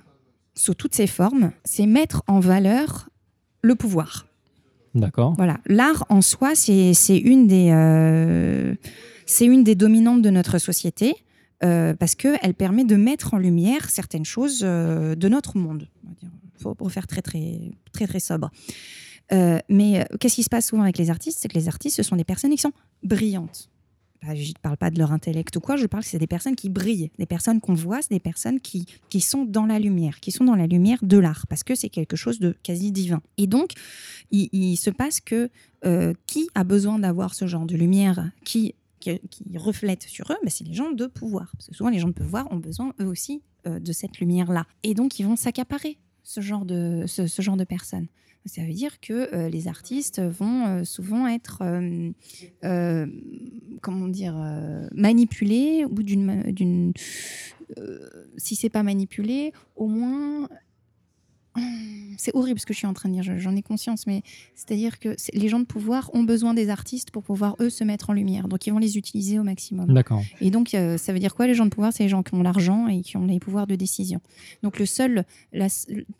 sous 0.55 0.73
toutes 0.73 0.93
ses 0.93 1.07
formes, 1.07 1.51
c'est 1.63 1.85
mettre 1.85 2.21
en 2.27 2.41
valeur 2.41 3.07
le 3.61 3.75
pouvoir. 3.75 4.27
D'accord. 4.93 5.35
Voilà, 5.37 5.57
l'art 5.67 6.03
en 6.09 6.21
soi, 6.21 6.51
c'est 6.53 6.93
c'est 6.93 7.17
une 7.17 7.47
des 7.47 7.69
euh, 7.71 8.75
c'est 9.25 9.45
une 9.45 9.63
des 9.63 9.75
dominantes 9.75 10.21
de 10.21 10.29
notre 10.29 10.57
société. 10.59 11.15
Euh, 11.63 11.93
parce 11.93 12.15
qu'elle 12.15 12.53
permet 12.53 12.83
de 12.83 12.95
mettre 12.95 13.33
en 13.33 13.37
lumière 13.37 13.89
certaines 13.89 14.25
choses 14.25 14.61
euh, 14.63 15.15
de 15.15 15.29
notre 15.29 15.57
monde. 15.57 15.87
Dire, 16.19 16.29
pour, 16.77 16.91
faire 16.91 17.07
très, 17.07 17.21
très, 17.21 17.59
très, 17.91 18.07
très 18.07 18.19
sobre. 18.19 18.49
Euh, 19.33 19.59
mais 19.67 20.05
qu'est-ce 20.19 20.35
qui 20.35 20.43
se 20.43 20.49
passe 20.49 20.67
souvent 20.67 20.83
avec 20.83 20.97
les 20.97 21.09
artistes? 21.09 21.39
C'est 21.41 21.49
que 21.49 21.57
les 21.57 21.67
artistes, 21.67 21.97
ce 21.97 22.03
sont 22.03 22.15
des 22.15 22.23
personnes 22.23 22.51
qui 22.51 22.57
sont 22.57 22.71
brillantes. 23.03 23.69
Bah, 24.21 24.33
Je 24.33 24.47
ne 24.47 24.53
parle 24.61 24.77
pas 24.77 24.89
de 24.89 24.97
leur 24.97 25.11
intellect 25.11 25.55
ou 25.57 25.59
quoi, 25.59 25.75
je 25.75 25.85
parle 25.87 26.03
que 26.03 26.09
c'est 26.09 26.19
des 26.19 26.27
personnes 26.27 26.55
qui 26.55 26.69
brillent, 26.69 27.11
des 27.19 27.25
personnes 27.25 27.59
qu'on 27.59 27.73
voit, 27.73 28.01
c'est 28.01 28.13
des 28.13 28.21
personnes 28.21 28.61
qui, 28.61 28.85
qui 29.09 29.19
sont 29.19 29.43
dans 29.43 29.65
la 29.65 29.79
lumière, 29.79 30.21
qui 30.21 30.31
sont 30.31 30.45
dans 30.45 30.55
la 30.55 30.67
lumière 30.67 30.99
de 31.01 31.17
l'art, 31.17 31.47
parce 31.47 31.63
que 31.63 31.75
c'est 31.75 31.89
quelque 31.89 32.15
chose 32.15 32.39
de 32.39 32.55
quasi 32.63 32.93
divin. 32.93 33.21
Et 33.37 33.47
donc, 33.47 33.71
il, 34.31 34.77
se 34.77 34.89
passe 34.89 35.19
que 35.19 35.49
qui 36.27 36.49
a 36.55 36.63
besoin 36.63 36.99
d'avoir 36.99 37.33
ce 37.33 37.45
genre 37.45 37.65
de 37.65 37.75
lumière? 37.75 38.31
Qui, 38.45 38.75
qui, 39.03 39.19
qui 39.29 39.57
reflète 39.57 40.03
sur 40.03 40.31
eux 40.31 40.37
Ben, 40.43 40.49
C'est 40.49 40.63
les 40.63 40.73
gens 40.73 40.91
de 40.91 41.05
pouvoir. 41.07 41.51
Parce 41.53 41.67
que 41.67 41.75
souvent, 41.75 41.89
les 41.89 41.99
gens 41.99 42.07
de 42.07 42.13
pouvoir 42.13 42.51
ont 42.51 42.57
besoin, 42.57 42.93
eux 43.01 43.07
aussi, 43.07 43.41
euh, 43.67 43.79
de 43.79 43.91
cette 43.91 44.19
lumière-là. 44.19 44.65
Et 44.83 44.93
donc, 44.93 45.19
ils 45.19 45.23
vont 45.23 45.35
s'accaparer 45.35 45.97
ce 46.23 46.41
genre 46.41 46.65
de, 46.65 47.03
ce, 47.07 47.41
genre 47.41 47.57
de 47.57 47.63
personnes. 47.63 48.07
Ça 48.45 48.61
veut 48.61 48.73
dire 48.73 48.99
que 48.99 49.33
euh, 49.33 49.49
les 49.49 49.69
artistes 49.69 50.21
vont 50.21 50.67
euh, 50.67 50.83
souvent 50.83 51.27
être, 51.27 51.63
comment 53.81 54.07
dire, 54.07 54.35
manipulés 54.93 55.85
ou 55.85 56.03
d'une, 56.03 56.93
si 58.37 58.55
c'est 58.55 58.69
pas 58.69 58.83
manipulé, 58.83 59.53
au 59.75 59.87
moins, 59.87 60.49
c'est 62.17 62.33
horrible 62.35 62.59
ce 62.59 62.65
que 62.65 62.73
je 62.73 62.77
suis 62.79 62.87
en 62.87 62.93
train 62.93 63.09
de 63.09 63.13
dire. 63.15 63.23
je- 63.23 63.37
J'en 63.37 63.55
ai 63.55 63.61
conscience, 63.61 64.07
mais 64.07 64.21
c'est-à-dire 64.55 64.99
que 64.99 65.15
les 65.33 65.49
gens 65.49 65.59
de 65.59 65.65
pouvoir 65.65 66.09
ont 66.13 66.23
besoin 66.23 66.53
des 66.53 66.69
artistes 66.69 67.11
pour 67.11 67.23
pouvoir 67.23 67.55
eux 67.59 67.69
se 67.69 67.83
mettre 67.83 68.09
en 68.09 68.13
lumière. 68.13 68.47
Donc 68.47 68.65
ils 68.67 68.71
vont 68.71 68.79
les 68.79 68.97
utiliser 68.97 69.39
au 69.39 69.43
maximum. 69.43 69.93
D'accord. 69.93 70.21
Et 70.41 70.49
donc, 70.51 70.73
euh, 70.73 70.97
ça 70.97 71.13
veut 71.13 71.19
dire 71.19 71.35
quoi 71.35 71.47
les 71.47 71.53
gens 71.55 71.65
de 71.65 71.69
pouvoir? 71.69 71.91
C'est 71.93 72.03
les 72.03 72.09
gens 72.09 72.23
qui 72.23 72.33
ont 72.33 72.41
l'argent 72.43 72.87
et 72.87 73.01
qui 73.01 73.17
ont 73.17 73.25
les 73.25 73.39
pouvoirs 73.39 73.67
de 73.67 73.75
décision. 73.75 74.21
Donc, 74.63 74.79
le 74.79 74.85
seul, 74.85 75.25
la- 75.51 75.67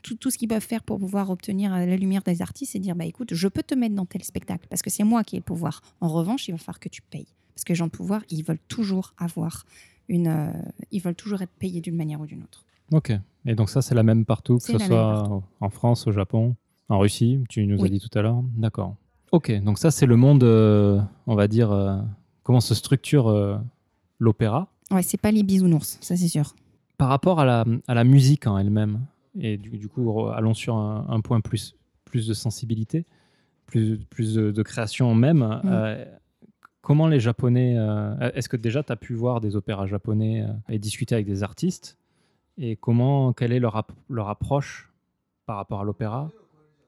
tout, 0.01 0.15
tout 0.15 0.29
ce 0.29 0.37
qu'ils 0.37 0.47
peuvent 0.47 0.61
faire 0.65 0.83
pour 0.83 0.99
pouvoir 0.99 1.29
obtenir 1.29 1.73
euh, 1.73 1.85
la 1.85 1.95
lumière 1.95 2.23
des 2.23 2.41
artistes, 2.41 2.73
c'est 2.73 2.79
dire 2.79 2.95
bah 2.95 3.05
écoute, 3.05 3.33
je 3.33 3.47
peux 3.47 3.63
te 3.63 3.75
mettre 3.75 3.95
dans 3.95 4.05
tel 4.05 4.23
spectacle 4.23 4.67
parce 4.69 4.81
que 4.81 4.89
c'est 4.89 5.03
moi 5.03 5.23
qui 5.23 5.35
ai 5.35 5.39
le 5.39 5.43
pouvoir. 5.43 5.81
En 6.01 6.07
revanche, 6.09 6.47
il 6.47 6.51
va 6.51 6.57
falloir 6.57 6.79
que 6.79 6.89
tu 6.89 7.01
payes 7.01 7.27
parce 7.55 7.63
que 7.63 7.73
les 7.73 7.75
gens 7.77 7.85
de 7.85 7.91
pouvoir, 7.91 8.23
ils 8.29 8.43
veulent 8.43 8.59
toujours 8.67 9.13
avoir 9.17 9.65
une, 10.09 10.27
euh, 10.27 10.51
ils 10.91 11.01
veulent 11.01 11.15
toujours 11.15 11.41
être 11.41 11.51
payés 11.59 11.79
d'une 11.81 11.95
manière 11.95 12.19
ou 12.19 12.25
d'une 12.25 12.41
autre. 12.43 12.65
Ok. 12.93 13.11
Et 13.45 13.55
donc 13.55 13.69
ça, 13.69 13.81
c'est 13.81 13.95
la 13.95 14.03
même 14.03 14.23
partout, 14.23 14.57
que 14.57 14.63
ce 14.63 14.77
soit 14.77 15.43
en 15.59 15.69
France, 15.69 16.07
au 16.07 16.11
Japon, 16.11 16.55
en 16.87 16.99
Russie, 16.99 17.43
tu 17.49 17.65
nous 17.67 17.83
as 17.83 17.89
dit 17.89 17.99
tout 17.99 18.17
à 18.17 18.21
l'heure. 18.21 18.41
D'accord. 18.55 18.95
Ok, 19.31 19.51
donc 19.63 19.79
ça, 19.79 19.89
c'est 19.91 20.05
le 20.05 20.15
monde, 20.15 20.43
euh, 20.43 21.01
on 21.27 21.35
va 21.35 21.47
dire, 21.47 21.71
euh, 21.71 21.97
comment 22.43 22.61
se 22.61 22.75
structure 22.75 23.27
euh, 23.27 23.57
l'opéra 24.19 24.67
Ouais, 24.91 25.01
c'est 25.01 25.19
pas 25.19 25.31
les 25.31 25.41
bisounours, 25.43 25.97
ça 26.01 26.15
c'est 26.15 26.27
sûr. 26.27 26.53
par 26.97 27.09
rapport 27.09 27.39
à 27.39 27.45
la, 27.45 27.65
à 27.87 27.95
la 27.95 28.03
musique 28.03 28.45
en 28.47 28.57
elle-même. 28.59 28.99
Et 29.39 29.57
du, 29.57 29.71
du 29.71 29.89
coup, 29.89 30.27
allons 30.27 30.53
sur 30.53 30.75
un, 30.75 31.05
un 31.09 31.19
point 31.19 31.41
plus, 31.41 31.75
plus 32.05 32.27
de 32.27 32.33
sensibilité, 32.35 33.05
plus, 33.65 33.97
plus 33.97 34.35
de, 34.35 34.51
de 34.51 34.61
création 34.63 35.15
même. 35.15 35.39
Mm. 35.39 36.05
Comment 36.81 37.07
les 37.07 37.19
Japonais... 37.19 37.75
Est-ce 38.35 38.49
que 38.49 38.57
déjà, 38.57 38.83
tu 38.83 38.91
as 38.91 38.97
pu 38.97 39.15
voir 39.15 39.41
des 39.41 39.55
opéras 39.55 39.87
japonais 39.87 40.45
et 40.69 40.77
discuter 40.77 41.15
avec 41.15 41.25
des 41.25 41.41
artistes 41.41 41.97
Et 42.57 42.75
comment, 42.75 43.33
quelle 43.33 43.51
est 43.51 43.59
leur, 43.59 43.75
ap- 43.75 43.91
leur 44.09 44.29
approche 44.29 44.91
par 45.45 45.57
rapport 45.57 45.81
à 45.81 45.83
l'opéra 45.83 46.31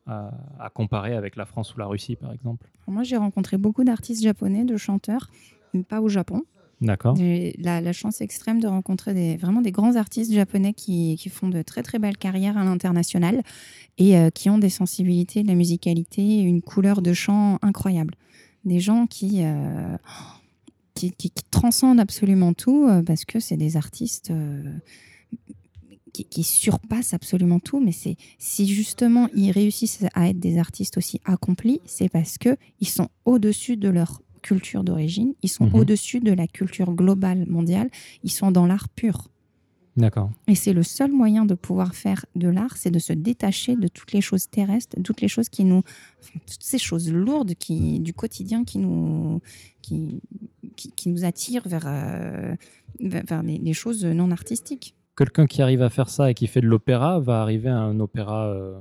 à, 0.06 0.32
à 0.60 0.70
comparer 0.70 1.16
avec 1.16 1.36
la 1.36 1.46
France 1.46 1.74
ou 1.76 1.80
la 1.80 1.88
Russie, 1.88 2.16
par 2.16 2.32
exemple? 2.32 2.68
Moi, 2.88 3.04
j'ai 3.04 3.18
rencontré 3.18 3.58
beaucoup 3.58 3.84
d'artistes 3.84 4.22
japonais, 4.24 4.64
de 4.64 4.78
chanteurs, 4.78 5.30
mais 5.74 5.84
pas 5.84 6.02
au 6.02 6.08
Japon. 6.10 6.44
D'accord 6.82 7.16
J'ai 7.16 7.56
la, 7.58 7.82
la 7.82 7.94
chance 7.94 8.22
extrême 8.22 8.60
de 8.60 8.68
rencontrer 8.68 9.14
des, 9.14 9.38
vraiment 9.38 9.62
des 9.62 9.72
grands 9.72 9.96
artistes 9.96 10.32
japonais 10.34 10.74
qui, 10.74 11.16
qui 11.16 11.30
font 11.30 11.48
de 11.50 11.62
très 11.62 11.82
très 11.84 11.98
belles 12.00 12.18
carrières 12.18 12.58
à 12.58 12.64
l'international 12.66 13.42
et 13.98 14.18
euh, 14.18 14.30
qui 14.30 14.50
ont 14.50 14.58
des 14.58 14.70
sensibilités, 14.70 15.42
de 15.42 15.48
la 15.48 15.56
musicalité, 15.56 16.42
une 16.42 16.62
couleur 16.62 17.02
de 17.02 17.14
chant 17.14 17.58
incroyable. 17.62 18.14
Des 18.66 18.80
gens 18.82 19.08
qui, 19.08 19.44
euh, 19.44 19.98
qui, 20.96 21.12
qui- 21.14 21.32
qui 21.32 21.44
transcendent 21.50 22.00
absolument 22.00 22.54
tout 22.54 22.88
euh, 22.90 23.02
parce 23.02 23.24
que 23.26 23.40
c'est 23.40 23.58
des 23.58 23.78
artistes 23.78 24.32
qui, 26.16 26.24
qui 26.26 26.44
surpassent 26.44 27.14
absolument 27.14 27.60
tout. 27.60 27.80
Mais 27.86 27.92
c'est 27.92 28.16
si 28.40 28.68
justement 28.68 29.28
ils 29.36 29.52
réussissent 29.52 30.06
à 30.14 30.30
être 30.30 30.40
des 30.40 30.58
artistes 30.58 30.98
aussi 30.98 31.20
accomplis, 31.26 31.80
c'est 31.86 32.10
parce 32.10 32.38
que 32.38 32.52
ils 32.80 32.88
sont 32.88 33.10
au-dessus 33.26 33.76
de 33.78 33.90
leur 33.90 34.22
culture 34.42 34.84
d'origine, 34.84 35.34
ils 35.42 35.50
sont 35.50 35.66
Mhm. 35.68 35.76
au-dessus 35.76 36.20
de 36.20 36.32
la 36.32 36.48
culture 36.48 36.92
globale 36.94 37.46
mondiale, 37.48 37.90
ils 38.24 38.32
sont 38.32 38.52
dans 38.52 38.66
l'art 38.68 38.90
pur. 38.90 39.30
D'accord. 39.98 40.30
Et 40.48 40.56
c'est 40.56 40.74
le 40.74 40.84
seul 40.84 41.12
moyen 41.12 41.46
de 41.46 41.54
pouvoir 41.56 41.96
faire 41.96 42.26
de 42.36 42.50
l'art, 42.50 42.76
c'est 42.78 42.92
de 42.92 43.00
se 43.00 43.14
détacher 43.14 43.76
de 43.78 43.88
toutes 43.88 44.12
les 44.12 44.20
choses 44.22 44.50
terrestres, 44.50 44.98
toutes 45.04 45.22
les 45.22 45.30
choses 45.30 45.48
qui 45.50 45.64
nous, 45.64 45.84
enfin, 46.22 46.40
toutes 46.46 46.64
ces 46.64 46.78
choses 46.78 47.10
lourdes 47.12 47.56
qui, 47.56 48.00
du 48.02 48.14
quotidien 48.14 48.66
qui 48.66 48.78
nous, 48.80 49.42
qui, 49.82 50.20
qui, 50.76 50.92
qui 50.92 51.08
nous 51.10 51.24
attirent 51.24 51.68
vers, 51.68 51.86
euh, 51.88 52.56
vers, 53.00 53.24
vers 53.26 53.42
les, 53.44 53.58
les 53.58 53.74
choses 53.74 54.04
non 54.06 54.32
artistiques. 54.32 54.95
Quelqu'un 55.18 55.46
qui 55.46 55.62
arrive 55.62 55.82
à 55.82 55.90
faire 55.90 56.10
ça 56.10 56.30
et 56.30 56.34
qui 56.34 56.48
fait 56.48 56.62
de 56.62 56.68
l'opéra 56.68 57.20
va 57.20 57.42
arriver 57.42 57.70
à 57.70 57.78
un 57.80 58.00
opéra 58.00 58.48
euh, 58.48 58.78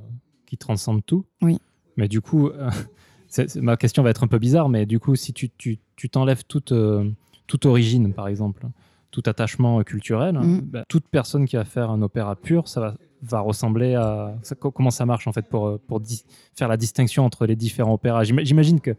qui 0.46 0.56
transcende 0.56 1.04
tout. 1.06 1.24
Oui. 1.42 1.58
Mais 1.96 2.08
du 2.08 2.20
coup, 2.20 2.48
euh, 2.48 2.70
c'est- 3.28 3.56
ma 3.56 3.76
question 3.76 4.02
va 4.02 4.10
être 4.10 4.24
un 4.24 4.28
peu 4.28 4.38
bizarre, 4.38 4.68
mais 4.68 4.86
du 4.86 4.98
coup, 4.98 5.14
si 5.16 5.32
tu 5.32 5.48
tu- 5.50 5.78
tu 5.96 6.08
t'enlèves 6.10 6.44
toute, 6.44 6.72
euh, 6.72 7.08
toute 7.46 7.66
origine, 7.66 8.12
par 8.12 8.26
exemple, 8.28 8.66
tout 9.12 9.22
attachement 9.26 9.82
culturel, 9.84 10.34
Mhm. 10.36 10.60
bah, 10.62 10.84
toute 10.88 11.06
personne 11.08 11.46
qui 11.46 11.54
va 11.56 11.64
faire 11.64 11.90
un 11.90 12.02
opéra 12.02 12.34
pur, 12.34 12.66
ça 12.66 12.80
va, 12.80 12.94
va 13.22 13.38
ressembler 13.40 13.94
à... 13.94 14.34
ça- 14.42 14.56
comment 14.56 14.90
ça 14.90 15.06
marche, 15.06 15.28
en 15.28 15.32
fait, 15.32 15.46
pour, 15.48 15.78
pour 15.86 16.00
di- 16.00 16.24
faire 16.56 16.66
la 16.68 16.76
distinction 16.76 17.24
entre 17.24 17.46
les 17.46 17.54
différents 17.54 17.94
opéras? 17.94 18.24
J'ima- 18.24 18.42
J'imagine 18.42 18.80
que 18.80 18.96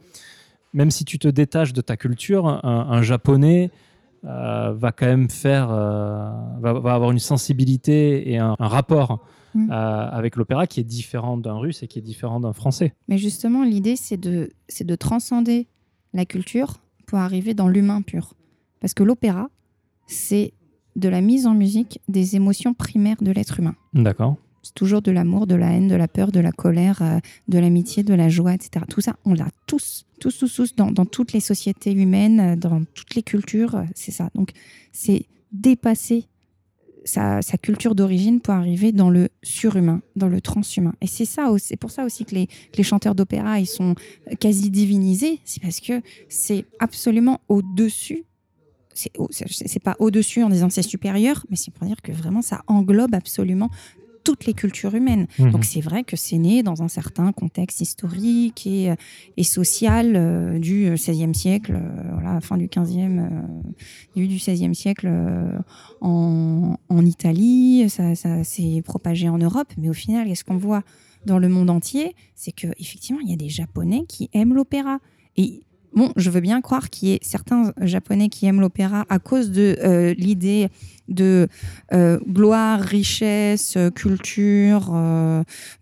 même 0.73 0.89
si 0.89 1.03
tu 1.03 1.19
te 1.19 1.27
détaches 1.27 1.73
de 1.73 1.81
ta 1.81 1.97
culture, 1.97 2.47
un, 2.47 2.61
un 2.63 3.01
japonais 3.01 3.71
euh, 4.25 4.73
va 4.73 4.91
quand 4.91 5.05
même 5.05 5.29
faire, 5.29 5.69
euh, 5.71 6.29
va, 6.59 6.73
va 6.73 6.93
avoir 6.93 7.11
une 7.11 7.19
sensibilité 7.19 8.31
et 8.31 8.37
un, 8.37 8.55
un 8.59 8.67
rapport 8.67 9.21
Mm. 9.55 9.71
euh, 9.71 10.09
avec 10.09 10.35
l'opéra 10.35 10.67
qui 10.67 10.81
est 10.81 10.83
différent 10.83 11.37
d'un 11.37 11.55
russe 11.55 11.81
et 11.81 11.87
qui 11.87 11.97
est 11.97 12.01
différent 12.01 12.41
d'un 12.41 12.51
français. 12.51 12.93
Mais 13.07 13.17
justement, 13.17 13.63
l'idée, 13.63 13.95
c'est 13.95 14.17
de, 14.17 14.49
c'est 14.67 14.83
de 14.83 14.95
transcender 14.95 15.67
la 16.13 16.25
culture 16.25 16.75
pour 17.07 17.19
arriver 17.19 17.53
dans 17.53 17.69
l'humain 17.69 18.01
pur. 18.01 18.33
Parce 18.81 18.93
que 18.93 19.03
l'opéra, 19.03 19.49
c'est 20.07 20.53
de 20.97 21.07
la 21.07 21.21
mise 21.21 21.47
en 21.47 21.53
musique 21.53 22.01
des 22.09 22.35
émotions 22.35 22.73
primaires 22.73 23.21
de 23.21 23.31
l'être 23.31 23.59
humain. 23.59 23.75
D'accord. 23.93 24.35
C'est 24.65 24.73
toujours 24.73 25.03
de 25.03 25.11
l'amour, 25.11 25.45
de 25.45 25.53
la 25.53 25.71
haine, 25.73 25.87
de 25.87 25.95
la 25.95 26.07
peur, 26.07 26.31
de 26.31 26.39
la 26.39 26.51
colère, 26.51 27.03
euh, 27.03 27.19
de 27.47 27.59
l'amitié, 27.59 28.01
de 28.01 28.15
la 28.15 28.29
joie, 28.29 28.55
etc. 28.55 28.83
Tout 28.89 28.99
ça, 28.99 29.15
on 29.23 29.35
l'a 29.35 29.47
tous, 29.67 30.07
tous, 30.19 30.39
tous, 30.39 30.55
tous, 30.55 30.75
dans, 30.75 31.05
toutes 31.05 31.33
les 31.33 31.39
sociétés 31.39 31.91
humaines, 31.91 32.39
euh, 32.39 32.55
dans 32.55 32.83
toutes 32.95 33.13
les 33.13 33.21
cultures, 33.21 33.75
euh, 33.75 33.83
c'est 33.93 34.11
ça. 34.11 34.31
Donc, 34.33 34.53
c'est 34.91 35.27
dépasser 35.51 36.25
sa, 37.03 37.41
culture 37.61 37.93
d'origine 37.93 38.41
pour 38.41 38.55
arriver 38.55 38.91
dans 38.91 39.11
le 39.11 39.29
surhumain, 39.43 40.01
dans 40.15 40.29
le 40.29 40.41
transhumain. 40.41 40.95
Et 40.99 41.05
c'est 41.05 41.25
ça, 41.25 41.53
c'est 41.59 41.77
pour 41.77 41.91
ça 41.91 42.03
aussi 42.03 42.25
que 42.25 42.33
les, 42.33 42.83
chanteurs 42.83 43.13
d'opéra, 43.13 43.59
ils 43.59 43.67
sont 43.67 43.93
quasi 44.39 44.71
divinisés. 44.71 45.41
C'est 45.45 45.61
parce 45.61 45.79
que 45.79 46.01
c'est 46.27 46.65
absolument 46.79 47.39
au-dessus. 47.49 48.23
C'est 48.95 49.15
au- 49.19 49.27
c'est 49.29 49.45
c'est 49.47 49.83
pas 49.83 49.95
au-dessus 49.99 50.41
en 50.41 50.49
disant 50.49 50.71
c'est 50.71 50.81
supérieur, 50.81 51.45
mais 51.51 51.55
c'est 51.55 51.71
pour 51.71 51.85
dire 51.85 52.01
que 52.01 52.13
vraiment 52.13 52.41
ça 52.41 52.63
englobe 52.65 53.13
absolument 53.13 53.69
toutes 54.25 54.45
les 54.45 54.53
cultures 54.53 54.93
humaines. 54.93 55.27
Mhm. 55.39 55.51
Donc 55.51 55.63
c'est 55.63 55.79
vrai 55.79 56.03
que 56.03 56.17
c'est 56.17 56.37
né 56.37 56.63
dans 56.63 56.81
un 56.81 56.89
certain 56.89 57.31
contexte 57.31 57.79
historique 57.79 58.67
et, 58.67 58.91
euh, 58.91 58.95
et 59.37 59.43
social 59.43 60.13
euh, 60.15 60.59
du 60.59 60.89
XVIe 60.91 61.33
siècle, 61.33 61.79
euh, 61.81 62.11
voilà, 62.11 62.41
fin 62.41 62.57
du 62.57 62.67
XVe, 62.67 63.19
euh, 63.19 63.29
début 64.15 64.27
du 64.27 64.35
XVIe 64.35 64.75
siècle 64.75 65.09
en, 66.01 66.75
en 66.89 67.05
Italie, 67.05 67.85
ça, 67.89 68.15
ça 68.15 68.43
s'est 68.43 68.81
propagé 68.83 69.29
en 69.29 69.37
Europe, 69.37 69.71
mais 69.77 69.89
au 69.89 69.93
final, 69.93 70.27
qu'est-ce 70.27 70.43
qu'on 70.43 70.57
voit 70.57 70.81
dans 71.25 71.39
le 71.39 71.47
monde 71.47 71.69
entier? 71.69 72.15
C'est 72.33 72.51
que 72.51 72.67
effectivement, 72.79 73.21
il 73.21 73.29
y 73.29 73.33
a 73.33 73.37
des 73.37 73.49
Japonais 73.49 74.05
qui 74.07 74.29
aiment 74.33 74.53
l'opéra. 74.53 74.99
Et 75.37 75.63
bon, 75.95 76.11
je 76.15 76.29
veux 76.29 76.41
bien 76.41 76.61
croire 76.61 76.89
qu'il 76.89 77.09
y 77.09 77.13
ait 77.13 77.19
certains 77.21 77.73
Japonais 77.81 78.29
qui 78.29 78.45
aiment 78.45 78.61
l'opéra 78.61 79.05
à 79.09 79.19
cause 79.19 79.51
de 79.51 79.77
euh, 79.83 80.13
l'idée 80.17 80.67
de 81.07 81.47
euh, 81.93 82.19
gloire, 82.27 82.79
richesse, 82.79 83.77
euh, 83.77 83.91
culture, 83.91 84.93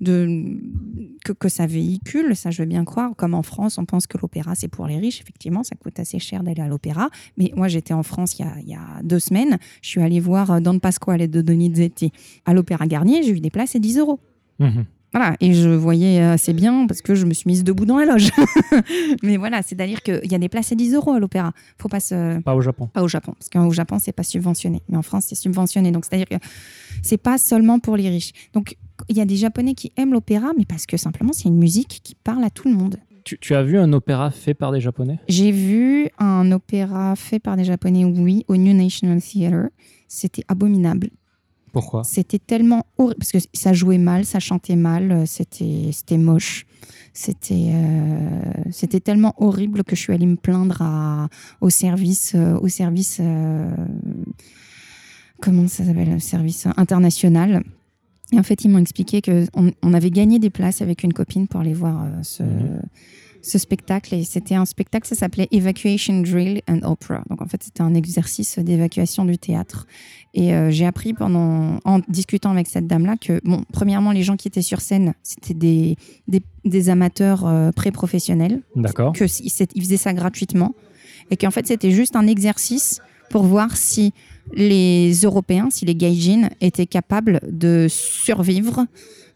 que, 0.04 1.50
ça 1.50 1.66
véhicule, 1.66 2.36
ça 2.36 2.52
je 2.52 2.62
veux 2.62 2.68
bien 2.68 2.84
croire. 2.84 3.12
Comme 3.16 3.34
en 3.34 3.44
France, 3.44 3.78
on 3.78 3.86
pense 3.86 4.08
que 4.08 4.18
l'opéra 4.18 4.56
c'est 4.56 4.68
pour 4.68 4.88
les 4.88 4.98
riches, 4.98 5.22
effectivement, 5.22 5.64
ça 5.64 5.76
coûte 5.76 6.00
assez 6.00 6.20
cher 6.20 6.44
d'aller 6.44 6.62
à 6.62 6.68
l'opéra. 6.68 7.10
Mais 7.38 7.52
moi 7.56 7.68
j'étais 7.68 7.94
en 7.94 8.04
France 8.04 8.38
il 8.40 8.46
y, 8.68 8.76
a, 8.76 9.02
deux 9.04 9.20
semaines, 9.20 9.58
je 9.82 9.90
suis 9.90 10.02
allée 10.02 10.20
voir 10.20 10.62
Don 10.62 10.80
Pasquale 10.80 11.30
de 11.30 11.42
Donizetti 11.42 12.12
à 12.46 12.54
l'Opéra 12.54 12.86
Garnier, 12.88 13.24
j'ai 13.24 13.32
eu 13.32 13.40
des 13.40 13.50
places 13.50 13.76
à 13.76 13.80
10 13.80 13.98
euros. 13.98 14.20
Mhm. 14.60 14.86
Voilà, 15.14 15.36
et 15.40 15.54
je 15.54 15.70
voyais 15.70 16.20
assez 16.22 16.54
bien 16.54 16.88
parce 16.88 17.04
que 17.04 17.14
je 17.14 17.26
me 17.26 17.34
suis 17.34 17.48
mise 17.48 17.64
debout 17.64 17.86
dans 17.86 17.98
la 17.98 18.06
loge. 18.06 18.32
Mais 19.24 19.38
voilà, 19.38 19.62
c'est-à-dire 19.62 20.02
qu'il 20.02 20.32
y 20.32 20.34
a 20.34 20.40
des 20.40 20.50
places 20.50 20.72
à 20.72 20.76
10 20.76 20.96
euros 20.96 21.12
à 21.12 21.20
l'opéra. 21.20 21.52
Faut 21.78 21.88
pas 21.88 22.00
se. 22.00 22.42
Pas 22.42 22.56
au 22.56 22.62
Japon. 22.62 22.88
Pas 22.88 23.04
au 23.04 23.08
Japon, 23.08 23.34
parce 23.38 23.50
qu'au 23.50 23.72
Japon, 23.72 24.00
c'est 24.00 24.12
pas 24.12 24.24
subventionné. 24.24 24.82
Mais 24.90 24.98
en 24.98 25.04
France, 25.04 25.26
c'est 25.28 25.36
subventionné. 25.36 25.92
Donc, 25.92 26.06
c'est-à-dire 26.06 26.28
que 26.28 26.44
c'est 27.04 27.18
pas 27.18 27.38
seulement 27.38 27.78
pour 27.78 27.96
les 27.96 28.10
riches. 28.10 28.32
Donc, 28.54 28.76
il 29.08 29.16
y 29.16 29.22
a 29.22 29.26
des 29.26 29.36
Japonais 29.36 29.76
qui 29.76 29.92
aiment 29.98 30.14
l'opéra, 30.14 30.52
mais 30.58 30.66
parce 30.66 30.88
que 30.88 30.98
simplement, 30.98 31.32
c'est 31.32 31.48
une 31.48 31.60
musique 31.60 32.02
qui 32.04 32.16
parle 32.16 32.44
à 32.44 32.50
tout 32.50 32.68
le 32.68 32.74
monde. 32.74 32.98
Tu, 33.24 33.38
tu 33.40 33.54
as 33.54 33.64
vu 33.64 33.78
un 33.78 33.94
opéra 33.94 34.32
fait 34.32 34.56
par 34.56 34.72
des 34.72 34.82
Japonais? 34.82 35.20
J'ai 35.28 35.52
vu 35.52 36.10
un 36.18 36.52
opéra 36.52 37.16
fait 37.16 37.40
par 37.40 37.56
des 37.56 37.64
Japonais, 37.64 38.04
oui, 38.04 38.46
au 38.48 38.58
New 38.58 38.74
National 38.74 39.22
Theatre. 39.22 39.70
C'était 40.08 40.44
abominable. 40.48 41.10
Pourquoi 41.74 42.04
C'était 42.04 42.40
tellement 42.40 42.86
horrible 42.98 43.18
parce 43.20 43.32
que 43.32 43.40
ça 43.54 43.74
jouait 43.74 43.98
mal, 43.98 44.26
ça 44.26 44.40
chantait 44.40 44.76
mal, 44.76 45.12
euh, 45.12 45.26
c'était 45.26 45.90
c'était 45.92 46.18
moche. 46.20 46.66
C'était 47.14 47.72
euh, 47.74 48.54
c'était 48.72 49.00
tellement 49.00 49.34
horrible 49.38 49.84
que 49.84 49.96
je 49.96 50.02
suis 50.02 50.14
allée 50.14 50.28
me 50.28 50.36
plaindre 50.36 50.82
à, 50.82 51.30
au 51.62 51.70
service 51.70 52.34
euh, 52.36 52.58
au 52.60 52.68
service 52.68 53.18
euh, 53.20 53.76
comment 55.42 55.68
ça 55.68 55.84
s'appelle 55.84 56.14
le 56.14 56.20
service 56.20 56.68
international. 56.78 57.64
Et 58.32 58.40
en 58.40 58.44
fait, 58.44 58.64
ils 58.64 58.70
m'ont 58.70 58.80
expliqué 58.80 59.22
que 59.22 59.46
on, 59.54 59.94
avait 59.94 60.10
gagné 60.10 60.40
des 60.40 60.50
places 60.50 60.82
avec 60.82 61.04
une 61.04 61.14
copine 61.14 61.48
pour 61.48 61.60
aller 61.60 61.74
voir 61.74 62.04
euh, 62.04 62.24
ce 62.24 62.44
Mhm. 62.44 62.82
Ce 63.46 63.58
spectacle 63.58 64.16
et 64.16 64.24
c'était 64.24 64.56
un 64.56 64.64
spectacle 64.66 65.06
ça 65.06 65.16
s'appelait 65.16 65.50
Evacuation 65.52 66.22
Drill 66.22 66.62
and 66.70 66.80
Opera. 66.84 67.24
Donc 67.30 67.42
en 67.42 67.46
fait, 67.48 67.62
c'était 67.62 67.82
un 67.82 67.94
exercice 67.94 68.58
d'évacuation 68.58 69.26
du 69.26 69.38
théâtre. 69.38 69.86
Et 70.34 70.56
euh, 70.56 70.72
j'ai 70.72 70.86
appris 70.86 71.14
pendant, 71.14 71.80
en 71.84 72.00
discutant 72.08 72.52
avec 72.52 72.68
cette 72.68 72.88
dame-là 72.88 73.18
que, 73.18 73.40
bon, 73.44 73.64
premièrement, 73.74 74.14
les 74.14 74.24
gens 74.24 74.38
qui 74.38 74.48
étaient 74.48 74.62
sur 74.64 74.80
scène, 74.82 75.14
c'était 75.22 75.54
des, 75.54 75.98
des, 76.28 76.42
des 76.66 76.90
amateurs 76.90 77.46
euh, 77.46 77.72
pré-professionnels, 77.72 78.62
D'accord. 78.76 79.12
que 79.14 79.26
s- 79.26 79.42
ils 79.44 79.50
s'ét- 79.52 79.72
ils 79.76 79.84
faisaient 79.84 79.98
ça 79.98 80.14
gratuitement, 80.14 80.74
et 81.30 81.38
qu'en 81.38 81.52
fait, 81.52 81.68
c'était 81.68 81.92
juste 81.92 82.16
un 82.16 82.26
exercice 82.26 83.00
pour 83.30 83.44
voir 83.44 83.76
si 83.78 84.14
les 84.54 85.14
Européens, 85.24 85.68
si 85.70 85.86
les 85.86 85.96
gaijins 85.96 86.50
étaient 86.62 86.88
capables 86.88 87.40
de 87.52 87.88
survivre, 87.90 88.86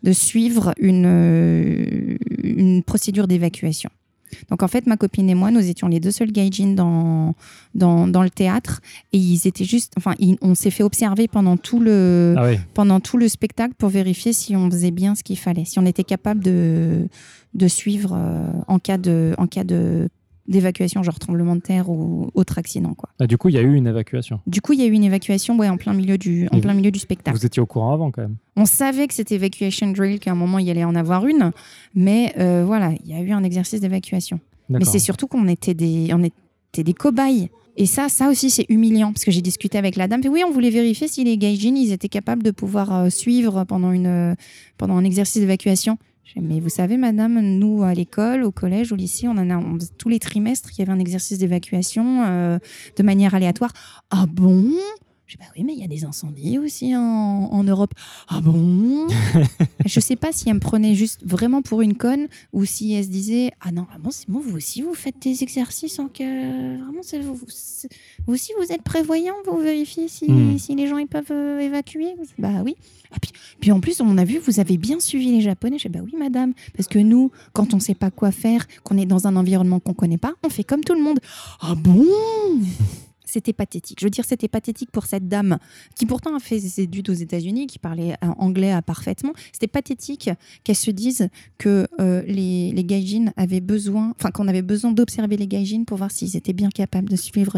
de 0.04 0.12
suivre 0.12 0.74
une, 0.80 1.06
euh, 1.06 2.18
une 2.44 2.84
procédure 2.84 3.28
d'évacuation. 3.28 3.90
Donc 4.50 4.62
en 4.62 4.68
fait, 4.68 4.86
ma 4.88 4.98
copine 4.98 5.30
et 5.30 5.36
moi, 5.36 5.52
nous 5.52 5.70
étions 5.70 5.88
les 5.88 6.02
deux 6.02 6.12
seuls 6.12 6.32
gaijins 6.34 6.74
dans, 6.76 7.34
dans, 7.76 8.08
dans 8.10 8.24
le 8.24 8.30
théâtre 8.30 8.82
et 9.14 9.18
ils 9.18 9.48
étaient 9.48 9.64
juste, 9.64 9.94
enfin, 9.98 10.16
ils- 10.20 10.38
on 10.42 10.54
s'est 10.54 10.70
fait 10.70 10.84
observer 10.84 11.30
pendant 11.30 11.56
tout 11.56 11.80
le, 11.80 12.36
Ah 12.38 12.48
oui. 12.50 12.58
pendant 12.74 13.00
tout 13.00 13.18
le 13.18 13.30
spectacle 13.30 13.74
pour 13.78 13.88
vérifier 13.88 14.34
si 14.34 14.54
on 14.56 14.70
faisait 14.70 14.92
bien 14.92 15.16
ce 15.16 15.24
qu'il 15.24 15.38
fallait, 15.38 15.64
si 15.64 15.80
on 15.80 15.86
était 15.86 16.04
capable 16.04 16.44
de, 16.44 17.08
de 17.54 17.68
suivre 17.70 18.14
euh, 18.18 18.52
en 18.68 18.80
cas 18.80 18.98
de, 18.98 19.34
en 19.38 19.48
cas 19.48 19.64
de 19.64 20.10
d'évacuation, 20.48 21.04
genre 21.04 21.20
tremblement 21.20 21.56
de 21.56 21.62
terre 21.62 21.90
ou 21.90 22.30
autre 22.34 22.58
accident, 22.58 22.94
quoi. 22.94 23.10
Ah, 23.20 23.28
du 23.28 23.38
coup, 23.38 23.50
il 23.50 23.56
y 23.56 23.58
a 23.58 23.62
eu 23.62 23.74
une 23.74 23.88
évacuation. 23.88 24.40
Du 24.48 24.62
coup, 24.62 24.74
il 24.74 24.80
y 24.80 24.84
a 24.84 24.86
eu 24.86 24.92
une 24.92 25.04
évacuation, 25.04 25.58
ouais, 25.58 25.70
en 25.70 25.78
plein 25.78 25.94
milieu 25.94 26.18
du, 26.18 26.48
en 26.52 26.60
plein 26.60 26.74
milieu 26.74 26.92
du 26.92 27.00
spectacle. 27.00 27.38
Vous 27.38 27.46
étiez 27.46 27.62
au 27.62 27.66
courant 27.66 27.94
avant 27.94 28.12
quand 28.12 28.22
même. 28.22 28.38
On 28.56 28.66
savait 28.66 29.08
que 29.08 29.14
c'était 29.14 29.36
evacuation 29.36 29.92
drill, 29.92 30.20
qu'à 30.20 30.32
un 30.32 30.36
moment 30.36 30.60
il 30.60 30.68
y 30.68 30.72
allait 30.72 30.84
en 30.84 30.96
avoir 30.96 31.28
une, 31.28 31.52
mais 31.94 32.34
euh, 32.38 32.64
voilà, 32.66 32.94
il 33.04 33.12
y 33.12 33.14
a 33.14 33.22
eu 33.22 33.32
un 33.32 33.44
exercice 33.44 33.82
d'évacuation. 33.82 34.40
Mais 34.70 34.86
c'est 34.86 35.00
surtout 35.00 35.28
qu'on 35.28 35.48
était 35.48 35.74
des, 35.74 36.10
on 36.14 36.24
était 36.24 36.84
des 36.84 36.94
cobayes. 36.94 37.50
Et 37.80 37.86
ça, 37.86 38.10
ça 38.10 38.28
aussi, 38.30 38.50
c'est 38.50 38.66
humiliant 38.70 39.14
parce 39.14 39.24
que 39.24 39.30
j'ai 39.30 39.44
discuté 39.44 39.78
avec 39.78 39.96
la 39.96 40.08
dame. 40.08 40.22
Et 40.24 40.30
oui, 40.30 40.42
on 40.46 40.52
voulait 40.52 40.72
vérifier 40.72 41.08
si 41.08 41.24
les 41.24 41.38
gaijins, 41.38 41.76
ils 41.76 41.92
étaient 41.92 42.10
capables 42.10 42.42
de 42.42 42.50
pouvoir 42.50 42.92
euh, 42.92 43.10
suivre 43.10 43.66
pendant 43.66 43.92
une, 43.92 44.08
euh, 44.08 44.36
pendant 44.78 44.98
un 44.98 45.04
exercice 45.04 45.40
d'évacuation. 45.40 46.00
Mais 46.36 46.60
vous 46.60 46.70
savez, 46.70 46.98
madame, 46.98 47.40
nous 47.40 47.84
à 47.84 47.94
l'école, 47.94 48.44
au 48.44 48.52
collège, 48.52 48.92
au 48.92 48.96
lycée, 48.96 49.28
on 49.28 49.32
en 49.32 49.50
a 49.50 49.62
tous 49.98 50.10
les 50.10 50.20
trimestres, 50.20 50.70
il 50.74 50.80
y 50.80 50.82
avait 50.82 50.92
un 50.92 51.00
exercice 51.00 51.40
d'évacuation 51.40 52.24
euh, 52.26 52.60
de 52.96 53.04
manière 53.04 53.34
aléatoire. 53.34 53.72
Ah 54.12 54.26
bon? 54.28 54.72
Je 55.28 55.34
dis, 55.36 55.40
bah 55.40 55.46
oui, 55.58 55.64
mais 55.66 55.74
il 55.74 55.80
y 55.80 55.84
a 55.84 55.88
des 55.88 56.06
incendies 56.06 56.58
aussi 56.58 56.96
en, 56.96 57.02
en 57.02 57.64
Europe. 57.64 57.94
Ah 58.30 58.40
bon 58.42 59.08
Je 59.86 60.00
sais 60.00 60.16
pas 60.16 60.32
si 60.32 60.48
elle 60.48 60.56
me 60.56 60.60
prenait 60.60 60.96
juste 60.96 61.20
vraiment 61.26 61.62
pour 61.62 61.82
une 61.82 61.96
conne 61.96 62.28
ou 62.54 62.64
si 62.66 62.94
elle 62.94 63.04
se 63.04 63.10
disait 63.10 63.52
Ah 63.62 63.72
non, 63.74 63.84
vraiment, 63.90 64.10
c'est 64.10 64.30
bon, 64.30 64.40
vous 64.40 64.56
aussi, 64.56 64.82
vous 64.82 64.94
faites 64.94 65.22
des 65.22 65.44
exercices 65.44 66.00
en 66.00 66.08
que. 66.08 66.78
Vraiment, 66.82 67.02
c'est- 67.04 67.20
vous, 67.20 67.38
aussi, 68.28 68.52
vous 68.62 68.72
êtes 68.72 68.82
prévoyant, 68.84 69.34
vous 69.46 69.58
vérifiez 69.58 70.08
si, 70.08 70.32
Hmm. 70.32 70.58
si 70.58 70.76
les 70.76 70.88
gens 70.88 70.98
ils 70.98 71.08
peuvent 71.08 71.32
euh, 71.32 71.60
évacuer 71.60 72.16
Bah 72.40 72.62
oui. 72.64 72.76
Ah, 73.12 73.18
puis, 73.22 73.32
puis 73.60 73.72
en 73.72 73.80
plus, 73.80 74.00
on 74.02 74.18
a 74.18 74.24
vu, 74.26 74.38
vous 74.40 74.60
avez 74.60 74.78
bien 74.78 75.00
suivi 75.00 75.32
les 75.32 75.42
Japonais. 75.42 75.78
Je 75.78 75.88
dis 75.90 75.94
Bah 75.98 76.04
oui, 76.06 76.14
madame. 76.18 76.54
Parce 76.76 76.88
que 76.88 77.00
nous, 77.00 77.32
quand 77.54 77.74
on 77.74 77.80
sait 77.80 77.96
pas 77.96 78.12
quoi 78.12 78.32
faire, 78.32 78.66
qu'on 78.84 78.98
est 78.98 79.06
dans 79.06 79.28
un 79.28 79.36
environnement 79.36 79.80
qu'on 79.80 79.94
connaît 79.94 80.18
pas, 80.18 80.34
on 80.44 80.50
fait 80.50 80.64
comme 80.64 80.84
tout 80.84 80.94
le 80.94 81.02
monde. 81.02 81.20
Ah 81.62 81.76
bon 81.76 82.06
c'était 83.28 83.54
pathétique. 83.54 84.00
Je 84.00 84.06
veux 84.06 84.10
dire, 84.10 84.26
c'était 84.26 84.48
pathétique 84.48 84.92
pour 84.92 85.06
cette 85.06 85.28
dame 85.28 85.58
qui 85.96 86.06
pourtant 86.06 86.36
a 86.36 86.40
fait 86.40 86.60
ses 86.60 86.82
études 86.82 87.10
aux 87.10 87.14
États-Unis, 87.14 87.68
qui 87.68 87.78
parlait 87.78 88.14
euh, 88.24 88.28
anglais 88.38 88.74
euh, 88.74 88.82
parfaitement. 88.82 89.34
C'était 89.52 89.68
pathétique 89.68 90.30
qu'elle 90.64 90.76
se 90.76 90.92
dise 90.92 91.30
que 91.58 91.88
euh, 92.00 92.24
les, 92.24 92.72
les 92.72 92.84
gaijins 92.84 93.32
avaient 93.36 93.62
besoin, 93.62 94.14
enfin 94.18 94.32
qu'on 94.32 94.48
avait 94.48 94.62
besoin 94.62 94.92
d'observer 94.92 95.38
les 95.38 95.48
gaijins 95.48 95.84
pour 95.84 95.98
voir 95.98 96.12
s'ils 96.12 96.36
étaient 96.36 96.54
bien 96.54 96.70
capables 96.70 97.10
de 97.10 97.16
suivre 97.16 97.58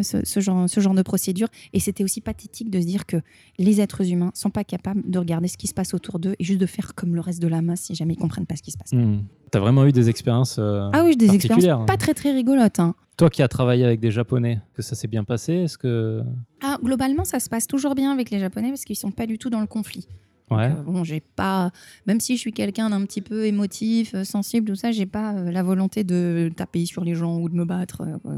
ce 0.00 0.80
genre 0.80 0.94
de 0.94 1.02
procédure. 1.02 1.48
Et 1.72 1.80
c'était 1.80 2.04
aussi 2.04 2.20
pathétique 2.20 2.70
de 2.70 2.80
se 2.80 2.86
dire 2.86 3.06
que 3.06 3.16
les 3.58 3.80
êtres 3.80 4.10
humains 4.10 4.30
sont 4.34 4.50
pas 4.50 4.64
capables 4.64 5.02
de 5.08 5.18
regarder 5.18 5.48
ce 5.48 5.56
qui 5.56 5.66
se 5.66 5.74
passe 5.74 5.94
autour 5.94 6.18
d'eux 6.18 6.36
et 6.38 6.44
juste 6.44 6.60
de 6.60 6.66
faire 6.66 6.94
comme 6.94 7.14
le 7.14 7.20
reste 7.20 7.42
de 7.42 7.48
la 7.48 7.62
masse 7.62 7.82
si 7.82 7.94
jamais 7.94 8.14
ils 8.14 8.18
comprennent 8.18 8.46
pas 8.46 8.56
ce 8.56 8.62
qui 8.62 8.70
se 8.70 8.78
passe. 8.78 8.92
Hmm. 8.92 9.20
T'as 9.50 9.58
vraiment 9.58 9.84
eu 9.86 9.92
des 9.92 10.08
expériences 10.08 10.56
euh, 10.58 10.88
Ah 10.92 11.02
oui, 11.04 11.16
des 11.16 11.34
expériences 11.34 11.86
pas 11.86 11.94
hein. 11.94 11.96
très 11.98 12.14
très 12.14 12.32
rigolotes. 12.32 12.78
hein. 12.80 12.94
Toi 13.16 13.28
qui 13.30 13.42
as 13.42 13.48
travaillé 13.48 13.84
avec 13.84 14.00
des 14.00 14.10
Japonais, 14.10 14.60
que 14.74 14.82
ça 14.82 14.94
s'est 14.94 15.08
bien 15.08 15.24
passé 15.24 15.52
Est-ce 15.54 15.76
que 15.76 16.22
Ah, 16.62 16.78
globalement, 16.82 17.24
ça 17.24 17.38
se 17.40 17.48
passe 17.48 17.66
toujours 17.66 17.94
bien 17.94 18.12
avec 18.12 18.30
les 18.30 18.38
Japonais 18.38 18.68
parce 18.68 18.84
qu'ils 18.84 18.96
sont 18.96 19.10
pas 19.10 19.26
du 19.26 19.38
tout 19.38 19.50
dans 19.50 19.60
le 19.60 19.66
conflit. 19.66 20.06
ouais 20.50 20.66
Euh, 20.70 20.82
bon, 20.86 21.04
j'ai 21.04 21.20
pas, 21.20 21.70
même 22.06 22.18
si 22.20 22.36
je 22.36 22.40
suis 22.40 22.52
quelqu'un 22.52 22.88
d'un 22.90 23.04
petit 23.04 23.20
peu 23.20 23.44
émotif, 23.44 24.14
euh, 24.14 24.24
sensible, 24.24 24.68
tout 24.68 24.74
ça, 24.76 24.90
j'ai 24.92 25.04
pas 25.06 25.34
euh, 25.34 25.50
la 25.50 25.62
volonté 25.62 26.02
de 26.04 26.50
taper 26.56 26.86
sur 26.86 27.04
les 27.04 27.14
gens 27.14 27.38
ou 27.38 27.48
de 27.48 27.54
me 27.54 27.64
battre. 27.64 28.02
quoi. 28.22 28.32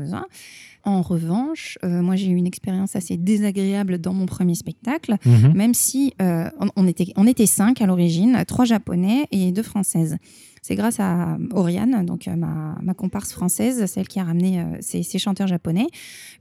En 0.84 1.00
revanche, 1.00 1.78
moi 1.84 2.16
j'ai 2.16 2.26
eu 2.28 2.34
une 2.34 2.46
expérience 2.48 2.96
assez 2.96 3.16
désagréable 3.16 3.98
dans 3.98 4.12
mon 4.14 4.26
premier 4.26 4.56
spectacle, 4.56 5.14
Mhm. 5.24 5.52
même 5.54 5.74
si 5.74 6.12
on, 6.18 6.70
on 6.74 6.88
était, 6.88 7.12
on 7.16 7.26
était 7.28 7.46
cinq 7.46 7.80
à 7.80 7.86
l'origine, 7.86 8.42
trois 8.48 8.64
japonais 8.64 9.28
et 9.30 9.52
deux 9.52 9.62
françaises. 9.62 10.16
C'est 10.64 10.76
grâce 10.76 11.00
à 11.00 11.38
Oriane, 11.52 12.06
donc 12.06 12.28
euh, 12.28 12.36
ma, 12.36 12.78
ma 12.80 12.94
comparse 12.94 13.32
française, 13.32 13.84
celle 13.86 14.06
qui 14.06 14.20
a 14.20 14.24
ramené 14.24 14.60
euh, 14.60 14.64
ces, 14.80 15.02
chanteurs 15.18 15.48
japonais. 15.48 15.88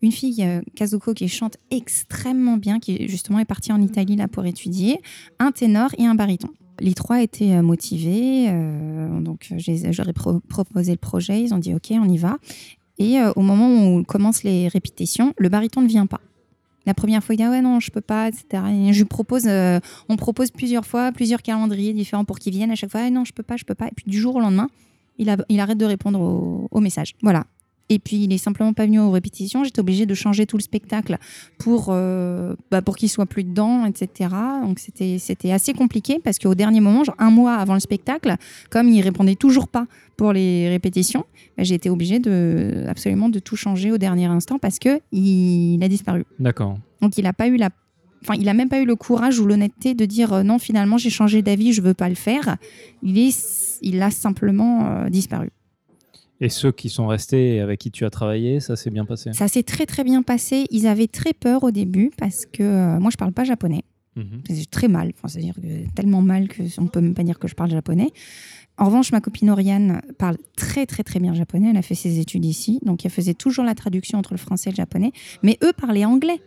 Une 0.04 0.12
fille, 0.12 0.44
euh, 0.44 0.62
Kazuko, 0.76 1.16
qui 1.16 1.28
chante 1.28 1.58
extrêmement 1.72 2.58
bien, 2.58 2.80
qui 2.80 3.08
justement 3.08 3.40
est 3.40 3.46
partie 3.46 3.72
en 3.72 3.82
Italie 3.82 4.16
là 4.16 4.28
pour 4.28 4.46
étudier, 4.46 5.00
un 5.40 5.52
ténor 5.52 5.90
et 5.98 6.06
un 6.06 6.14
baryton. 6.14 6.50
Les 6.80 6.94
trois 6.94 7.22
étaient 7.24 7.54
euh, 7.54 7.64
motivés, 7.64 8.46
euh, 8.50 9.20
donc 9.22 9.48
euh, 9.52 9.92
j'aurais 9.92 10.14
pro- 10.14 10.40
proposé 10.40 10.92
le 10.92 10.98
projet, 11.00 11.42
ils 11.42 11.54
ont 11.56 11.58
dit 11.60 11.74
ok, 11.74 11.92
on 11.94 12.08
y 12.08 12.18
va. 12.20 12.38
Et 13.00 13.18
euh, 13.20 13.32
au 13.36 13.42
moment 13.42 13.70
où 13.70 13.98
on 14.00 14.04
commence 14.04 14.44
les 14.44 14.68
répétitions, 14.68 15.34
le 15.40 15.50
baryton 15.50 15.82
ne 15.82 15.88
vient 15.88 16.06
pas. 16.06 16.22
La 16.86 16.94
première 16.94 17.24
fois, 17.24 17.36
il 17.36 17.38
dit 17.38 17.44
ah 17.44 17.52
ouais 17.52 17.62
non, 17.62 17.80
je 17.80 17.92
peux 17.92 18.02
pas, 18.02 18.28
etc. 18.28 18.64
Et 18.72 18.94
je 18.94 19.00
lui 19.00 19.06
propose, 19.06 19.46
euh, 19.48 19.80
on 20.10 20.18
propose 20.18 20.52
plusieurs 20.52 20.86
fois, 20.86 21.12
plusieurs 21.12 21.42
calendriers 21.42 21.94
différents 21.94 22.26
pour 22.26 22.40
qu'il 22.40 22.54
vienne. 22.54 22.72
À 22.72 22.76
chaque 22.76 22.92
fois, 22.92 23.02
ah 23.04 23.10
non, 23.10 23.24
je 23.26 23.34
peux 23.34 23.44
pas, 23.44 23.58
je 23.58 23.66
peux 23.66 23.76
pas. 23.76 23.88
Et 23.88 23.92
puis 23.96 24.06
du 24.08 24.20
jour 24.20 24.36
au 24.36 24.40
lendemain, 24.40 24.70
il, 25.18 25.30
arrête 25.60 25.78
de 25.78 25.86
répondre 25.86 26.20
au, 26.20 26.68
au 26.72 26.80
message. 26.80 27.14
Voilà. 27.22 27.46
Et 27.92 28.00
puis 28.00 28.24
il 28.24 28.32
est 28.32 28.38
simplement 28.38 28.72
pas 28.72 28.86
venu 28.86 29.00
aux 29.00 29.12
répétitions. 29.12 29.66
J'étais 29.66 29.82
obligée 29.82 30.06
de 30.06 30.14
changer 30.14 30.46
tout 30.46 30.56
le 30.56 30.64
spectacle 30.64 31.18
pour, 31.58 31.88
euh, 31.90 32.56
bah, 32.72 32.82
pour 32.82 32.96
qu'il 32.96 33.10
soit 33.10 33.26
plus 33.26 33.44
dedans, 33.44 33.86
etc. 33.86 34.30
Donc 34.64 34.80
c'était 34.80 35.18
c'était 35.20 35.52
assez 35.52 35.74
compliqué 35.74 36.22
parce 36.24 36.40
qu'au 36.40 36.56
dernier 36.56 36.80
moment, 36.80 37.04
genre 37.04 37.18
un 37.20 37.32
mois 37.32 37.56
avant 37.56 37.74
le 37.74 37.82
spectacle, 37.82 38.38
comme 38.70 38.88
il 38.88 39.02
répondait 39.02 39.36
toujours 39.36 39.68
pas 39.68 39.88
pour 40.16 40.32
les 40.32 40.70
répétitions, 40.70 41.26
bah, 41.58 41.64
j'ai 41.64 41.76
été 41.76 41.90
obligée 41.90 42.20
de 42.20 42.86
absolument 42.88 43.28
de 43.28 43.40
tout 43.40 43.58
changer 43.58 43.92
au 43.92 43.98
dernier 43.98 44.28
instant 44.28 44.58
parce 44.58 44.80
que 44.80 45.02
il 45.12 45.84
a 45.84 45.90
disparu. 45.90 46.24
D'accord. 46.40 46.78
Donc 47.02 47.18
il 47.18 47.26
a 47.26 47.34
pas 47.34 47.50
eu 47.50 47.58
la 47.58 47.72
Enfin, 48.24 48.36
il 48.40 48.48
a 48.50 48.54
même 48.54 48.70
pas 48.70 48.80
eu 48.80 48.86
le 48.86 48.96
courage 48.96 49.40
ou 49.40 49.48
l'honnêteté 49.48 49.96
de 49.96 50.06
dire 50.06 50.32
euh, 50.32 50.44
non, 50.44 50.60
finalement, 50.60 51.00
j'ai 51.00 51.10
changé 51.10 51.42
d'avis, 51.42 51.74
je 51.74 51.82
veux 51.82 51.96
pas 51.96 52.08
le 52.08 52.14
faire. 52.14 52.58
Il, 53.02 53.18
est, 53.18 53.80
il 53.82 54.00
a 54.02 54.12
simplement 54.12 54.86
euh, 54.86 55.10
disparu. 55.10 55.50
Et 56.42 56.50
ceux 56.50 56.72
qui 56.72 56.90
sont 56.90 57.06
restés 57.06 57.56
et 57.56 57.60
avec 57.60 57.80
qui 57.80 57.92
tu 57.92 58.04
as 58.04 58.10
travaillé, 58.10 58.60
ça 58.60 58.76
s'est 58.76 58.90
bien 58.90 59.06
passé 59.06 59.32
Ça 59.34 59.48
s'est 59.48 59.62
très 59.62 59.86
très 59.86 60.04
bien 60.04 60.24
passé. 60.24 60.66
Ils 60.72 60.88
avaient 60.88 61.08
très 61.08 61.34
peur 61.34 61.64
au 61.64 61.70
début 61.72 62.12
parce 62.18 62.48
que 62.48 62.64
euh, 62.64 63.00
moi, 63.00 63.12
je 63.12 63.18
parle 63.18 63.32
pas 63.32 63.44
japonais. 63.44 63.84
Mhm. 64.16 64.42
C'est 64.50 64.70
très 64.70 64.88
mal. 64.88 65.12
Enfin, 65.16 65.28
C'est-à-dire 65.28 65.54
tellement 65.96 66.22
mal 66.22 66.48
que 66.48 66.64
on 66.80 66.88
peut 66.88 67.00
même 67.00 67.14
pas 67.14 67.24
dire 67.24 67.38
que 67.38 67.48
je 67.48 67.54
parle 67.54 67.70
japonais. 67.70 68.10
En 68.78 68.86
revanche, 68.86 69.12
ma 69.12 69.22
copine 69.22 69.52
Oriane 69.52 70.02
parle 70.18 70.38
très 70.58 70.88
très 70.88 71.04
très 71.04 71.20
bien 71.20 71.36
japonais. 71.36 71.70
Elle 71.70 71.78
a 71.78 71.84
fait 71.84 71.96
ses 71.96 72.20
études 72.20 72.46
ici, 72.46 72.80
donc 72.84 73.06
elle 73.06 73.12
faisait 73.12 73.36
toujours 73.36 73.64
la 73.64 73.76
traduction 73.76 74.18
entre 74.18 74.34
le 74.34 74.40
français 74.40 74.72
et 74.72 74.74
le 74.74 74.78
japonais. 74.78 75.12
Mais 75.44 75.60
eux 75.64 75.74
parlaient 75.74 76.06
anglais. 76.06 76.42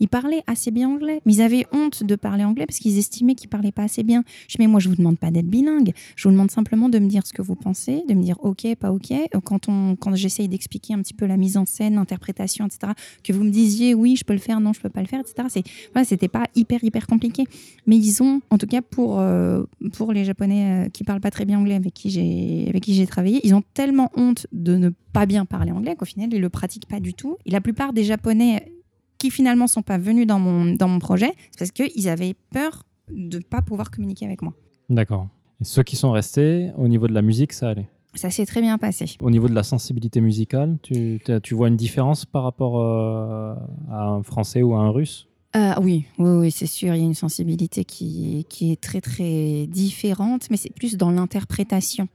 Ils 0.00 0.08
parlaient 0.08 0.42
assez 0.46 0.70
bien 0.70 0.88
anglais, 0.88 1.20
mais 1.24 1.34
ils 1.34 1.42
avaient 1.42 1.66
honte 1.72 2.04
de 2.04 2.16
parler 2.16 2.44
anglais 2.44 2.66
parce 2.66 2.78
qu'ils 2.78 2.98
estimaient 2.98 3.34
qu'ils 3.34 3.48
parlaient 3.48 3.72
pas 3.72 3.84
assez 3.84 4.02
bien. 4.02 4.24
Je 4.48 4.56
dis, 4.56 4.56
mais 4.58 4.66
moi, 4.66 4.80
je 4.80 4.88
vous 4.88 4.96
demande 4.96 5.18
pas 5.18 5.30
d'être 5.30 5.48
bilingue. 5.48 5.92
Je 6.16 6.28
vous 6.28 6.32
demande 6.32 6.50
simplement 6.50 6.88
de 6.88 6.98
me 6.98 7.08
dire 7.08 7.26
ce 7.26 7.32
que 7.32 7.42
vous 7.42 7.56
pensez, 7.56 8.02
de 8.08 8.14
me 8.14 8.22
dire 8.22 8.38
OK, 8.42 8.66
pas 8.76 8.92
OK. 8.92 9.12
Quand, 9.44 9.66
quand 9.66 10.14
j'essaye 10.14 10.48
d'expliquer 10.48 10.94
un 10.94 11.02
petit 11.02 11.14
peu 11.14 11.26
la 11.26 11.36
mise 11.36 11.56
en 11.56 11.66
scène, 11.66 11.94
l'interprétation, 11.94 12.66
etc., 12.66 12.92
que 13.22 13.32
vous 13.32 13.44
me 13.44 13.50
disiez 13.50 13.94
oui, 13.94 14.16
je 14.16 14.24
peux 14.24 14.32
le 14.32 14.38
faire, 14.38 14.60
non, 14.60 14.72
je 14.72 14.80
peux 14.80 14.88
pas 14.88 15.00
le 15.00 15.06
faire, 15.06 15.20
etc. 15.20 15.48
C'est, 15.48 15.62
voilà, 15.92 16.04
c'était 16.04 16.28
pas 16.28 16.44
hyper, 16.54 16.82
hyper 16.82 17.06
compliqué. 17.06 17.44
Mais 17.86 17.96
ils 17.96 18.22
ont, 18.22 18.40
en 18.50 18.58
tout 18.58 18.66
cas 18.66 18.82
pour, 18.82 19.18
euh, 19.20 19.64
pour 19.92 20.12
les 20.12 20.24
Japonais 20.24 20.86
euh, 20.86 20.88
qui 20.88 21.04
parlent 21.04 21.20
pas 21.20 21.30
très 21.30 21.44
bien 21.44 21.58
anglais 21.58 21.74
avec 21.74 21.94
qui, 21.94 22.10
j'ai, 22.10 22.66
avec 22.68 22.82
qui 22.82 22.94
j'ai 22.94 23.06
travaillé, 23.06 23.40
ils 23.44 23.54
ont 23.54 23.62
tellement 23.74 24.10
honte 24.16 24.46
de 24.52 24.76
ne 24.76 24.90
pas 25.12 25.26
bien 25.26 25.44
parler 25.44 25.72
anglais 25.72 25.96
qu'au 25.96 26.04
final, 26.04 26.32
ils 26.32 26.40
le 26.40 26.50
pratiquent 26.50 26.88
pas 26.88 27.00
du 27.00 27.14
tout. 27.14 27.36
Et 27.46 27.50
la 27.50 27.60
plupart 27.60 27.92
des 27.92 28.04
Japonais 28.04 28.72
qui 29.18 29.30
finalement 29.30 29.66
sont 29.66 29.82
pas 29.82 29.98
venus 29.98 30.26
dans 30.26 30.38
mon, 30.38 30.74
dans 30.74 30.88
mon 30.88 30.98
projet, 30.98 31.32
c'est 31.50 31.58
parce 31.58 31.70
qu'ils 31.70 32.08
avaient 32.08 32.34
peur 32.52 32.84
de 33.10 33.38
pas 33.38 33.62
pouvoir 33.62 33.90
communiquer 33.90 34.26
avec 34.26 34.42
moi. 34.42 34.54
D'accord. 34.88 35.28
Et 35.60 35.64
ceux 35.64 35.82
qui 35.82 35.96
sont 35.96 36.10
restés, 36.10 36.70
au 36.76 36.88
niveau 36.88 37.08
de 37.08 37.14
la 37.14 37.22
musique, 37.22 37.52
ça 37.52 37.70
allait? 37.70 37.88
Ça 38.14 38.30
s'est 38.30 38.46
très 38.46 38.62
bien 38.62 38.78
passé. 38.78 39.04
Au 39.20 39.30
niveau 39.30 39.48
de 39.48 39.54
la 39.54 39.62
sensibilité 39.62 40.20
musicale, 40.20 40.78
tu, 40.82 41.20
tu 41.42 41.54
vois 41.54 41.68
une 41.68 41.76
différence 41.76 42.24
par 42.24 42.44
rapport 42.44 42.80
euh, 42.80 43.54
à 43.90 44.04
un 44.08 44.22
français 44.22 44.62
ou 44.62 44.74
à 44.74 44.78
un 44.78 44.90
russe? 44.90 45.28
Euh, 45.54 45.74
oui, 45.80 46.04
oui, 46.18 46.30
oui, 46.30 46.50
c'est 46.50 46.66
sûr, 46.66 46.94
il 46.94 47.00
y 47.00 47.02
a 47.02 47.06
une 47.06 47.14
sensibilité 47.14 47.84
qui, 47.84 48.44
qui 48.48 48.72
est 48.72 48.80
très 48.80 49.00
très 49.00 49.66
différente, 49.66 50.48
mais 50.50 50.56
c'est 50.56 50.72
plus 50.72 50.96
dans 50.96 51.10
l'interprétation. 51.10 52.08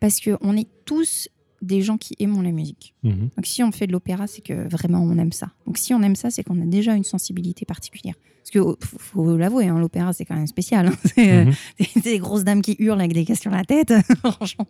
Parce 0.00 0.20
qu'on 0.20 0.56
est 0.56 0.68
tous 0.84 1.28
des 1.62 1.82
gens 1.82 1.96
qui 1.98 2.14
aiment 2.20 2.42
la 2.42 2.52
musique. 2.52 2.94
Mhm. 3.02 3.30
Donc 3.36 3.44
si 3.46 3.62
on 3.62 3.72
fait 3.72 3.86
de 3.86 3.92
l'opéra, 3.92 4.26
c'est 4.26 4.42
que 4.42 4.68
vraiment 4.70 5.00
on 5.02 5.16
aime 5.18 5.32
ça. 5.32 5.50
Donc 5.66 5.78
si 5.78 5.92
on 5.94 6.02
aime 6.02 6.16
ça, 6.16 6.30
c'est 6.30 6.42
qu'on 6.44 6.60
a 6.62 6.64
déjà 6.66 6.94
une 6.94 7.04
sensibilité 7.04 7.64
particulière. 7.64 8.14
Parce 8.42 8.50
que 8.50 8.58
oh, 8.60 8.76
faut, 8.80 8.98
faut 8.98 9.36
l'avouer, 9.36 9.66
hein, 9.66 9.78
l'opéra 9.78 10.12
c'est 10.12 10.24
quand 10.24 10.36
même 10.36 10.46
spécial. 10.46 10.86
hein. 10.88 10.92
C'est 11.14 11.30
euh, 11.32 11.44
Mhm. 11.44 11.54
des, 12.02 12.18
grosses 12.18 12.44
dames 12.44 12.62
qui 12.62 12.76
hurlent 12.78 13.00
avec 13.00 13.12
des 13.12 13.24
casques 13.24 13.42
sur 13.42 13.50
la 13.50 13.64
tête. 13.64 13.92
Franchement, 14.24 14.66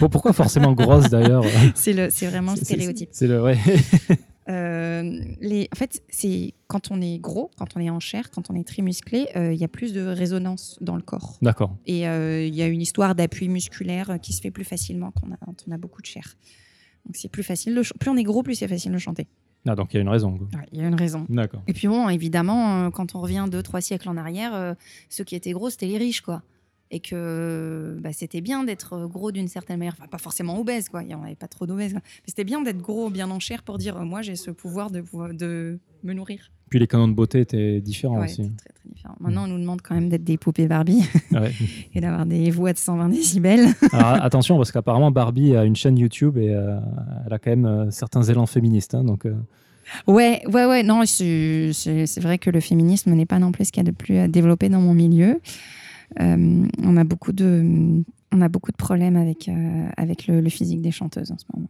Bon, 0.00 0.08
pourquoi 0.08 0.32
forcément 0.32 0.72
grosse 0.72 1.10
d'ailleurs? 1.10 1.44
C'est 1.74 1.92
le- 1.92 2.08
c'est 2.10 2.26
vraiment 2.26 2.52
le 2.54 2.56
stéréotype. 2.58 3.10
C'est 3.12 3.26
le 3.26 3.42
ouais. 3.42 3.58
Euh, 4.48 5.20
les, 5.40 5.68
en 5.72 5.76
fait, 5.76 6.02
c'est 6.08 6.54
quand 6.66 6.90
on 6.90 7.00
est 7.00 7.18
gros, 7.18 7.50
quand 7.58 7.76
on 7.76 7.80
est 7.80 7.90
en 7.90 8.00
chair, 8.00 8.30
quand 8.30 8.50
on 8.50 8.54
est 8.54 8.66
très 8.66 8.82
musclé, 8.82 9.28
euh, 9.36 9.52
il 9.52 9.60
y 9.60 9.64
a 9.64 9.68
plus 9.68 9.92
de 9.92 10.04
résonance 10.04 10.78
dans 10.80 10.96
le 10.96 11.02
corps. 11.02 11.38
D'accord. 11.42 11.76
Et 11.86 12.08
euh, 12.08 12.44
il 12.44 12.54
y 12.54 12.62
a 12.62 12.66
une 12.66 12.80
histoire 12.80 13.14
d'appui 13.14 13.48
musculaire 13.48 14.18
qui 14.20 14.32
se 14.32 14.40
fait 14.40 14.50
plus 14.50 14.64
facilement 14.64 15.12
quand 15.12 15.28
on 15.28 15.32
a, 15.32 15.36
quand 15.36 15.64
on 15.68 15.72
a 15.72 15.78
beaucoup 15.78 16.00
de 16.00 16.06
chair. 16.06 16.36
Donc 17.06 17.16
c'est 17.16 17.28
plus 17.28 17.42
facile. 17.42 17.74
De 17.74 17.82
plus 17.98 18.10
on 18.10 18.16
est 18.16 18.22
gros, 18.22 18.42
plus 18.42 18.54
c'est 18.54 18.68
facile 18.68 18.92
de 18.92 18.98
chanter. 18.98 19.26
Ah, 19.68 19.74
donc 19.74 19.92
il 19.92 19.96
y 19.96 19.98
a 19.98 20.02
une 20.02 20.08
raison. 20.08 20.32
Ouais, 20.32 20.66
Il 20.72 20.80
y 20.80 20.84
a 20.84 20.88
une 20.88 20.94
raison. 20.94 21.26
D'accord. 21.28 21.62
Et 21.66 21.74
puis 21.74 21.86
bon, 21.86 22.08
évidemment, 22.08 22.90
quand 22.90 23.14
on 23.14 23.20
revient 23.20 23.46
deux, 23.50 23.62
trois 23.62 23.82
siècles 23.82 24.08
en 24.08 24.16
arrière, 24.16 24.74
ceux 25.10 25.24
qui 25.24 25.36
étaient 25.36 25.52
gros, 25.52 25.68
c'était 25.68 25.86
les 25.86 25.98
riches, 25.98 26.22
quoi. 26.22 26.42
Et 26.92 26.98
que 26.98 27.96
bah, 28.02 28.10
c'était 28.12 28.40
bien 28.40 28.64
d'être 28.64 29.06
gros 29.06 29.30
d'une 29.30 29.46
certaine 29.46 29.78
manière. 29.78 29.94
Enfin, 29.96 30.08
pas 30.08 30.18
forcément 30.18 30.58
obèse, 30.58 30.88
quoi. 30.88 31.02
Il 31.02 31.06
n'y 31.06 31.14
en 31.14 31.22
avait 31.22 31.36
pas 31.36 31.46
trop 31.46 31.64
d'obèses. 31.66 31.92
quoi. 31.92 32.00
Mais 32.04 32.24
c'était 32.26 32.42
bien 32.44 32.60
d'être 32.62 32.78
gros, 32.80 33.10
bien 33.10 33.30
en 33.30 33.38
chair 33.38 33.62
pour 33.62 33.78
dire, 33.78 33.96
euh, 33.96 34.04
moi, 34.04 34.22
j'ai 34.22 34.34
ce 34.34 34.50
pouvoir 34.50 34.90
de, 34.90 35.04
me 36.02 36.12
nourrir. 36.12 36.50
Puis 36.68 36.78
les 36.80 36.86
canons 36.88 37.06
de 37.08 37.12
beauté 37.14 37.40
étaient 37.40 37.80
différents 37.80 38.18
Ouais, 38.18 38.24
aussi. 38.24 38.42
très, 38.56 38.72
très 38.72 38.88
différent. 38.92 39.14
Maintenant, 39.20 39.44
on 39.44 39.48
nous 39.48 39.58
demande 39.58 39.82
quand 39.82 39.94
même 39.94 40.08
d'être 40.08 40.24
des 40.24 40.36
poupées 40.36 40.66
Barbie 40.66 41.02
Ouais. 41.30 41.52
et 41.94 42.00
d'avoir 42.00 42.26
des 42.26 42.50
voix 42.50 42.72
de 42.72 42.78
120 42.78 43.08
décibels. 43.10 43.66
Alors, 43.92 44.22
attention, 44.24 44.56
parce 44.56 44.72
qu'apparemment 44.72 45.10
Barbie 45.12 45.54
a 45.56 45.64
une 45.64 45.76
chaîne 45.76 45.96
YouTube 45.98 46.38
et 46.38 46.50
euh, 46.50 46.76
elle 47.26 47.32
a 47.32 47.38
quand 47.38 47.50
même 47.50 47.66
euh, 47.66 47.90
certains 47.90 48.22
élans 48.24 48.46
féministes. 48.46 48.94
hein, 48.96 49.04
donc, 49.04 49.26
euh, 49.26 49.34
Ouais, 50.06 50.42
ouais, 50.46 50.66
ouais. 50.66 50.82
Non, 50.84 51.02
c'est 51.06 51.72
vrai 52.20 52.38
que 52.38 52.50
le 52.50 52.60
féminisme 52.60 53.12
n'est 53.12 53.26
pas 53.26 53.38
non 53.40 53.50
plus 53.52 53.66
ce 53.66 53.72
qu'il 53.72 53.84
y 53.84 53.86
a 53.86 53.90
de 53.90 53.96
plus 53.96 54.18
à 54.18 54.28
développer 54.28 54.68
dans 54.68 54.80
mon 54.80 54.94
milieu. 54.94 55.40
Euh, 56.20 56.66
on 56.82 56.96
a 56.96 57.04
beaucoup 57.04 57.32
de, 57.32 58.02
on 58.32 58.40
a 58.40 58.48
beaucoup 58.48 58.72
de 58.72 58.76
problèmes 58.76 59.16
avec 59.16 59.48
euh, 59.48 59.88
avec 59.96 60.26
le, 60.26 60.40
le 60.40 60.48
physique 60.50 60.82
des 60.82 60.90
chanteuses 60.90 61.30
en 61.30 61.38
ce 61.38 61.44
moment, 61.54 61.68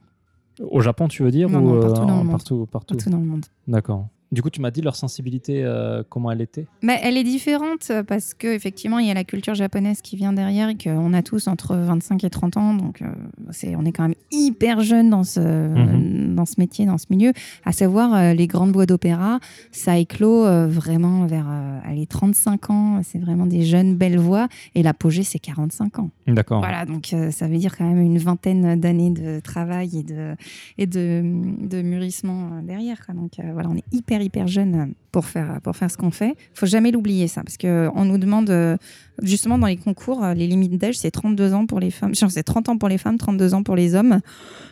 au 0.61 0.81
Japon, 0.81 1.09
tu 1.09 1.23
veux 1.23 1.31
dire 1.31 1.49
Non, 1.51 1.59
ou 1.61 1.75
non, 1.75 1.81
partout 1.81 2.03
euh, 2.03 2.07
dans 2.07 2.15
le 2.15 2.21
en- 2.21 2.25
monde. 2.25 2.31
partout, 2.33 2.67
partout? 2.67 2.95
partout 2.97 3.11
dans 3.11 3.19
le 3.19 3.25
monde. 3.27 3.47
D'accord. 3.69 4.09
Du 4.33 4.43
coup, 4.43 4.51
tu 4.51 4.61
m'as 4.61 4.71
dit 4.71 4.81
leur 4.81 4.95
sensibilité, 4.95 5.65
euh, 5.65 6.05
comment 6.09 6.31
elle 6.31 6.41
était? 6.41 6.67
Mais 6.83 7.01
elle 7.03 7.17
est 7.17 7.25
différente 7.25 7.91
parce 8.07 8.33
que 8.33 8.47
effectivement, 8.47 9.01
il 9.01 9.09
y 9.09 9.11
a 9.11 9.15
la 9.15 9.25
culture 9.25 9.55
japonaise 9.55 10.03
qui 10.03 10.15
vient 10.15 10.33
derrière 10.33 10.69
et 10.69 10.77
qu'on 10.77 11.13
a 11.15 11.23
tous 11.23 11.49
entre 11.49 11.75
25 11.75 12.23
et 12.23 12.31
30 12.31 12.57
ans, 12.57 12.75
donc 12.75 13.03
euh, 13.03 13.07
c'est, 13.51 13.75
on 13.75 13.85
est 13.85 13.91
quand 13.91 14.05
même 14.05 14.15
hyper 14.31 14.83
jeune 14.83 15.11
dans 15.11 15.25
ce, 15.25 15.41
Mhm. 15.41 16.35
dans 16.37 16.47
ce 16.47 16.55
métier, 16.59 16.87
dans 16.87 16.97
ce 16.99 17.07
milieu. 17.11 17.33
À 17.65 17.73
savoir, 17.73 18.15
euh, 18.15 18.33
les 18.35 18.47
grandes 18.47 18.71
voix 18.73 18.87
d'opéra, 18.87 19.41
ça 19.73 19.99
éclot 19.99 20.45
vraiment 20.69 21.27
vers 21.27 21.49
allez, 21.85 22.07
35 22.07 22.71
ans. 22.71 23.01
C'est 23.03 23.19
vraiment 23.19 23.47
des 23.47 23.63
jeunes 23.63 23.97
belles 23.97 24.19
voix 24.19 24.47
et 24.77 24.83
l'apogée, 24.85 25.25
c'est 25.25 25.39
45 25.41 25.99
ans. 25.99 26.11
D'accord. 26.29 26.61
Voilà, 26.61 26.87
donc 26.87 27.15
ça 27.31 27.49
veut 27.49 27.59
dire 27.59 27.77
quand 27.77 27.89
même 27.89 28.01
une 28.01 28.19
vingtaine 28.19 28.79
d'années 28.79 29.11
de 29.11 29.41
travail 29.41 29.99
et 29.99 30.03
de, 30.05 30.35
et 30.79 30.87
de, 30.87 31.23
de 31.69 31.83
mûrissement 31.83 32.63
derrière. 32.63 33.05
quoi. 33.05 33.15
Donc 33.15 33.33
voilà, 33.53 33.69
on 33.69 33.77
est 33.77 33.85
hyper, 33.93 34.20
hyper 34.23 34.47
jeune 34.47 34.95
pour 35.13 35.25
faire, 35.27 35.61
pour 35.63 35.77
faire 35.77 35.91
ce 35.91 35.97
qu'on 35.97 36.11
fait. 36.11 36.35
faut 36.55 36.67
jamais 36.67 36.91
l'oublier, 36.91 37.29
ça, 37.29 37.43
parce 37.43 37.57
qu'on 37.57 38.05
nous 38.05 38.19
demande, 38.19 38.51
euh, 38.51 38.77
justement, 39.23 39.59
dans 39.59 39.67
les 39.67 39.77
concours, 39.77 40.23
euh, 40.25 40.35
les 40.35 40.47
limites 40.47 40.77
d'âge, 40.79 40.97
c'est 40.99 41.11
32 41.11 41.53
ans 41.55 41.67
pour 41.67 41.81
les 41.81 41.91
femmes, 41.91 42.15
genre, 42.15 42.31
c'est 42.31 42.43
30 42.43 42.69
ans 42.69 42.79
pour 42.79 42.89
les 42.89 42.99
femmes, 42.99 43.19
32 43.19 43.55
ans 43.55 43.63
pour 43.63 43.77
les 43.77 43.95
hommes. 43.95 44.21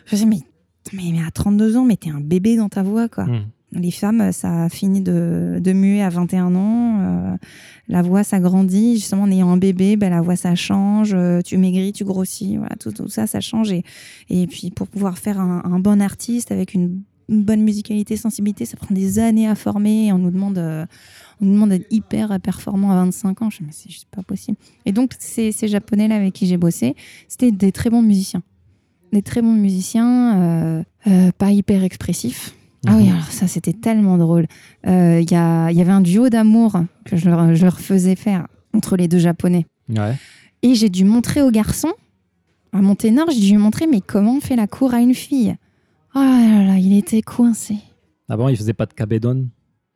Je 0.05 0.15
me 0.15 0.19
dis, 0.21 0.25
mais, 0.25 0.39
mais, 0.93 1.11
mais 1.11 1.25
à 1.27 1.31
32 1.31 1.77
ans, 1.77 1.85
mais 1.85 1.97
t'es 1.97 2.09
un 2.09 2.21
bébé 2.21 2.55
dans 2.55 2.69
ta 2.69 2.83
voix, 2.83 3.09
quoi. 3.09 3.25
Hmm. 3.25 3.45
Les 3.71 3.91
femmes, 3.91 4.31
ça 4.31 4.63
a 4.63 4.69
fini 4.69 5.01
de, 5.01 5.59
de 5.61 5.73
muer 5.73 6.01
à 6.01 6.09
21 6.09 6.55
ans. 6.55 6.99
euh, 7.01 7.37
la 7.87 8.01
voix, 8.01 8.23
ça 8.23 8.39
grandit. 8.39 8.95
Justement, 8.95 9.23
en 9.23 9.31
ayant 9.31 9.51
un 9.51 9.57
bébé, 9.57 9.95
ben, 9.95 10.09
la 10.09 10.21
voix, 10.21 10.35
ça 10.35 10.55
change. 10.55 11.13
euh, 11.13 11.41
tu 11.43 11.55
maigris, 11.59 11.93
tu 11.93 12.03
grossis. 12.03 12.57
Voilà, 12.57 12.75
tout, 12.77 12.91
tout 12.91 13.09
ça, 13.09 13.27
ça 13.27 13.41
change. 13.41 13.71
Et, 13.71 13.83
et 14.31 14.47
puis, 14.47 14.71
pour 14.71 14.87
pouvoir 14.87 15.19
faire 15.19 15.39
un, 15.39 15.61
un 15.65 15.77
bon 15.77 16.01
artiste 16.01 16.51
avec 16.51 16.73
une, 16.73 17.03
une 17.29 17.43
bonne 17.43 17.61
musicalité, 17.61 18.17
sensibilité, 18.17 18.65
ça 18.65 18.75
prend 18.77 18.93
des 18.93 19.19
années 19.19 19.47
à 19.47 19.55
former. 19.55 20.07
Et 20.07 20.13
on 20.13 20.17
nous 20.17 20.31
demande, 20.31 20.57
euh, 20.57 20.85
on 21.41 21.45
nous 21.45 21.53
demande 21.53 21.69
d'être 21.69 21.87
hyper 21.91 22.39
performant 22.39 22.91
à 22.91 22.95
25 22.95 23.41
ans. 23.41 23.49
Je 23.49 23.57
me 23.57 23.59
dis, 23.59 23.65
mais 23.67 23.71
c'est 23.71 23.89
juste 23.91 24.07
pas 24.09 24.23
possible. 24.23 24.57
Et 24.85 24.91
donc, 24.91 25.13
ces, 25.19 25.51
ces 25.51 25.67
Japonais-là 25.67 26.15
avec 26.15 26.33
qui 26.33 26.45
j'ai 26.47 26.57
bossé, 26.57 26.95
c'était 27.27 27.51
des 27.51 27.71
très 27.71 27.89
bons 27.89 28.01
musiciens. 28.01 28.41
Des 29.13 29.21
très 29.21 29.41
bons 29.41 29.53
musiciens, 29.55 30.37
euh, 30.39 30.83
euh, 31.07 31.31
pas 31.37 31.51
hyper 31.51 31.83
expressifs. 31.83 32.53
Ah 32.87 32.95
oui, 32.95 33.03
Mhm. 33.05 33.11
alors 33.13 33.31
ça, 33.31 33.47
c'était 33.47 33.73
tellement 33.73 34.17
drôle. 34.17 34.45
Euh, 34.87 35.19
Il 35.21 35.29
y, 35.29 35.33
y 35.33 35.81
avait 35.81 35.91
un 35.91 36.01
duo 36.01 36.29
d'amour 36.29 36.73
que 37.05 37.17
je 37.17 37.29
leur, 37.29 37.53
je 37.55 37.63
leur 37.65 37.79
faisais 37.79 38.15
faire 38.15 38.47
entre 38.73 38.95
les 38.97 39.07
deux 39.07 39.17
Japonais. 39.19 39.65
Ouais. 39.89 40.15
Et 40.61 40.75
j'ai 40.75 40.89
dû 40.89 41.03
montrer 41.05 41.41
au 41.41 41.51
garçon, 41.51 41.89
à 42.71 42.81
mon 42.81 42.95
ténor, 42.95 43.29
j'ai 43.31 43.39
dû 43.39 43.47
lui 43.51 43.57
montrer, 43.57 43.87
mais 43.87 43.99
comment 44.01 44.35
on 44.37 44.39
fait 44.39 44.55
la 44.55 44.67
cour 44.67 44.93
à 44.93 44.99
une 45.01 45.13
fille? 45.15 45.55
Oh 46.15 46.19
là 46.19 46.63
là, 46.65 46.77
il 46.77 46.97
était 46.97 47.21
coincé. 47.21 47.77
Avant, 48.27 48.49
ils 48.49 48.57
faisaient 48.57 48.73
pas 48.73 48.85
de 48.85 48.93
kabedon. 48.93 49.47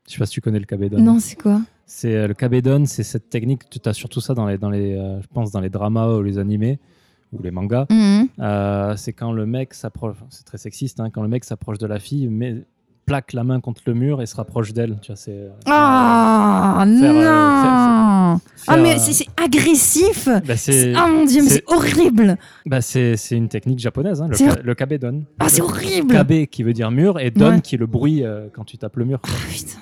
Je 0.08 0.14
sais 0.14 0.20
pas 0.20 0.26
si 0.26 0.34
tu 0.34 0.42
connais 0.42 0.60
le 0.60 0.66
kabedon. 0.66 1.00
Non, 1.00 1.20
c'est 1.20 1.40
quoi? 1.40 1.62
C'est 1.86 2.16
euh, 2.16 2.28
le 2.28 2.34
kabedon, 2.34 2.86
c'est 2.86 3.04
cette 3.04 3.30
technique. 3.30 3.70
Tu 3.70 3.80
as 3.86 3.94
surtout 3.94 4.22
ça 4.22 4.34
dans 4.34 4.48
les, 4.48 4.58
dans 4.58 4.70
les, 4.70 4.94
euh, 4.94 5.22
je 5.22 5.28
pense, 5.28 5.52
dans 5.52 5.60
les 5.60 5.70
dramas 5.70 6.08
ou 6.16 6.24
les 6.24 6.38
animés 6.38 6.80
ou 7.32 7.42
les 7.42 7.52
mangas. 7.52 7.88
Mhm. 7.90 8.28
Euh, 8.40 8.96
c'est 8.96 9.14
quand 9.14 9.32
le 9.32 9.46
mec 9.46 9.74
s'approche, 9.74 10.18
c'est 10.30 10.46
très 10.46 10.58
sexiste, 10.58 11.00
hein, 11.00 11.10
quand 11.10 11.22
le 11.22 11.28
mec 11.28 11.44
s'approche 11.44 11.78
de 11.78 11.88
la 11.88 12.00
fille, 12.00 12.28
mais 12.28 12.66
plaque 13.06 13.34
la 13.34 13.44
main 13.44 13.60
contre 13.60 13.84
le 13.86 13.94
mur 13.94 14.22
et 14.22 14.26
se 14.26 14.36
rapproche 14.36 14.74
d'elle. 14.74 15.00
Tu 15.02 15.08
vois, 15.08 15.16
c'est. 15.16 15.50
Ah 15.66 16.86
Faire, 16.86 17.12
euh, 17.12 17.24
non 17.24 18.23
faire, 18.56 18.76
Ah 18.76 18.78
mais 18.78 18.98
c'est 18.98 19.26
agressif 19.42 20.28
bah, 20.46 20.56
Ah 20.96 21.08
mon 21.08 21.26
dieu, 21.26 21.42
mais 21.44 21.50
c'est- 21.50 21.64
horrible 21.68 22.38
bah, 22.66 22.82
c'est, 22.82 23.16
une 23.32 23.50
technique 23.50 23.80
japonaise, 23.80 24.22
hein, 24.22 24.28
le, 24.30 24.38
ka- 24.38 24.62
le 24.64 24.76
kabedon. 24.76 25.24
Ah 25.40 25.50
c'est 25.50 25.62
horrible 25.62 26.14
Kabe 26.14 26.46
qui 26.46 26.64
veut 26.64 26.74
dire 26.74 26.92
mur 26.92 27.20
et 27.20 27.32
don 27.32 27.50
Ouais. 27.56 27.62
qui 27.62 27.76
est 27.76 27.78
le 27.78 27.86
bruit 27.88 28.24
euh, 28.24 28.48
quand 28.54 28.64
tu 28.64 28.78
tapes 28.78 28.96
le 28.98 29.06
mur. 29.06 29.20
Ah, 29.24 29.30
putain. 29.50 29.80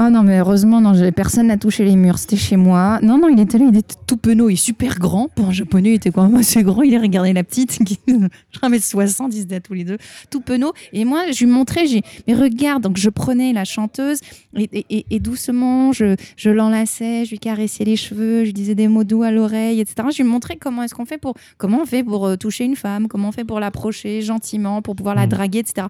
Ah 0.00 0.10
non, 0.10 0.22
mais 0.22 0.38
heureusement, 0.38 0.80
non, 0.80 0.92
personne 1.10 1.48
n'a 1.48 1.56
touché 1.56 1.84
les 1.84 1.96
murs. 1.96 2.18
C'était 2.18 2.36
chez 2.36 2.54
moi. 2.56 3.00
Non, 3.02 3.18
non, 3.18 3.28
il 3.28 3.40
était 3.40 3.58
là, 3.58 3.66
il 3.68 3.76
était 3.76 3.96
tout 4.06 4.16
penaud. 4.16 4.48
Il 4.48 4.52
est 4.52 4.56
super 4.56 4.96
grand. 4.96 5.26
Pour 5.34 5.46
un 5.46 5.50
japonais, 5.52 5.90
il 5.90 5.94
était 5.94 6.12
quand 6.12 6.22
même 6.28 6.36
assez 6.36 6.62
grand. 6.62 6.82
Il 6.82 6.94
a 6.94 7.00
regardé 7.00 7.32
la 7.32 7.42
petite, 7.42 7.82
qui 7.84 7.98
je 8.06 8.58
1m60, 8.60 9.30
ils 9.32 9.40
étaient 9.42 9.56
à 9.56 9.60
tous 9.60 9.74
les 9.74 9.82
deux, 9.82 9.98
tout 10.30 10.40
penaud. 10.40 10.72
Et 10.92 11.04
moi, 11.04 11.24
je 11.32 11.44
lui 11.44 11.50
montrais, 11.50 11.88
j'ai, 11.88 12.02
mais 12.28 12.34
regarde, 12.34 12.84
donc 12.84 12.96
je 12.96 13.10
prenais 13.10 13.52
la 13.52 13.64
chanteuse 13.64 14.20
et, 14.56 14.68
et- 14.72 14.86
et- 14.98 15.06
et 15.10 15.18
doucement, 15.18 15.90
je, 15.92 16.14
je 16.36 16.50
l'enlaçais, 16.50 16.97
je 17.24 17.30
lui 17.30 17.38
caressais 17.38 17.84
les 17.84 17.96
cheveux. 17.96 18.40
je 18.40 18.46
lui 18.46 18.52
disais 18.52 18.74
des 18.74 18.88
mots 18.88 19.04
doux 19.04 19.22
à 19.22 19.30
l'oreille, 19.30 19.80
etc. 19.80 20.08
Je 20.12 20.22
lui 20.22 20.28
montrais 20.28 20.56
comment 20.56 20.82
est-ce 20.82 20.94
qu'on 20.94 21.04
fait 21.06 21.18
pour 21.18 21.34
comment 21.56 21.80
on 21.82 21.86
fait 21.86 22.02
pour 22.04 22.26
euh, 22.26 22.36
toucher 22.36 22.64
une 22.64 22.76
femme, 22.76 23.08
comment 23.08 23.28
on 23.28 23.32
fait 23.32 23.44
pour 23.44 23.60
l'approcher 23.60 24.22
gentiment, 24.22 24.82
pour 24.82 24.96
pouvoir 24.96 25.14
la 25.14 25.22
Mhm. 25.22 25.28
draguer, 25.30 25.58
etc. 25.60 25.86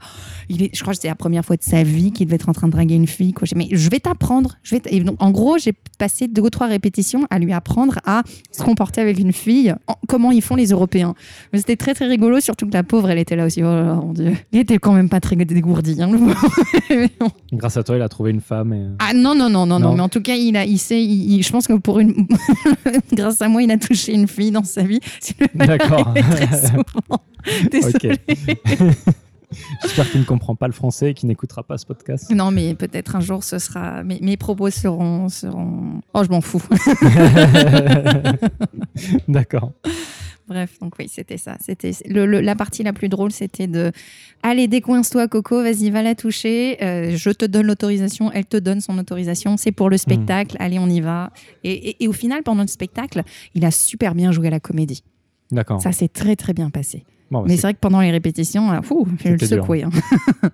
Il 0.49 0.63
est, 0.63 0.71
je 0.75 0.81
crois 0.83 0.93
que 0.93 0.97
c'était 0.99 1.09
la 1.09 1.15
première 1.15 1.45
fois 1.45 1.57
de 1.57 1.63
sa 1.63 1.83
vie 1.83 2.13
qu'il 2.13 2.27
devait 2.27 2.37
être 2.37 2.49
en 2.49 2.53
train 2.53 2.67
de 2.69 2.73
draguer 2.73 2.95
une 2.95 3.07
fille. 3.07 3.33
Quoi. 3.33 3.47
Mais 3.57 3.69
je 3.73 3.91
vais 3.91 4.01
t'apprendre. 4.01 4.57
Je 4.63 4.75
vais 4.75 4.81
t- 4.81 4.95
et 4.95 5.01
donc, 5.01 5.17
en 5.21 5.31
gros, 5.31 5.59
j'ai 5.59 5.73
passé 5.99 6.29
deux 6.29 6.43
ou 6.43 6.51
trois 6.51 6.67
répétitions 6.67 7.27
à 7.31 7.39
lui 7.39 7.53
apprendre 7.53 7.99
à 8.05 8.23
se 8.53 8.63
comporter 8.63 9.01
avec 9.01 9.19
une 9.19 9.33
fille, 9.33 9.75
en- 9.87 9.95
comment 10.09 10.31
ils 10.31 10.43
font 10.43 10.55
les 10.57 10.69
Européens. 10.71 11.15
Mais 11.53 11.59
c'était 11.59 11.77
très 11.77 11.95
très 11.95 12.07
rigolo, 12.07 12.41
surtout 12.41 12.67
que 12.67 12.73
la 12.73 12.83
pauvre, 12.83 13.11
elle 13.11 13.19
était 13.19 13.37
là 13.37 13.47
aussi. 13.47 13.63
Oh 13.63 13.67
là 13.67 13.83
là, 13.83 13.95
mon 13.95 14.13
Dieu. 14.13 14.33
Il 14.53 14.59
était 14.61 14.79
quand 14.79 14.93
même 14.93 15.09
pas 15.09 15.21
très 15.21 15.37
dégourdi. 15.37 16.01
hein. 16.03 16.11
Grâce 17.53 17.77
à 17.77 17.83
toi, 17.83 17.97
il 17.97 18.03
a 18.03 18.09
trouvé 18.09 18.31
une 18.31 18.41
femme. 18.41 18.73
Et... 18.73 18.87
Ah 18.99 19.13
non, 19.15 19.35
non, 19.35 19.49
non, 19.49 19.67
non, 19.67 19.79
non, 19.79 19.91
Non. 19.91 19.95
mais 19.97 20.01
en 20.03 20.09
tout 20.09 20.21
cas, 20.21 20.35
il, 20.37 20.57
a, 20.57 20.65
il 20.65 20.79
sait, 20.89 21.03
il- 21.03 21.33
il- 21.35 21.43
je 21.43 21.51
pense 21.53 21.67
que 21.67 21.75
pour 21.75 21.99
une. 22.01 22.27
Grâce 23.13 23.41
à 23.43 23.49
moi, 23.49 23.63
il 23.63 23.71
a 23.71 23.77
touché 23.79 24.13
une 24.15 24.27
fille 24.29 24.51
dans 24.51 24.65
sa 24.65 24.83
vie. 24.83 25.01
D'accord. 25.55 26.15
Désolée. 27.71 28.19
J'espère 29.83 30.11
qu'il 30.11 30.21
ne 30.21 30.27
comprend 30.27 30.55
pas 30.55 30.67
le 30.67 30.75
français 30.75 31.13
et 31.13 31.15
qu'il 31.15 31.27
n'écoutera 31.29 31.63
pas 31.63 31.79
ce 31.79 31.87
podcast. 31.87 32.31
Non, 32.31 32.51
mais 32.51 32.75
peut-être 32.75 33.17
un 33.17 33.21
jour, 33.21 33.43
ce 33.43 33.59
sera. 33.59 34.03
Mes, 34.05 34.19
mes 34.21 34.37
propos 34.37 34.69
seront, 34.69 35.31
seront. 35.31 36.03
Oh, 36.13 36.23
je 36.23 36.29
m'en 36.29 36.43
fous. 36.43 36.63
D'accord. 39.27 39.73
Bref, 40.49 40.79
donc 40.81 40.95
oui, 40.99 41.09
c'était 41.13 41.37
ça. 41.37 41.57
C'était 41.61 41.91
le, 42.09 42.25
le- 42.25 42.41
la 42.41 42.57
partie 42.57 42.83
la 42.83 42.93
plus 42.95 43.09
drôle, 43.11 43.31
c'était 43.33 43.67
de 43.67 43.93
allez 44.43 44.67
décoince-toi, 44.67 45.29
Coco, 45.29 45.63
vas-y, 45.63 45.91
va 45.91 46.03
la 46.03 46.15
toucher. 46.15 46.83
Euh, 46.83 47.17
je 47.17 47.31
te 47.31 47.45
donne 47.45 47.67
l'autorisation, 47.67 48.33
elle 48.33 48.47
te 48.47 48.57
donne 48.57 48.81
son 48.81 48.97
autorisation. 48.99 49.57
C'est 49.59 49.73
pour 49.73 49.91
le 49.91 49.99
spectacle. 49.99 50.57
Allez, 50.59 50.79
on 50.79 50.89
y 50.89 51.01
va. 51.01 51.31
Et, 51.65 51.73
et- 51.91 52.05
et 52.05 52.09
au 52.09 52.13
final, 52.13 52.43
pendant 52.43 52.63
le 52.63 52.69
spectacle, 52.69 53.23
il 53.55 53.65
a 53.67 53.71
super 53.71 54.15
bien 54.15 54.33
joué 54.33 54.47
à 54.47 54.51
la 54.51 54.61
comédie. 54.61 55.03
D'accord. 55.51 55.83
Ça 55.83 55.93
s'est 55.93 56.09
très 56.09 56.35
très 56.37 56.55
bien 56.55 56.71
passé. 56.71 57.05
Bon, 57.31 57.41
bah, 57.41 57.45
Mais 57.49 57.57
c'est- 57.57 57.63
vrai 57.63 57.75
que 57.75 57.79
pendant 57.81 58.01
les 58.01 58.11
répétitions, 58.11 58.71
là, 58.71 58.81
fou, 58.83 59.07
je 59.23 59.31
le 59.31 59.39
secouais. 59.39 59.83
hein. 59.83 59.91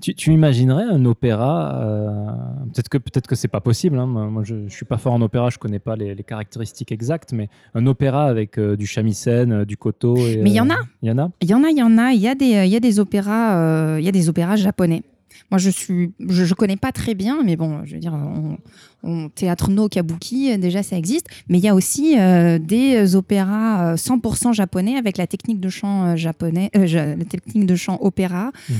tu, 0.00 0.14
tu 0.14 0.32
imaginerais 0.32 0.84
un 0.84 1.04
opéra 1.04 1.80
euh, 1.82 2.26
Peut-être 2.72 2.88
que 2.88 2.98
peut-être 2.98 3.26
que 3.26 3.34
c'est 3.34 3.48
pas 3.48 3.60
possible. 3.60 3.98
hein. 3.98 4.06
Moi, 4.06 4.42
je, 4.44 4.66
je 4.68 4.74
suis 4.74 4.84
pas 4.86 4.96
fort 4.96 5.12
en 5.12 5.20
opéra, 5.22 5.50
je 5.50 5.58
connais 5.58 5.78
pas 5.78 5.96
les, 5.96 6.14
les 6.14 6.22
caractéristiques 6.22 6.92
exactes, 6.92 7.32
mais 7.32 7.48
un 7.74 7.86
opéra 7.86 8.24
avec 8.26 8.58
euh, 8.58 8.76
du 8.76 8.86
shamisen, 8.86 9.52
euh, 9.52 9.64
du 9.64 9.76
koto. 9.76 10.16
et, 10.16 10.40
Mais 10.42 10.50
il 10.50 10.56
y 10.56 10.60
en 10.60 10.70
a. 10.70 10.76
Il 11.02 11.08
y 11.08 11.12
en 11.12 11.18
a? 11.18 11.30
Il 11.40 11.48
y 11.50 11.54
en 11.54 11.64
a, 11.64 11.68
il 11.70 11.78
y 11.78 11.82
en 11.82 11.98
a. 11.98 12.12
Il 12.12 12.20
y 12.20 12.28
a 12.28 12.34
des, 12.34 12.64
il 12.66 12.70
y 12.72 12.76
a 12.76 12.80
des 12.80 12.98
opéras, 13.00 13.98
il 13.98 14.04
y 14.04 14.08
a 14.08 14.12
des 14.12 14.28
opéras 14.28 14.56
japonais. 14.56 15.02
Moi, 15.50 15.58
je 15.58 15.70
suis, 15.70 16.12
je, 16.20 16.44
je 16.44 16.54
connais 16.54 16.76
pas 16.76 16.92
très 16.92 17.14
bien, 17.14 17.42
mais 17.44 17.56
bon, 17.56 17.84
je 17.84 17.94
veux 17.94 18.00
dire, 18.00 18.12
on, 18.14 18.58
on- 19.02 19.28
théâtre 19.30 19.70
no 19.70 19.88
kabuki, 19.88 20.52
euh, 20.52 20.58
déjà 20.58 20.82
ça 20.82 20.96
existe. 20.96 21.26
Mais 21.48 21.58
il 21.58 21.64
y 21.64 21.68
a 21.68 21.74
aussi 21.74 22.18
euh, 22.18 22.58
des 22.58 23.16
opéras 23.16 23.92
euh, 23.92 23.96
100% 23.96 24.52
japonais 24.52 24.96
avec 24.96 25.16
la 25.16 25.26
technique 25.26 25.60
de 25.60 25.68
chant 25.68 26.04
euh, 26.04 26.16
japonais, 26.16 26.70
euh, 26.76 26.86
ja- 26.86 27.16
la 27.16 27.24
technique 27.24 27.66
de 27.66 27.74
chant 27.76 27.98
opéra. 28.00 28.52
Mhm. 28.68 28.76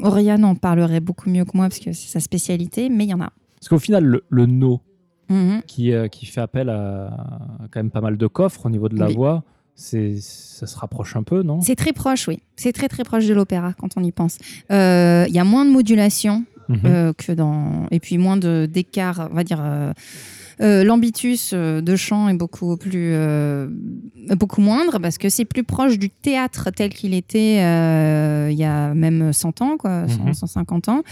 Oriane 0.00 0.44
en 0.44 0.54
parlerait 0.54 1.00
beaucoup 1.00 1.28
mieux 1.28 1.44
que 1.44 1.50
moi 1.54 1.68
parce 1.68 1.78
que 1.80 1.92
c'est 1.92 2.08
sa 2.08 2.20
spécialité, 2.20 2.88
mais 2.88 3.04
il 3.04 3.10
y 3.10 3.14
en 3.14 3.20
a. 3.20 3.30
Parce 3.58 3.68
qu'au 3.68 3.78
final, 3.78 4.04
le, 4.04 4.24
le 4.28 4.46
no, 4.46 4.80
Mhm. 5.28 5.62
qui, 5.66 5.92
euh, 5.92 6.08
qui 6.08 6.26
fait 6.26 6.40
appel 6.42 6.68
à, 6.68 7.06
à 7.06 7.68
quand 7.70 7.80
même 7.80 7.90
pas 7.90 8.00
mal 8.02 8.16
de 8.18 8.26
coffres 8.26 8.66
au 8.66 8.70
niveau 8.70 8.88
de 8.88 8.98
la 8.98 9.06
Oui. 9.08 9.14
voix, 9.14 9.44
ça 9.82 10.66
se 10.66 10.78
rapproche 10.78 11.16
un 11.16 11.22
peu, 11.22 11.42
non? 11.42 11.60
C'est 11.60 11.76
très 11.76 11.92
proche, 11.92 12.28
oui. 12.28 12.38
C'est 12.56 12.72
très 12.72 12.88
très 12.88 13.02
proche 13.04 13.26
de 13.26 13.34
l'opéra 13.34 13.72
quand 13.78 13.88
on 13.96 14.02
y 14.02 14.12
pense. 14.12 14.38
Euh, 14.70 15.24
Il 15.28 15.34
y 15.34 15.38
a 15.38 15.44
moins 15.44 15.64
de 15.64 15.70
modulation. 15.70 16.44
Mhm. 16.68 16.78
euh, 16.86 17.12
que 17.12 17.32
dans 17.32 17.88
et 17.90 17.98
puis 17.98 18.18
moins 18.18 18.36
de 18.36 18.68
d'écart 18.72 19.28
on 19.32 19.34
va 19.34 19.42
dire 19.42 19.60
euh, 19.60 20.84
l'ambitus 20.84 21.52
de 21.54 21.96
chant 21.96 22.28
est 22.28 22.34
beaucoup 22.34 22.76
plus 22.76 23.14
beaucoup 24.36 24.60
moindre 24.60 25.00
parce 25.00 25.18
que 25.18 25.28
c'est 25.28 25.44
plus 25.44 25.64
proche 25.64 25.98
du 25.98 26.08
théâtre 26.08 26.70
tel 26.70 26.90
qu'il 26.94 27.14
était 27.14 27.56
il 27.56 28.56
y 28.56 28.64
a 28.64 28.94
même 28.94 29.32
100 29.32 29.60
ans 29.60 29.76
quoi 29.76 30.06
100, 30.08 30.24
Mhm. 30.24 30.34
150 30.34 30.88
ans 30.88 31.02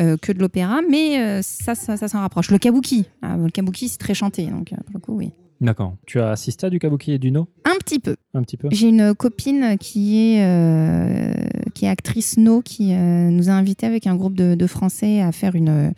euh, 0.00 0.16
que 0.16 0.30
de 0.30 0.38
l'opéra 0.38 0.78
mais 0.88 1.42
ça 1.42 1.74
ça, 1.74 1.96
ça 1.96 2.06
s'en 2.06 2.20
rapproche 2.20 2.50
le 2.52 2.58
kabuki 2.58 3.06
Ah, 3.20 3.36
le 3.36 3.50
kabuki 3.50 3.88
c'est 3.88 3.98
très 3.98 4.14
chanté 4.14 4.46
donc 4.46 4.68
pour 4.70 4.94
le 4.94 5.00
coup 5.00 5.16
oui 5.16 5.32
D'accord. 5.60 5.96
Tu 6.06 6.20
as 6.20 6.30
assisté 6.30 6.66
à 6.66 6.70
du 6.70 6.78
kabuki 6.78 7.12
et 7.12 7.18
du 7.18 7.30
no 7.30 7.48
un 7.64 7.76
petit 7.78 7.98
peu 7.98 8.16
Un 8.34 8.42
petit 8.42 8.56
peu 8.56 8.68
j'ai 8.72 8.88
une 8.88 9.14
copine 9.14 9.76
qui 9.78 10.18
est, 10.36 10.44
euh, 10.44 11.32
qui 11.74 11.84
est 11.84 11.88
actrice 11.88 12.38
No, 12.38 12.62
qui 12.62 12.94
euh, 12.94 13.30
nous 13.30 13.48
a 13.50 13.52
invités 13.52 13.86
avec 13.86 14.06
un 14.06 14.16
groupe 14.16 14.34
de, 14.34 14.54
de 14.54 14.66
Français 14.66 15.20
à 15.20 15.32
faire 15.32 15.54
une, 15.54 15.92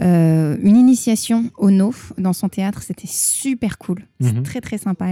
euh, 0.00 0.56
une 0.62 0.76
initiation 0.76 1.50
au 1.58 1.70
No 1.70 1.92
dans 2.18 2.32
son 2.32 2.48
théâtre. 2.48 2.82
C'était 2.82 3.08
super 3.08 3.78
cool. 3.78 4.04
C'est 4.20 4.34
Mhm. 4.36 4.42
très 4.44 4.60
très 4.60 4.78
sympa. 4.78 5.06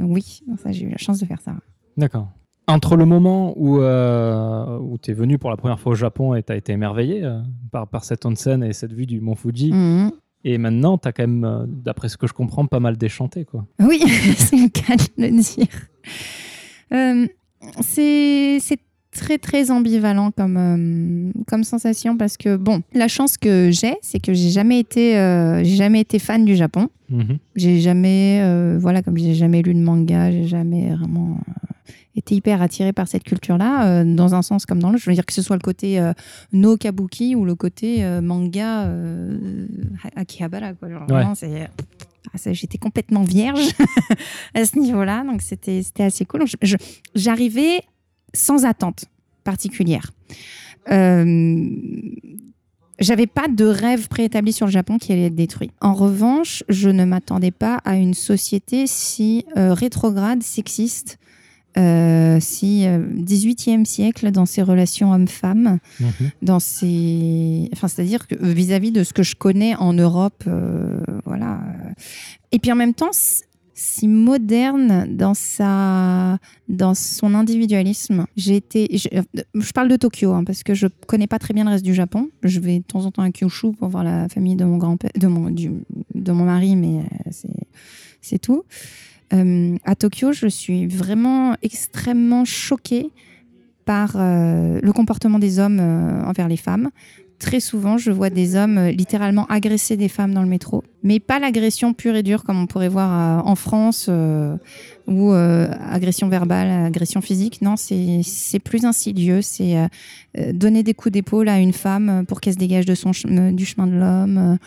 oui, 0.00 0.42
ça, 0.62 0.72
j'ai 0.72 0.84
eu 0.84 0.90
la 0.90 0.98
chance 0.98 1.18
de 1.18 1.24
faire 1.26 1.40
ça. 1.40 1.54
D'accord. 1.96 2.28
Entre 2.66 2.96
le 2.96 3.06
moment 3.06 3.54
où, 3.56 3.78
où 3.78 4.98
tu 4.98 5.10
es 5.10 5.14
venu 5.14 5.38
pour 5.38 5.48
la 5.48 5.56
première 5.56 5.80
fois 5.80 5.92
au 5.92 5.94
Japon 5.94 6.34
et 6.34 6.42
tu 6.42 6.52
as 6.52 6.56
été 6.56 6.72
émerveillé 6.72 7.26
par, 7.72 7.88
par 7.88 8.04
cette 8.04 8.26
onsen 8.26 8.62
et 8.62 8.74
cette 8.74 8.92
vue 8.92 9.06
du 9.06 9.20
mont 9.22 9.34
Fuji, 9.34 9.72
Mhm. 9.72 10.10
Et 10.44 10.58
maintenant 10.58 10.98
tu 10.98 11.08
as 11.08 11.12
quand 11.12 11.24
même, 11.26 11.44
euh, 11.44 11.64
d'après 11.66 12.08
ce 12.08 12.16
que 12.16 12.26
je 12.26 12.32
comprends, 12.32 12.66
pas 12.66 12.80
mal 12.80 12.96
déchanté. 12.96 13.44
Quoi. 13.44 13.66
Oui, 13.80 14.00
c'est 14.36 14.56
le 14.56 14.68
cas 14.68 14.96
de 14.96 15.22
le 15.22 15.30
dire. 15.30 15.66
Euh, 16.92 17.26
c'est 17.80 18.58
très 19.12 19.38
très 19.38 19.70
ambivalent 19.70 20.30
comme, 20.30 20.56
euh, 20.56 21.32
comme 21.46 21.64
sensation 21.64 22.16
parce 22.16 22.36
que 22.36 22.56
bon, 22.56 22.82
la 22.92 23.08
chance 23.08 23.36
que 23.36 23.70
j'ai, 23.72 23.96
c'est 24.02 24.20
que 24.20 24.32
j'ai 24.32 24.50
jamais 24.50 24.78
été 24.78 25.18
euh, 25.18 25.64
jamais 25.64 26.00
été 26.00 26.18
fan 26.18 26.44
du 26.44 26.56
Japon. 26.56 26.88
Mhm. 27.10 27.38
J'ai 27.56 27.80
jamais 27.80 28.40
euh, 28.42 28.78
voilà 28.80 29.02
comme 29.02 29.16
j'ai 29.16 29.34
jamais 29.34 29.62
lu 29.62 29.74
de 29.74 29.80
manga, 29.80 30.30
j'ai 30.30 30.46
jamais 30.46 30.90
vraiment 30.94 31.38
été 32.18 32.34
hyper 32.34 32.60
attirée 32.62 32.92
par 32.92 33.08
cette 33.08 33.24
culture-là, 33.24 33.86
euh, 34.02 34.04
dans 34.04 34.34
un 34.34 34.42
sens 34.42 34.66
comme 34.66 34.78
dans 34.80 34.90
l'autre. 34.90 35.02
Je 35.04 35.10
veux 35.10 35.14
dire 35.14 35.26
que 35.26 35.32
ce 35.32 35.42
soit 35.42 35.56
le 35.56 35.62
côté 35.62 35.98
euh, 36.00 36.12
no 36.52 36.76
kabuki 36.76 37.34
ou 37.34 37.44
le 37.44 37.54
côté 37.54 38.04
euh, 38.04 38.20
manga 38.20 38.84
euh, 38.86 39.66
Akihabara. 40.16 40.74
Quoi. 40.74 40.90
Genre, 40.90 41.00
Ouais. 41.02 41.06
vraiment, 41.08 41.34
c'est- 41.34 41.68
ah, 42.34 42.52
J'étais 42.52 42.78
complètement 42.78 43.22
vierge 43.22 43.68
à 44.54 44.64
ce 44.64 44.78
niveau-là, 44.78 45.24
donc 45.24 45.40
c'était 45.42 45.82
c'était 45.82 46.02
assez 46.04 46.24
cool. 46.26 46.44
J'arrivais 47.14 47.80
sans 48.34 48.64
attente 48.66 49.06
particulière. 49.44 50.10
Euh, 50.90 51.66
j'avais 53.00 53.26
pas 53.26 53.46
de 53.48 53.64
rêve 53.64 54.08
préétabli 54.08 54.52
sur 54.52 54.66
le 54.66 54.72
Japon 54.72 54.98
qui 54.98 55.12
allait 55.12 55.26
être 55.26 55.34
détruit. 55.34 55.70
En 55.80 55.94
revanche, 55.94 56.64
je 56.68 56.88
ne 56.90 57.04
m'attendais 57.04 57.50
pas 57.52 57.76
à 57.84 57.96
une 57.96 58.14
société 58.14 58.86
si 58.86 59.44
euh, 59.56 59.72
rétrograde, 59.72 60.42
sexiste, 60.42 61.18
euh, 61.76 62.38
si 62.40 62.86
euh, 62.86 62.98
18e 63.16 63.84
siècle 63.84 64.30
dans 64.30 64.46
ses 64.46 64.62
relations 64.62 65.12
hommes-femmes, 65.12 65.78
Mhm. 66.00 66.30
dans 66.42 66.60
ses, 66.60 67.68
enfin, 67.72 67.88
c'est-à-dire 67.88 68.26
que 68.26 68.34
euh, 68.36 68.52
vis-à-vis 68.52 68.90
de 68.92 69.04
ce 69.04 69.12
que 69.12 69.22
je 69.22 69.34
connais 69.36 69.76
en 69.76 69.92
Europe, 69.92 70.44
euh, 70.46 71.00
voilà. 71.24 71.60
Et 72.52 72.58
puis 72.58 72.72
en 72.72 72.76
même 72.76 72.94
temps, 72.94 73.10
si 73.80 74.08
moderne 74.08 75.06
dans 75.14 75.34
sa, 75.34 76.38
dans 76.68 76.94
son 76.94 77.32
individualisme. 77.34 78.26
J'ai 78.36 78.56
été, 78.56 78.88
je, 78.96 79.06
euh, 79.16 79.22
je 79.54 79.70
parle 79.70 79.86
de 79.88 79.94
Tokyo 79.94 80.32
hein, 80.32 80.42
parce 80.42 80.64
que 80.64 80.74
je 80.74 80.88
connais 81.06 81.28
pas 81.28 81.38
très 81.38 81.54
bien 81.54 81.62
le 81.64 81.70
reste 81.70 81.84
du 81.84 81.94
Japon. 81.94 82.28
Je 82.42 82.58
vais 82.58 82.80
de 82.80 82.84
temps 82.84 83.04
en 83.06 83.12
temps 83.12 83.22
à 83.22 83.30
Kyushu 83.30 83.70
pour 83.78 83.88
voir 83.88 84.02
la 84.02 84.28
famille 84.28 84.56
de 84.56 84.64
mon 84.64 84.78
grand-père, 84.78 85.12
de 85.16 85.28
mon, 85.28 85.50
du, 85.50 85.70
de 86.14 86.32
mon 86.32 86.44
mari, 86.46 86.74
mais 86.74 86.98
euh, 86.98 87.02
c'est, 87.30 87.48
c'est 88.20 88.40
tout. 88.40 88.64
Euh, 89.32 89.76
à 89.84 89.94
Tokyo, 89.94 90.32
je 90.32 90.46
suis 90.46 90.86
vraiment 90.86 91.54
extrêmement 91.62 92.44
choquée 92.44 93.10
par 93.84 94.16
euh, 94.16 94.80
le 94.82 94.92
comportement 94.92 95.38
des 95.38 95.58
hommes 95.58 95.80
euh, 95.80 96.24
envers 96.24 96.48
les 96.48 96.56
femmes. 96.56 96.90
Très 97.38 97.60
souvent, 97.60 97.98
je 97.98 98.10
vois 98.10 98.30
des 98.30 98.56
hommes 98.56 98.78
euh, 98.78 98.90
littéralement 98.90 99.46
agresser 99.46 99.96
des 99.96 100.08
femmes 100.08 100.34
dans 100.34 100.42
le 100.42 100.48
métro, 100.48 100.82
mais 101.04 101.20
pas 101.20 101.38
l'agression 101.38 101.94
pure 101.94 102.16
et 102.16 102.24
dure 102.24 102.42
comme 102.42 102.60
on 102.60 102.66
pourrait 102.66 102.88
voir 102.88 103.38
euh, 103.38 103.48
en 103.48 103.54
France, 103.54 104.06
euh, 104.08 104.56
ou 105.06 105.30
euh, 105.32 105.68
agression 105.88 106.28
verbale, 106.28 106.68
agression 106.86 107.20
physique. 107.20 107.62
Non, 107.62 107.76
c'est 107.76 108.58
plus 108.58 108.84
insidieux. 108.84 109.40
C'est 109.40 109.78
euh, 109.78 110.52
donner 110.52 110.82
des 110.82 110.94
coups 110.94 111.12
d'épaule 111.12 111.48
à 111.48 111.60
une 111.60 111.72
femme 111.72 112.24
pour 112.26 112.40
qu'elle 112.40 112.54
se 112.54 112.58
dégage 112.58 112.86
de 112.86 112.96
son 112.96 113.12
chem- 113.12 113.54
du 113.54 113.64
chemin 113.64 113.86
de 113.86 113.94
l'homme, 113.94 114.58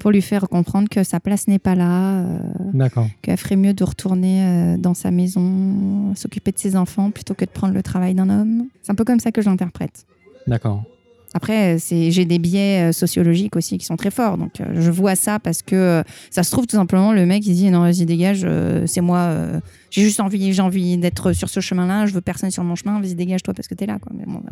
pour 0.00 0.10
lui 0.10 0.20
faire 0.20 0.48
comprendre 0.48 0.88
que 0.88 1.04
sa 1.04 1.20
place 1.20 1.46
n'est 1.46 1.60
pas 1.60 1.76
là. 1.76 2.24
qu'elle 3.22 3.36
ferait 3.38 3.56
mieux 3.56 3.72
de 3.72 3.84
retourner 3.84 4.76
dans 4.78 4.94
sa 4.94 5.12
maison, 5.12 6.12
s'occuper 6.16 6.50
de 6.50 6.58
ses 6.58 6.74
enfants 6.74 7.12
plutôt 7.12 7.34
que 7.34 7.44
de 7.44 7.50
prendre 7.50 7.72
le 7.72 7.82
travail 7.84 8.14
d'un 8.14 8.28
homme. 8.28 8.66
C'est 8.82 8.90
un 8.90 8.96
peu 8.96 9.04
comme 9.04 9.20
ça 9.20 9.30
que 9.30 9.40
je 9.42 9.48
l'interprète. 9.48 10.06
D'accord. 10.48 10.82
Après, 11.36 11.78
c'est, 11.78 12.10
j'ai 12.10 12.24
des 12.24 12.38
biais 12.38 12.88
euh, 12.88 12.92
sociologiques 12.92 13.56
aussi 13.56 13.76
qui 13.76 13.84
sont 13.84 13.96
très 13.96 14.10
forts. 14.10 14.38
Donc, 14.38 14.58
euh, 14.58 14.64
je 14.80 14.90
vois 14.90 15.16
ça 15.16 15.38
parce 15.38 15.60
que 15.60 15.76
euh, 15.76 16.02
ça 16.30 16.42
se 16.42 16.50
trouve 16.50 16.66
tout 16.66 16.76
simplement, 16.76 17.12
le 17.12 17.26
mec, 17.26 17.46
il 17.46 17.54
dit 17.54 17.70
non, 17.70 17.80
vas-y, 17.80 18.06
dégage, 18.06 18.40
euh, 18.44 18.86
c'est 18.86 19.02
moi, 19.02 19.18
euh, 19.18 19.60
j'ai 19.90 20.00
juste 20.00 20.18
envie, 20.18 20.54
j'ai 20.54 20.62
envie 20.62 20.96
d'être 20.96 21.34
sur 21.34 21.50
ce 21.50 21.60
chemin-là, 21.60 22.06
je 22.06 22.14
veux 22.14 22.22
personne 22.22 22.50
sur 22.50 22.64
mon 22.64 22.74
chemin, 22.74 22.98
vas-y, 23.02 23.14
dégage-toi 23.14 23.52
parce 23.52 23.68
que 23.68 23.74
t'es 23.74 23.84
là. 23.84 23.98
Quoi. 24.00 24.12
Mais 24.16 24.24
voilà. 24.26 24.48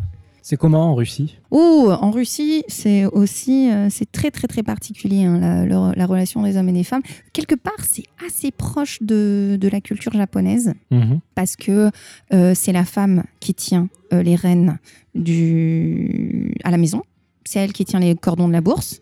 C'est 0.47 0.57
comment 0.57 0.91
en 0.91 0.93
Russie? 0.93 1.39
Oh, 1.49 1.91
en 1.99 2.11
Russie, 2.11 2.63
c'est 2.67 3.05
aussi 3.07 3.71
euh, 3.71 3.87
c'est 3.89 4.11
très 4.11 4.29
très 4.29 4.45
très 4.45 4.61
particulier 4.61 5.23
hein, 5.23 5.65
la, 5.65 6.05
relation 6.05 6.43
des 6.43 6.55
hommes 6.55 6.69
et 6.69 6.71
des 6.71 6.83
femmes. 6.83 7.01
Quelque 7.33 7.55
part, 7.55 7.83
c'est 7.83 8.03
assez 8.23 8.51
proche 8.51 9.01
de, 9.01 9.57
de 9.59 9.67
la 9.67 9.81
culture 9.81 10.13
japonaise 10.13 10.75
Mhm. 10.91 11.19
parce 11.33 11.55
que 11.55 11.89
euh, 12.31 12.53
c'est 12.53 12.73
la 12.73 12.85
femme 12.85 13.23
qui 13.39 13.55
tient 13.55 13.89
euh, 14.13 14.21
les 14.21 14.35
rênes 14.35 14.77
du 15.15 16.53
à 16.63 16.69
la 16.69 16.77
maison. 16.77 17.01
C'est 17.43 17.57
elle 17.57 17.73
qui 17.73 17.83
tient 17.83 17.99
les 17.99 18.13
cordons 18.13 18.47
de 18.47 18.53
la 18.53 18.61
bourse. 18.61 19.01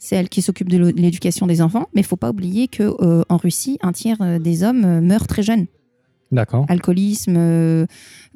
C'est 0.00 0.16
elle 0.16 0.28
qui 0.28 0.42
s'occupe 0.42 0.68
de 0.68 0.76
l'éducation 0.76 1.46
des 1.46 1.62
enfants. 1.62 1.86
Mais 1.94 2.00
il 2.00 2.04
faut 2.04 2.16
pas 2.16 2.30
oublier 2.30 2.66
que 2.66 2.82
euh, 2.82 3.22
en 3.28 3.36
Russie, 3.36 3.78
un 3.82 3.92
tiers 3.92 4.40
des 4.40 4.64
hommes 4.64 4.98
meurent 4.98 5.28
très 5.28 5.44
jeunes 5.44 5.66
D'accord. 6.32 6.64
alcoolisme, 6.68 7.34
euh, 7.36 7.86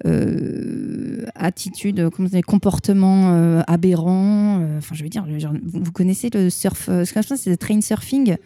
euh, 0.07 1.25
attitude, 1.35 2.09
comment 2.11 2.29
dire, 2.29 2.43
comportement 2.47 3.33
euh, 3.33 3.63
aberrant. 3.67 4.61
euh, 4.61 4.79
Enfin, 4.79 4.95
je 4.95 5.03
veux 5.03 5.09
dire, 5.09 5.25
genre, 5.39 5.53
vous, 5.65 5.81
vous 5.85 5.93
connaissez 5.93 6.31
le 6.33 6.51
surf, 6.51 6.89
euh, 6.89 7.05
ce 7.05 7.13
que 7.13 7.23
je 7.23 7.29
pense, 7.29 7.41
c'est 7.41 7.51
le 7.51 7.57
train 7.57 7.81
surfing. 7.81 8.37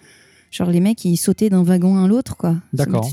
Genre 0.51 0.71
les 0.71 0.81
mecs, 0.81 1.05
ils 1.05 1.17
sautaient 1.17 1.51
d'un 1.51 1.63
wagon 1.63 2.03
à 2.03 2.09
l'autre, 2.09 2.37
quoi. 2.37 2.57
D'accord. 2.73 3.09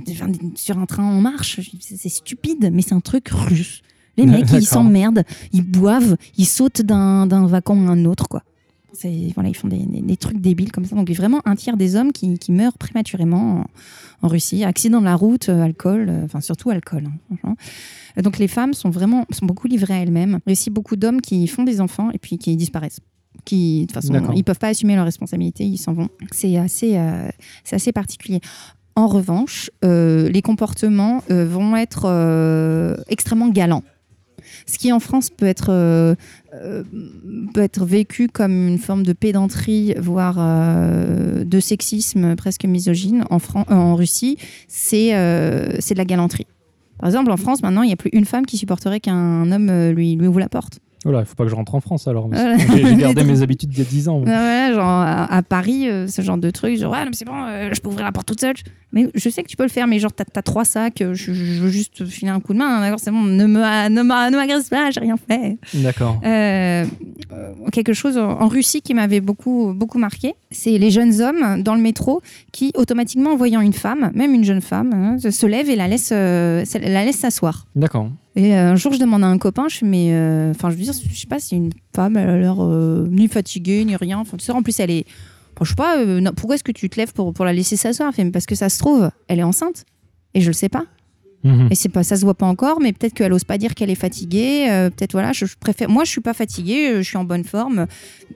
Sur- 0.55 0.77
un 0.77 0.85
train 0.85 1.03
en 1.03 1.19
marche, 1.21 1.59
c'est 1.81 2.09
stupide, 2.09 2.69
mais 2.71 2.81
c'est 2.81 2.93
un 2.93 3.01
truc 3.01 3.27
russe. 3.29 3.81
Les 4.17 4.25
mecs, 4.25 4.49
ils 4.53 4.65
s'emmerdent, 4.65 5.23
ils 5.51 5.61
boivent, 5.63 6.15
ils 6.37 6.45
sautent 6.45 6.81
d'un 6.81 7.45
wagon 7.47 7.87
à 7.87 7.91
un 7.91 8.05
autre, 8.05 8.27
quoi. 8.29 8.43
Voilà, 9.35 9.49
ils 9.49 9.55
font 9.55 9.67
des, 9.67 9.77
des- 9.85 10.01
des 10.01 10.17
trucs 10.17 10.39
débiles 10.39 10.71
comme 10.71 10.85
ça. 10.85 10.95
Donc 10.95 11.09
vraiment 11.11 11.41
un 11.45 11.55
tiers 11.55 11.77
des 11.77 11.95
hommes 11.95 12.11
qui, 12.11 12.37
qui 12.39 12.51
meurent 12.51 12.77
prématurément 12.77 13.61
en, 14.21 14.25
en 14.25 14.27
Russie. 14.27 14.63
Accident 14.63 14.99
de 14.99 15.05
la 15.05 15.15
route, 15.15 15.49
euh, 15.49 15.61
alcool, 15.63 16.07
euh, 16.09 16.25
enfin 16.25 16.41
surtout 16.41 16.69
alcool. 16.69 17.09
hein. 17.43 17.55
Euh, 18.17 18.21
Donc 18.21 18.37
les 18.37 18.47
femmes 18.47 18.73
sont 18.73 18.89
vraiment 18.89 19.25
sont 19.31 19.45
beaucoup 19.45 19.67
livrées 19.67 19.93
à 19.95 19.97
elles-mêmes. 20.01 20.39
Il 20.45 20.49
y 20.49 20.51
a 20.51 20.53
aussi 20.53 20.69
beaucoup 20.69 20.95
d'hommes 20.95 21.21
qui 21.21 21.47
font 21.47 21.63
des 21.63 21.81
enfants 21.81 22.09
et 22.11 22.17
puis 22.17 22.37
qui 22.37 22.55
disparaissent. 22.55 22.99
Qui, 23.43 23.81
de 23.81 23.85
toute 23.87 23.91
façon, 23.93 24.13
ils 24.33 24.43
peuvent 24.43 24.57
pas 24.59 24.69
assumer 24.69 24.95
leurs 24.95 25.03
responsabilités, 25.05 25.65
ils 25.65 25.77
s'en 25.77 25.93
vont. 25.93 26.07
C'est 26.31 26.57
assez, 26.57 26.97
euh, 26.97 27.27
c'est 27.65 27.75
assez 27.75 27.91
particulier. 27.91 28.39
En 28.95 29.07
revanche, 29.07 29.69
euh, 29.83 30.29
les 30.29 30.41
comportements 30.41 31.21
euh, 31.29 31.45
vont 31.45 31.75
être 31.75 32.05
extrêmement 33.09 33.49
galants. 33.49 33.83
Ce 34.65 34.77
qui 34.77 34.91
en 34.91 34.99
France 34.99 35.29
peut 35.29 35.45
être, 35.45 35.67
euh, 35.69 36.15
peut 37.53 37.61
être 37.61 37.85
vécu 37.85 38.27
comme 38.27 38.67
une 38.67 38.77
forme 38.77 39.03
de 39.03 39.13
pédanterie, 39.13 39.93
voire 39.99 40.35
euh, 40.39 41.43
de 41.43 41.59
sexisme 41.59 42.35
presque 42.35 42.65
misogyne, 42.65 43.23
en, 43.29 43.39
Fran- 43.39 43.65
euh, 43.71 43.73
en 43.75 43.95
Russie, 43.95 44.37
c'est 44.67 45.11
de 45.11 45.97
la 45.97 46.05
galanterie. 46.05 46.47
Par 46.99 47.09
exemple, 47.09 47.31
en 47.31 47.37
France, 47.37 47.61
maintenant, 47.61 47.81
il 47.83 47.87
n'y 47.87 47.93
a 47.93 47.97
plus 47.97 48.09
une 48.13 48.25
femme 48.25 48.45
qui 48.45 48.57
supporterait 48.57 48.99
qu'un 49.01 49.51
homme 49.51 49.89
lui, 49.91 50.15
lui 50.15 50.27
ouvre 50.27 50.39
la 50.39 50.49
porte. 50.49 50.79
Oh 51.07 51.11
là, 51.11 51.19
il 51.19 51.25
faut 51.25 51.35
pas 51.35 51.43
que 51.43 51.51
je 51.51 51.55
rentre 51.55 51.75
en 51.75 51.81
France 51.81 52.07
alors. 52.07 52.29
Voilà. 52.29 52.57
J'ai 52.57 52.95
gardé 52.97 53.23
mes 53.23 53.43
habitudes 53.43 53.69
d'il 53.69 53.77
y 53.77 53.81
a 53.81 53.85
10 53.85 54.09
ans. 54.09 54.21
Ouais, 54.23 54.71
genre 54.73 54.81
à, 54.87 55.31
à 55.31 55.43
Paris, 55.43 55.87
euh, 55.87 56.07
ce 56.07 56.23
genre 56.23 56.37
de 56.39 56.49
truc, 56.49 56.77
genre, 56.79 56.95
non, 56.95 57.03
mais 57.05 57.11
c'est 57.13 57.25
bon, 57.25 57.43
euh, 57.45 57.69
je 57.73 57.79
peux 57.79 57.89
ouvrir 57.89 58.05
la 58.05 58.11
porte 58.11 58.27
toute 58.27 58.39
seule. 58.41 58.55
Mais 58.95 59.09
je 59.13 59.29
sais 59.29 59.43
que 59.43 59.47
tu 59.47 59.55
peux 59.57 59.63
le 59.63 59.69
faire, 59.69 59.85
mais 59.87 59.99
genre, 59.99 60.11
t'as 60.13 60.23
as 60.35 60.41
trois 60.41 60.65
sacs, 60.65 61.01
euh, 61.01 61.13
je, 61.13 61.33
je 61.33 61.61
veux 61.61 61.69
juste 61.69 62.05
filer 62.05 62.31
un 62.31 62.39
coup 62.39 62.53
de 62.53 62.57
main, 62.59 62.77
hein, 62.77 62.81
d'accord, 62.81 62.99
c'est 62.99 63.11
bon, 63.11 63.21
ne 63.23 63.45
m'agresse 64.35 64.69
pas, 64.69 64.89
j'ai 64.89 65.01
rien 65.01 65.17
fait. 65.17 65.57
D'accord. 65.73 66.19
Euh, 66.25 66.85
euh, 67.33 67.51
quelque 67.71 67.93
chose 67.93 68.17
en 68.17 68.47
Russie 68.47 68.81
qui 68.81 68.93
m'avait 68.93 69.19
beaucoup, 69.21 69.73
beaucoup 69.75 69.97
marqué, 69.99 70.33
c'est 70.49 70.77
les 70.77 70.89
jeunes 70.91 71.21
hommes 71.21 71.61
dans 71.61 71.75
le 71.75 71.81
métro 71.81 72.21
qui, 72.51 72.71
automatiquement, 72.75 73.31
en 73.33 73.35
voyant 73.35 73.61
une 73.61 73.73
femme, 73.73 74.11
même 74.15 74.33
une 74.33 74.43
jeune 74.45 74.61
femme, 74.61 74.93
hein, 74.93 75.17
se- 75.19 75.45
lèvent 75.45 75.69
et 75.69 75.75
la 75.75 75.87
laissent 75.87 76.09
euh, 76.13 76.63
la 76.81 77.03
s'asseoir. 77.11 77.67
D'accord. 77.75 78.09
Et 78.37 78.55
euh, 78.55 78.71
un 78.71 78.75
jour, 78.75 78.91
je 78.93 78.99
demande 78.99 79.23
à 79.23 79.27
un 79.27 79.37
copain, 79.37 79.67
je 79.69 79.83
mais. 79.85 80.09
euh, 80.11 80.51
Enfin, 80.51 80.69
je 80.69 80.75
veux 80.75 80.83
dire, 80.83 80.93
je 80.93 81.17
sais 81.19 81.27
pas 81.27 81.39
si 81.39 81.55
une 81.55 81.71
femme, 81.95 82.17
elle 82.17 82.29
a 82.29 82.37
l'air 82.37 82.57
euh, 82.63 83.07
ni 83.09 83.27
fatiguée, 83.27 83.83
ni 83.85 83.95
rien. 83.95 84.19
Enfin, 84.19 84.37
tu 84.37 84.45
sais, 84.45 84.51
en 84.51 84.61
plus, 84.61 84.79
elle 84.79 84.91
est. 84.91 85.05
Je 85.61 85.69
sais 85.69 85.75
pas, 85.75 85.97
euh, 85.99 86.19
non, 86.19 86.31
pourquoi 86.35 86.55
est-ce 86.55 86.63
que 86.63 86.71
tu 86.71 86.89
te 86.89 86.97
lèves 86.99 87.13
pour, 87.13 87.33
pour 87.33 87.45
la 87.45 87.53
laisser 87.53 87.75
s'asseoir 87.77 88.13
Parce 88.33 88.45
que 88.45 88.55
ça 88.55 88.69
se 88.69 88.79
trouve, 88.79 89.09
elle 89.27 89.39
est 89.39 89.43
enceinte. 89.43 89.85
Et 90.33 90.41
je 90.41 90.47
le 90.47 90.53
sais 90.53 90.69
pas. 90.69 90.85
Mhm. 91.45 91.67
Et 91.69 91.75
c'est 91.75 91.89
pas, 91.89 92.03
ça 92.03 92.17
se 92.17 92.21
voit 92.21 92.33
pas 92.33 92.47
encore, 92.47 92.81
mais 92.81 92.91
peut-être 92.91 93.13
qu'elle 93.13 93.31
ose 93.31 93.43
pas 93.43 93.57
dire 93.57 93.75
qu'elle 93.75 93.91
est 93.91 93.95
fatiguée. 93.95 94.67
euh, 94.69 94.89
peut-être, 94.89 95.11
voilà, 95.11 95.31
je, 95.31 95.45
je 95.45 95.55
préfère. 95.57 95.89
Moi, 95.89 96.03
je 96.03 96.09
suis 96.09 96.21
pas 96.21 96.33
fatiguée, 96.33 96.89
euh, 96.89 96.97
je 97.03 97.07
suis 97.07 97.17
en 97.17 97.23
bonne 97.23 97.43
forme. 97.43 97.85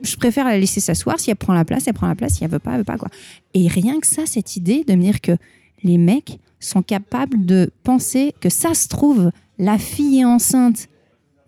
Je 0.02 0.16
préfère 0.16 0.44
la 0.46 0.56
laisser 0.58 0.80
s'asseoir. 0.80 1.18
Si 1.18 1.30
elle 1.30 1.36
prend 1.36 1.52
la 1.52 1.64
place, 1.64 1.88
elle 1.88 1.94
prend 1.94 2.06
la 2.06 2.14
place. 2.14 2.34
Si 2.34 2.44
elle 2.44 2.50
veut 2.50 2.60
pas, 2.60 2.72
elle 2.72 2.78
veut 2.78 2.84
pas, 2.84 2.96
quoi. 2.98 3.08
Et 3.52 3.66
rien 3.66 3.98
que 3.98 4.06
ça, 4.06 4.22
cette 4.26 4.56
idée 4.56 4.84
de 4.84 4.94
me 4.94 5.02
dire 5.02 5.20
que 5.20 5.32
les 5.82 5.98
mecs 5.98 6.38
sont 6.60 6.82
capables 6.82 7.44
de 7.44 7.70
penser 7.82 8.32
que 8.40 8.48
ça 8.48 8.74
se 8.74 8.86
trouve, 8.86 9.32
la 9.58 9.76
fille 9.78 10.20
est 10.20 10.24
enceinte 10.24 10.88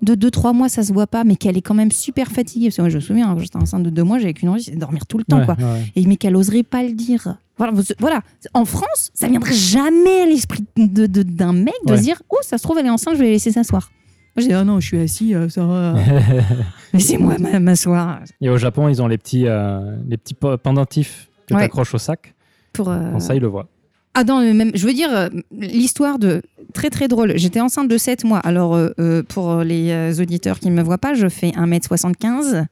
de 0.03 0.15
2-3 0.15 0.53
mois, 0.55 0.69
ça 0.69 0.83
se 0.83 0.93
voit 0.93 1.07
pas, 1.07 1.25
mais 1.25 1.37
qu'elle 1.37 1.57
est 1.57 1.63
quand 1.63 1.75
même 1.75 1.93
super 1.93 2.29
fatiguée. 2.33 2.67
Parce 2.67 2.77
que 2.77 2.83
moi, 2.83 2.89
je 2.91 2.97
me 2.97 3.01
souviens, 3.01 3.31
hein, 3.31 3.37
j'étais 3.39 3.57
enceinte 3.57 3.83
de 3.85 3.91
2 3.91 4.03
mois, 4.03 4.19
j'avais 4.19 4.35
qu'une 4.35 4.49
envie, 4.49 4.63
c'est 4.63 4.73
de 4.75 4.81
dormir 4.81 5.07
tout 5.07 5.19
le 5.19 5.25
temps, 5.25 5.39
Ouais, 5.39 5.45
quoi. 5.47 5.55
ouais. 5.55 5.85
Et, 5.97 6.05
mais 6.07 6.17
qu'elle 6.17 6.35
oserait 6.37 6.65
pas 6.65 6.83
le 6.83 6.93
dire. 6.93 7.37
Voilà, 7.59 7.73
voilà. 8.01 8.23
En 8.55 8.65
France, 8.65 9.11
ça 9.15 9.29
viendrait 9.29 9.53
jamais 9.55 10.23
à 10.23 10.27
l'esprit 10.27 10.65
de- 10.77 11.07
de- 11.07 11.23
d'un 11.23 11.53
mec 11.53 11.75
de 11.87 11.93
Ouais. 11.93 11.99
se 11.99 12.03
dire 12.03 12.21
Oh, 12.31 12.39
ça 12.43 12.59
se 12.59 12.63
trouve, 12.63 12.79
elle 12.79 12.87
est 12.87 12.91
enceinte, 12.91 13.15
je 13.15 13.21
vais 13.21 13.27
la 13.27 13.31
laisser 13.33 13.53
s'asseoir. 13.53 13.91
Moi, 14.35 14.43
j'ai 14.43 14.49
dit 14.49 14.55
Ah 14.55 14.65
non, 14.65 14.81
je 14.81 14.87
suis 14.87 14.99
assis, 14.99 15.35
euh, 15.35 15.49
ça 15.49 15.65
va. 15.65 15.95
Laissez-moi 16.93 17.37
ma- 17.39 17.61
m'asseoir. 17.61 18.21
Et 18.41 18.49
au 18.49 18.57
Japon, 18.57 18.89
ils 18.89 19.01
ont 19.03 19.07
les 19.07 19.19
petits, 19.19 19.47
euh, 19.47 19.97
les 20.09 20.17
petits 20.17 20.35
pendentifs 20.35 21.29
que 21.47 21.55
tu 21.55 21.61
accroches 21.61 21.95
au 21.95 21.99
sac. 21.99 22.35
Pour, 22.73 22.89
euh, 22.91 23.13
Quand 23.13 23.21
ça, 23.21 23.35
ils 23.35 23.41
le 23.41 23.49
voient. 23.49 23.69
Ah, 24.15 24.25
le 24.25 24.53
même. 24.53 24.73
Je 24.75 24.87
veux 24.87 24.93
dire, 24.93 25.11
euh, 25.11 25.29
l'histoire 25.53 26.19
de. 26.19 26.43
Très, 26.75 26.91
très 26.91 27.09
drôle. 27.09 27.35
J'étais 27.37 27.61
enceinte 27.61 27.89
de 27.89 27.99
7 27.99 28.25
mois. 28.25 28.39
Alors, 28.39 28.75
euh, 28.75 28.91
euh, 28.99 29.23
pour 29.23 29.59
les 29.63 30.21
auditeurs 30.21 30.59
qui 30.59 30.71
ne 30.71 30.75
me 30.75 30.83
voient 30.83 30.99
pas, 30.99 31.15
je 31.15 31.29
fais 31.29 31.51
1m75. 31.51 32.67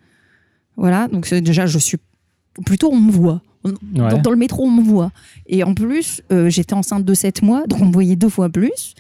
Voilà. 0.77 1.09
Donc, 1.09 1.33
déjà, 1.33 1.67
je 1.67 1.79
suis. 1.79 1.99
Plutôt, 2.65 2.91
on 2.93 2.99
me 3.01 3.11
voit. 3.13 3.43
On- 3.65 3.75
Dans, 4.23 4.31
le 4.31 4.37
métro, 4.37 4.65
on 4.65 4.71
me 4.71 4.83
voit. 4.83 5.13
Et 5.47 5.63
en 5.65 5.75
plus, 5.75 6.23
euh, 6.33 6.49
j'étais 6.49 6.73
enceinte 6.75 7.05
de 7.05 7.15
7 7.15 7.43
mois, 7.43 7.67
donc 7.67 7.81
on 7.83 7.87
me 7.87 7.93
voyait 7.93 8.17
deux 8.17 8.29
fois 8.31 8.49
plus. 8.49 8.95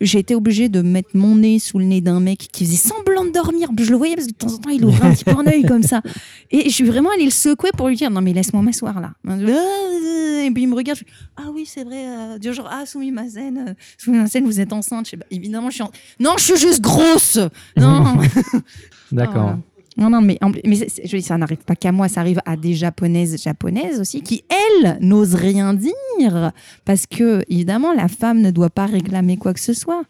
J'ai 0.00 0.18
été 0.18 0.34
obligée 0.34 0.68
de 0.68 0.82
mettre 0.82 1.10
mon 1.14 1.36
nez 1.36 1.58
sous 1.58 1.78
le 1.78 1.84
nez 1.84 2.00
d'un 2.00 2.20
mec 2.20 2.48
qui 2.52 2.66
faisait 2.66 2.76
semblant 2.76 3.24
de 3.24 3.30
dormir. 3.30 3.70
Je 3.78 3.90
le 3.90 3.96
voyais 3.96 4.14
parce 4.14 4.26
que 4.26 4.32
de 4.32 4.36
temps 4.36 4.52
en 4.52 4.58
temps, 4.58 4.70
il 4.70 4.84
ouvrait 4.84 5.08
un 5.08 5.14
petit 5.14 5.24
peu 5.24 5.32
un 5.32 5.46
œil 5.46 5.64
comme 5.64 5.82
ça. 5.82 6.02
Et 6.50 6.64
je 6.64 6.74
suis 6.74 6.84
vraiment 6.84 7.10
allée 7.10 7.24
le 7.24 7.30
secouer 7.30 7.70
pour 7.76 7.88
lui 7.88 7.96
dire 7.96 8.10
Non, 8.10 8.20
mais 8.20 8.32
laisse-moi 8.32 8.62
m'asseoir 8.62 9.00
là. 9.00 9.12
Et 9.24 10.50
puis 10.50 10.62
il 10.62 10.68
me 10.68 10.76
regarde. 10.76 10.98
Je 10.98 11.04
fais, 11.04 11.10
ah 11.36 11.50
oui, 11.52 11.66
c'est 11.66 11.84
vrai. 11.84 12.06
Euh, 12.06 12.38
du 12.38 12.52
genre, 12.52 12.68
ah, 12.70 12.84
Soumi 12.86 13.10
Mazen, 13.10 13.74
euh, 14.06 14.40
vous 14.40 14.60
êtes 14.60 14.72
enceinte. 14.72 15.06
Je 15.06 15.12
sais 15.12 15.16
pas, 15.16 15.26
évidemment, 15.30 15.70
je 15.70 15.74
suis 15.76 15.82
en... 15.82 15.90
Non, 16.20 16.34
je 16.36 16.44
suis 16.44 16.56
juste 16.56 16.80
grosse. 16.80 17.38
Non. 17.76 18.16
D'accord. 19.12 19.34
Voilà. 19.34 19.58
Non, 19.96 20.10
non, 20.10 20.20
mais, 20.20 20.38
mais 20.64 20.76
je 20.76 21.16
dis, 21.16 21.22
ça 21.22 21.38
n'arrive 21.38 21.58
pas 21.64 21.74
qu'à 21.74 21.90
moi, 21.92 22.08
ça 22.08 22.20
arrive 22.20 22.40
à 22.44 22.56
des 22.56 22.74
japonaises 22.74 23.42
japonaises 23.42 23.98
aussi 24.00 24.20
qui, 24.20 24.44
elles, 24.50 24.98
n'osent 25.00 25.34
rien 25.34 25.72
dire. 25.74 26.52
Parce 26.84 27.06
que, 27.06 27.42
évidemment, 27.48 27.92
la 27.94 28.08
femme 28.08 28.40
ne 28.42 28.50
doit 28.50 28.70
pas 28.70 28.86
réclamer 28.86 29.36
quoi 29.38 29.54
que 29.54 29.60
ce 29.60 29.72
soit. 29.72 30.02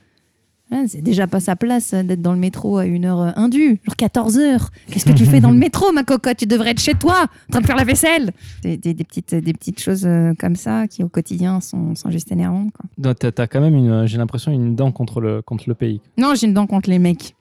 C'est 0.89 1.01
déjà 1.01 1.29
pas 1.29 1.39
sa 1.39 1.55
place 1.55 1.95
euh, 1.95 2.03
d'être 2.03 2.21
dans 2.23 2.33
le 2.33 2.41
métro 2.41 2.77
à 2.79 2.87
une 2.87 3.05
heure 3.05 3.21
euh, 3.21 3.31
indue, 3.37 3.79
genre 3.85 3.95
14 3.95 4.37
heures. 4.39 4.71
Qu'est-ce 4.91 5.05
que 5.05 5.13
tu 5.13 5.25
fais 5.25 5.39
dans 5.41 5.53
le 5.53 5.57
métro, 5.57 5.93
ma 5.93 6.03
cocotte? 6.03 6.39
Tu 6.39 6.47
devrais 6.47 6.71
être 6.71 6.81
chez 6.81 6.95
toi, 6.95 7.27
en 7.49 7.53
train 7.53 7.61
de 7.61 7.67
faire 7.67 7.77
la 7.77 7.85
vaisselle. 7.85 8.33
Des, 8.65 8.77
des- 8.77 8.93
des 8.93 9.05
petites, 9.05 9.33
des 9.33 9.53
petites 9.53 9.81
choses 9.81 10.05
euh, 10.05 10.35
comme 10.37 10.57
ça 10.57 10.89
qui, 10.89 11.05
au 11.05 11.09
quotidien, 11.09 11.61
sont, 11.61 11.95
sont 11.95 12.11
juste 12.11 12.33
énervantes. 12.33 12.73
Quoi. 12.73 12.85
Donc, 12.99 13.17
T'as 13.21 13.31
t'as 13.31 13.47
quand 13.47 13.61
même, 13.61 13.77
une, 13.77 14.07
j'ai 14.07 14.19
l'impression, 14.19 14.51
une 14.51 14.75
dent 14.75 14.91
contre 14.91 15.21
le, 15.21 15.41
contre 15.41 15.69
le 15.69 15.75
pays. 15.77 16.01
Non, 16.19 16.35
j'ai 16.35 16.49
une 16.49 16.55
dent 16.55 16.67
contre 16.67 16.91
les 16.91 16.99
mecs. 16.99 17.37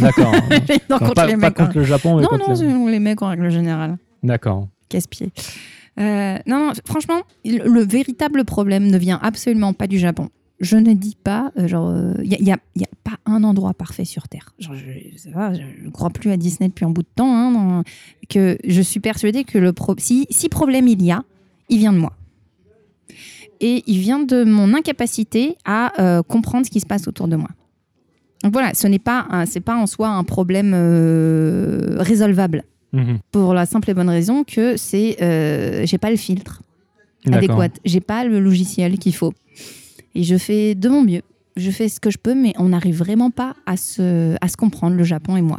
D'accord. 0.00 0.32
Non, 0.90 0.98
contre 0.98 1.14
pas, 1.14 1.26
les 1.26 1.36
mecs. 1.36 1.44
hein. 1.60 1.64
contre 1.66 1.78
le 1.78 1.84
Japon, 1.84 2.16
mais 2.16 2.22
Non, 2.22 2.28
contre 2.28 2.62
non, 2.64 2.86
les 2.86 2.98
mecs 2.98 3.22
en 3.22 3.28
règle 3.28 3.50
générale. 3.50 3.96
D'accord. 4.22 4.68
casse-pied. 4.88 5.30
Euh, 5.98 6.36
non, 6.46 6.66
non, 6.66 6.72
franchement, 6.84 7.20
le, 7.44 7.68
le 7.72 7.80
véritable 7.84 8.44
problème 8.44 8.86
ne 8.90 8.98
vient 8.98 9.18
absolument 9.22 9.72
pas 9.72 9.86
du 9.86 9.98
Japon. 9.98 10.28
Je 10.60 10.76
ne 10.76 10.92
dis 10.94 11.16
pas, 11.22 11.52
euh, 11.58 11.68
genre, 11.68 11.94
il 12.22 12.28
n'y 12.28 12.34
a, 12.36 12.40
y 12.40 12.50
a- 12.52 12.58
y 12.76 12.84
a 12.84 12.88
pas 13.04 13.18
un 13.26 13.44
endroit 13.44 13.74
parfait 13.74 14.04
sur 14.06 14.26
Terre. 14.28 14.54
Genre, 14.58 14.74
je, 14.74 15.84
ne 15.84 15.90
crois 15.90 16.10
plus 16.10 16.30
à 16.30 16.36
Disney 16.36 16.68
depuis 16.68 16.84
un 16.84 16.90
bout 16.90 17.02
de 17.02 17.08
temps. 17.14 17.30
hein, 17.34 17.82
que 18.28 18.56
je 18.66 18.80
suis 18.82 19.00
persuadée 19.00 19.44
que 19.44 19.58
le 19.58 19.72
pro 19.72 19.94
si, 19.98 20.26
si 20.30 20.48
problème 20.48 20.88
il 20.88 21.02
y 21.02 21.10
a, 21.12 21.22
il 21.68 21.78
vient 21.78 21.92
de 21.92 21.98
moi. 21.98 22.12
Et 23.60 23.82
il 23.86 23.98
vient 23.98 24.18
de 24.18 24.44
mon 24.44 24.74
incapacité 24.74 25.56
à 25.64 25.92
euh, 26.02 26.22
comprendre 26.22 26.66
ce 26.66 26.70
qui 26.70 26.80
se 26.80 26.86
passe 26.86 27.06
autour 27.08 27.28
de 27.28 27.36
moi. 27.36 27.48
Donc 28.46 28.52
voilà, 28.52 28.74
ce 28.74 28.86
n'est 28.86 29.00
pas, 29.00 29.26
un- 29.30 29.44
c'est 29.44 29.58
pas 29.58 29.74
en 29.76 29.88
soi 29.88 30.06
un 30.08 30.22
problème 30.22 30.70
euh, 30.72 31.96
résolvable 31.98 32.62
Mhm. 32.92 33.18
pour 33.32 33.52
la 33.54 33.66
simple 33.66 33.90
et 33.90 33.94
bonne 33.94 34.08
raison 34.08 34.44
que 34.44 34.76
c'est 34.76 35.16
euh, 35.20 35.84
j'ai 35.84 35.98
pas 35.98 36.10
le 36.12 36.16
filtre 36.16 36.62
D'accord. 37.24 37.60
adéquat, 37.60 37.74
j'ai 37.84 37.98
pas 38.00 38.22
le 38.24 38.38
logiciel 38.38 38.98
qu'il 38.98 39.16
faut. 39.16 39.32
Et 40.14 40.22
je 40.22 40.38
fais 40.38 40.76
de 40.76 40.88
mon 40.88 41.02
mieux. 41.02 41.22
Je 41.56 41.72
fais 41.72 41.88
ce 41.88 41.98
que 41.98 42.08
je 42.10 42.18
peux, 42.18 42.34
mais 42.36 42.52
on 42.56 42.68
n'arrive 42.68 42.96
vraiment 42.96 43.32
pas 43.32 43.56
à 43.66 43.76
se, 43.76 44.36
à 44.40 44.46
se 44.46 44.56
comprendre, 44.56 44.94
le 44.94 45.02
Japon 45.02 45.36
et 45.36 45.42
moi. 45.42 45.58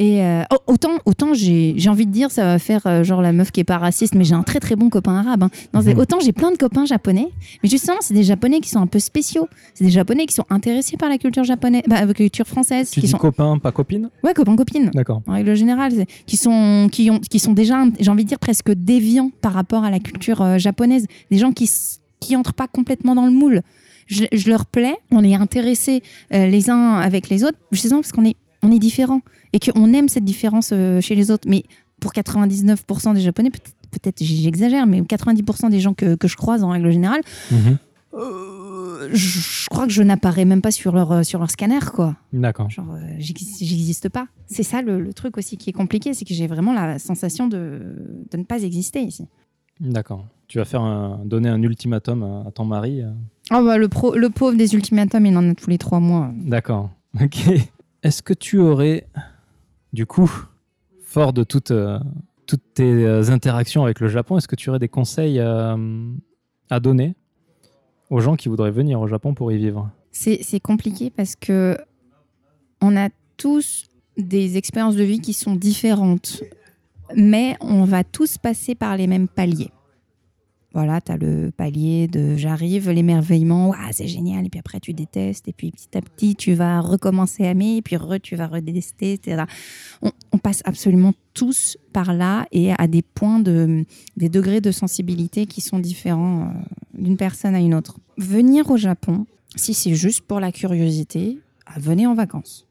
Et 0.00 0.22
euh, 0.22 0.44
autant, 0.68 0.92
autant 1.06 1.34
j'ai 1.34 1.74
envie 1.88 2.06
de 2.06 2.12
dire, 2.12 2.30
ça 2.30 2.44
va 2.44 2.58
faire 2.60 2.86
euh, 2.86 3.02
genre 3.02 3.20
la 3.20 3.32
meuf 3.32 3.50
qui 3.50 3.58
est 3.58 3.64
pas 3.64 3.78
raciste, 3.78 4.14
mais 4.14 4.22
j'ai 4.22 4.36
un 4.36 4.44
très 4.44 4.60
très 4.60 4.76
bon 4.76 4.90
copain 4.90 5.16
arabe. 5.16 5.42
hein. 5.42 5.50
Non, 5.74 5.82
Mhm. 5.82 5.98
Autant 5.98 6.20
j'ai 6.20 6.30
plein 6.32 6.52
de 6.52 6.56
copains 6.56 6.84
japonais, 6.86 7.28
mais 7.64 7.68
justement, 7.68 7.96
c'est 8.00 8.14
des 8.14 8.22
japonais 8.22 8.60
qui 8.60 8.68
sont 8.68 8.78
un 8.78 8.86
peu 8.86 9.00
spéciaux. 9.00 9.48
C'est 9.74 9.82
des 9.84 9.90
japonais 9.90 10.26
qui 10.26 10.34
sont 10.34 10.44
intéressés 10.50 10.96
par 10.96 11.08
la 11.08 11.18
culture 11.18 11.42
japonaise, 11.42 11.82
bah, 11.88 12.04
la 12.04 12.14
culture 12.14 12.46
française. 12.46 12.90
Tu 12.90 13.00
qui 13.00 13.06
dis 13.06 13.10
sont... 13.12 13.18
copain, 13.18 13.58
pas 13.58 13.72
copine? 13.72 14.08
Ouais, 14.22 14.34
copains, 14.34 14.54
copines. 14.54 14.90
D'accord. 14.94 15.20
En 15.26 15.32
règle 15.32 15.56
générale, 15.56 15.92
qui 16.26 16.36
sont, 16.36 16.88
qui, 16.92 17.10
ont, 17.10 17.18
qui 17.18 17.40
sont 17.40 17.52
déjà, 17.52 17.82
j'ai 17.98 18.10
envie 18.12 18.22
de 18.22 18.28
dire, 18.28 18.38
presque 18.38 18.70
déviants 18.72 19.32
par 19.40 19.52
rapport 19.52 19.82
à 19.82 19.90
la 19.90 19.98
culture 19.98 20.42
euh, 20.42 20.58
japonaise. 20.58 21.06
Des 21.32 21.38
gens 21.38 21.50
qui, 21.50 21.68
qui 22.20 22.36
entrent 22.36 22.54
pas 22.54 22.68
complètement 22.68 23.16
dans 23.16 23.26
le 23.26 23.32
moule. 23.32 23.62
Je, 24.06 24.24
je 24.32 24.48
leur 24.48 24.64
plais, 24.66 24.94
on 25.10 25.24
est 25.24 25.34
intéressés 25.34 26.02
les 26.30 26.70
uns 26.70 26.94
avec 26.94 27.28
les 27.28 27.42
autres, 27.44 27.58
justement 27.72 28.00
parce 28.00 28.12
qu'on 28.12 28.24
est, 28.24 28.36
on 28.62 28.72
est 28.72 28.78
différents 28.78 29.20
et 29.52 29.58
qu'on 29.60 29.92
aime 29.92 30.08
cette 30.08 30.24
différence 30.24 30.70
euh, 30.72 31.00
chez 31.00 31.14
les 31.14 31.30
autres. 31.30 31.48
Mais 31.48 31.64
pour 32.00 32.12
99% 32.12 33.14
des 33.14 33.20
Japonais, 33.20 33.50
peut-être 33.90 34.22
j'exagère, 34.22 34.86
mais 34.86 35.00
90% 35.02 35.70
des 35.70 35.80
gens 35.80 35.94
que, 35.94 36.14
que 36.14 36.28
je 36.28 36.36
croise 36.36 36.62
en 36.62 36.70
règle 36.70 36.90
générale, 36.90 37.20
Mhm. 37.50 37.78
euh, 38.14 39.08
je, 39.12 39.16
je 39.38 39.68
crois 39.68 39.86
que 39.86 39.92
je 39.92 40.02
n'apparais 40.02 40.44
même 40.44 40.60
pas 40.62 40.70
sur 40.70 40.94
leur, 40.94 41.12
euh, 41.12 41.22
sur 41.22 41.38
leur 41.38 41.50
scanner, 41.50 41.78
quoi. 41.94 42.16
D'accord. 42.32 42.68
Genre, 42.70 42.92
euh, 42.92 42.98
j'exi- 43.18 43.64
j'existe 43.64 44.08
pas. 44.08 44.26
C'est 44.46 44.62
ça 44.62 44.82
le, 44.82 45.00
le 45.00 45.12
truc 45.12 45.36
aussi 45.38 45.56
qui 45.56 45.70
est 45.70 45.72
compliqué, 45.72 46.14
c'est 46.14 46.24
que 46.24 46.34
j'ai 46.34 46.46
vraiment 46.46 46.72
la 46.72 46.98
sensation 46.98 47.46
de, 47.48 47.80
de 48.30 48.36
ne 48.36 48.44
pas 48.44 48.62
exister 48.62 49.00
ici. 49.00 49.26
D'accord. 49.80 50.26
Tu 50.48 50.58
vas 50.58 50.64
faire 50.64 50.80
un, 50.82 51.20
donner 51.24 51.48
un 51.48 51.62
ultimatum 51.62 52.22
à, 52.22 52.48
à 52.48 52.50
ton 52.50 52.64
mari. 52.64 53.02
euh. 53.02 53.10
Oh 53.52 53.62
bah, 53.64 53.78
le, 53.78 53.88
pro- 53.88 54.14
le 54.16 54.30
pauvre 54.30 54.56
des 54.56 54.74
ultimatums, 54.74 55.24
il 55.26 55.36
en 55.36 55.50
a 55.50 55.54
tous 55.54 55.70
les 55.70 55.78
trois 55.78 56.00
mois. 56.00 56.30
D'accord. 56.36 56.90
Ok. 57.22 57.38
Est-ce 58.02 58.22
que 58.22 58.34
tu 58.34 58.58
aurais, 58.58 59.06
du 59.92 60.06
coup, 60.06 60.30
fort 61.02 61.32
de 61.32 61.44
toutes, 61.44 61.70
euh, 61.70 61.98
tes 62.74 62.84
euh, 62.84 63.30
interactions 63.30 63.84
avec 63.84 64.00
le 64.00 64.08
Japon, 64.08 64.36
est-ce 64.38 64.48
que 64.48 64.56
tu 64.56 64.70
aurais 64.70 64.78
des 64.78 64.88
conseils 64.88 65.38
euh, 65.40 65.76
à 66.70 66.80
donner 66.80 67.14
aux 68.10 68.20
gens 68.20 68.36
qui 68.36 68.48
voudraient 68.48 68.70
venir 68.70 69.00
au 69.00 69.06
Japon 69.06 69.34
pour 69.34 69.52
y 69.52 69.58
vivre? 69.58 69.90
C'est 70.12 70.60
compliqué 70.60 71.10
parce 71.10 71.36
que 71.36 71.76
on 72.80 72.96
a 72.96 73.08
tous 73.36 73.86
des 74.16 74.56
expériences 74.56 74.96
de 74.96 75.04
vie 75.04 75.20
qui 75.20 75.32
sont 75.32 75.54
différentes, 75.54 76.42
mais 77.14 77.56
on 77.60 77.84
va 77.84 78.02
tous 78.04 78.36
passer 78.38 78.74
par 78.74 78.96
les 78.96 79.06
mêmes 79.06 79.28
paliers. 79.28 79.70
Voilà, 80.74 81.00
tu 81.00 81.10
as 81.12 81.16
le 81.16 81.50
palier 81.50 82.08
de 82.08 82.36
j'arrive, 82.36 82.90
l'émerveillement, 82.90 83.70
Ouah, 83.70 83.92
c'est 83.92 84.06
génial, 84.06 84.44
et 84.44 84.50
puis 84.50 84.60
après 84.60 84.80
tu 84.80 84.92
détestes, 84.92 85.48
et 85.48 85.52
puis 85.52 85.70
petit 85.70 85.96
à 85.96 86.02
petit 86.02 86.36
tu 86.36 86.52
vas 86.52 86.80
recommencer 86.80 87.46
à 87.46 87.52
aimer, 87.52 87.78
et 87.78 87.82
puis 87.82 87.96
re, 87.96 88.20
tu 88.22 88.36
vas 88.36 88.46
redétester, 88.46 89.14
etc. 89.14 89.44
On, 90.02 90.12
on 90.32 90.38
passe 90.38 90.60
absolument 90.66 91.14
tous 91.32 91.78
par 91.92 92.12
là 92.12 92.46
et 92.52 92.72
à 92.76 92.86
des 92.86 93.02
points 93.02 93.40
de, 93.40 93.86
des 94.16 94.28
degrés 94.28 94.60
de 94.60 94.70
sensibilité 94.70 95.46
qui 95.46 95.62
sont 95.62 95.78
différents 95.78 96.42
euh, 96.42 97.00
d'une 97.00 97.16
personne 97.16 97.54
à 97.54 97.60
une 97.60 97.74
autre. 97.74 97.98
Venir 98.18 98.70
au 98.70 98.76
Japon, 98.76 99.26
si 99.56 99.72
c'est 99.72 99.94
juste 99.94 100.20
pour 100.22 100.38
la 100.38 100.52
curiosité, 100.52 101.38
ah, 101.66 101.78
venez 101.78 102.06
en 102.06 102.14
vacances. 102.14 102.67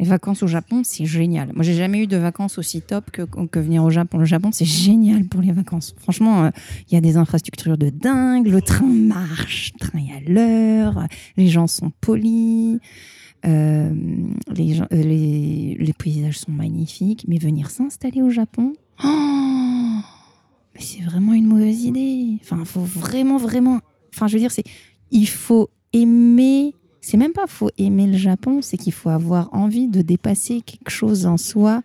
Les 0.00 0.06
vacances 0.06 0.44
au 0.44 0.46
Japon, 0.46 0.82
c'est 0.84 1.06
génial. 1.06 1.52
Moi, 1.54 1.64
j'ai 1.64 1.74
jamais 1.74 1.98
eu 2.02 2.06
de 2.06 2.16
vacances 2.16 2.56
aussi 2.58 2.82
top 2.82 3.10
que, 3.10 3.22
que 3.22 3.58
venir 3.58 3.82
au 3.82 3.90
Japon. 3.90 4.18
Le 4.18 4.26
Japon, 4.26 4.50
c'est 4.52 4.64
génial 4.64 5.24
pour 5.24 5.40
les 5.40 5.50
vacances. 5.50 5.94
Franchement, 5.98 6.44
euh, 6.44 6.50
il 6.88 6.94
y 6.94 6.96
a 6.96 7.00
des 7.00 7.16
infrastructures 7.16 7.76
de 7.76 7.90
dingue. 7.90 8.46
Le 8.46 8.62
train 8.62 8.86
marche, 8.86 9.72
le 9.74 9.86
train 9.86 9.98
est 9.98 10.16
à 10.16 10.20
l'heure. 10.30 11.06
Les 11.36 11.48
gens 11.48 11.66
sont 11.66 11.90
polis. 12.00 12.78
euh, 13.44 13.92
les, 14.54 14.80
euh, 14.80 14.86
les, 14.92 15.76
les 15.78 15.92
paysages 15.92 16.38
sont 16.38 16.52
magnifiques. 16.52 17.24
Mais 17.26 17.38
venir 17.38 17.70
s'installer 17.70 18.22
au 18.22 18.30
Japon, 18.30 18.74
oh, 19.04 19.98
c'est 20.78 21.02
vraiment 21.02 21.32
une 21.34 21.46
mauvaise 21.46 21.82
idée. 21.84 22.38
Enfin, 22.42 22.64
faut 22.64 22.80
vraiment, 22.80 23.36
vraiment. 23.36 23.80
Enfin, 24.14 24.28
je 24.28 24.34
veux 24.34 24.40
dire, 24.40 24.52
c'est 24.52 24.64
il 25.10 25.28
faut 25.28 25.70
aimer. 25.92 26.74
C'est 27.10 27.16
même 27.16 27.32
pas 27.32 27.46
faut 27.46 27.70
aimer 27.78 28.06
le 28.06 28.18
Japon, 28.18 28.60
c'est 28.60 28.76
qu'il 28.76 28.92
faut 28.92 29.08
avoir 29.08 29.48
envie 29.54 29.88
de 29.88 30.02
dépasser 30.02 30.60
quelque 30.60 30.90
chose 30.90 31.24
en 31.24 31.38
soi. 31.38 31.80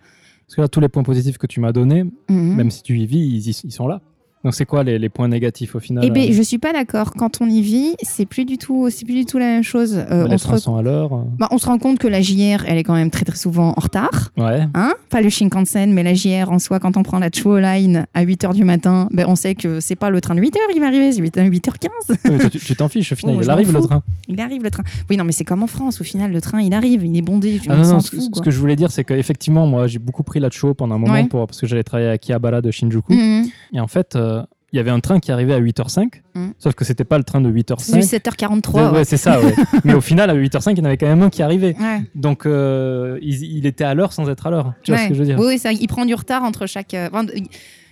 Parce 0.45 0.55
que 0.57 0.61
là, 0.61 0.67
tous 0.67 0.81
les 0.81 0.89
points 0.89 1.03
positifs 1.03 1.37
que 1.37 1.47
tu 1.47 1.61
m'as 1.61 1.71
donnés, 1.71 2.03
Mhm. 2.29 2.55
même 2.57 2.69
si 2.69 2.83
tu 2.83 2.99
y 2.99 3.05
vis, 3.05 3.61
ils 3.63 3.71
sont 3.71 3.87
là. 3.87 4.01
Donc, 4.43 4.53
c'est 4.55 4.65
quoi 4.65 4.83
les, 4.83 4.99
les 4.99 5.09
points 5.09 5.27
négatifs 5.27 5.75
au 5.75 5.79
final 5.79 6.03
Eh 6.05 6.09
bien, 6.09 6.23
euh, 6.23 6.33
je 6.33 6.41
suis 6.41 6.57
pas 6.57 6.73
d'accord. 6.73 7.13
Quand 7.13 7.39
on 7.41 7.47
y 7.49 7.61
vit, 7.61 7.93
c'est 8.01 8.25
plus 8.25 8.43
du 8.45 8.57
tout, 8.57 8.89
c'est 8.89 9.05
plus 9.05 9.13
du 9.15 9.25
tout 9.25 9.37
la 9.37 9.45
même 9.45 9.63
chose. 9.63 9.95
Euh, 9.97 10.27
on, 10.29 10.37
se 10.37 10.47
re- 10.47 10.79
à 10.79 10.81
l'heure. 10.81 11.13
euh, 11.13 11.21
bah, 11.37 11.47
on 11.51 11.57
se 11.57 11.65
rend 11.65 11.77
compte 11.77 11.97
que 11.97 12.07
la 12.07 12.21
JR, 12.21 12.65
elle 12.67 12.77
est 12.77 12.83
quand 12.83 12.93
même 12.93 13.09
très 13.09 13.23
très 13.25 13.37
souvent 13.37 13.69
en 13.77 13.79
retard. 13.81 14.31
Ouais. 14.37 14.67
Hein 14.73 14.93
pas 15.09 15.21
le 15.21 15.29
Shinkansen, 15.29 15.93
mais 15.93 16.03
la 16.03 16.13
JR 16.13 16.51
en 16.51 16.59
soi, 16.59 16.79
quand 16.79 16.97
on 16.97 17.03
prend 17.03 17.19
la 17.19 17.29
Chuo 17.29 17.57
Line 17.59 18.05
à 18.13 18.25
8h 18.25 18.53
du 18.53 18.63
matin, 18.65 19.07
ben, 19.11 19.25
on 19.29 19.35
sait 19.35 19.55
que 19.55 19.79
c'est 19.79 19.95
pas 19.95 20.09
le 20.09 20.19
train 20.21 20.35
de 20.35 20.41
8h 20.41 20.57
qui 20.73 20.79
va 20.79 20.87
arriver, 20.87 21.11
c'est 21.11 21.21
8h15. 21.21 22.17
Mais 22.29 22.37
toi, 22.37 22.49
tu 22.49 22.75
t'en 22.75 22.89
fiches, 22.89 23.11
au 23.13 23.15
final, 23.15 23.35
Oh, 23.37 23.41
il 23.43 23.49
arrive 23.49 23.71
le 23.73 23.81
train. 23.81 24.03
Il 24.27 24.39
arrive 24.41 24.63
le 24.63 24.71
train. 24.71 24.83
Oui, 25.09 25.17
non, 25.17 25.23
mais 25.23 25.31
c'est 25.31 25.43
comme 25.45 25.63
en 25.63 25.67
France. 25.67 26.01
Au 26.01 26.03
final, 26.03 26.31
le 26.31 26.41
train, 26.41 26.61
il 26.61 26.73
arrive, 26.73 27.05
il 27.05 27.15
est 27.17 27.21
bondé. 27.21 27.59
Ah 27.69 27.73
on 27.73 27.77
non, 27.81 27.87
non, 27.93 27.99
ce, 27.99 28.41
que 28.41 28.51
je 28.51 28.59
voulais 28.59 28.75
dire, 28.75 28.91
c'est 28.91 29.03
qu'effectivement, 29.03 29.67
moi, 29.67 29.87
j'ai 29.87 29.99
beaucoup 29.99 30.23
pris 30.23 30.39
la 30.39 30.49
Chuo 30.49 30.73
pendant 30.73 30.95
un 30.95 30.97
moment 30.97 31.13
Ouais. 31.13 31.25
pour, 31.27 31.45
parce 31.45 31.61
que 31.61 31.67
j'allais 31.67 31.83
travailler 31.83 32.09
à 32.09 32.13
Akihabara 32.13 32.61
de 32.61 32.71
Shinjuku. 32.71 33.13
Mhm. 33.13 33.45
Et 33.73 33.79
en 33.79 33.87
fait, 33.87 34.15
euh, 34.15 34.32
il 34.73 34.77
y 34.77 34.79
avait 34.79 34.89
un 34.91 34.99
train 34.99 35.19
qui 35.19 35.31
arrivait 35.31 35.53
à 35.53 35.59
8h05, 35.59 36.21
Mhm. 36.35 36.53
sauf 36.57 36.73
que 36.73 36.83
c'était 36.83 37.03
pas 37.03 37.17
le 37.19 37.23
train 37.23 37.39
de 37.39 37.47
C'est 37.47 37.53
8h05. 37.53 37.93
du 37.93 38.01
7h43. 38.01 38.89
Ouais, 38.91 38.97
ouais. 38.97 39.05
c'est 39.05 39.17
ça, 39.17 39.39
ouais. 39.39 39.53
Mais 39.85 39.93
au 39.93 40.01
final, 40.01 40.29
à 40.29 40.33
8h05, 40.35 40.71
il 40.71 40.79
y 40.79 40.81
en 40.81 40.85
avait 40.85 40.97
quand 40.97 41.05
même 41.07 41.21
un 41.21 41.29
qui 41.29 41.41
arrivait. 41.43 41.75
Ouais. 41.79 42.01
Donc, 42.15 42.45
euh, 42.45 43.17
il, 43.21 43.41
il 43.57 43.65
était 43.65 43.83
à 43.83 43.93
l'heure 43.93 44.11
sans 44.13 44.27
être 44.29 44.47
à 44.47 44.49
l'heure. 44.49 44.73
Tu 44.83 44.91
vois 44.91 44.99
ce 45.01 45.07
que 45.09 45.13
je 45.13 45.19
veux 45.19 45.25
dire? 45.25 45.39
Oui, 45.39 45.57
ça, 45.59 45.71
il 45.71 45.87
prend 45.87 46.05
du 46.05 46.15
retard 46.15 46.43
entre 46.43 46.65
chaque. 46.65 46.93
euh, 46.95 47.07
enfin, 47.13 47.25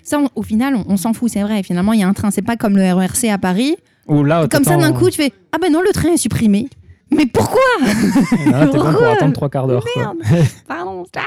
ça, 0.04 0.20
on- 0.20 0.30
au 0.36 0.42
final, 0.44 0.76
on, 0.76 0.84
on 0.90 0.98
s'en 0.98 1.14
fout, 1.14 1.30
c'est 1.32 1.44
vrai. 1.44 1.62
Finalement, 1.64 1.94
il 1.94 2.00
y 2.00 2.04
a 2.04 2.08
un 2.08 2.14
train. 2.14 2.32
C'est 2.32 2.42
pas 2.42 2.58
comme 2.58 2.76
le 2.76 2.92
RERC 2.94 3.26
à 3.30 3.38
Paris. 3.38 3.76
Ou 4.08 4.24
là, 4.24 4.48
Comme 4.50 4.64
ça, 4.64 4.76
d'un 4.78 4.92
coup, 4.94 5.10
tu 5.12 5.22
fais 5.22 5.32
Ah 5.52 5.58
ben 5.62 5.72
non, 5.72 5.82
le 5.82 5.92
train 5.94 6.10
est 6.14 6.18
supprimé. 6.18 6.68
Mais 7.12 7.26
pourquoi? 7.28 7.60
T'es 8.32 8.78
bon 8.78 8.92
pour 8.94 9.06
attendre 9.06 9.34
trois 9.34 9.50
quarts 9.50 9.68
d'heure. 9.68 9.86
Pardon. 10.68 11.04
ah 11.16 11.22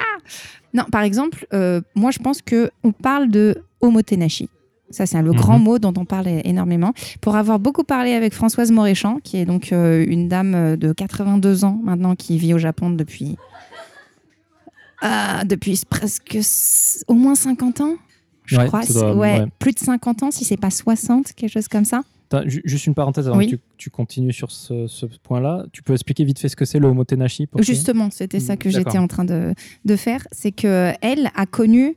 non, 0.72 0.84
par 0.90 1.02
exemple, 1.02 1.46
euh, 1.54 1.80
moi, 1.94 2.10
je 2.10 2.18
pense 2.18 2.42
que 2.42 2.70
on 2.82 2.90
parle 2.90 3.30
de 3.30 3.62
omotenashi. 3.80 4.48
Ça, 4.90 5.06
c'est 5.06 5.20
le 5.22 5.30
Mhm. 5.30 5.36
grand 5.36 5.58
mot 5.58 5.78
dont 5.78 5.94
on 5.96 6.04
parle 6.04 6.28
énormément. 6.44 6.92
Pour 7.20 7.36
avoir 7.36 7.58
beaucoup 7.58 7.84
parlé 7.84 8.12
avec 8.12 8.32
Françoise 8.34 8.70
Moréchamp, 8.70 9.18
qui 9.24 9.38
est 9.38 9.44
donc 9.46 9.72
euh, 9.72 10.04
une 10.06 10.28
dame 10.28 10.54
euh, 10.54 10.76
de 10.76 10.92
82 10.92 11.64
ans 11.64 11.80
maintenant 11.82 12.14
qui 12.14 12.36
vit 12.38 12.54
au 12.54 12.58
Japon 12.58 12.90
depuis. 12.90 13.36
Ah, 15.02 15.42
depuis 15.44 15.82
presque 15.88 16.38
au 17.08 17.14
moins 17.14 17.34
50 17.34 17.80
ans, 17.80 17.94
je 18.44 18.56
Ouais, 18.56 18.66
crois. 18.66 18.82
doit- 18.86 19.14
ouais, 19.14 19.40
ouais. 19.40 19.46
plus 19.58 19.72
de 19.72 19.78
50 19.78 20.22
ans, 20.22 20.30
si 20.30 20.44
c'est 20.44 20.56
pas 20.56 20.70
60, 20.70 21.32
quelque 21.34 21.50
chose 21.50 21.68
comme 21.68 21.84
ça. 21.84 22.02
Juste 22.46 22.86
une 22.86 22.94
parenthèse 22.94 23.28
avant 23.28 23.36
Oui. 23.38 23.46
que 23.46 23.56
tu, 23.56 23.62
tu 23.76 23.90
continues 23.90 24.32
sur 24.32 24.50
ce, 24.50 24.88
ce 24.88 25.06
point-là. 25.22 25.66
Tu 25.72 25.82
peux 25.84 25.92
expliquer 25.92 26.24
vite 26.24 26.38
fait 26.40 26.48
ce 26.48 26.56
que 26.56 26.64
c'est 26.64 26.80
le 26.80 26.88
homotenashi 26.88 27.46
Justement, 27.60 28.08
c'était 28.10 28.40
ça 28.40 28.56
que 28.56 28.68
D'accord. 28.68 28.84
j'étais 28.92 28.98
en 28.98 29.06
train 29.06 29.24
de, 29.24 29.54
de 29.84 29.96
faire. 29.96 30.26
C'est 30.32 30.50
que 30.50 30.92
elle 31.00 31.30
a 31.36 31.46
connu 31.46 31.94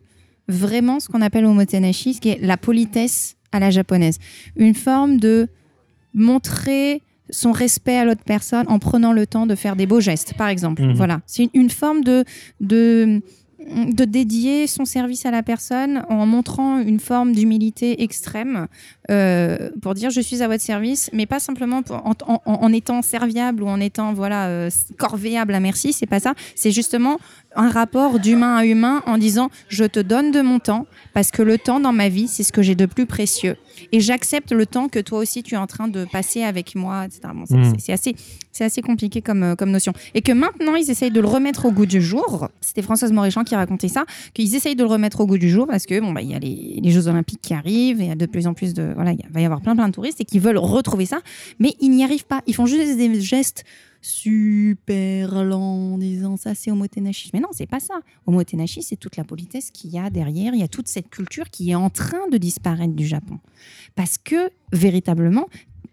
vraiment 0.48 1.00
ce 1.00 1.08
qu'on 1.08 1.22
appelle 1.22 1.46
omotenashi, 1.46 2.16
ce 2.16 2.22
qui 2.22 2.30
est 2.30 2.40
la 2.42 2.58
politesse 2.58 3.36
à 3.52 3.60
la 3.60 3.70
japonaise. 3.70 4.20
Une 4.56 4.76
forme 4.76 5.20
de 5.20 5.48
montrer 6.14 7.02
son 7.30 7.52
respect 7.52 7.98
à 7.98 8.06
l'autre 8.06 8.24
personne 8.26 8.66
en 8.70 8.80
prenant 8.80 9.14
le 9.14 9.28
temps 9.28 9.46
de 9.46 9.56
faire 9.56 9.76
des 9.76 9.86
beaux 9.86 10.00
gestes, 10.00 10.34
par 10.36 10.48
exemple. 10.48 10.82
Mhm. 10.82 10.94
Voilà. 10.94 11.22
C'est 11.26 11.44
une, 11.44 11.50
une 11.54 11.70
forme 11.70 12.04
de, 12.04 12.24
de, 12.62 13.22
de 13.60 14.06
dédier 14.06 14.68
son 14.68 14.86
service 14.86 15.26
à 15.26 15.32
la 15.32 15.42
personne 15.42 16.04
en 16.10 16.26
montrant 16.28 16.80
une 16.80 17.00
forme 17.00 17.34
d'humilité 17.34 18.04
extrême 18.04 18.68
euh, 19.10 19.70
pour 19.82 19.96
dire 19.96 20.10
je 20.12 20.22
suis 20.22 20.44
à 20.44 20.48
votre 20.48 20.62
service, 20.64 21.10
mais 21.12 21.26
pas 21.26 21.40
simplement 21.40 21.82
en- 21.90 22.42
en 22.46 22.74
étant 22.74 23.02
serviable 23.02 23.64
ou 23.64 23.68
en 23.68 23.80
étant 23.80 24.14
voilà 24.14 24.48
euh, 24.48 24.70
corvéable 24.98 25.56
à 25.56 25.60
merci, 25.60 25.92
c'est 25.92 26.06
pas 26.06 26.20
ça. 26.20 26.36
C'est 26.56 26.72
justement 26.72 27.18
un 27.56 27.70
rapport 27.70 28.20
d'humain 28.20 28.56
à 28.58 28.66
humain 28.66 29.02
en 29.08 29.18
disant 29.18 29.50
je 29.70 29.86
te 29.86 30.00
donne 30.00 30.32
de 30.32 30.42
mon 30.42 30.60
temps 30.60 30.86
parce 31.14 31.32
que 31.32 31.42
le 31.42 31.58
temps 31.58 31.80
dans 31.80 31.94
ma 31.94 32.10
vie 32.10 32.28
c'est 32.28 32.44
ce 32.44 32.52
que 32.52 32.62
j'ai 32.62 32.76
de 32.76 32.86
plus 32.86 33.08
précieux 33.08 33.56
et 33.92 34.00
j'accepte 34.00 34.52
le 34.52 34.66
temps 34.66 34.90
que 34.90 35.00
toi 35.00 35.20
aussi 35.20 35.44
tu 35.44 35.56
es 35.56 35.58
en 35.58 35.68
train 35.68 35.88
de 35.88 36.06
passer 36.06 36.44
avec 36.44 36.76
moi, 36.76 37.06
etc. 37.06 37.22
Bon, 37.34 37.46
c'est, 37.78 37.94
assez 37.94 38.16
c'est 38.52 38.64
assez 38.64 38.82
compliqué 38.82 39.22
comme, 39.22 39.44
euh, 39.44 39.56
comme 39.56 39.72
notion. 39.72 39.94
Et 40.14 40.22
que 40.22 40.32
maintenant, 40.32 40.76
ils 40.76 40.90
essayent 40.90 41.12
de 41.12 41.22
le 41.22 41.28
remettre 41.28 41.66
au 41.66 41.72
goût 41.72 41.86
du 41.86 42.02
jour. 42.02 42.50
C'était 42.62 42.82
Françoise 42.82 43.12
Moréchamp 43.12 43.44
qui 43.44 43.56
racontait 43.56 43.88
ça, 43.88 44.06
qu'ils 44.34 44.56
essayent 44.56 44.76
de 44.76 44.84
le 44.84 44.90
remettre 44.90 45.22
au 45.22 45.28
goût 45.28 45.38
du 45.38 45.50
jour 45.50 45.68
parce 45.68 45.86
que 45.86 46.00
bon, 46.00 46.12
bah, 46.12 46.22
il 46.22 46.32
y 46.32 46.36
a 46.36 46.40
les, 46.40 46.80
les 46.82 46.92
Jeux 46.92 47.08
Olympiques 47.08 47.42
qui 47.42 47.54
arrivent, 47.54 48.02
et 48.02 48.06
il 48.06 48.10
y 48.10 48.12
a 48.12 48.16
de 48.16 48.26
plus 48.26 48.48
en 48.48 48.54
plus 48.54 48.74
de. 48.74 48.92
Voilà, 48.96 49.12
il 49.12 49.20
va 49.30 49.42
y 49.42 49.46
avoir 49.46 49.62
plein 49.62 49.76
plein 49.76 49.88
de 49.88 49.94
touristes 49.94 50.22
et 50.22 50.26
qui 50.26 50.40
veulent 50.40 50.58
retrouver 50.58 51.06
ça, 51.06 51.22
mais 51.60 51.76
ils 51.80 51.90
n'y 51.90 52.04
arrivent 52.04 52.26
pas. 52.26 52.42
Ils 52.48 52.56
font 52.56 52.66
juste 52.66 52.98
des 52.98 53.22
gestes 53.22 53.64
super 54.08 55.44
lents 55.44 55.94
en 55.94 55.98
disant 55.98 56.38
ça 56.38 56.56
c'est 56.56 56.72
omotenashi. 56.72 57.30
Mais 57.34 57.40
non, 57.40 57.50
c'est 57.52 57.68
pas 57.68 57.80
ça. 57.80 57.96
Omotenashi, 58.26 58.82
c'est 58.84 58.96
toute 58.96 59.18
la 59.18 59.24
politesse 59.24 59.72
qu'il 59.72 59.92
y 59.92 60.00
a 60.00 60.10
derrière. 60.10 60.54
Il 60.54 60.60
y 60.60 60.64
a 60.64 60.68
toute 60.68 60.88
cette 60.88 61.10
culture 61.10 61.50
qui 61.50 61.72
est 61.72 61.76
en 61.76 61.90
train 61.90 62.28
de 62.32 62.38
disparaître 62.38 62.94
du 62.94 63.06
Japon. 63.06 63.40
Parce 63.96 64.18
que, 64.18 64.50
véritablement, 64.72 65.48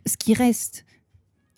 ce 0.06 0.16
qui 0.16 0.34
reste, 0.34 0.84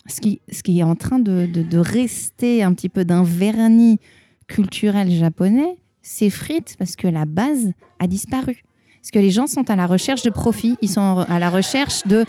ce 0.07 0.21
qui, 0.21 0.41
ce 0.51 0.63
qui 0.63 0.79
est 0.79 0.83
en 0.83 0.95
train 0.95 1.19
de, 1.19 1.45
de- 1.45 1.63
de 1.63 1.77
rester 1.77 2.63
un 2.63 2.73
petit 2.73 2.89
peu 2.89 3.05
d'un 3.05 3.23
vernis 3.23 3.99
culturel 4.47 5.11
japonais, 5.11 5.77
s'effrite 6.01 6.75
parce 6.79 6.95
que 6.95 7.07
la 7.07 7.25
base 7.25 7.71
a 7.99 8.07
disparu. 8.07 8.63
Parce 9.07 9.23
que 9.23 9.25
les 9.25 9.31
gens 9.31 9.47
sont 9.47 9.69
à 9.69 9.77
la 9.77 9.87
recherche 9.87 10.21
de 10.23 10.29
profit, 10.29 10.75
ils 10.81 10.89
sont 10.89 11.19
à 11.29 11.39
la 11.39 11.49
recherche 11.49 12.05
de, 12.07 12.25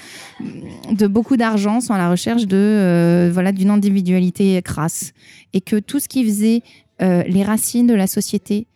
beaucoup 1.09 1.37
d'argent, 1.37 1.81
sont 1.81 1.93
à 1.93 1.99
la 1.99 2.09
recherche 2.09 2.47
de 2.47 2.57
euh, 2.57 3.31
voilà 3.33 3.51
d'une 3.51 3.71
individualité 3.71 4.63
crasse, 4.63 5.13
et 5.53 5.61
que 5.61 5.81
tout 5.81 5.99
ce 5.99 6.07
qui 6.07 6.25
faisait 6.25 6.63
euh, 7.03 7.25
les 7.25 7.43
racines 7.43 7.89
de 7.89 7.95
la 7.95 8.07
société 8.07 8.69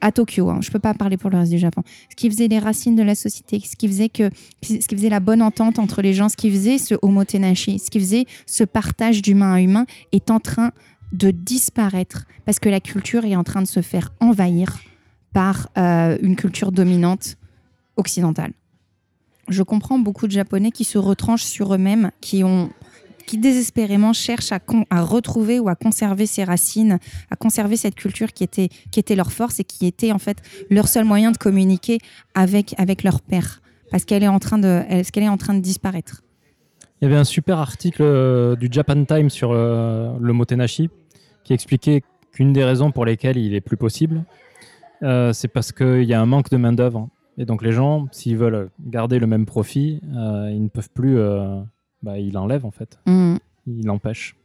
à 0.00 0.12
Tokyo, 0.12 0.48
hein, 0.48 0.60
je 0.60 0.70
peux 0.70 0.78
pas 0.78 0.94
parler 0.94 1.16
pour 1.16 1.30
le 1.30 1.38
reste 1.38 1.50
du 1.50 1.58
Japon, 1.58 1.82
ce 2.08 2.14
qui 2.14 2.30
faisait 2.30 2.46
les 2.46 2.60
racines 2.60 2.94
de 2.94 3.02
la 3.02 3.16
société, 3.16 3.58
ce 3.58 3.74
qui 3.74 3.88
faisait 3.88 4.08
que 4.08 4.30
ce 4.62 4.74
qui 4.74 4.94
faisait 4.94 5.08
la 5.08 5.18
bonne 5.18 5.42
entente 5.42 5.80
entre 5.80 6.00
les 6.00 6.14
gens, 6.14 6.28
ce 6.28 6.36
qui 6.36 6.52
faisait 6.52 6.78
ce 6.78 6.94
omotenashi, 7.02 7.80
ce 7.80 7.90
qui 7.90 7.98
faisait 7.98 8.26
ce 8.46 8.62
partage 8.62 9.20
d'humain 9.20 9.54
à 9.54 9.60
humain 9.60 9.86
est 10.12 10.30
en 10.30 10.38
train 10.38 10.70
de 11.12 11.32
disparaître. 11.32 12.24
Parce 12.44 12.60
que 12.60 12.68
la 12.68 12.78
culture 12.78 13.24
est 13.24 13.34
en 13.34 13.42
train 13.42 13.62
de 13.62 13.66
se 13.66 13.82
faire 13.82 14.12
envahir 14.20 14.78
par 15.32 15.68
euh, 15.76 16.16
une 16.22 16.36
culture 16.36 16.70
dominante 16.70 17.37
occidentale. 17.98 18.52
Je 19.48 19.62
comprends 19.62 19.98
beaucoup 19.98 20.26
de 20.26 20.32
Japonais 20.32 20.70
qui 20.70 20.84
se 20.84 20.98
retranchent 20.98 21.44
sur 21.44 21.74
eux-mêmes, 21.74 22.10
qui 22.20 22.44
ont 22.44 22.70
qui 23.28 23.36
désespérément 23.36 24.14
cherchent 24.14 24.52
à, 24.52 25.02
retrouver 25.02 25.60
ou 25.60 25.68
à 25.68 25.74
conserver 25.74 26.24
ces 26.24 26.44
racines, 26.44 26.98
à 27.30 27.36
conserver 27.36 27.76
cette 27.76 27.94
culture 27.94 28.32
qui 28.32 28.42
était, 28.42 28.70
qui 28.90 28.98
était 28.98 29.14
leur 29.14 29.32
force 29.32 29.60
et 29.60 29.64
qui 29.64 29.86
était 29.86 30.12
en 30.12 30.18
fait 30.18 30.38
leur 30.70 30.88
seul 30.88 31.04
moyen 31.04 31.30
de 31.30 31.36
communiquer 31.36 31.98
avec, 32.34 32.74
avec 32.78 33.02
leur 33.02 33.20
père, 33.20 33.60
parce 33.90 34.06
qu'elle 34.06 34.22
est, 34.22 34.28
en 34.28 34.38
train 34.38 34.56
de- 34.56 34.82
est 34.88 35.28
en 35.28 35.36
train 35.36 35.52
de 35.52 35.60
disparaître. 35.60 36.22
Il 37.00 37.04
y 37.04 37.06
avait 37.06 37.20
un 37.20 37.24
super 37.24 37.58
article 37.58 38.02
euh, 38.02 38.56
du 38.56 38.68
Japan 38.72 39.04
Times 39.04 39.30
sur 39.30 39.50
euh, 39.52 40.16
le 40.18 40.32
motenashi 40.32 40.88
qui 41.44 41.52
expliquait 41.52 42.02
qu'une 42.32 42.54
des 42.54 42.64
raisons 42.64 42.92
pour 42.92 43.04
lesquelles 43.04 43.36
il 43.36 43.54
est 43.54 43.60
plus 43.60 43.76
possible, 43.76 44.24
euh, 45.02 45.34
c'est 45.34 45.48
parce 45.48 45.70
qu'il 45.70 46.04
y 46.04 46.14
a 46.14 46.20
un 46.20 46.26
manque 46.26 46.50
de 46.50 46.56
main-d'œuvre. 46.56 47.08
Et 47.38 47.44
donc 47.46 47.62
les 47.62 47.72
gens, 47.72 48.08
s'ils 48.10 48.36
veulent 48.36 48.68
garder 48.80 49.18
le 49.18 49.26
même 49.26 49.46
profit, 49.46 50.00
euh, 50.14 50.50
ils 50.50 50.62
ne 50.64 50.68
peuvent 50.68 50.90
plus. 50.90 51.16
euh, 51.18 51.60
bah, 52.02 52.18
ils 52.18 52.32
l'enlèvent 52.32 52.66
en 52.66 52.70
fait. 52.72 52.98
Mhm. 53.06 53.38
Ils 53.66 53.86
l'empêchent. 53.86 54.36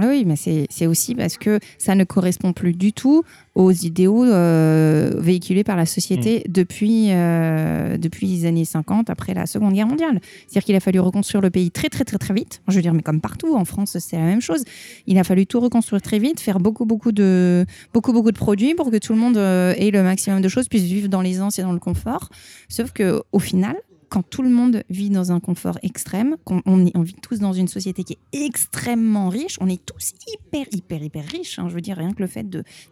Ah 0.00 0.06
Oui, 0.06 0.24
mais 0.24 0.36
c'est 0.36 0.86
aussi 0.86 1.16
parce 1.16 1.38
que 1.38 1.58
ça 1.76 1.96
ne 1.96 2.04
correspond 2.04 2.52
plus 2.52 2.72
du 2.72 2.92
tout 2.92 3.24
aux 3.56 3.72
idéaux 3.72 4.24
euh, 4.24 5.10
véhiculés 5.18 5.64
par 5.64 5.76
la 5.76 5.86
société 5.86 6.44
depuis, 6.48 7.08
euh, 7.10 7.96
depuis 7.98 8.28
les 8.28 8.46
années 8.46 8.64
50, 8.64 9.10
après 9.10 9.34
la 9.34 9.46
Seconde 9.46 9.72
Guerre 9.74 9.88
mondiale. 9.88 10.20
C'est-à-dire 10.46 10.62
qu'il 10.62 10.76
a 10.76 10.80
fallu 10.80 11.00
reconstruire 11.00 11.42
le 11.42 11.50
pays 11.50 11.72
très, 11.72 11.88
très, 11.88 12.04
très, 12.04 12.18
très 12.18 12.32
vite. 12.32 12.62
Je 12.68 12.76
veux 12.76 12.82
dire, 12.82 12.94
mais 12.94 13.02
comme 13.02 13.20
partout, 13.20 13.56
en 13.56 13.64
France, 13.64 13.98
c'est 13.98 14.16
la 14.16 14.24
même 14.24 14.40
chose. 14.40 14.62
Il 15.08 15.18
a 15.18 15.24
fallu 15.24 15.46
tout 15.46 15.58
reconstruire 15.58 16.00
très 16.00 16.20
vite, 16.20 16.38
faire 16.38 16.60
beaucoup, 16.60 16.84
beaucoup 16.84 17.10
de, 17.10 17.66
beaucoup, 17.92 18.12
beaucoup 18.12 18.30
de 18.30 18.38
produits 18.38 18.76
pour 18.76 18.92
que 18.92 18.98
tout 18.98 19.14
le 19.14 19.18
monde 19.18 19.36
euh, 19.36 19.74
ait 19.76 19.90
le 19.90 20.04
maximum 20.04 20.40
de 20.40 20.48
choses, 20.48 20.68
puisse 20.68 20.84
vivre 20.84 21.08
dans 21.08 21.22
l'aisance 21.22 21.58
et 21.58 21.62
dans 21.62 21.72
le 21.72 21.80
confort. 21.80 22.28
Sauf 22.68 22.92
que 22.92 23.20
au 23.32 23.40
final, 23.40 23.74
quand 24.08 24.22
tout 24.22 24.42
le 24.42 24.48
monde 24.48 24.82
vit 24.90 25.10
dans 25.10 25.32
un 25.32 25.40
confort 25.40 25.78
extrême, 25.82 26.36
on, 26.46 27.02
vit 27.02 27.14
tous 27.14 27.38
dans 27.38 27.52
une 27.52 27.68
société 27.68 28.04
qui 28.04 28.14
est 28.14 28.44
extrêmement 28.44 29.28
riche, 29.28 29.56
on 29.60 29.68
est 29.68 29.84
tous 29.84 30.12
hyper, 30.26 30.66
hyper, 30.72 31.02
hyper 31.02 31.24
riches. 31.24 31.58
hein. 31.58 31.68
Je 31.68 31.74
veux 31.74 31.80
dire, 31.80 31.96
rien 31.96 32.12
que 32.12 32.20
le 32.20 32.26
fait 32.26 32.46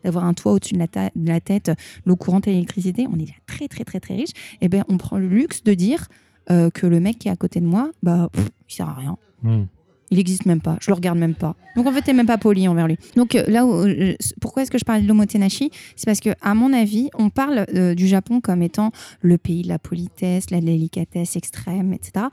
d'avoir 0.04 0.24
un 0.24 0.34
toit 0.34 0.52
au-dessus 0.52 0.74
de 0.74 0.86
la, 1.24 1.40
tête, 1.40 1.70
l'eau 2.04 2.16
courante 2.16 2.46
et 2.48 2.52
l'électricité, 2.52 3.06
on 3.12 3.18
est 3.18 3.34
très, 3.46 3.68
très, 3.68 3.84
très, 3.84 4.00
très 4.00 4.16
riche. 4.16 4.32
Et 4.60 4.68
ben, 4.68 4.84
on 4.88 4.98
prend 4.98 5.18
le 5.18 5.28
luxe 5.28 5.62
de 5.62 5.74
dire 5.74 6.08
euh, 6.50 6.70
que 6.70 6.86
le 6.86 7.00
mec 7.00 7.18
qui 7.18 7.28
est 7.28 7.32
à 7.32 7.36
côté 7.36 7.60
de 7.60 7.66
moi, 7.66 7.90
bah, 8.02 8.28
pff, 8.32 8.48
il 8.68 8.74
sert 8.74 8.88
à 8.88 8.94
rien. 8.94 9.16
Hmm. 9.42 9.64
Il 10.10 10.18
n'existe 10.18 10.46
même 10.46 10.60
pas. 10.60 10.76
Je 10.80 10.90
le 10.90 10.94
regarde 10.94 11.18
même 11.18 11.34
pas. 11.34 11.56
Donc 11.74 11.86
en 11.86 11.92
fait, 11.92 12.02
t'es 12.02 12.12
même 12.12 12.26
pas 12.26 12.38
poli 12.38 12.68
envers 12.68 12.86
lui. 12.86 12.96
Donc 13.16 13.34
euh, 13.34 13.44
là, 13.48 13.64
euh, 13.64 14.14
pourquoi 14.40 14.62
est-ce 14.62 14.70
que 14.70 14.78
je 14.78 14.84
parle 14.84 15.02
de 15.02 15.08
l'omotenashi? 15.08 15.70
C'est 15.96 16.06
parce 16.06 16.20
que, 16.20 16.30
à 16.42 16.54
mon 16.54 16.72
avis, 16.72 17.10
on 17.18 17.30
parle 17.30 17.66
euh, 17.74 17.94
du 17.94 18.06
Japon 18.06 18.40
comme 18.40 18.62
étant 18.62 18.92
le 19.20 19.36
pays 19.38 19.62
de 19.62 19.68
la 19.68 19.78
politesse, 19.78 20.50
la 20.50 20.60
délicatesse 20.60 21.36
extrême, 21.36 21.92
etc. 21.92 22.26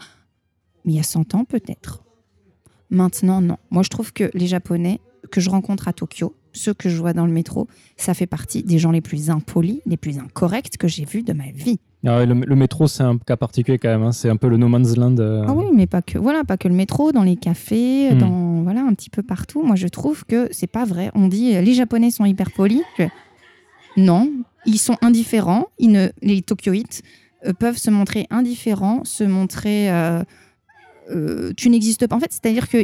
Mais 0.85 0.93
il 0.93 0.95
y 0.97 0.99
a 0.99 1.03
100 1.03 1.33
ans, 1.33 1.45
peut-être. 1.45 2.03
Maintenant, 2.89 3.41
non. 3.41 3.57
Moi, 3.71 3.81
je 3.81 3.89
trouve 3.89 4.13
que 4.13 4.29
les 4.33 4.47
Japonais 4.47 4.99
que 5.31 5.41
je 5.41 5.49
rencontre 5.49 5.87
à 5.87 5.93
Tokyo, 5.93 6.35
ceux 6.53 6.73
que 6.73 6.88
je 6.89 6.97
vois 6.97 7.13
dans 7.13 7.25
le 7.25 7.31
métro, 7.34 7.67
ça 7.97 8.13
fait 8.13 8.27
partie 8.27 8.63
des 8.63 8.80
gens 8.80 8.91
les 8.91 9.01
plus 9.01 9.30
impolis, 9.30 9.81
les 9.85 9.97
plus 9.97 10.19
incorrects 10.19 10.77
que 10.77 10.88
j'ai 10.88 11.05
vus 11.05 11.23
de 11.23 11.34
ma 11.34 11.51
vie. 11.53 11.80
Ah 12.05 12.17
ouais, 12.17 12.25
le, 12.25 12.34
le 12.34 12.55
métro, 12.55 12.88
c'est 12.88 13.03
un 13.03 13.17
cas 13.17 13.38
particulier 13.38 13.77
quand 13.80 13.88
même. 13.89 14.03
hein. 14.03 14.11
C'est 14.11 14.30
un 14.30 14.35
peu 14.35 14.47
le 14.49 14.57
no 14.57 14.67
man's 14.67 14.95
land. 14.97 15.15
euh. 15.19 15.45
Ah 15.47 15.53
oui, 15.53 15.65
mais 15.73 15.88
pas 15.88 16.01
que 16.01 16.17
voilà, 16.17 16.43
pas 16.43 16.57
que 16.57 16.67
le 16.67 16.73
métro, 16.73 17.11
dans 17.11 17.23
les 17.23 17.35
cafés, 17.38 18.09
Hmm. 18.13 18.17
dans 18.17 18.61
voilà 18.63 18.81
un 18.84 18.93
petit 18.93 19.09
peu 19.09 19.23
partout. 19.23 19.63
Moi, 19.63 19.75
je 19.75 19.88
trouve 19.88 20.25
que 20.25 20.47
c'est 20.51 20.67
pas 20.67 20.85
vrai. 20.85 21.11
On 21.15 21.27
dit 21.27 21.55
euh, 21.55 21.61
les 21.61 21.73
Japonais 21.73 22.11
sont 22.11 22.25
hyper 22.25 22.51
polis. 22.51 22.81
Je- 22.99 23.05
Non, 23.97 24.30
ils 24.65 24.80
sont 24.80 24.97
indifférents. 25.01 25.67
Ils 25.80 25.91
ne, 25.91 26.07
les 26.21 26.41
Tokyoïtes 26.41 27.03
euh, 27.45 27.53
peuvent 27.53 27.77
se 27.77 27.89
montrer 27.89 28.25
indifférents, 28.31 29.01
se 29.03 29.23
montrer 29.23 29.91
euh, 29.91 30.23
euh, 31.09 31.51
tu 31.55 31.69
n'existes 31.69 32.07
pas. 32.07 32.15
En 32.15 32.19
fait, 32.19 32.31
c'est-à-dire 32.31 32.69
que 32.69 32.77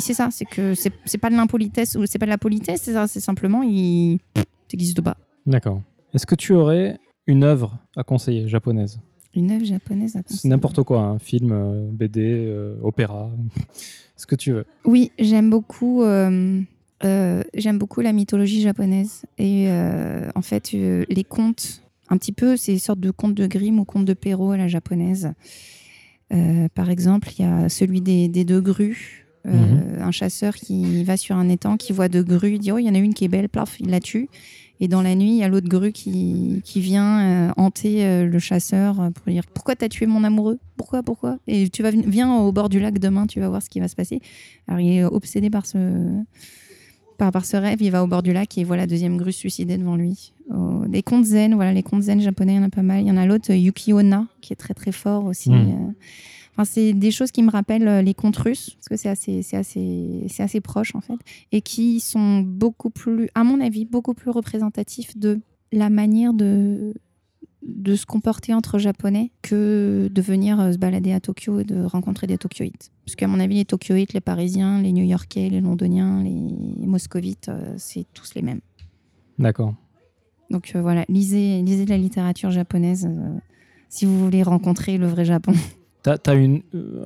c'est 0.00 0.14
ça, 0.14 0.28
c'est 0.30 0.44
que 0.44 0.74
c'est 0.74 0.92
c'est 1.04 1.18
pas 1.18 1.30
de 1.30 1.36
l'impolitesse 1.36 1.96
ou 1.96 2.06
c'est 2.06 2.18
pas 2.18 2.26
de 2.26 2.30
la 2.30 2.38
politesse, 2.38 2.82
c'est 2.82 2.92
ça, 2.94 3.06
c'est 3.06 3.20
simplement 3.20 3.62
il 3.62 4.18
n'existe 4.72 5.00
pas. 5.00 5.16
D'accord. 5.46 5.82
Est-ce 6.14 6.26
que 6.26 6.34
tu 6.34 6.52
aurais 6.52 6.98
une 7.26 7.44
œuvre 7.44 7.78
à 7.96 8.02
conseiller 8.04 8.48
japonaise? 8.48 8.98
Une 9.34 9.50
œuvre 9.50 9.64
japonaise. 9.64 10.16
à 10.16 10.18
C'est 10.26 10.34
conseiller. 10.34 10.50
n'importe 10.50 10.82
quoi, 10.82 11.00
un 11.00 11.18
film, 11.18 11.52
euh, 11.52 11.88
BD, 11.90 12.20
euh, 12.20 12.76
opéra, 12.82 13.30
ce 14.16 14.26
que 14.26 14.34
tu 14.34 14.52
veux. 14.52 14.66
Oui, 14.84 15.10
j'aime 15.18 15.48
beaucoup. 15.50 16.02
j'aime 17.02 17.78
beaucoup 17.78 18.00
la 18.00 18.12
mythologie 18.12 18.60
japonaise 18.60 19.22
et 19.38 19.68
en 20.34 20.42
fait 20.42 20.72
les 20.72 21.24
contes, 21.24 21.82
un 22.08 22.16
petit 22.18 22.32
peu 22.32 22.56
ces 22.56 22.78
sortes 22.78 23.00
de 23.00 23.10
contes 23.10 23.34
de 23.34 23.46
Grimm 23.46 23.78
ou 23.80 23.84
contes 23.84 24.04
de 24.04 24.14
Perrault 24.14 24.52
à 24.52 24.56
la 24.56 24.68
japonaise. 24.68 25.32
Euh, 26.32 26.68
par 26.74 26.90
exemple, 26.90 27.28
il 27.38 27.42
y 27.42 27.44
a 27.44 27.68
celui 27.68 28.00
des, 28.00 28.28
des 28.28 28.44
deux 28.44 28.60
grues. 28.60 29.26
Euh, 29.44 30.00
Un 30.00 30.12
chasseur 30.12 30.54
qui 30.54 31.02
va 31.02 31.16
sur 31.16 31.36
un 31.36 31.48
étang, 31.48 31.76
qui 31.76 31.92
voit 31.92 32.08
deux 32.08 32.22
grues, 32.22 32.52
il 32.54 32.58
dit 32.60 32.70
oh 32.70 32.78
il 32.78 32.84
y 32.84 32.88
en 32.88 32.94
a 32.94 32.98
une 32.98 33.12
qui 33.12 33.24
est 33.24 33.28
belle, 33.28 33.48
plaf, 33.48 33.80
il 33.80 33.90
la 33.90 33.98
tue. 33.98 34.28
Et 34.78 34.88
dans 34.88 35.02
la 35.02 35.14
nuit, 35.14 35.30
il 35.30 35.36
y 35.36 35.42
a 35.44 35.48
l'autre 35.48 35.68
grue 35.68 35.92
qui, 35.92 36.60
qui 36.64 36.80
vient 36.80 37.20
euh, 37.20 37.52
hanter 37.56 38.04
euh, 38.04 38.26
le 38.26 38.38
chasseur 38.38 38.94
pour 38.96 39.26
lui 39.26 39.34
dire 39.34 39.46
pourquoi 39.52 39.74
t'as 39.74 39.88
tué 39.88 40.06
mon 40.06 40.22
amoureux? 40.22 40.58
Pourquoi 40.76 41.02
Pourquoi? 41.02 41.38
Et 41.48 41.68
tu 41.70 41.82
vas 41.82 41.90
viens 41.90 42.32
au 42.36 42.52
bord 42.52 42.68
du 42.68 42.78
lac 42.78 42.98
demain, 43.00 43.26
tu 43.26 43.40
vas 43.40 43.48
voir 43.48 43.62
ce 43.62 43.68
qui 43.68 43.80
va 43.80 43.88
se 43.88 43.96
passer. 43.96 44.20
Alors 44.68 44.80
il 44.80 44.92
est 44.92 45.04
obsédé 45.04 45.50
par 45.50 45.66
ce 45.66 45.78
par, 47.18 47.30
par 47.30 47.44
ce 47.44 47.56
rêve, 47.56 47.82
il 47.82 47.90
va 47.90 48.02
au 48.02 48.06
bord 48.06 48.22
du 48.22 48.32
lac 48.32 48.56
et 48.58 48.64
voit 48.64 48.76
la 48.76 48.86
deuxième 48.86 49.16
grue 49.16 49.32
se 49.32 49.40
suicider 49.40 49.76
devant 49.76 49.96
lui. 49.96 50.32
Les 50.90 51.02
contes 51.02 51.24
zen, 51.24 51.54
voilà, 51.54 51.72
les 51.72 51.82
contes 51.82 52.02
zen 52.02 52.20
japonais, 52.20 52.54
il 52.54 52.56
y 52.56 52.58
en 52.60 52.64
a 52.64 52.70
pas 52.70 52.82
mal. 52.82 53.00
Il 53.02 53.08
y 53.08 53.10
en 53.10 53.16
a 53.16 53.26
l'autre, 53.26 53.52
Yuki 53.52 53.92
Onna, 53.92 54.26
qui 54.40 54.52
est 54.52 54.56
très 54.56 54.74
très 54.74 54.92
fort 54.92 55.24
aussi. 55.24 55.50
Mm. 55.50 55.54
Euh, 55.54 55.92
Enfin, 56.54 56.66
c'est 56.66 56.92
des 56.92 57.10
choses 57.10 57.30
qui 57.30 57.42
me 57.42 57.50
rappellent 57.50 57.88
euh, 57.88 58.02
les 58.02 58.12
contes 58.12 58.36
russes, 58.36 58.76
parce 58.76 58.88
que 58.88 58.96
c'est 58.96 59.08
assez, 59.08 59.42
c'est 59.42 59.56
assez, 59.56 60.26
c'est 60.28 60.42
assez 60.42 60.60
proche 60.60 60.94
en 60.94 61.00
fait, 61.00 61.16
et 61.50 61.62
qui 61.62 61.98
sont 61.98 62.40
beaucoup 62.40 62.90
plus, 62.90 63.30
à 63.34 63.42
mon 63.42 63.58
avis, 63.58 63.86
beaucoup 63.86 64.12
plus 64.12 64.30
représentatifs 64.30 65.16
de 65.16 65.40
la 65.72 65.88
manière 65.88 66.34
de, 66.34 66.92
de 67.66 67.96
se 67.96 68.04
comporter 68.04 68.52
entre 68.52 68.78
Japonais 68.78 69.30
que 69.40 70.10
de 70.12 70.20
venir 70.20 70.60
euh, 70.60 70.72
se 70.72 70.76
balader 70.76 71.12
à 71.12 71.20
Tokyo 71.20 71.60
et 71.60 71.64
de 71.64 71.84
rencontrer 71.84 72.26
des 72.26 72.36
Tokyoïtes. 72.36 72.90
Parce 73.06 73.16
qu'à 73.16 73.28
mon 73.28 73.40
avis, 73.40 73.54
les 73.54 73.64
Tokyoïtes, 73.64 74.12
les 74.12 74.20
Parisiens, 74.20 74.82
les 74.82 74.92
New-Yorkais, 74.92 75.48
les 75.48 75.62
Londoniens, 75.62 76.22
les 76.22 76.86
Moscovites, 76.86 77.50
c'est 77.78 78.04
tous 78.12 78.34
les 78.34 78.42
mêmes. 78.42 78.60
D'accord. 79.38 79.74
Donc 80.52 80.72
euh, 80.76 80.80
voilà, 80.82 81.04
lisez, 81.08 81.62
lisez 81.62 81.84
de 81.86 81.90
la 81.90 81.96
littérature 81.98 82.50
japonaise 82.52 83.06
euh, 83.10 83.38
si 83.88 84.04
vous 84.06 84.16
voulez 84.18 84.42
rencontrer 84.44 84.98
le 84.98 85.06
vrai 85.06 85.24
Japon. 85.24 85.52
T'as 86.04 86.16
as 86.26 86.34
euh, 86.34 86.58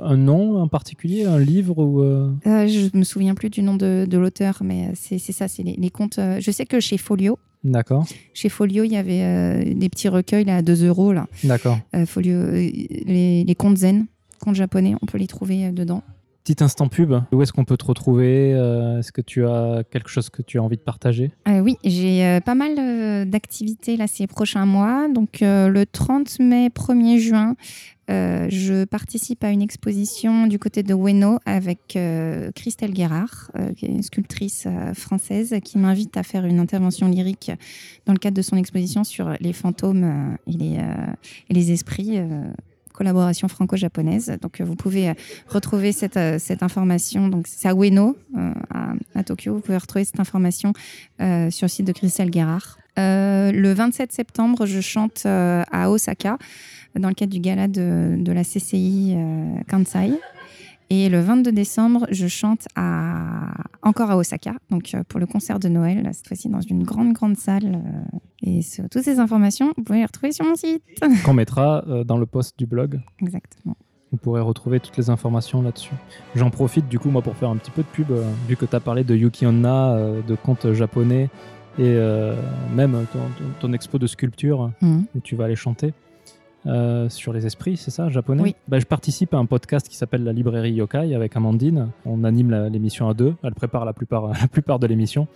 un 0.03 0.17
nom 0.17 0.61
en 0.61 0.69
particulier, 0.69 1.25
un 1.25 1.39
livre 1.39 1.79
ou 1.79 2.03
euh, 2.03 2.33
Euh, 2.47 2.67
je 2.67 2.97
me 2.97 3.05
souviens 3.05 3.35
plus 3.35 3.51
du 3.51 3.63
nom 3.63 3.77
de, 3.77 4.07
de 4.09 4.19
l'auteur, 4.19 4.63
mais 4.65 4.91
c'est 4.95 5.19
ça, 5.19 5.49
c'est 5.49 5.63
les, 5.63 5.77
les 5.77 5.91
contes. 5.91 6.19
euh, 6.19 6.39
je 6.41 6.51
sais 6.51 6.65
que 6.67 6.81
chez 6.81 6.97
Folio, 6.99 7.39
D'accord, 7.63 8.07
chez 8.33 8.49
Folio, 8.49 8.85
il 8.85 8.93
y 8.93 8.97
avait 8.97 9.75
des 9.75 9.89
petits 9.89 10.09
recueils 10.09 10.45
là, 10.45 10.57
à 10.57 10.63
2 10.63 10.87
euros. 10.87 11.13
D'accord. 11.45 11.79
Folio, 12.07 12.51
les, 12.53 13.45
les 13.45 13.55
contes 13.57 13.79
zen, 13.79 14.07
contes 14.41 14.55
japonais, 14.55 14.95
on 15.03 15.07
peut 15.07 15.19
les 15.19 15.27
trouver 15.27 15.73
dedans. 15.73 16.03
Petit 16.47 16.63
instant 16.63 16.87
pub. 16.87 17.13
Où 17.33 17.43
est-ce 17.43 17.53
qu'on 17.53 17.65
peut 17.65 17.77
te 17.77 17.87
retrouver? 17.87 18.55
Euh, 18.55 19.01
Est-ce 19.01 19.11
que 19.11 19.21
tu 19.21 19.45
as 19.45 19.83
quelque 19.91 20.09
chose 20.09 20.31
que 20.31 20.43
tu 20.43 20.61
as 20.61 20.63
envie 20.63 20.77
de 20.77 20.83
partager? 20.83 21.33
Euh, 21.49 21.59
oui, 21.59 21.77
j'ai 21.83 22.25
euh, 22.25 22.39
pas 22.39 22.55
mal 22.55 23.29
d'activités 23.29 23.97
là 23.97 24.07
ces 24.07 24.29
prochains 24.29 24.65
mois. 24.65 25.09
Donc 25.09 25.39
le 25.41 25.85
30 25.85 26.39
mai, 26.39 26.69
1er 26.69 27.19
juin, 27.19 27.57
je 28.09 28.85
participe 28.85 29.43
à 29.43 29.51
une 29.51 29.61
exposition 29.61 30.47
du 30.47 30.61
côté 30.61 30.85
de 30.85 30.95
Ueno 30.95 31.41
avec 31.47 31.99
Christelle 32.55 32.93
Guérard, 32.93 33.51
qui 33.77 33.87
est 33.87 33.89
une 33.89 34.05
sculptrice 34.05 34.69
française, 34.95 35.53
qui 35.65 35.79
m'invite 35.79 36.17
à 36.17 36.23
faire 36.23 36.45
une 36.45 36.61
intervention 36.61 37.09
lyrique 37.09 37.51
dans 38.07 38.13
le 38.13 38.21
cadre 38.21 38.37
de 38.37 38.43
son 38.43 38.57
exposition 38.57 39.03
sur 39.03 39.33
les 39.41 39.53
fantômes 39.53 40.37
et 40.47 40.79
les 41.51 41.73
esprits. 41.73 42.21
Collaboration 42.97 43.47
franco-japonaise. 43.47 44.37
Donc, 44.41 44.61
euh, 44.61 44.65
vous 44.65 44.75
pouvez 44.75 45.11
euh, 45.11 45.15
retrouver 45.49 45.93
cette, 45.93 46.17
euh, 46.17 46.39
cette 46.41 46.63
information. 46.63 47.29
Donc, 47.29 47.47
c'est 47.47 47.69
à 47.69 47.75
Ueno, 47.75 48.17
à, 49.15 49.23
Tokyo. 49.23 49.55
Vous 49.55 49.61
pouvez 49.61 49.79
retrouver 49.79 50.05
cette 50.05 50.21
information 50.21 50.73
sur 51.19 51.65
le 51.65 51.69
site 51.69 51.87
de 51.87 51.93
Christelle 51.93 52.31
Guérard. 52.31 52.79
Le 52.97 53.73
27 53.73 54.13
septembre, 54.13 54.67
je 54.67 54.81
chante 54.81 55.27
à 55.27 55.91
Osaka 55.91 56.39
dans 56.95 57.09
le 57.09 57.15
cadre 57.15 57.33
du 57.33 57.41
gala 57.41 57.67
de, 57.67 58.17
de 58.19 58.33
la 58.33 58.45
CCI 58.45 59.17
Kansai. 59.69 60.13
Et 60.89 61.09
le 61.09 61.21
22 61.21 61.51
décembre, 61.51 62.07
je 62.11 62.29
chante 62.29 62.67
à, 62.77 63.53
encore 63.83 64.11
à 64.11 64.17
Osaka, 64.17 64.55
donc 64.71 64.95
euh, 64.95 65.03
pour 65.09 65.19
le 65.19 65.27
concert 65.27 65.59
de 65.59 65.69
Noël, 65.69 66.09
cette 66.13 66.29
fois-ci 66.29 66.49
dans 66.49 66.61
une 66.61 66.85
grande, 66.85 67.13
grande 67.13 67.37
salle. 67.37 67.83
euh, 67.85 68.19
et 68.43 68.63
ce- 68.63 68.83
toutes 68.83 69.03
ces 69.03 69.19
informations, 69.19 69.73
vous 69.77 69.83
pouvez 69.83 69.99
les 69.99 70.05
retrouver 70.05 70.31
sur 70.31 70.45
mon 70.45 70.55
site. 70.55 70.83
Qu'on 71.25 71.35
mettra 71.35 71.83
euh, 71.89 72.05
dans 72.05 72.19
le 72.19 72.27
post 72.27 72.57
du 72.59 72.67
blog. 72.67 73.01
Exactement. 73.21 73.77
Vous 74.13 74.19
pourrez 74.19 74.41
retrouver 74.41 74.79
toutes 74.79 74.97
les 74.97 75.11
informations 75.11 75.61
là-dessus. 75.61 75.95
J'en 76.37 76.51
profite 76.51 76.87
du 76.89 77.01
coup 77.01 77.11
moi 77.11 77.23
pour 77.23 77.37
faire 77.37 77.51
un 77.51 77.57
petit 77.57 77.73
peu 77.73 77.83
de 77.83 77.89
pub, 77.89 78.13
vu 78.49 78.57
que 78.57 78.65
tu 78.65 78.77
as 78.77 78.81
parlé 78.81 79.03
de 79.03 79.17
Yuki 79.17 79.45
Onna, 79.47 79.97
de 80.27 80.35
contes 80.37 80.73
japonais, 80.73 81.25
et 81.79 81.83
euh, 81.83 82.35
même 82.75 83.05
ton, 83.61 83.73
expo 83.73 83.99
de 83.99 84.07
sculpture 84.07 84.71
Mhm. 84.81 85.05
où 85.17 85.21
tu 85.21 85.35
vas 85.35 85.45
aller 85.47 85.57
chanter 85.57 85.93
euh, 86.67 87.09
sur 87.09 87.33
les 87.33 87.47
esprits, 87.47 87.77
c'est 87.77 87.91
ça, 87.91 88.09
japonais 88.09 88.43
Oui. 88.43 88.57
Bah, 88.69 88.79
Je 88.79 88.87
participe 88.87 89.35
à 89.35 89.39
un 89.39 89.47
podcast 89.47 89.89
qui 89.89 89.97
s'appelle 89.97 90.25
La 90.25 90.33
Librairie 90.33 90.73
Yokai 90.73 91.15
avec 91.15 91.37
Amandine. 91.37 91.89
On 92.05 92.25
anime 92.25 92.69
l'émission 92.69 93.09
à 93.09 93.15
deux. 93.15 93.35
Elle 93.43 93.55
prépare 93.55 93.85
la 93.85 93.93
plupart, 93.93 94.29
la 94.41 94.49
plupart 94.49 94.79
de 94.79 94.87
l'émission, 94.87 95.29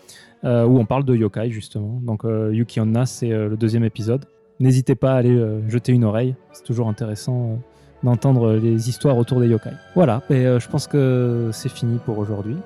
euh, 0.45 0.65
où 0.65 0.79
on 0.79 0.85
parle 0.85 1.05
de 1.05 1.15
yokai 1.15 1.51
justement. 1.51 2.01
Donc 2.03 2.25
euh, 2.25 2.51
Yuki 2.53 2.81
Onna, 2.81 3.07
c'est 3.07 3.29
le 3.29 3.57
deuxième 3.57 3.85
épisode. 3.85 4.25
N'hésitez 4.59 4.95
pas 4.95 5.15
à 5.15 5.17
aller 5.17 5.39
jeter 5.69 5.93
une 5.93 6.05
oreille. 6.05 6.35
C'est 6.53 6.65
toujours 6.65 6.89
intéressant 6.89 7.59
d'entendre 8.03 8.53
les 8.55 8.89
histoires 8.89 9.17
autour 9.17 9.41
des 9.41 9.49
yokai. 9.49 9.71
Voilà, 9.95 10.23
et 10.29 10.45
je 10.45 10.69
pense 10.69 10.87
que 10.87 11.49
c'est 11.53 11.71
fini 11.71 11.99
pour 12.05 12.19
aujourd'hui. 12.19 12.57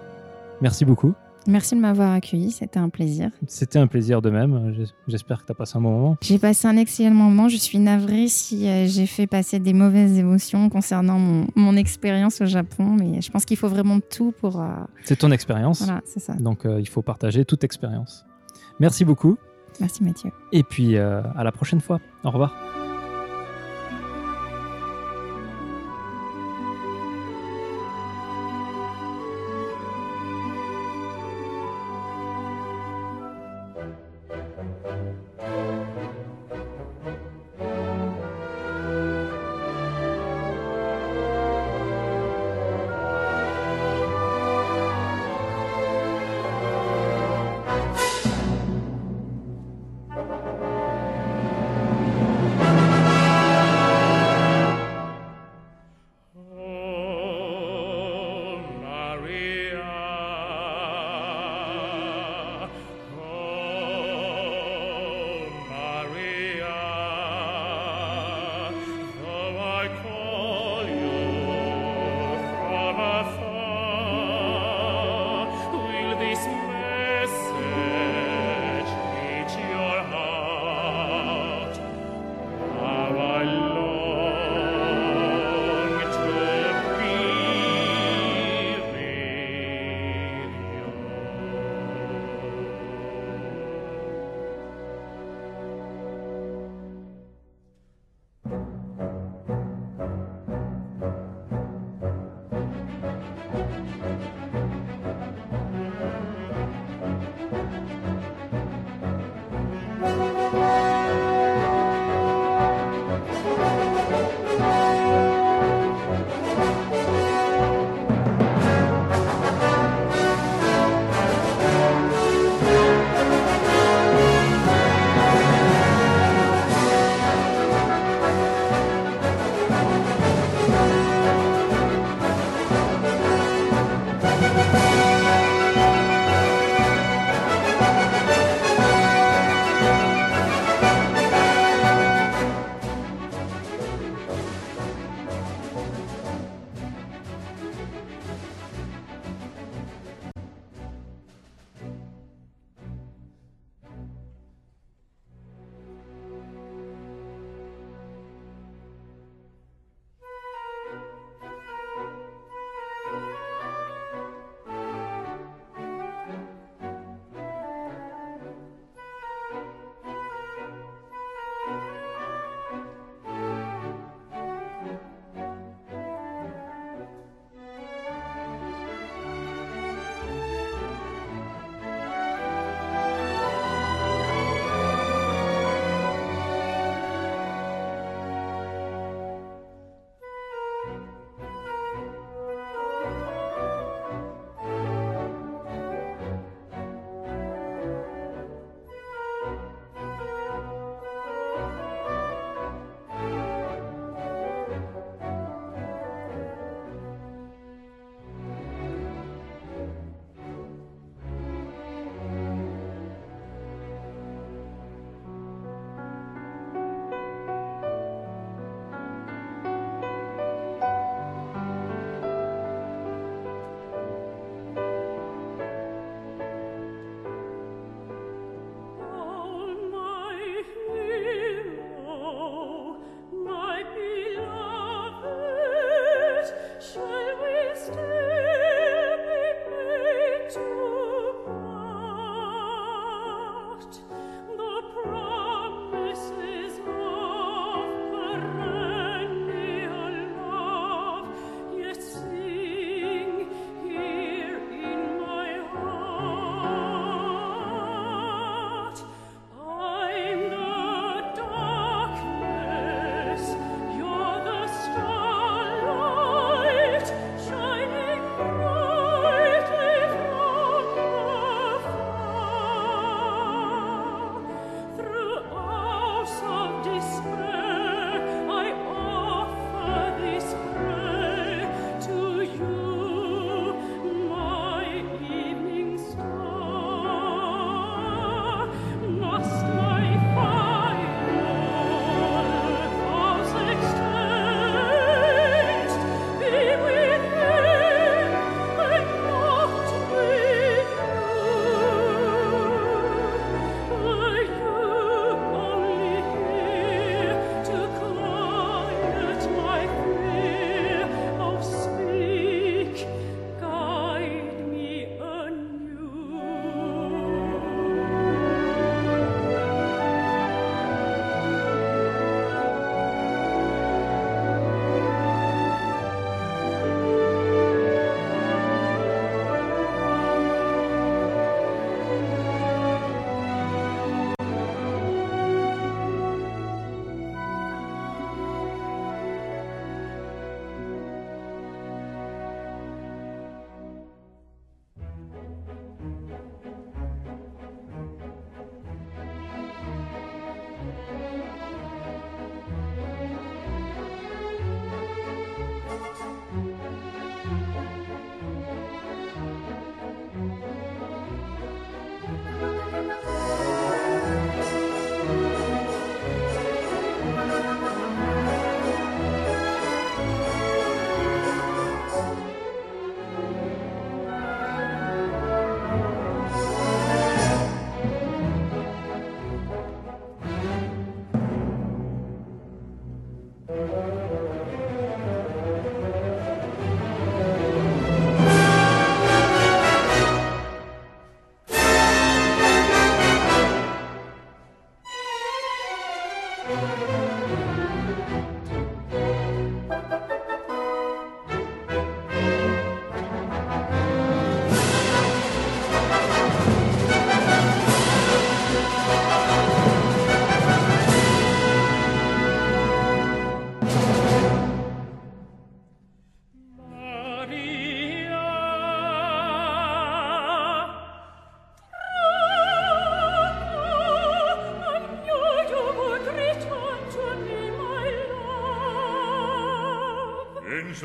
Merci 0.61 0.85
beaucoup. 0.85 1.15
Merci 1.47 1.75
de 1.75 1.81
m'avoir 1.81 2.13
accueilli, 2.13 2.51
c'était 2.51 2.79
un 2.79 2.89
plaisir. 2.89 3.31
C'était 3.47 3.79
un 3.79 3.87
plaisir 3.87 4.23
de 4.23 4.31
même. 4.31 4.73
J'es- 4.75 4.93
J'espère 5.09 5.41
que 5.43 5.47
tu 5.47 5.53
as 5.53 5.55
passé 5.55 5.77
un 5.77 5.81
bon 5.83 5.91
moment. 5.91 6.17
J'ai 6.23 6.39
passé 6.39 6.67
un 6.69 6.77
excellent 6.77 7.15
moment. 7.15 7.49
Je 7.49 7.57
suis 7.57 7.79
navrée 7.79 8.29
si 8.29 8.67
euh, 8.69 8.87
j'ai 8.87 9.07
fait 9.07 9.27
passer 9.27 9.59
des 9.59 9.73
mauvaises 9.75 10.19
émotions 10.19 10.69
concernant 10.71 11.19
mon, 11.19 11.47
mon 11.55 11.77
expérience 11.77 12.41
au 12.41 12.47
Japon, 12.47 12.97
mais 12.99 13.21
je 13.21 13.31
pense 13.31 13.45
qu'il 13.45 13.57
faut 13.59 13.69
vraiment 13.69 14.01
tout 14.01 14.33
pour. 14.41 14.61
euh, 14.61 14.67
C'est 15.03 15.17
ton 15.17 15.31
expérience. 15.31 15.83
Voilà, 15.83 16.01
c'est 16.07 16.21
ça. 16.21 16.33
Donc 16.35 16.65
euh, 16.65 16.81
il 16.81 16.89
faut 16.89 17.03
partager 17.03 17.45
toute 17.45 17.63
expérience. 17.65 18.25
Merci 18.81 19.05
beaucoup. 19.05 19.37
Merci 19.81 20.03
Mathieu. 20.05 20.31
Et 20.53 20.63
puis 20.63 20.97
euh, 20.97 21.21
à 21.37 21.45
la 21.45 21.53
prochaine 21.53 21.81
fois. 21.81 22.01
Au 22.25 22.31
revoir. 22.31 22.84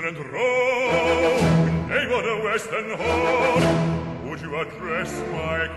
and 0.10 0.18
row, 0.34 1.88
neighbor 1.88 2.22
the 2.24 2.42
western 2.44 2.90
hall, 2.98 4.28
would 4.28 4.42
you 4.42 4.56
address 4.60 5.12
my 5.32 5.69